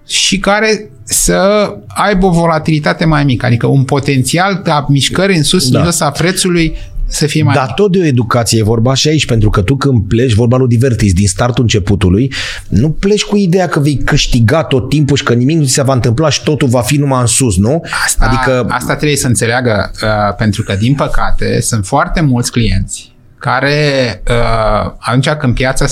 și 0.08 0.38
care 0.38 0.90
să 1.04 1.70
aibă 1.88 2.26
o 2.26 2.30
volatilitate 2.30 3.04
mai 3.04 3.24
mică, 3.24 3.46
adică 3.46 3.66
un 3.66 3.84
potențial 3.84 4.60
de 4.64 4.70
mișcări 4.88 5.36
în 5.36 5.42
sus, 5.42 5.70
da. 5.70 5.78
în 5.78 5.84
jos 5.84 6.00
a 6.00 6.10
prețului 6.10 6.76
să 7.06 7.26
fie 7.26 7.42
mai 7.42 7.54
Dar 7.54 7.64
mic. 7.66 7.74
tot 7.74 7.92
de 7.92 7.98
o 7.98 8.04
educație 8.04 8.58
e 8.58 8.62
vorba 8.62 8.94
și 8.94 9.08
aici, 9.08 9.26
pentru 9.26 9.50
că 9.50 9.62
tu 9.62 9.76
când 9.76 10.02
pleci, 10.08 10.32
vorba 10.32 10.56
lui 10.56 10.68
Divertis, 10.68 11.12
din 11.12 11.26
startul 11.26 11.62
începutului, 11.62 12.32
nu 12.68 12.90
pleci 12.90 13.22
cu 13.22 13.36
ideea 13.36 13.68
că 13.68 13.80
vei 13.80 13.96
câștiga 13.96 14.64
tot 14.64 14.88
timpul 14.88 15.16
și 15.16 15.22
că 15.22 15.34
nimic 15.34 15.56
nu 15.56 15.64
ți 15.64 15.72
se 15.72 15.82
va 15.82 15.92
întâmpla 15.92 16.28
și 16.28 16.42
totul 16.42 16.68
va 16.68 16.80
fi 16.80 16.96
numai 16.96 17.20
în 17.20 17.26
sus, 17.26 17.56
nu? 17.56 17.82
Asta, 18.04 18.26
adică... 18.26 18.66
asta 18.68 18.96
trebuie 18.96 19.16
să 19.16 19.26
înțeleagă, 19.26 19.90
uh, 20.02 20.34
pentru 20.36 20.62
că, 20.62 20.74
din 20.74 20.94
păcate, 20.94 21.60
sunt 21.60 21.86
foarte 21.86 22.20
mulți 22.20 22.50
clienți 22.50 23.16
care 23.38 24.22
uh, 24.30 24.92
atunci 24.98 25.28
când 25.28 25.54
piața 25.54 25.86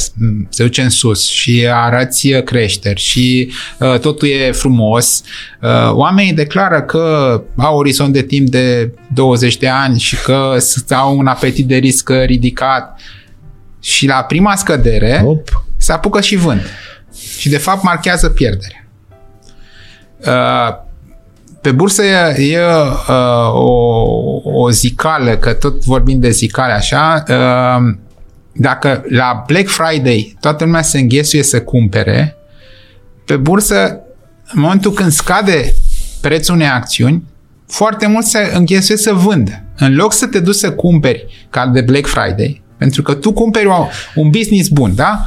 se 0.48 0.62
duce 0.62 0.82
în 0.82 0.90
sus 0.90 1.28
și 1.28 1.68
arăți 1.72 2.28
creșteri 2.28 3.00
și 3.00 3.52
uh, 3.78 3.98
totul 3.98 4.28
e 4.28 4.52
frumos, 4.52 5.22
uh, 5.60 5.90
oamenii 5.92 6.32
declară 6.32 6.82
că 6.82 7.42
au 7.56 7.76
orizont 7.76 8.12
de 8.12 8.22
timp 8.22 8.48
de 8.48 8.92
20 9.14 9.56
de 9.56 9.68
ani 9.68 9.98
și 9.98 10.16
că 10.16 10.56
au 10.88 11.18
un 11.18 11.26
apetit 11.26 11.66
de 11.66 11.76
risc 11.76 12.10
ridicat 12.24 13.00
și 13.80 14.06
la 14.06 14.22
prima 14.22 14.56
scădere 14.56 15.20
Hop. 15.22 15.48
se 15.76 15.92
apucă 15.92 16.20
și 16.20 16.36
vând. 16.36 16.62
Și 17.38 17.48
de 17.48 17.58
fapt 17.58 17.82
marchează 17.82 18.28
pierderea. 18.28 18.86
Uh, 20.18 20.85
pe 21.66 21.72
bursă 21.72 22.02
e, 22.04 22.52
e 22.52 22.58
uh, 22.58 23.52
o, 23.52 23.70
o 24.44 24.70
zicală, 24.70 25.36
că 25.36 25.52
tot 25.52 25.84
vorbim 25.84 26.20
de 26.20 26.30
zicale 26.30 26.72
așa, 26.72 27.22
uh, 27.28 27.94
dacă 28.52 29.04
la 29.08 29.44
Black 29.46 29.68
Friday 29.68 30.36
toată 30.40 30.64
lumea 30.64 30.82
se 30.82 30.98
înghesuie 30.98 31.42
să 31.42 31.62
cumpere, 31.62 32.36
pe 33.24 33.36
bursă, 33.36 34.00
în 34.52 34.60
momentul 34.60 34.92
când 34.92 35.10
scade 35.10 35.74
prețul 36.20 36.54
unei 36.54 36.66
acțiuni, 36.66 37.24
foarte 37.66 38.06
mult 38.06 38.24
se 38.24 38.50
înghesuie 38.54 38.96
să 38.96 39.12
vândă. 39.12 39.62
În 39.78 39.94
loc 39.94 40.12
să 40.12 40.26
te 40.26 40.40
duci 40.40 40.54
să 40.54 40.72
cumperi 40.72 41.46
ca 41.50 41.66
de 41.66 41.80
Black 41.80 42.06
Friday, 42.06 42.62
pentru 42.78 43.02
că 43.02 43.14
tu 43.14 43.32
cumperi 43.32 43.68
un 44.14 44.30
business 44.30 44.68
bun, 44.68 44.94
da? 44.94 45.20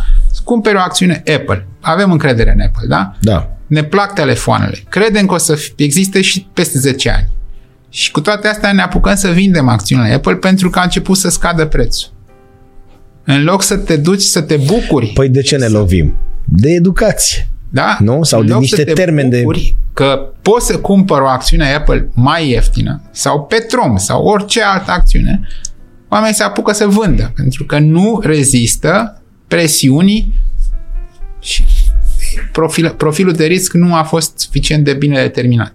Cumperi 0.44 0.76
o 0.76 0.80
acțiune 0.80 1.24
Apple. 1.36 1.68
Avem 1.82 2.12
încredere 2.12 2.52
în 2.52 2.62
Apple, 2.62 2.88
da? 2.88 3.16
Da 3.20 3.59
ne 3.70 3.84
plac 3.84 4.14
telefoanele, 4.14 4.84
credem 4.90 5.26
că 5.26 5.34
o 5.34 5.38
să 5.38 5.60
existe 5.76 6.22
și 6.22 6.48
peste 6.54 6.80
10 6.80 7.10
ani. 7.10 7.28
Și 7.90 8.12
cu 8.12 8.22
toate 8.22 8.48
astea 8.48 8.72
ne 8.72 8.82
apucăm 8.82 9.16
să 9.16 9.30
vindem 9.30 9.68
acțiunile 9.68 10.14
Apple 10.14 10.36
pentru 10.36 10.70
că 10.70 10.80
a 10.80 10.84
început 10.84 11.18
să 11.18 11.30
scadă 11.30 11.66
prețul. 11.66 12.12
În 13.24 13.44
loc 13.44 13.62
să 13.62 13.78
te 13.78 13.98
duci 13.98 14.22
să 14.22 14.42
te 14.42 14.58
bucuri. 14.58 15.08
Păi 15.08 15.30
de 15.30 15.42
ce 15.42 15.58
ne 15.58 15.68
lovim? 15.68 16.16
De 16.46 16.70
educație. 16.70 17.48
Da? 17.70 17.98
Nu? 18.00 18.24
Sau 18.24 18.44
de 18.44 18.54
niște 18.54 18.84
termeni 18.84 19.30
de... 19.30 19.44
că 19.94 20.32
poți 20.42 20.66
să 20.66 20.78
cumpăr 20.78 21.22
o 21.22 21.28
acțiune 21.28 21.74
Apple 21.74 22.10
mai 22.14 22.50
ieftină 22.50 23.02
sau 23.12 23.44
Petrom 23.44 23.98
sau 23.98 24.24
orice 24.24 24.62
altă 24.64 24.92
acțiune, 24.92 25.48
oamenii 26.10 26.36
se 26.36 26.44
apucă 26.44 26.74
să 26.74 26.88
vândă 26.88 27.32
pentru 27.36 27.64
că 27.66 27.80
nu 27.80 28.20
rezistă 28.24 29.22
presiunii 29.48 30.34
și 31.40 31.66
profil, 32.52 32.94
profilul 32.98 33.34
de 33.34 33.46
risc 33.46 33.74
nu 33.74 33.96
a 33.96 34.04
fost 34.04 34.40
suficient 34.40 34.84
de 34.84 34.94
bine 34.94 35.22
determinat. 35.22 35.74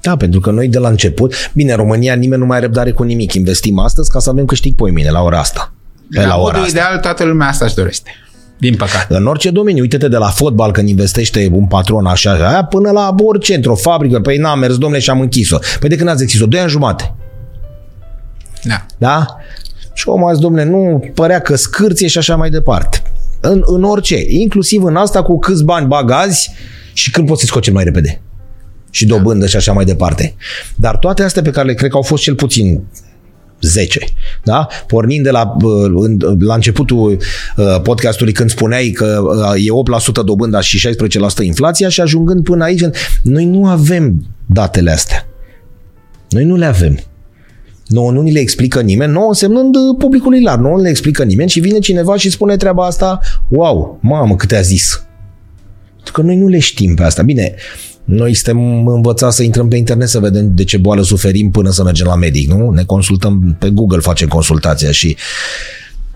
Da, 0.00 0.16
pentru 0.16 0.40
că 0.40 0.50
noi 0.50 0.68
de 0.68 0.78
la 0.78 0.88
început, 0.88 1.34
bine, 1.54 1.70
în 1.70 1.76
România 1.76 2.14
nimeni 2.14 2.40
nu 2.40 2.46
mai 2.46 2.56
are 2.56 2.66
răbdare 2.66 2.90
cu 2.90 3.02
nimic. 3.02 3.32
Investim 3.32 3.78
astăzi 3.78 4.10
ca 4.10 4.18
să 4.18 4.30
avem 4.30 4.44
câștig 4.44 4.74
pe 4.74 4.90
mine 4.90 5.10
la 5.10 5.22
ora 5.22 5.38
asta. 5.38 5.72
Pe 6.10 6.20
la, 6.20 6.26
la 6.26 6.36
ora 6.36 6.56
asta. 6.56 6.68
ideal, 6.68 6.98
toată 6.98 7.24
lumea 7.24 7.48
asta 7.48 7.64
își 7.64 7.74
dorește. 7.74 8.10
Din 8.58 8.76
păcate. 8.76 9.14
În 9.14 9.26
orice 9.26 9.50
domeniu, 9.50 9.82
uite-te 9.82 10.08
de 10.08 10.16
la 10.16 10.26
fotbal 10.26 10.72
când 10.72 10.88
investește 10.88 11.48
un 11.52 11.66
patron 11.66 12.06
așa, 12.06 12.32
aia, 12.32 12.64
până 12.64 12.90
la 12.90 13.14
orice, 13.18 13.54
într-o 13.54 13.74
fabrică, 13.74 14.20
păi 14.20 14.36
n-am 14.36 14.58
mers, 14.58 14.78
domnule, 14.78 15.00
și 15.00 15.10
am 15.10 15.20
închis-o. 15.20 15.58
Păi 15.80 15.88
de 15.88 15.96
când 15.96 16.08
ați 16.08 16.20
închis-o? 16.20 16.46
Doi 16.46 16.60
ani 16.60 16.70
jumate. 16.70 17.14
Da. 18.62 18.86
Da? 18.98 19.26
Și 19.92 20.08
omul 20.08 20.28
azi, 20.28 20.40
domnule, 20.40 20.64
nu 20.64 21.10
părea 21.14 21.40
că 21.40 21.56
scârție 21.56 22.08
și 22.08 22.18
așa 22.18 22.36
mai 22.36 22.50
departe 22.50 23.02
în, 23.40 23.62
în 23.66 23.84
orice, 23.84 24.24
inclusiv 24.28 24.82
în 24.84 24.96
asta 24.96 25.22
cu 25.22 25.38
câți 25.38 25.64
bani 25.64 25.86
bagazi 25.86 26.50
și 26.92 27.10
când 27.10 27.26
poți 27.26 27.40
să 27.40 27.46
scoți 27.46 27.70
mai 27.70 27.84
repede. 27.84 28.20
Și 28.90 29.06
dobândă 29.06 29.46
și 29.46 29.56
așa 29.56 29.72
mai 29.72 29.84
departe. 29.84 30.34
Dar 30.76 30.96
toate 30.96 31.22
astea 31.22 31.42
pe 31.42 31.50
care 31.50 31.66
le 31.66 31.74
cred 31.74 31.90
că 31.90 31.96
au 31.96 32.02
fost 32.02 32.22
cel 32.22 32.34
puțin 32.34 32.82
10. 33.60 34.00
Da? 34.42 34.66
Pornind 34.86 35.24
de 35.24 35.30
la, 35.30 35.56
la 36.38 36.54
începutul 36.54 37.18
uh, 37.56 37.80
podcastului 37.82 38.32
când 38.32 38.50
spuneai 38.50 38.88
că 38.88 39.20
uh, 39.22 39.64
e 39.64 40.20
8% 40.20 40.24
dobânda 40.24 40.60
și 40.60 40.88
16% 40.88 41.42
inflația 41.42 41.88
și 41.88 42.00
ajungând 42.00 42.44
până 42.44 42.64
aici, 42.64 42.84
noi 43.22 43.44
nu 43.44 43.66
avem 43.66 44.26
datele 44.46 44.90
astea. 44.90 45.26
Noi 46.28 46.44
nu 46.44 46.56
le 46.56 46.66
avem. 46.66 46.98
Nu, 47.88 48.08
nu 48.08 48.20
ni 48.20 48.32
le 48.32 48.40
explică 48.40 48.80
nimeni, 48.80 49.12
nu 49.12 49.26
însemnând 49.26 49.74
uh, 49.74 49.82
publicului 49.98 50.42
larg, 50.42 50.60
nu 50.60 50.76
le 50.76 50.88
explică 50.88 51.24
nimeni 51.24 51.50
și 51.50 51.60
vine 51.60 51.78
cineva 51.78 52.16
și 52.16 52.30
spune 52.30 52.56
treaba 52.56 52.86
asta, 52.86 53.20
wow, 53.48 53.98
mamă, 54.02 54.36
câte 54.36 54.56
a 54.56 54.60
zis. 54.60 55.02
Pentru 55.94 56.12
că 56.12 56.22
noi 56.22 56.36
nu 56.36 56.48
le 56.48 56.58
știm 56.58 56.94
pe 56.94 57.02
asta. 57.02 57.22
Bine, 57.22 57.54
noi 58.04 58.34
suntem 58.34 58.86
învățați 58.86 59.36
să 59.36 59.42
intrăm 59.42 59.68
pe 59.68 59.76
internet 59.76 60.08
să 60.08 60.18
vedem 60.18 60.54
de 60.54 60.64
ce 60.64 60.76
boală 60.76 61.02
suferim 61.02 61.50
până 61.50 61.70
să 61.70 61.82
mergem 61.82 62.06
la 62.06 62.14
medic, 62.14 62.50
nu? 62.50 62.70
Ne 62.70 62.84
consultăm 62.84 63.56
pe 63.58 63.70
Google, 63.70 63.98
facem 63.98 64.28
consultația 64.28 64.90
și 64.90 65.16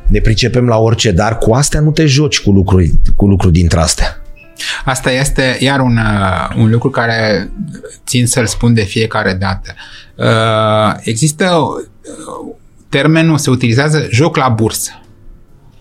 ne 0.07 0.21
pricepem 0.21 0.67
la 0.67 0.77
orice, 0.77 1.11
dar 1.11 1.39
cu 1.39 1.53
astea 1.53 1.81
nu 1.81 1.91
te 1.91 2.07
joci 2.07 2.41
cu 2.41 2.51
lucruri, 2.51 2.93
cu 3.17 3.27
lucruri 3.27 3.53
dintre 3.53 3.81
astea. 3.81 4.22
Asta 4.85 5.11
este 5.11 5.57
iar 5.61 5.81
un, 5.81 5.97
uh, 5.97 6.57
un 6.57 6.71
lucru 6.71 6.91
care 6.91 7.51
țin 8.07 8.27
să-l 8.27 8.47
spun 8.47 8.75
de 8.75 8.83
fiecare 8.83 9.33
dată. 9.33 9.75
Uh, 10.17 11.01
există 11.01 11.51
uh, 11.55 12.55
termenul, 12.89 13.39
se 13.39 13.51
utilizează 13.51 14.07
joc 14.11 14.37
la 14.37 14.49
bursă. 14.49 14.91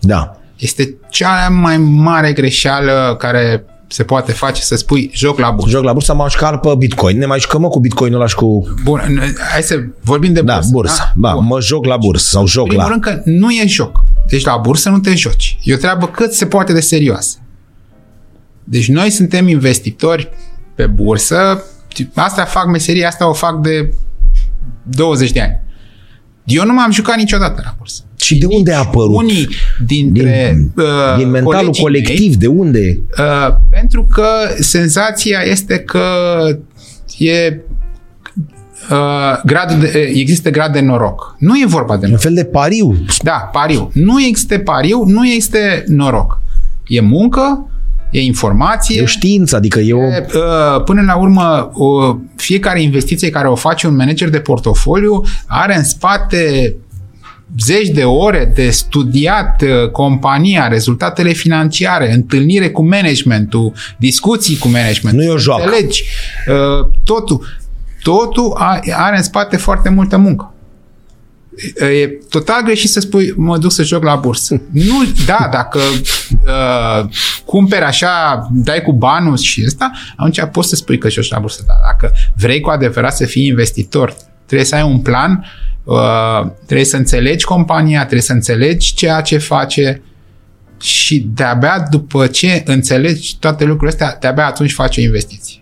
Da. 0.00 0.36
Este 0.56 0.94
cea 1.10 1.48
mai 1.48 1.76
mare 1.78 2.32
greșeală 2.32 3.16
care 3.18 3.64
se 3.92 4.02
poate 4.02 4.32
face 4.32 4.62
să 4.62 4.76
spui 4.76 5.10
joc 5.14 5.38
la 5.38 5.50
bursă. 5.50 5.70
Joc 5.70 5.84
la 5.84 5.92
bursă, 5.92 6.14
mă 6.14 6.26
jucat 6.30 6.60
pe 6.60 6.74
Bitcoin. 6.78 7.18
Ne 7.18 7.26
mai 7.26 7.40
jucăm 7.40 7.60
mă 7.60 7.68
cu 7.68 7.80
Bitcoinul 7.80 8.18
ăla 8.18 8.28
și 8.28 8.34
cu... 8.34 8.74
Bun, 8.84 9.00
hai 9.52 9.62
să 9.62 9.74
vorbim 10.00 10.32
de 10.32 10.40
da, 10.40 10.54
bursă. 10.54 10.70
bursă. 10.72 11.12
Da, 11.16 11.32
Bun. 11.32 11.44
mă 11.44 11.60
joc 11.60 11.84
la 11.84 11.96
bursă 11.96 12.26
sau 12.30 12.46
joc 12.46 12.66
Primul 12.66 12.84
la... 12.84 12.90
rând 12.90 13.02
că 13.02 13.20
nu 13.24 13.50
e 13.50 13.66
joc. 13.66 14.02
Deci 14.28 14.44
la 14.44 14.56
bursă 14.56 14.88
nu 14.88 14.98
te 14.98 15.14
joci. 15.14 15.58
E 15.62 15.74
o 15.74 15.76
treabă 15.76 16.06
cât 16.06 16.32
se 16.32 16.46
poate 16.46 16.72
de 16.72 16.80
serioasă. 16.80 17.36
Deci 18.64 18.88
noi 18.88 19.10
suntem 19.10 19.48
investitori 19.48 20.28
pe 20.74 20.86
bursă, 20.86 21.64
asta 22.14 22.44
fac 22.44 22.66
meseria 22.66 23.08
asta, 23.08 23.28
o 23.28 23.32
fac 23.32 23.60
de 23.60 23.94
20 24.82 25.32
de 25.32 25.40
ani. 25.40 25.60
Eu 26.44 26.64
nu 26.64 26.72
m-am 26.72 26.90
jucat 26.90 27.16
niciodată 27.16 27.60
la 27.64 27.74
bursă. 27.78 28.02
Și 28.16 28.38
de 28.38 28.46
unde 28.46 28.72
a 28.72 28.78
apărut? 28.78 29.16
Unii 29.16 29.48
dintre 29.86 30.54
din, 30.56 30.84
uh, 30.84 31.16
din 31.16 31.30
mentalul 31.30 31.74
colectiv, 31.80 32.28
mei, 32.28 32.36
de 32.36 32.46
unde? 32.46 33.00
Uh, 33.18 33.54
pentru 33.70 34.06
că 34.10 34.26
senzația 34.60 35.40
este 35.40 35.78
că 35.78 36.04
e 37.18 37.60
uh, 38.90 39.40
grad 39.44 39.72
de, 39.72 39.98
există 40.14 40.50
grad 40.50 40.72
de 40.72 40.80
noroc. 40.80 41.36
Nu 41.38 41.54
e 41.54 41.66
vorba 41.66 41.96
de 41.96 42.06
noroc. 42.06 42.24
Un 42.24 42.30
fel 42.30 42.34
de 42.34 42.44
pariu. 42.44 43.04
Da, 43.22 43.48
pariu. 43.52 43.90
Nu 43.94 44.20
este 44.20 44.58
pariu, 44.58 45.04
nu 45.04 45.24
este 45.24 45.84
noroc. 45.86 46.40
E 46.86 47.00
muncă, 47.00 47.66
e 48.12 48.20
informație. 48.20 49.00
E 49.00 49.02
o 49.02 49.06
știință, 49.06 49.56
adică 49.56 49.80
e 49.80 49.92
o... 49.92 50.02
E, 50.02 50.26
uh, 50.34 50.82
până 50.84 51.02
la 51.02 51.16
urmă, 51.16 51.70
o, 51.74 52.16
fiecare 52.36 52.82
investiție 52.82 53.30
care 53.30 53.48
o 53.48 53.54
face 53.54 53.86
un 53.86 53.96
manager 53.96 54.28
de 54.28 54.40
portofoliu 54.40 55.22
are 55.46 55.76
în 55.76 55.84
spate 55.84 56.74
zeci 57.58 57.88
de 57.88 58.04
ore 58.04 58.52
de 58.54 58.70
studiat 58.70 59.62
uh, 59.62 59.90
compania, 59.90 60.68
rezultatele 60.68 61.32
financiare, 61.32 62.12
întâlnire 62.12 62.70
cu 62.70 62.82
managementul, 62.82 63.72
discuții 63.96 64.58
cu 64.58 64.68
managementul. 64.68 65.24
Nu 65.24 65.30
e 65.30 65.34
o 65.34 65.38
joacă. 65.38 65.62
Înțelegi 65.62 66.04
uh, 66.48 66.88
totul. 67.04 67.46
totul 68.02 68.56
are 68.92 69.16
în 69.16 69.22
spate 69.22 69.56
foarte 69.56 69.88
multă 69.88 70.16
muncă. 70.16 70.51
E 71.78 72.06
total 72.28 72.62
greșit 72.62 72.90
să 72.90 73.00
spui, 73.00 73.32
mă 73.36 73.58
duc 73.58 73.72
să 73.72 73.82
joc 73.82 74.02
la 74.02 74.16
bursă. 74.16 74.60
Nu, 74.70 75.04
da, 75.26 75.48
dacă 75.52 75.78
uh, 76.46 77.08
cumperi 77.44 77.84
așa, 77.84 78.46
dai 78.52 78.82
cu 78.82 78.92
banul 78.92 79.36
și 79.36 79.62
ăsta, 79.66 79.90
atunci 80.16 80.40
poți 80.52 80.68
să 80.68 80.76
spui 80.76 80.98
că 80.98 81.08
joci 81.08 81.30
la 81.30 81.38
bursă. 81.38 81.64
Dar 81.66 81.76
dacă 81.84 82.14
vrei 82.36 82.60
cu 82.60 82.70
adevărat 82.70 83.16
să 83.16 83.24
fii 83.24 83.46
investitor, 83.46 84.16
trebuie 84.46 84.66
să 84.66 84.74
ai 84.74 84.82
un 84.82 84.98
plan, 84.98 85.44
uh, 85.84 86.50
trebuie 86.64 86.86
să 86.86 86.96
înțelegi 86.96 87.44
compania, 87.44 88.00
trebuie 88.00 88.22
să 88.22 88.32
înțelegi 88.32 88.94
ceea 88.94 89.20
ce 89.20 89.38
face 89.38 90.02
și 90.80 91.26
de-abia 91.34 91.86
după 91.90 92.26
ce 92.26 92.62
înțelegi 92.66 93.36
toate 93.38 93.64
lucrurile 93.64 94.02
astea, 94.02 94.16
de-abia 94.20 94.46
atunci 94.46 94.72
faci 94.72 94.96
o 94.96 95.00
investiție. 95.00 95.61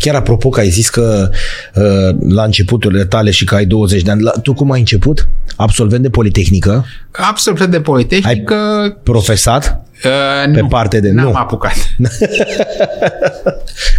Chiar 0.00 0.14
apropo 0.14 0.48
că 0.48 0.60
ai 0.60 0.68
zis 0.68 0.90
că 0.90 1.30
uh, 1.74 2.16
la 2.28 2.42
începuturile 2.42 3.04
tale 3.04 3.30
și 3.30 3.44
că 3.44 3.54
ai 3.54 3.66
20 3.66 4.02
de 4.02 4.10
ani, 4.10 4.22
la, 4.22 4.30
tu 4.30 4.54
cum 4.54 4.70
ai 4.70 4.78
început? 4.78 5.28
Absolvent 5.56 6.02
de 6.02 6.10
Politehnică? 6.10 6.84
Absolvent 7.12 7.70
de 7.70 7.80
Politehnică. 7.80 8.54
Ai 8.54 8.96
profesat? 9.02 9.82
Uh, 10.04 10.52
pe 10.52 10.60
nu, 10.60 10.66
parte 10.66 11.00
de... 11.00 11.10
N-am 11.10 11.24
nu. 11.24 11.32
apucat. 11.34 11.74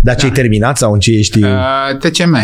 Dar 0.04 0.16
ce 0.16 0.24
ai 0.24 0.32
da. 0.32 0.42
terminat 0.42 0.78
sau 0.78 0.94
în 0.94 1.00
ce 1.00 1.12
ești? 1.12 1.44
Uh, 1.44 1.98
TCM. 2.00 2.38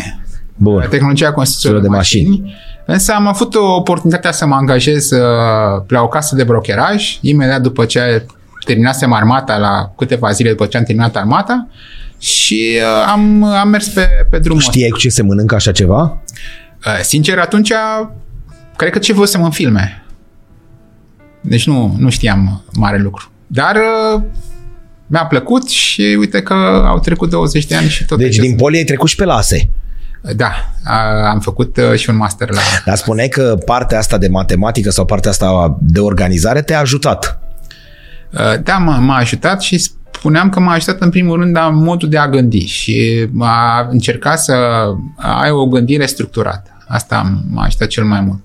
Bun. 0.55 0.87
Tehnologia 0.89 1.31
construcțiilor 1.31 1.81
de, 1.81 1.87
de 1.87 1.95
mașini. 1.95 2.27
mașini. 2.27 2.55
Însă 2.85 3.13
am 3.13 3.27
avut 3.27 3.55
o 3.55 3.75
oportunitate 3.75 4.31
să 4.31 4.45
mă 4.45 4.55
angajez 4.55 5.11
uh, 5.11 5.19
la 5.87 6.01
o 6.01 6.07
casă 6.07 6.35
de 6.35 6.43
brokeraj, 6.43 7.17
imediat 7.21 7.61
după 7.61 7.85
ce 7.85 8.25
terminasem 8.65 9.13
armata, 9.13 9.57
la 9.57 9.93
câteva 9.97 10.31
zile 10.31 10.49
după 10.49 10.65
ce 10.65 10.77
am 10.77 10.83
terminat 10.83 11.15
armata, 11.15 11.67
și 12.25 12.79
uh, 12.81 13.05
am, 13.07 13.43
am 13.43 13.69
mers 13.69 13.87
pe, 13.87 14.07
pe 14.29 14.39
drumul 14.39 14.61
Știai 14.61 14.89
cu 14.89 14.97
ce 14.97 15.09
se 15.09 15.23
mănâncă 15.23 15.55
așa 15.55 15.71
ceva? 15.71 16.21
Uh, 16.85 16.99
sincer, 17.01 17.39
atunci, 17.39 17.71
cred 18.75 18.91
că 18.91 18.99
ce 18.99 19.13
văzusem 19.13 19.43
în 19.43 19.51
filme. 19.51 20.05
Deci 21.41 21.67
nu, 21.67 21.95
nu 21.97 22.09
știam 22.09 22.63
mare 22.73 22.97
lucru. 22.97 23.31
Dar 23.47 23.75
uh, 23.75 24.21
mi-a 25.07 25.25
plăcut 25.25 25.69
și 25.69 26.15
uite 26.19 26.41
că 26.41 26.53
au 26.85 26.99
trecut 26.99 27.29
20 27.29 27.65
de 27.65 27.75
ani 27.75 27.89
și 27.89 28.05
tot. 28.05 28.17
Deci 28.17 28.35
din 28.35 28.55
poli 28.55 28.77
ai 28.77 28.83
trecut 28.83 29.09
și 29.09 29.15
pe 29.15 29.25
lase. 29.25 29.69
Da, 30.35 30.51
am 31.29 31.39
făcut 31.39 31.79
și 31.95 32.09
un 32.09 32.15
master 32.15 32.51
la... 32.51 32.59
Dar 32.85 32.95
spune 32.95 33.27
că 33.27 33.57
partea 33.65 33.97
asta 33.97 34.17
de 34.17 34.27
matematică 34.27 34.89
sau 34.91 35.05
partea 35.05 35.31
asta 35.31 35.77
de 35.81 35.99
organizare 35.99 36.61
te-a 36.61 36.79
ajutat. 36.79 37.44
Da, 38.63 38.77
m-a, 38.77 38.97
m-a 38.97 39.15
ajutat 39.15 39.61
și 39.61 39.77
spuneam 39.77 40.49
că 40.49 40.59
m-a 40.59 40.73
ajutat 40.73 41.01
în 41.01 41.09
primul 41.09 41.39
rând 41.39 41.55
la 41.55 41.69
modul 41.69 42.09
de 42.09 42.17
a 42.17 42.29
gândi 42.29 42.65
și 42.65 43.27
a 43.39 43.87
încercat 43.91 44.39
să 44.39 44.53
ai 45.17 45.51
o 45.51 45.65
gândire 45.65 46.05
structurată. 46.05 46.77
Asta 46.87 47.41
m-a 47.49 47.63
ajutat 47.63 47.87
cel 47.87 48.03
mai 48.03 48.21
mult. 48.21 48.41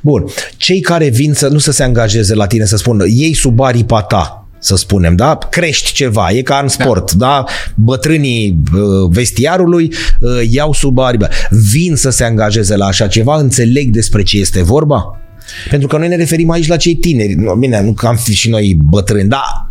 Bun. 0.00 0.24
Cei 0.56 0.80
care 0.80 1.08
vin 1.08 1.32
să 1.32 1.48
nu 1.48 1.58
să 1.58 1.72
se 1.72 1.82
angajeze 1.82 2.34
la 2.34 2.46
tine, 2.46 2.64
să 2.64 2.76
spună, 2.76 3.04
ei 3.06 3.34
sub 3.34 3.60
aripa 3.60 4.02
ta, 4.02 4.48
să 4.58 4.76
spunem, 4.76 5.16
da? 5.16 5.38
Crești 5.50 5.92
ceva, 5.92 6.30
e 6.30 6.42
ca 6.42 6.54
în 6.54 6.66
da. 6.66 6.82
sport, 6.82 7.12
da? 7.12 7.26
da? 7.26 7.44
Bătrânii 7.74 8.58
uh, 8.74 8.80
vestiarului 9.10 9.92
uh, 10.20 10.30
iau 10.50 10.72
sub 10.72 10.98
aripa. 10.98 11.28
Vin 11.50 11.96
să 11.96 12.10
se 12.10 12.24
angajeze 12.24 12.76
la 12.76 12.86
așa 12.86 13.06
ceva, 13.06 13.36
înțeleg 13.36 13.90
despre 13.90 14.22
ce 14.22 14.38
este 14.38 14.62
vorba? 14.62 15.18
Pentru 15.70 15.88
că 15.88 15.98
noi 15.98 16.08
ne 16.08 16.16
referim 16.16 16.50
aici 16.50 16.66
la 16.66 16.76
cei 16.76 16.94
tineri. 16.94 17.36
Bine, 17.58 17.82
nu 17.82 17.92
că 17.92 18.06
am 18.06 18.16
fi 18.16 18.34
și 18.34 18.48
noi 18.48 18.78
bătrâni, 18.84 19.28
dar 19.28 19.68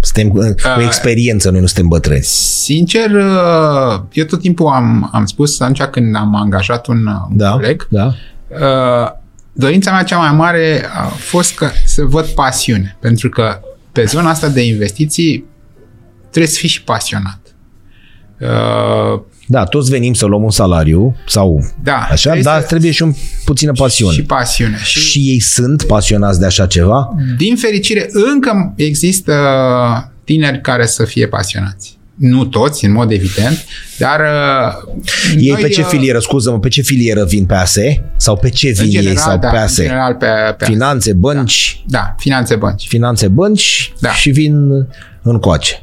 suntem 0.00 0.28
cu 0.28 0.38
uh, 0.38 0.84
experiență, 0.84 1.50
noi 1.50 1.60
nu 1.60 1.66
suntem 1.66 1.88
bătrâni. 1.88 2.22
Sincer, 2.22 3.10
uh, 3.10 4.02
eu 4.12 4.24
tot 4.24 4.40
timpul 4.40 4.66
am, 4.66 5.10
am 5.12 5.26
spus, 5.26 5.60
atunci 5.60 5.82
când 5.82 6.16
am 6.16 6.34
angajat 6.34 6.86
un, 6.86 7.06
un 7.06 7.36
da, 7.36 7.50
coleg, 7.50 7.86
da. 7.90 8.14
Uh, 8.48 9.10
dorința 9.52 9.90
mea 9.92 10.02
cea 10.02 10.18
mai 10.18 10.32
mare 10.32 10.84
a 10.94 11.04
fost 11.04 11.54
că 11.54 11.70
să 11.84 12.02
văd 12.04 12.26
pasiune. 12.26 12.96
Pentru 13.00 13.28
că 13.28 13.60
pe 13.92 14.04
zona 14.04 14.30
asta 14.30 14.48
de 14.48 14.66
investiții 14.66 15.44
trebuie 16.20 16.52
să 16.52 16.58
fii 16.58 16.68
și 16.68 16.82
pasionat. 16.82 17.40
Uh, 19.46 19.50
da, 19.50 19.64
toți 19.64 19.90
venim 19.90 20.12
să 20.12 20.26
luăm 20.26 20.42
un 20.42 20.50
salariu 20.50 21.16
sau 21.26 21.64
da, 21.82 21.96
așa, 21.96 22.30
trebuie 22.30 22.42
dar 22.42 22.60
să... 22.60 22.66
trebuie 22.66 22.90
și 22.90 23.02
un 23.02 23.14
puțină 23.44 23.72
pasiune. 23.72 24.14
Și 24.14 24.22
pasiune. 24.22 24.78
Și... 24.82 24.98
și 24.98 25.18
ei 25.18 25.40
sunt 25.40 25.82
pasionați 25.82 26.38
de 26.40 26.46
așa 26.46 26.66
ceva? 26.66 27.14
Din 27.36 27.56
fericire, 27.56 28.08
încă 28.32 28.72
există 28.76 29.32
tineri 30.24 30.60
care 30.60 30.86
să 30.86 31.04
fie 31.04 31.28
pasionați. 31.28 31.98
Nu 32.14 32.44
toți, 32.44 32.84
în 32.84 32.92
mod 32.92 33.10
evident, 33.10 33.64
dar... 33.98 34.20
Uh, 34.20 34.94
ei 35.38 35.50
noi, 35.50 35.60
pe 35.60 35.68
ce 35.68 35.80
uh, 35.80 35.86
filieră, 35.86 36.18
scuză-mă, 36.18 36.58
pe 36.58 36.68
ce 36.68 36.82
filieră 36.82 37.24
vin 37.24 37.44
pe 37.44 37.54
ASE? 37.54 38.04
Sau 38.16 38.36
pe 38.36 38.48
ce 38.48 38.70
vin 38.70 38.90
general, 38.90 39.12
ei 39.12 39.18
sau 39.18 39.38
da, 39.38 39.48
pe 39.48 39.56
ASE? 39.56 39.82
În 39.82 39.88
general 39.88 40.14
pe, 40.14 40.26
pe 40.58 40.64
Finanțe, 40.64 41.12
bănci? 41.12 41.84
Da, 41.86 41.98
da 41.98 42.14
finanțe, 42.18 42.56
bănci. 42.56 42.86
Finanțe, 42.88 43.28
bănci 43.28 43.92
da. 44.00 44.12
și 44.12 44.30
vin 44.30 44.70
în 45.22 45.38
coace. 45.38 45.82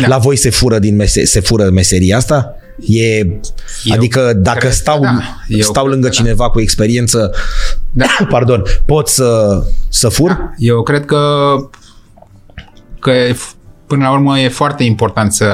Da. 0.00 0.06
La 0.06 0.18
voi 0.18 0.36
se 0.36 0.50
fură, 0.50 0.78
din 0.78 0.96
mese- 0.96 1.24
se 1.24 1.40
fură 1.40 1.70
meseria 1.70 2.16
asta? 2.16 2.54
E, 2.86 3.18
eu 3.18 3.40
adică 3.92 4.32
dacă 4.32 4.70
stau, 4.70 5.00
da. 5.00 5.20
stau 5.60 5.86
lângă 5.86 6.08
cineva 6.08 6.44
da. 6.44 6.50
cu 6.50 6.60
experiență, 6.60 7.34
da. 7.92 8.06
pardon, 8.30 8.62
pot 8.86 9.08
să, 9.08 9.62
să 9.88 10.08
fur? 10.08 10.30
Da. 10.30 10.52
Eu 10.56 10.82
cred 10.82 11.04
că, 11.04 11.54
că 13.00 13.12
până 13.86 14.04
la 14.04 14.12
urmă 14.12 14.38
e 14.38 14.48
foarte 14.48 14.84
important 14.84 15.32
să, 15.32 15.52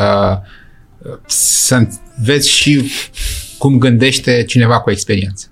să 1.27 1.87
vezi 2.23 2.51
și 2.51 2.91
cum 3.59 3.79
gândește 3.79 4.45
cineva 4.45 4.81
cu 4.81 4.91
experiență. 4.91 5.47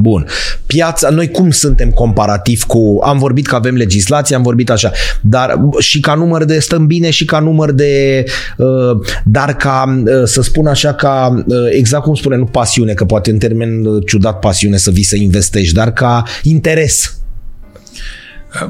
Bun. 0.00 0.26
Piața, 0.66 1.08
noi 1.08 1.30
cum 1.30 1.50
suntem 1.50 1.90
comparativ 1.90 2.62
cu... 2.62 2.98
Am 3.02 3.18
vorbit 3.18 3.46
că 3.46 3.54
avem 3.54 3.74
legislație, 3.74 4.36
am 4.36 4.42
vorbit 4.42 4.70
așa, 4.70 4.92
dar 5.20 5.58
și 5.78 6.00
ca 6.00 6.14
număr 6.14 6.44
de... 6.44 6.58
Stăm 6.58 6.86
bine 6.86 7.10
și 7.10 7.24
ca 7.24 7.38
număr 7.38 7.72
de... 7.72 8.24
Uh, 8.56 8.66
dar 9.24 9.56
ca, 9.56 10.02
uh, 10.04 10.22
să 10.24 10.42
spun 10.42 10.66
așa, 10.66 10.94
ca 10.94 11.42
uh, 11.46 11.56
exact 11.70 12.02
cum 12.02 12.14
spune, 12.14 12.36
nu 12.36 12.44
pasiune, 12.44 12.92
că 12.92 13.04
poate 13.04 13.30
în 13.30 13.38
termen 13.38 14.00
ciudat 14.06 14.38
pasiune 14.38 14.76
să 14.76 14.90
vii 14.90 15.02
să 15.02 15.16
investești, 15.16 15.74
dar 15.74 15.92
ca 15.92 16.22
interes 16.42 17.19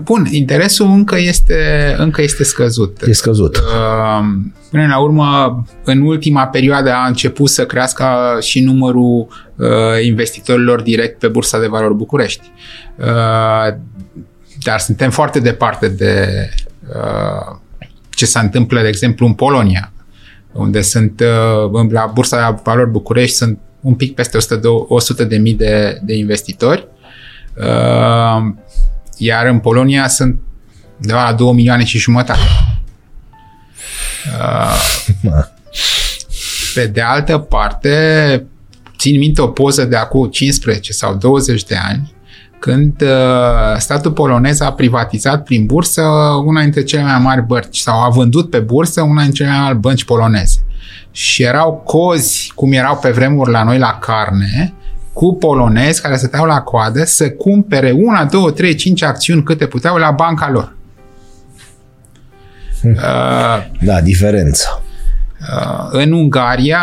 Bun, 0.03 0.27
interesul 0.31 0.87
încă 0.87 1.19
este, 1.19 1.95
încă 1.99 2.23
este 2.23 2.45
scăzut. 2.45 3.03
E 3.07 3.13
scăzut. 3.13 3.57
Uh, 3.57 4.25
până 4.71 4.87
la 4.87 4.99
urmă, 4.99 5.63
în 5.85 6.01
ultima 6.01 6.47
perioadă 6.47 6.93
a 6.93 7.07
început 7.07 7.49
să 7.49 7.67
crească 7.67 8.07
și 8.41 8.61
numărul 8.61 9.29
uh, 9.57 9.67
investitorilor 10.05 10.83
direct 10.83 11.19
pe 11.19 11.29
Bursa 11.29 11.61
de 11.61 11.67
Valori 11.67 11.95
București. 11.95 12.53
Uh, 12.97 13.75
dar 14.63 14.79
suntem 14.79 15.11
foarte 15.11 15.41
departe 15.41 15.89
de 15.89 16.29
ce 18.11 18.27
se 18.27 18.39
întâmplă, 18.39 18.81
de 18.81 18.89
exemplu, 18.89 19.27
în 19.27 19.33
Polonia, 19.33 19.93
unde 20.53 20.81
sunt 20.81 21.23
la 21.91 22.11
Bursa 22.15 22.51
de 22.51 22.61
Valori 22.65 22.91
București 22.91 23.37
sunt 23.37 23.59
un 23.81 23.95
pic 23.95 24.15
peste 24.15 24.39
100 24.89 25.25
de 25.25 25.37
mii 25.37 25.55
de, 25.55 26.01
de 26.03 26.15
investitori. 26.15 26.89
Iar 29.23 29.47
în 29.47 29.59
Polonia 29.59 30.09
sunt 30.09 30.39
de 30.97 31.13
la 31.13 31.33
2 31.33 31.53
milioane 31.53 31.85
și 31.85 31.99
jumătate. 31.99 32.41
Uh, 34.39 35.33
pe 36.75 36.87
de 36.87 37.01
altă 37.01 37.39
parte, 37.39 38.47
țin 38.99 39.19
minte 39.19 39.41
o 39.41 39.47
poză 39.47 39.85
de 39.85 39.97
acum 39.97 40.29
15 40.29 40.93
sau 40.93 41.15
20 41.15 41.65
de 41.65 41.77
ani, 41.89 42.15
când 42.59 43.03
uh, 43.03 43.77
statul 43.79 44.13
polonez 44.13 44.61
a 44.61 44.73
privatizat 44.73 45.43
prin 45.43 45.67
bursă 45.67 46.03
una 46.45 46.63
dintre 46.63 46.83
cele 46.83 47.03
mai 47.03 47.19
mari 47.19 47.43
bărci 47.43 47.79
sau 47.79 48.03
a 48.03 48.09
vândut 48.09 48.51
pe 48.51 48.59
bursă 48.59 49.03
una 49.03 49.23
dintre 49.23 49.45
cele 49.45 49.57
mai 49.57 49.65
mari 49.65 49.79
bănci 49.79 50.05
poloneze. 50.05 50.65
Și 51.11 51.43
erau 51.43 51.83
cozi, 51.85 52.53
cum 52.55 52.73
erau 52.73 52.97
pe 52.97 53.11
vremuri 53.11 53.51
la 53.51 53.65
noi 53.65 53.79
la 53.79 53.99
carne, 54.01 54.75
cu 55.13 55.35
polonezi 55.35 56.03
care 56.03 56.17
stăteau 56.17 56.47
la 56.47 56.61
coadă 56.61 57.05
să 57.05 57.31
cumpere 57.31 57.91
una, 57.91 58.25
două, 58.25 58.51
trei, 58.51 58.75
cinci 58.75 59.03
acțiuni 59.03 59.43
câte 59.43 59.67
puteau 59.67 59.97
la 59.97 60.11
banca 60.11 60.51
lor. 60.51 60.77
Hm. 62.81 62.89
Uh, 62.89 63.67
da, 63.81 64.01
diferență. 64.01 64.83
Uh, 65.41 65.89
în 65.91 66.13
Ungaria, 66.13 66.79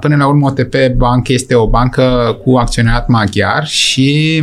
până 0.00 0.16
la 0.16 0.26
urmă, 0.26 0.46
OTP 0.46 0.74
Bank 0.96 1.28
este 1.28 1.54
o 1.54 1.68
bancă 1.68 2.38
cu 2.44 2.56
acționat 2.56 3.08
maghiar 3.08 3.66
și 3.66 4.42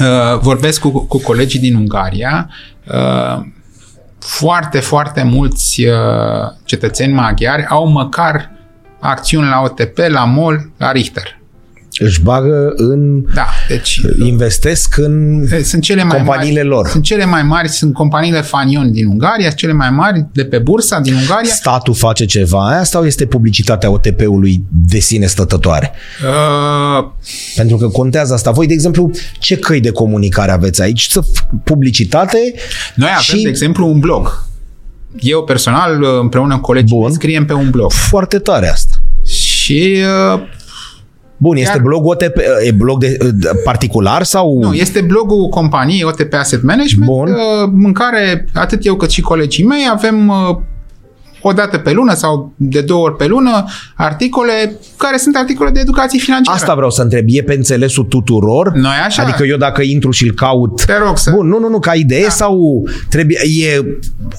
uh, 0.00 0.38
vorbesc 0.40 0.80
cu, 0.80 1.06
cu 1.06 1.20
colegii 1.20 1.60
din 1.60 1.74
Ungaria. 1.74 2.48
Uh, 2.88 3.42
foarte, 4.18 4.80
foarte 4.80 5.22
mulți 5.22 5.84
uh, 5.84 5.94
cetățeni 6.64 7.12
maghiari 7.12 7.66
au 7.66 7.88
măcar 7.88 8.50
acțiuni 9.00 9.48
la 9.48 9.60
OTP, 9.60 9.98
la 9.98 10.24
MOL, 10.24 10.70
la 10.76 10.92
Richter. 10.92 11.38
Își 11.98 12.20
bagă 12.20 12.72
în... 12.76 13.24
Da, 13.34 13.46
deci... 13.68 14.00
Investesc 14.24 14.96
în 14.96 15.46
sunt 15.62 15.82
cele 15.82 16.04
mai 16.04 16.16
companiile 16.16 16.62
mari, 16.62 16.74
lor. 16.74 16.88
Sunt 16.88 17.02
cele 17.02 17.24
mai 17.24 17.42
mari, 17.42 17.68
sunt 17.68 17.94
companiile 17.94 18.40
Fanion 18.40 18.92
din 18.92 19.06
Ungaria, 19.06 19.50
cele 19.50 19.72
mai 19.72 19.90
mari 19.90 20.26
de 20.32 20.44
pe 20.44 20.58
bursa 20.58 21.00
din 21.00 21.14
Ungaria. 21.14 21.50
Statul 21.50 21.94
face 21.94 22.24
ceva 22.24 22.68
aia 22.68 22.84
sau 22.84 23.04
este 23.04 23.26
publicitatea 23.26 23.90
OTP-ului 23.90 24.62
de 24.68 24.98
sine 24.98 25.26
stătătoare? 25.26 25.92
Uh, 26.22 27.04
Pentru 27.56 27.76
că 27.76 27.88
contează 27.88 28.34
asta. 28.34 28.50
Voi, 28.50 28.66
de 28.66 28.72
exemplu, 28.72 29.10
ce 29.38 29.56
căi 29.56 29.80
de 29.80 29.90
comunicare 29.90 30.50
aveți 30.50 30.82
aici? 30.82 31.06
Să 31.10 31.22
publicitate 31.64 32.54
noi 32.94 33.08
avem, 33.08 33.38
și... 33.38 33.42
de 33.42 33.48
exemplu, 33.48 33.86
un 33.86 33.98
blog. 33.98 34.46
Eu 35.20 35.44
personal, 35.44 36.04
împreună 36.20 36.54
cu 36.54 36.60
colegii, 36.60 36.96
Bun. 36.96 37.12
scriem 37.12 37.44
pe 37.44 37.52
un 37.52 37.70
blog. 37.70 37.90
Foarte 37.90 38.38
tare 38.38 38.68
asta. 38.68 38.94
Și 39.24 39.96
uh, 40.32 40.40
Bun, 41.36 41.56
este 41.56 41.76
Iar- 41.76 41.82
blog 41.82 42.06
OTP, 42.06 42.36
e 42.66 42.70
blog 42.70 42.98
de, 42.98 43.16
de 43.34 43.48
particular 43.64 44.22
sau... 44.22 44.58
Nu, 44.60 44.72
este 44.72 45.00
blogul 45.00 45.48
companiei 45.48 46.04
OTP 46.04 46.34
Asset 46.34 46.62
Management, 46.62 47.10
Bun. 47.10 47.28
uh, 47.28 47.70
în 47.84 47.92
care 47.92 48.48
atât 48.54 48.86
eu 48.86 48.94
cât 48.94 49.10
și 49.10 49.20
colegii 49.20 49.64
mei 49.64 49.88
avem 49.92 50.28
uh, 50.28 50.56
o 51.46 51.52
dată 51.52 51.78
pe 51.78 51.92
lună 51.92 52.14
sau 52.14 52.52
de 52.56 52.80
două 52.80 53.04
ori 53.04 53.16
pe 53.16 53.26
lună 53.26 53.64
articole 53.94 54.72
care 54.96 55.16
sunt 55.16 55.36
articole 55.36 55.70
de 55.70 55.80
educație 55.80 56.18
financiară. 56.18 56.58
Asta 56.58 56.74
vreau 56.74 56.90
să 56.90 57.02
întreb. 57.02 57.24
E 57.28 57.42
pe 57.42 57.54
înțelesul 57.54 58.04
tuturor? 58.04 58.72
Noi 58.72 58.96
așa. 59.06 59.22
Adică 59.22 59.44
eu 59.44 59.56
dacă 59.56 59.82
intru 59.82 60.10
și-l 60.10 60.32
caut... 60.32 60.84
Te 60.84 60.98
rog 61.06 61.18
să... 61.18 61.30
Bun, 61.30 61.46
nu, 61.46 61.58
nu, 61.58 61.68
nu, 61.68 61.78
ca 61.78 61.94
idee 61.94 62.22
da. 62.22 62.28
sau 62.28 62.82
trebuie... 63.08 63.38
E, 63.64 63.84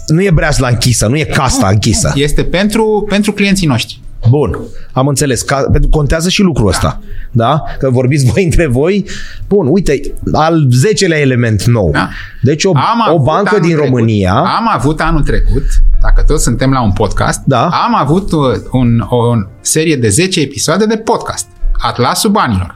nu 0.08 0.22
e 0.22 0.32
breasla 0.32 0.68
închisă, 0.68 1.08
nu 1.08 1.18
e 1.18 1.24
casta 1.24 1.68
închisă. 1.68 2.14
Este 2.16 2.44
pentru, 2.44 3.06
pentru 3.10 3.32
clienții 3.32 3.68
noștri. 3.68 4.00
Bun, 4.30 4.58
am 4.92 5.08
înțeles. 5.08 5.42
Ca, 5.42 5.68
pentru 5.72 5.90
contează 5.90 6.30
și 6.30 6.42
lucrul 6.42 6.68
ăsta. 6.68 7.02
Da? 7.32 7.64
Că 7.80 7.90
vorbiți 7.90 8.26
voi 8.32 8.44
între 8.44 8.68
voi. 8.68 9.06
Bun, 9.48 9.68
uite, 9.70 10.02
al 10.32 10.68
zecelea 10.72 11.20
element 11.20 11.64
nou. 11.64 11.92
Da. 11.92 12.10
Deci 12.42 12.64
o, 12.64 12.72
Am 12.76 13.04
o 13.08 13.12
avut 13.14 13.24
bancă 13.26 13.50
anul 13.56 13.62
din 13.68 13.76
trecut- 13.76 13.86
România... 13.90 14.34
Am 14.34 14.70
avut 14.74 15.00
anul 15.02 15.22
trecut, 15.24 15.64
dacă 16.02 16.24
toți 16.28 16.44
suntem 16.44 16.72
la 16.72 16.84
un 16.84 16.92
podcast, 16.92 17.42
Da. 17.46 17.68
am 17.68 17.96
avut 17.96 18.32
uh, 18.32 18.40
un, 18.72 19.00
o 19.10 19.34
serie 19.62 19.96
de 19.96 20.10
10 20.10 20.42
episoade 20.42 20.86
de 20.86 20.98
podcast. 20.98 21.48
Atlasul 21.78 22.32
banilor. 22.32 22.76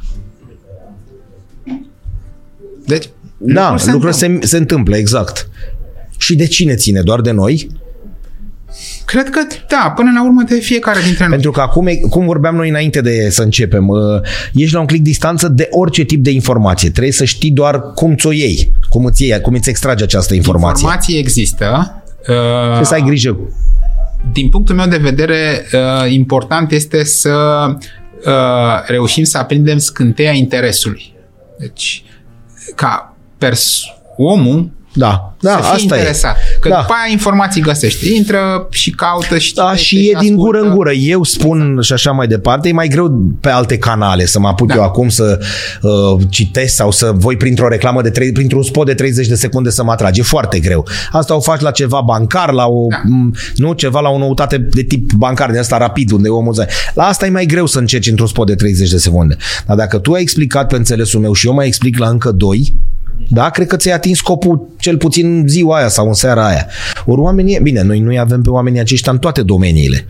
Deci, 2.86 3.10
Da, 3.38 3.62
lucruri 3.62 3.82
se 3.84 3.92
lucrurile 3.92 4.40
se, 4.42 4.48
se 4.48 4.58
întâmplă, 4.58 4.96
exact. 4.98 5.50
Și 6.18 6.36
de 6.36 6.48
cine 6.48 6.76
ține? 6.76 7.02
Doar 7.02 7.22
de 7.22 7.32
noi? 7.32 7.70
Cred 9.06 9.30
că, 9.30 9.40
da, 9.68 9.94
până 9.96 10.12
la 10.14 10.24
urmă 10.24 10.42
de 10.48 10.56
fiecare 10.56 11.00
dintre 11.04 11.24
noi. 11.24 11.32
Pentru 11.34 11.52
că 11.52 11.62
acum, 11.62 11.88
e- 11.88 11.96
cum 11.96 12.26
vorbeam 12.26 12.56
noi 12.56 12.70
înainte 12.70 13.02
de 13.02 13.30
să 13.30 13.42
începem, 13.42 13.88
uh, 13.88 13.98
ești 14.54 14.74
la 14.74 14.80
un 14.80 14.86
click 14.86 15.04
distanță 15.04 15.48
de 15.48 15.68
orice 15.72 16.04
tip 16.04 16.24
de 16.24 16.32
informație. 16.32 16.90
Trebuie 16.90 17.12
să 17.14 17.26
știi 17.26 17.52
doar 17.52 17.82
cum 17.94 18.16
ți-o 18.16 18.32
iei, 18.32 18.72
cum 18.90 19.06
îți, 19.06 19.24
iei, 19.26 19.42
cum 19.42 19.54
îți 19.54 19.70
extrage 19.70 20.04
această 20.04 20.34
informație. 20.34 20.82
Informații 20.84 21.18
există. 21.18 21.94
Trebuie 22.24 22.84
să 22.84 22.94
ai 22.94 23.02
Uh, 23.02 23.08
grijă. 23.08 23.38
din 24.34 24.50
punctul 24.50 24.76
meu 24.76 24.88
de 24.88 24.98
vedere, 24.98 25.66
uh, 25.74 26.12
important 26.12 26.72
este 26.72 27.04
să 27.04 27.66
uh, 28.26 28.34
reușim 28.88 29.24
să 29.24 29.38
aprindem 29.38 29.78
scânteia 29.78 30.32
interesului. 30.32 31.14
Deci, 31.60 32.04
ca 32.76 33.18
pers- 33.38 33.84
omul 34.18 34.70
Da, 34.94 35.34
da, 35.40 35.52
să 35.52 35.58
fie 35.58 35.70
asta 35.70 35.96
interesat. 35.96 36.36
e. 36.38 36.58
Că 36.60 36.70
da. 36.70 36.80
după 36.80 36.94
aia 37.04 37.12
informații 37.12 37.62
găsește. 37.62 38.10
Intră 38.14 38.68
și 38.70 38.92
caută 38.92 39.38
și 39.38 39.54
Da, 39.54 39.64
citește 39.64 39.86
și 39.86 39.96
e 39.98 40.02
din 40.02 40.16
ascultă. 40.16 40.36
gură 40.36 40.60
în 40.60 40.76
gură. 40.76 40.92
Eu 40.92 41.24
spun 41.24 41.78
și 41.82 41.94
așa 41.94 42.12
mai 42.12 42.28
departe, 42.28 42.70
e 42.70 42.72
mai 42.72 42.88
greu 42.88 43.22
pe 43.42 43.50
alte 43.50 43.78
canale 43.78 44.26
să 44.26 44.40
mă 44.40 44.48
apuc 44.48 44.68
Da. 44.68 44.74
eu 44.76 44.84
acum 44.84 45.10
să 45.10 45.40
uh, 45.82 46.22
citesc 46.30 46.76
sau 46.76 46.92
să 46.92 47.12
voi 47.16 47.38
printr-o 47.38 47.68
reclamă, 47.68 48.02
de 48.02 48.10
tre- 48.10 48.30
printr-un 48.34 48.64
spot 48.64 48.86
de 48.86 48.94
30 48.94 49.28
de 49.28 49.36
secunde 49.36 49.70
să 49.70 49.84
mă 49.84 49.92
atrage. 49.92 50.20
E 50.20 50.24
foarte 50.24 50.60
greu. 50.60 50.88
Asta 51.12 51.36
o 51.36 51.40
faci 51.40 51.62
la 51.62 51.72
ceva 51.72 52.02
bancar, 52.06 52.52
la 52.52 52.66
o, 52.66 52.88
Da. 52.90 53.02
m, 53.06 53.34
nu, 53.56 53.74
ceva 53.74 54.00
la 54.00 54.10
o 54.10 54.18
noutate 54.18 54.58
de 54.58 54.82
tip 54.84 55.12
bancar, 55.14 55.50
din 55.50 55.60
asta 55.60 55.78
rapid, 55.78 56.12
unde 56.12 56.28
omul 56.30 56.54
zice. 56.54 56.68
La 56.94 57.04
asta 57.04 57.26
e 57.26 57.30
mai 57.30 57.46
greu 57.46 57.66
să 57.66 57.80
încerci 57.80 58.08
într-un 58.10 58.28
spot 58.28 58.48
de 58.48 58.56
30 58.56 58.90
de 58.90 58.98
secunde. 58.98 59.38
Dar 59.68 59.76
dacă 59.76 59.98
tu 59.98 60.12
ai 60.12 60.22
explicat 60.22 60.68
pe 60.68 60.76
înțelesul 60.76 61.20
meu 61.20 61.34
și 61.34 61.48
eu 61.48 61.54
mai 61.54 61.68
explic 61.68 61.98
la 61.98 62.08
încă 62.10 62.32
doi, 62.32 62.74
da, 63.28 63.50
cred 63.50 63.68
că 63.68 63.76
ți-ai 63.76 63.96
atins 63.96 64.18
scopul 64.18 64.68
cel 64.78 64.98
puțin 64.98 65.38
în 65.38 65.48
ziua 65.48 65.78
aia 65.78 65.88
sau 65.88 66.08
în 66.08 66.14
seara 66.14 66.48
aia. 66.48 66.68
Ori 67.06 67.22
oamenii, 67.22 67.60
bine, 67.62 67.82
noi 67.82 68.00
nu 68.00 68.20
avem 68.20 68.42
pe 68.42 68.50
oamenii 68.50 68.80
aceștia 68.80 69.12
în 69.12 69.18
toate 69.18 69.42
domeniile 69.42 70.06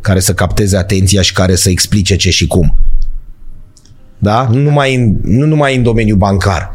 care 0.00 0.20
să 0.20 0.32
capteze 0.32 0.76
atenția 0.76 1.22
și 1.22 1.32
care 1.32 1.54
să 1.54 1.70
explice 1.70 2.16
ce 2.16 2.30
și 2.30 2.46
cum. 2.46 2.76
Da? 4.18 4.48
Nu 4.50 4.60
numai 4.60 4.94
în, 4.94 5.16
nu 5.22 5.46
numai 5.46 5.76
în 5.76 5.82
domeniul 5.82 6.16
bancar. 6.16 6.72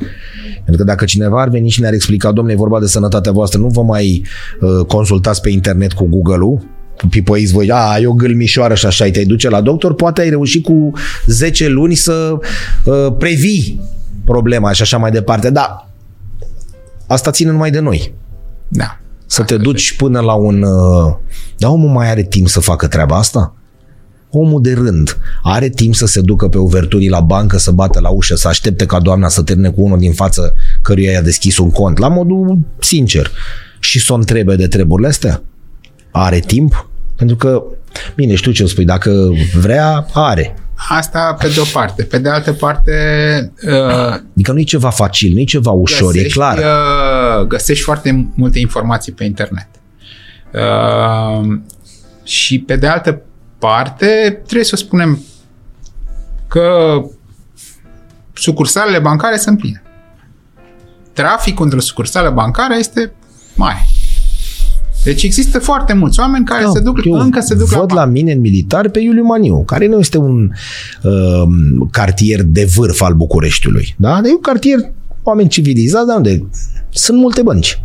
Pentru 0.56 0.86
că 0.86 0.92
dacă 0.92 1.06
cineva 1.06 1.42
ar 1.42 1.50
veni 1.50 1.70
și 1.70 1.82
ne-ar 1.82 1.94
explica, 1.94 2.32
domnule, 2.32 2.56
e 2.56 2.60
vorba 2.60 2.80
de 2.80 2.88
sănătatea 2.88 3.32
voastră, 3.32 3.60
nu 3.60 3.68
vă 3.68 3.82
mai 3.82 4.26
uh, 4.60 4.86
consultați 4.86 5.42
pe 5.42 5.50
internet 5.50 5.94
cu 5.94 6.06
Google-ul, 6.06 6.68
pipăiți 7.10 7.54
voi, 7.54 7.72
a, 7.72 8.00
e 8.00 8.08
o 8.08 8.14
gâlmișoară 8.14 8.74
și 8.74 8.86
așa, 8.86 9.10
te 9.10 9.26
duce 9.26 9.50
la 9.50 9.62
doctor, 9.62 9.94
poate 9.94 10.22
ai 10.22 10.30
reușit 10.30 10.64
cu 10.64 10.92
10 11.26 11.68
luni 11.68 11.96
să 11.96 12.38
uh, 12.84 13.14
previi 13.18 13.82
problema 14.28 14.72
și 14.72 14.82
așa 14.82 14.98
mai 14.98 15.12
departe. 15.12 15.50
Da, 15.50 15.90
asta 17.08 17.32
ține 17.32 17.52
numai 17.52 17.72
de 17.72 17.80
noi. 17.80 18.14
Da. 18.68 19.00
Să 19.26 19.44
te 19.44 19.58
duci 19.58 19.96
până 19.96 20.20
la 20.20 20.34
un... 20.34 20.62
uh, 20.62 21.16
Dar 21.58 21.72
omul 21.72 21.90
mai 21.90 22.10
are 22.10 22.24
timp 22.24 22.48
să 22.48 22.60
facă 22.60 22.88
treaba 22.88 23.18
asta? 23.18 23.56
Omul 24.32 24.62
de 24.62 24.74
rând 24.74 25.18
are 25.44 25.70
timp 25.70 25.96
să 25.96 26.06
se 26.06 26.22
ducă 26.22 26.48
pe 26.48 26.58
uverturii 26.58 27.10
la 27.10 27.20
bancă, 27.20 27.58
să 27.58 27.72
bată 27.72 28.00
la 28.00 28.10
ușă, 28.10 28.36
să 28.36 28.48
aștepte 28.48 28.86
ca 28.86 29.00
doamna 29.00 29.28
să 29.28 29.44
termine 29.44 29.70
cu 29.70 29.82
unul 29.82 30.00
din 30.00 30.14
față 30.14 30.54
căruia 30.82 31.12
i-a 31.12 31.22
deschis 31.22 31.58
un 31.58 31.72
cont, 31.72 31.98
la 31.98 32.08
modul 32.08 32.60
sincer, 32.80 33.32
și 33.80 34.00
să 34.00 34.14
o 34.14 34.16
întrebe 34.16 34.56
de 34.56 34.68
treburile 34.68 35.08
astea? 35.08 35.42
Are 36.12 36.40
timp? 36.40 36.90
Pentru 37.16 37.36
că, 37.36 37.64
bine, 38.16 38.36
știu 38.36 38.52
ce 38.52 38.64
o 38.64 38.68
spui, 38.68 38.86
dacă 38.86 39.30
vrea, 39.60 40.08
are. 40.14 40.56
Asta 40.90 41.34
pe 41.40 41.48
de 41.48 41.60
o 41.60 41.64
parte. 41.74 42.04
Pe 42.04 42.18
de 42.18 42.30
altă 42.30 42.54
parte, 42.54 42.94
uh, 43.64 44.20
Adică 44.34 44.52
nu 44.52 44.60
e 44.60 44.64
ceva 44.64 44.90
facil, 44.90 45.34
nu 45.34 45.40
e 45.40 45.44
ceva 45.44 45.72
ușor, 45.72 46.16
e 46.16 46.24
clar. 46.24 46.58
Uh, 46.58 47.48
găsești 47.48 47.84
foarte 47.84 48.30
multe 48.36 48.60
informații 48.60 49.12
pe 49.12 49.24
internet. 49.24 49.68
Uh, 50.54 51.60
și 52.24 52.60
pe 52.60 52.76
de 52.76 52.88
altă 52.88 53.22
parte, 53.58 54.42
trebuie 54.44 54.66
să 54.66 54.76
spunem 54.76 55.24
că 56.48 56.98
sucursalele 58.34 59.00
bancare 59.00 59.38
sunt 59.38 59.58
pline. 59.58 59.82
Traficul 61.14 61.64
între 61.64 61.80
sucursale 61.80 62.30
bancare 62.30 62.78
este 62.78 63.14
mare. 63.56 63.86
Deci 65.08 65.24
există 65.24 65.60
foarte 65.60 65.94
mulți 65.94 66.20
oameni 66.20 66.46
care 66.46 66.64
Da, 66.64 66.70
se 66.70 66.80
duc, 66.80 67.06
eu 67.06 67.14
încă 67.14 67.40
se 67.40 67.56
duc 67.56 67.72
la, 67.72 67.78
văd 67.80 67.90
la, 67.90 67.96
bancă. 67.96 68.12
mine 68.12 68.32
în 68.32 68.40
militar 68.40 68.90
pe 68.90 69.00
Iuliu 69.00 69.24
Maniu, 69.24 69.64
care 69.66 69.88
nu 69.88 70.00
este 70.00 70.18
un 70.18 70.52
uh, 71.04 71.44
cartier 71.92 72.44
de 72.44 72.68
vârf 72.76 73.02
al 73.02 73.14
Bucureștiului. 73.14 73.96
Da? 73.98 74.10
Dar 74.10 74.26
e 74.26 74.30
un 74.30 74.42
cartier 74.42 74.80
oameni 75.24 75.50
civilizați, 75.50 76.08
dar 76.08 76.16
unde 76.16 76.48
sunt 76.90 77.18
multe 77.18 77.42
bănci 77.42 77.82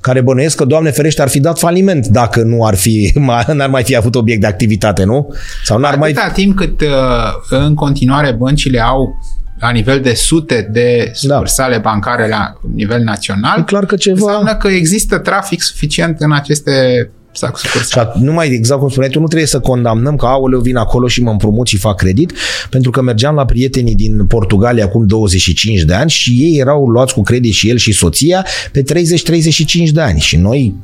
care 0.00 0.20
bănuiesc 0.20 0.56
că, 0.56 0.64
Doamne 0.64 0.90
ferește, 0.90 1.22
ar 1.22 1.28
fi 1.28 1.40
dat 1.40 1.58
faliment 1.58 2.06
dacă 2.06 2.42
nu 2.42 2.64
ar 2.64 2.74
fi, 2.74 3.12
n-ar 3.54 3.68
mai 3.68 3.82
fi 3.82 3.96
avut 3.96 4.14
obiect 4.14 4.40
de 4.40 4.46
activitate, 4.46 5.04
nu? 5.04 5.34
Sau 5.64 5.78
n-ar 5.78 5.96
mai... 5.96 6.10
Atâta 6.10 6.30
timp 6.30 6.56
cât 6.56 6.80
uh, 6.80 6.88
în 7.50 7.74
continuare 7.74 8.32
băncile 8.38 8.80
au 8.80 9.08
la 9.60 9.70
nivel 9.70 10.00
de 10.00 10.14
sute 10.14 10.68
de 10.72 11.10
sucursale 11.14 11.78
bancare 11.78 12.28
la 12.28 12.60
nivel 12.74 13.02
național, 13.02 13.58
E 13.58 13.62
clar 13.62 13.86
că 13.86 13.96
ceva... 13.96 14.16
înseamnă 14.26 14.56
că 14.56 14.68
există 14.68 15.18
trafic 15.18 15.62
suficient 15.62 16.20
în 16.20 16.32
aceste 16.32 17.10
Și 17.32 17.42
sucursale. 17.54 18.08
at- 18.10 18.14
numai 18.20 18.48
exact 18.48 18.80
cum 18.80 18.88
spuneai 18.88 19.10
tu, 19.12 19.20
nu 19.20 19.26
trebuie 19.26 19.48
să 19.48 19.60
condamnăm 19.60 20.16
că 20.16 20.26
aoleu 20.26 20.60
vin 20.60 20.76
acolo 20.76 21.06
și 21.08 21.22
mă 21.22 21.30
împrumut 21.30 21.66
și 21.66 21.76
fac 21.76 21.96
credit, 21.96 22.32
pentru 22.70 22.90
că 22.90 23.02
mergeam 23.02 23.34
la 23.34 23.44
prietenii 23.44 23.94
din 23.94 24.26
Portugalia 24.26 24.84
acum 24.84 25.06
25 25.06 25.80
de 25.82 25.94
ani 25.94 26.10
și 26.10 26.30
ei 26.32 26.58
erau 26.58 26.86
luați 26.88 27.14
cu 27.14 27.22
credit 27.22 27.52
și 27.52 27.68
el 27.68 27.76
și 27.76 27.92
soția 27.92 28.46
pe 28.72 28.82
30-35 28.82 29.92
de 29.92 30.00
ani 30.00 30.20
și 30.20 30.36
noi 30.36 30.74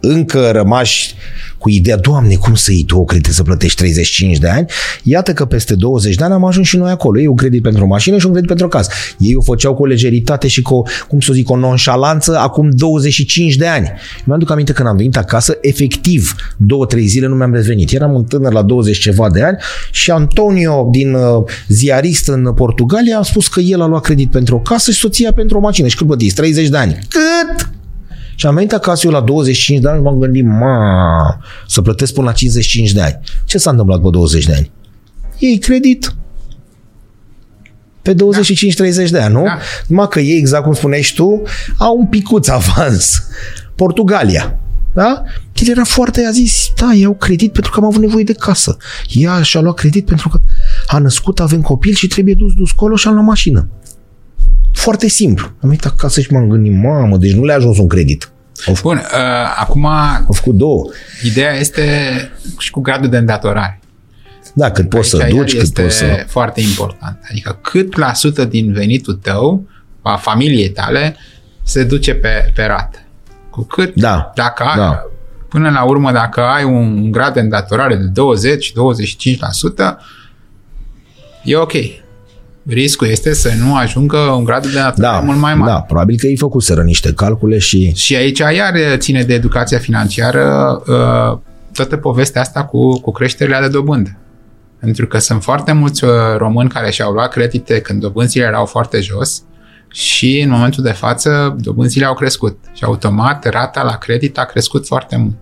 încă 0.00 0.50
rămași 0.50 1.14
cu 1.60 1.68
ideea, 1.68 1.96
Doamne, 1.96 2.34
cum 2.34 2.54
să 2.54 2.72
iei 2.72 2.84
tu 2.84 2.98
o 2.98 3.04
credit 3.04 3.32
să 3.32 3.42
plătești 3.42 3.76
35 3.76 4.38
de 4.38 4.48
ani? 4.48 4.66
Iată 5.02 5.32
că 5.32 5.44
peste 5.44 5.74
20 5.74 6.14
de 6.14 6.24
ani 6.24 6.32
am 6.32 6.44
ajuns 6.44 6.66
și 6.66 6.76
noi 6.76 6.90
acolo. 6.90 7.20
Ei 7.20 7.26
un 7.26 7.36
credit 7.36 7.62
pentru 7.62 7.84
o 7.84 7.86
mașină 7.86 8.18
și 8.18 8.26
un 8.26 8.30
credit 8.30 8.48
pentru 8.48 8.66
o 8.66 8.68
casă. 8.68 8.90
Ei 9.18 9.34
o 9.34 9.40
făceau 9.40 9.74
cu 9.74 9.82
o 9.82 9.86
lejeritate 9.86 10.48
și 10.48 10.62
cu, 10.62 10.74
o, 10.74 10.82
cum 11.08 11.20
să 11.20 11.32
zic, 11.32 11.50
o 11.50 11.56
nonșalanță 11.56 12.38
acum 12.38 12.68
25 12.72 13.54
de 13.54 13.66
ani. 13.66 13.92
Mi-aduc 14.24 14.50
aminte 14.50 14.72
când 14.72 14.88
am 14.88 14.96
venit 14.96 15.16
acasă, 15.16 15.58
efectiv, 15.60 16.34
două, 16.56 16.86
trei 16.86 17.06
zile 17.06 17.26
nu 17.26 17.34
mi-am 17.34 17.54
revenit. 17.54 17.92
Eram 17.92 18.14
un 18.14 18.24
tânăr 18.24 18.52
la 18.52 18.62
20 18.62 18.98
ceva 18.98 19.30
de 19.30 19.42
ani 19.42 19.56
și 19.90 20.10
Antonio, 20.10 20.88
din 20.90 21.14
uh, 21.14 21.44
ziarist 21.68 22.28
în 22.28 22.52
Portugalia, 22.54 23.18
a 23.18 23.22
spus 23.22 23.48
că 23.48 23.60
el 23.60 23.80
a 23.80 23.86
luat 23.86 24.02
credit 24.02 24.30
pentru 24.30 24.56
o 24.56 24.60
casă 24.60 24.90
și 24.90 24.98
soția 24.98 25.32
pentru 25.32 25.56
o 25.56 25.60
mașină. 25.60 25.88
Și 25.88 25.96
cât 25.96 26.06
plătiți? 26.06 26.34
30 26.34 26.68
de 26.68 26.76
ani. 26.76 26.98
Cât? 27.08 27.70
Și 28.40 28.46
am 28.46 28.54
venit 28.54 28.72
acasă 28.72 29.06
eu 29.06 29.12
la 29.12 29.20
25 29.20 29.80
de 29.80 29.88
ani 29.88 29.96
și 29.96 30.02
m-am 30.02 30.18
gândit, 30.18 30.44
ma, 30.44 31.40
să 31.66 31.82
plătesc 31.82 32.12
până 32.12 32.26
la 32.26 32.32
55 32.32 32.92
de 32.92 33.00
ani. 33.00 33.18
Ce 33.44 33.58
s-a 33.58 33.70
întâmplat 33.70 34.00
pe 34.00 34.08
20 34.10 34.44
de 34.44 34.54
ani? 34.54 34.70
Ei 35.38 35.58
credit, 35.58 36.14
pe 38.02 38.14
25-30 38.14 39.10
de 39.10 39.18
ani, 39.18 39.34
nu? 39.34 39.42
Da. 39.42 39.58
Numai 39.86 40.08
că 40.08 40.20
ei, 40.20 40.38
exact 40.38 40.64
cum 40.64 40.72
spuneai 40.72 41.02
și 41.02 41.14
tu, 41.14 41.42
au 41.78 41.98
un 41.98 42.06
picuț 42.06 42.48
avans. 42.58 43.22
Portugalia. 43.74 44.58
Da? 44.94 45.22
El 45.54 45.68
era 45.68 45.84
foarte, 45.84 46.24
a 46.24 46.30
zis, 46.30 46.68
da, 46.76 46.92
iau 46.94 47.14
credit 47.14 47.52
pentru 47.52 47.70
că 47.70 47.80
am 47.80 47.86
avut 47.86 48.00
nevoie 48.00 48.24
de 48.24 48.32
casă. 48.32 48.76
Ea 49.08 49.42
și-a 49.42 49.60
luat 49.60 49.74
credit 49.74 50.06
pentru 50.06 50.28
că 50.28 50.40
a 50.86 50.98
născut, 50.98 51.40
avem 51.40 51.60
copil 51.60 51.94
și 51.94 52.06
trebuie 52.06 52.34
dus, 52.34 52.52
dus 52.52 52.70
colo 52.70 52.96
și 52.96 53.08
am 53.08 53.14
luat 53.14 53.26
mașină. 53.26 53.68
Foarte 54.72 55.08
simplu. 55.08 55.46
Am 55.46 55.68
venit 55.68 55.84
acasă 55.84 56.20
și 56.20 56.32
m-am 56.32 56.48
gândit, 56.48 56.72
mamă, 56.82 57.16
deci 57.16 57.32
nu 57.34 57.44
le-a 57.44 57.56
ajuns 57.56 57.78
un 57.78 57.88
credit. 57.88 58.30
Au, 58.66 58.74
f- 58.74 58.80
Bun, 58.82 58.96
uh, 58.96 59.56
acum 59.58 59.86
au 59.86 60.32
făcut 60.32 60.54
două. 60.54 60.84
ideea 61.24 61.54
este 61.56 61.82
și 62.58 62.70
cu 62.70 62.80
gradul 62.80 63.08
de 63.08 63.16
îndatorare. 63.16 63.80
Da, 64.54 64.70
cât 64.70 64.88
poți 64.88 65.08
să 65.08 65.20
Aici 65.22 65.34
duci, 65.34 65.50
cât 65.52 65.60
este 65.62 65.82
poți 65.82 65.96
să... 65.96 66.24
foarte 66.26 66.60
important. 66.60 67.18
Adică 67.30 67.58
cât 67.62 67.96
la 67.96 68.12
sută 68.14 68.44
din 68.44 68.72
venitul 68.72 69.14
tău, 69.14 69.66
a 70.02 70.16
familiei 70.16 70.68
tale, 70.70 71.16
se 71.62 71.84
duce 71.84 72.14
pe, 72.14 72.52
pe 72.54 72.64
rată. 72.64 72.98
Cu 73.50 73.62
cât, 73.62 73.94
Da, 73.94 74.30
dacă 74.34 74.62
ai, 74.62 74.76
da. 74.76 75.02
până 75.48 75.70
la 75.70 75.82
urmă, 75.82 76.12
dacă 76.12 76.40
ai 76.40 76.64
un 76.64 77.10
grad 77.10 77.34
de 77.34 77.40
îndatorare 77.40 77.94
de 77.96 78.10
20-25%, 78.10 79.96
e 81.44 81.56
ok. 81.56 81.72
Riscul 82.72 83.06
este 83.06 83.34
să 83.34 83.52
nu 83.64 83.76
ajungă 83.76 84.16
un 84.16 84.44
grad 84.44 84.62
de 84.62 84.68
îndatorare 84.68 85.16
Da, 85.16 85.22
mult 85.24 85.38
mai 85.38 85.54
mare. 85.54 85.70
da, 85.72 85.80
probabil 85.80 86.16
că 86.18 86.26
ei 86.26 86.36
făcuseră 86.36 86.82
niște 86.82 87.12
calcule 87.12 87.58
și... 87.58 87.92
Și 87.94 88.16
aici 88.16 88.38
iar 88.38 88.74
ține 88.96 89.22
de 89.22 89.34
educația 89.34 89.78
financiară 89.78 90.82
uh, 90.86 91.38
toată 91.72 91.96
povestea 91.96 92.40
asta 92.40 92.64
cu, 92.64 93.00
cu 93.00 93.10
creșterile 93.12 93.58
de 93.60 93.68
dobândă. 93.68 94.16
Pentru 94.80 95.06
că 95.06 95.18
sunt 95.18 95.42
foarte 95.42 95.72
mulți 95.72 96.04
uh, 96.04 96.10
români 96.36 96.68
care 96.68 96.90
și-au 96.90 97.12
luat 97.12 97.30
credite 97.30 97.80
când 97.80 98.00
dobânzile 98.00 98.44
erau 98.44 98.64
foarte 98.66 99.00
jos 99.00 99.42
și 99.92 100.40
în 100.40 100.50
momentul 100.50 100.82
de 100.82 100.92
față 100.92 101.56
dobânzile 101.60 102.04
au 102.04 102.14
crescut 102.14 102.58
și 102.72 102.84
automat 102.84 103.48
rata 103.48 103.82
la 103.82 103.96
credit 103.96 104.38
a 104.38 104.44
crescut 104.44 104.86
foarte 104.86 105.16
mult. 105.16 105.36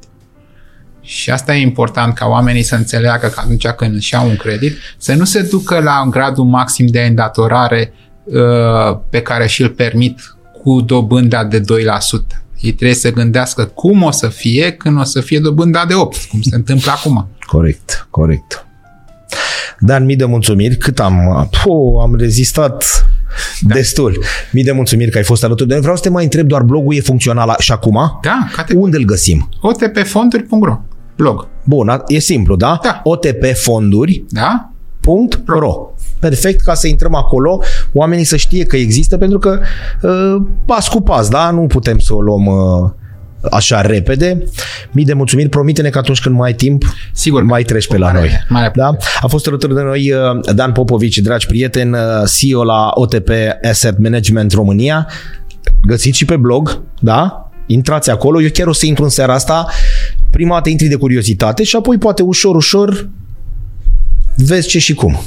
Și 1.09 1.31
asta 1.31 1.55
e 1.55 1.61
important 1.61 2.15
ca 2.15 2.27
oamenii 2.27 2.63
să 2.63 2.75
înțeleagă 2.75 3.27
că 3.27 3.41
atunci 3.45 3.67
când 3.69 3.95
își 3.95 4.15
iau 4.15 4.29
un 4.29 4.37
credit, 4.37 4.77
să 4.99 5.15
nu 5.15 5.25
se 5.25 5.43
ducă 5.43 5.81
la 5.81 6.03
un 6.05 6.11
gradul 6.11 6.45
maxim 6.45 6.87
de 6.87 7.01
îndatorare 7.01 7.93
uh, 8.25 8.99
pe 9.11 9.23
care 9.23 9.47
și-l 9.47 9.69
permit 9.69 10.21
cu 10.63 10.81
dobânda 10.81 11.45
de 11.45 11.61
2%. 11.61 11.65
Ei 12.61 12.73
trebuie 12.73 12.97
să 12.97 13.13
gândească 13.13 13.65
cum 13.65 14.03
o 14.03 14.11
să 14.11 14.29
fie 14.29 14.73
când 14.73 14.99
o 15.01 15.05
să 15.05 15.21
fie 15.21 15.39
dobânda 15.39 15.85
de 15.85 15.95
8, 15.95 16.25
cum 16.31 16.43
se 16.43 16.55
întâmplă 16.55 16.91
acum. 16.91 17.29
Corect, 17.47 18.07
corect. 18.11 18.67
Dan, 19.79 20.05
mii 20.05 20.17
de 20.17 20.25
mulțumiri. 20.25 20.77
Cât 20.77 21.01
am... 21.01 21.49
Po, 21.63 22.01
am 22.01 22.15
rezistat 22.17 23.07
da. 23.61 23.75
destul. 23.75 24.25
Mii 24.53 24.65
de 24.65 24.73
mulțumiri 24.73 25.11
că 25.11 25.17
ai 25.19 25.25
fost 25.25 25.45
alături 25.45 25.67
de 25.69 25.73
noi. 25.73 25.83
Vreau 25.83 25.97
să 25.97 26.03
te 26.03 26.11
mai 26.11 26.25
întreb, 26.25 26.47
doar 26.47 26.63
blogul 26.63 26.95
e 26.95 27.01
funcțional 27.01 27.55
și 27.59 27.73
acum? 27.73 28.19
Da, 28.23 28.49
cate- 28.57 28.75
Unde 28.77 28.97
îl 28.97 29.05
găsim? 29.05 29.49
otpfonduri.ro 29.61 30.81
blog. 31.19 31.49
Bun, 31.65 31.89
a- 31.89 32.03
e 32.07 32.19
simplu, 32.19 32.57
da? 32.57 32.79
Da. 32.83 33.01
otpfonduri.ro 33.05 34.23
Da? 34.31 34.71
Perfect, 36.19 36.61
ca 36.61 36.75
să 36.75 36.87
intrăm 36.87 37.15
acolo, 37.15 37.61
oamenii 37.93 38.25
să 38.25 38.37
știe 38.37 38.65
că 38.65 38.77
există, 38.77 39.17
pentru 39.17 39.39
că 39.39 39.61
uh, 40.03 40.37
pas 40.65 40.89
cu 40.89 41.01
pas, 41.01 41.29
da? 41.29 41.51
Nu 41.51 41.61
putem 41.67 41.99
să 41.99 42.15
o 42.15 42.21
luăm 42.21 42.47
uh, 42.47 42.91
așa 43.51 43.81
repede. 43.81 44.45
Mii 44.91 45.05
de 45.05 45.13
mulțumiri, 45.13 45.49
promite-ne 45.49 45.89
că 45.89 45.99
atunci 45.99 46.21
când 46.21 46.35
mai 46.37 46.49
ai 46.49 46.55
timp, 46.55 46.83
Sigur. 47.13 47.43
mai 47.43 47.63
treci 47.63 47.87
pe 47.89 47.99
la 47.99 48.07
Mare- 48.07 48.19
noi. 48.19 48.31
mare 48.49 48.71
da? 48.75 48.97
A 49.21 49.27
fost 49.27 49.47
alături 49.47 49.75
de 49.75 49.81
noi 49.81 50.13
uh, 50.13 50.55
Dan 50.55 50.73
Popovici, 50.73 51.19
dragi 51.19 51.47
prieteni, 51.47 51.93
uh, 51.95 52.01
CEO 52.39 52.65
la 52.65 52.91
OTP 52.95 53.29
Asset 53.71 53.99
Management 53.99 54.53
România. 54.53 55.07
Găsiți 55.87 56.17
și 56.17 56.25
pe 56.25 56.37
blog, 56.37 56.83
da? 57.01 57.43
Intrați 57.67 58.11
acolo. 58.11 58.41
Eu 58.43 58.49
chiar 58.53 58.67
o 58.67 58.73
să 58.73 58.87
intru 58.87 59.05
în 59.05 59.11
seara 59.11 59.35
asta. 59.35 59.67
Prima 60.31 60.55
dată 60.55 60.69
intri 60.69 60.87
de 60.87 60.97
curiozitate 60.97 61.63
și 61.63 61.77
apoi 61.77 61.99
poate 61.99 62.23
ușor, 62.23 62.57
ușor 62.57 63.09
vezi 64.37 64.69
ce 64.69 64.79
și 64.79 64.95
cum. 64.95 65.19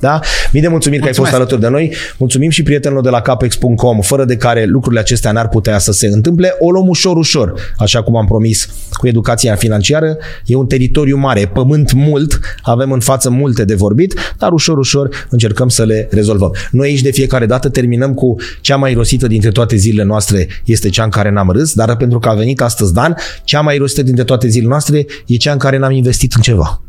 Da? 0.00 0.20
Mii 0.52 0.62
de 0.62 0.68
mulțumiri 0.68 1.00
că 1.00 1.06
ai 1.08 1.14
fost 1.14 1.30
Mulțumesc. 1.30 1.52
alături 1.52 1.60
de 1.60 1.68
noi. 1.68 1.96
Mulțumim 2.18 2.50
și 2.50 2.62
prietenilor 2.62 3.02
de 3.02 3.10
la 3.10 3.20
capex.com, 3.20 4.00
fără 4.00 4.24
de 4.24 4.36
care 4.36 4.64
lucrurile 4.64 5.00
acestea 5.00 5.32
n-ar 5.32 5.48
putea 5.48 5.78
să 5.78 5.92
se 5.92 6.06
întâmple. 6.06 6.54
O 6.58 6.70
luăm 6.70 6.88
ușor, 6.88 7.16
ușor, 7.16 7.54
așa 7.78 8.02
cum 8.02 8.16
am 8.16 8.26
promis 8.26 8.68
cu 8.92 9.06
educația 9.06 9.54
financiară. 9.54 10.16
E 10.46 10.54
un 10.54 10.66
teritoriu 10.66 11.16
mare, 11.16 11.40
e 11.40 11.46
pământ 11.46 11.92
mult, 11.92 12.40
avem 12.62 12.92
în 12.92 13.00
față 13.00 13.30
multe 13.30 13.64
de 13.64 13.74
vorbit, 13.74 14.14
dar 14.38 14.52
ușor, 14.52 14.78
ușor 14.78 15.26
încercăm 15.30 15.68
să 15.68 15.84
le 15.84 16.08
rezolvăm. 16.10 16.54
Noi 16.70 16.88
aici 16.88 17.00
de 17.02 17.10
fiecare 17.10 17.46
dată 17.46 17.68
terminăm 17.68 18.14
cu 18.14 18.36
cea 18.60 18.76
mai 18.76 18.92
rosită 18.94 19.26
dintre 19.26 19.50
toate 19.50 19.76
zilele 19.76 20.04
noastre 20.04 20.48
este 20.64 20.88
cea 20.88 21.04
în 21.04 21.10
care 21.10 21.30
n-am 21.30 21.50
râs, 21.50 21.72
dar 21.74 21.96
pentru 21.96 22.18
că 22.18 22.28
a 22.28 22.34
venit 22.34 22.60
astăzi 22.60 22.92
Dan, 22.92 23.16
cea 23.44 23.60
mai 23.60 23.76
rosită 23.76 24.02
dintre 24.02 24.24
toate 24.24 24.48
zilele 24.48 24.68
noastre 24.68 25.06
e 25.26 25.36
cea 25.36 25.52
în 25.52 25.58
care 25.58 25.78
n-am 25.78 25.92
investit 25.92 26.32
în 26.32 26.42
ceva. 26.42 26.83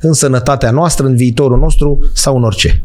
În 0.00 0.12
sănătatea 0.12 0.70
noastră, 0.70 1.06
în 1.06 1.16
viitorul 1.16 1.58
nostru 1.58 2.10
sau 2.14 2.36
în 2.36 2.44
orice. 2.44 2.82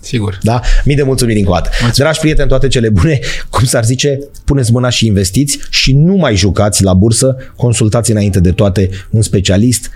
Sigur. 0.00 0.38
Da? 0.42 0.60
Mii 0.84 0.96
de 0.96 1.02
mulțumiri 1.02 1.38
încă 1.38 1.50
o 1.50 1.54
dată. 1.54 1.70
Dragi 1.96 2.20
prieteni, 2.20 2.48
toate 2.48 2.68
cele 2.68 2.88
bune, 2.88 3.18
cum 3.50 3.64
s-ar 3.64 3.84
zice, 3.84 4.18
puneți 4.44 4.72
mâna 4.72 4.88
și 4.88 5.06
investiți 5.06 5.58
și 5.70 5.92
nu 5.92 6.14
mai 6.14 6.36
jucați 6.36 6.82
la 6.82 6.94
bursă, 6.94 7.36
consultați 7.56 8.10
înainte 8.10 8.40
de 8.40 8.52
toate 8.52 8.90
un 9.10 9.22
specialist 9.22 9.90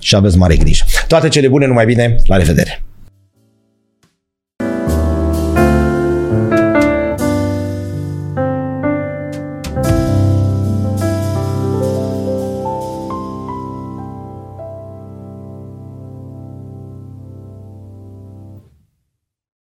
și 0.00 0.14
aveți 0.14 0.36
mare 0.36 0.56
grijă. 0.56 0.84
Toate 1.08 1.28
cele 1.28 1.48
bune, 1.48 1.66
numai 1.66 1.84
bine, 1.84 2.16
la 2.26 2.36
revedere! 2.36 2.84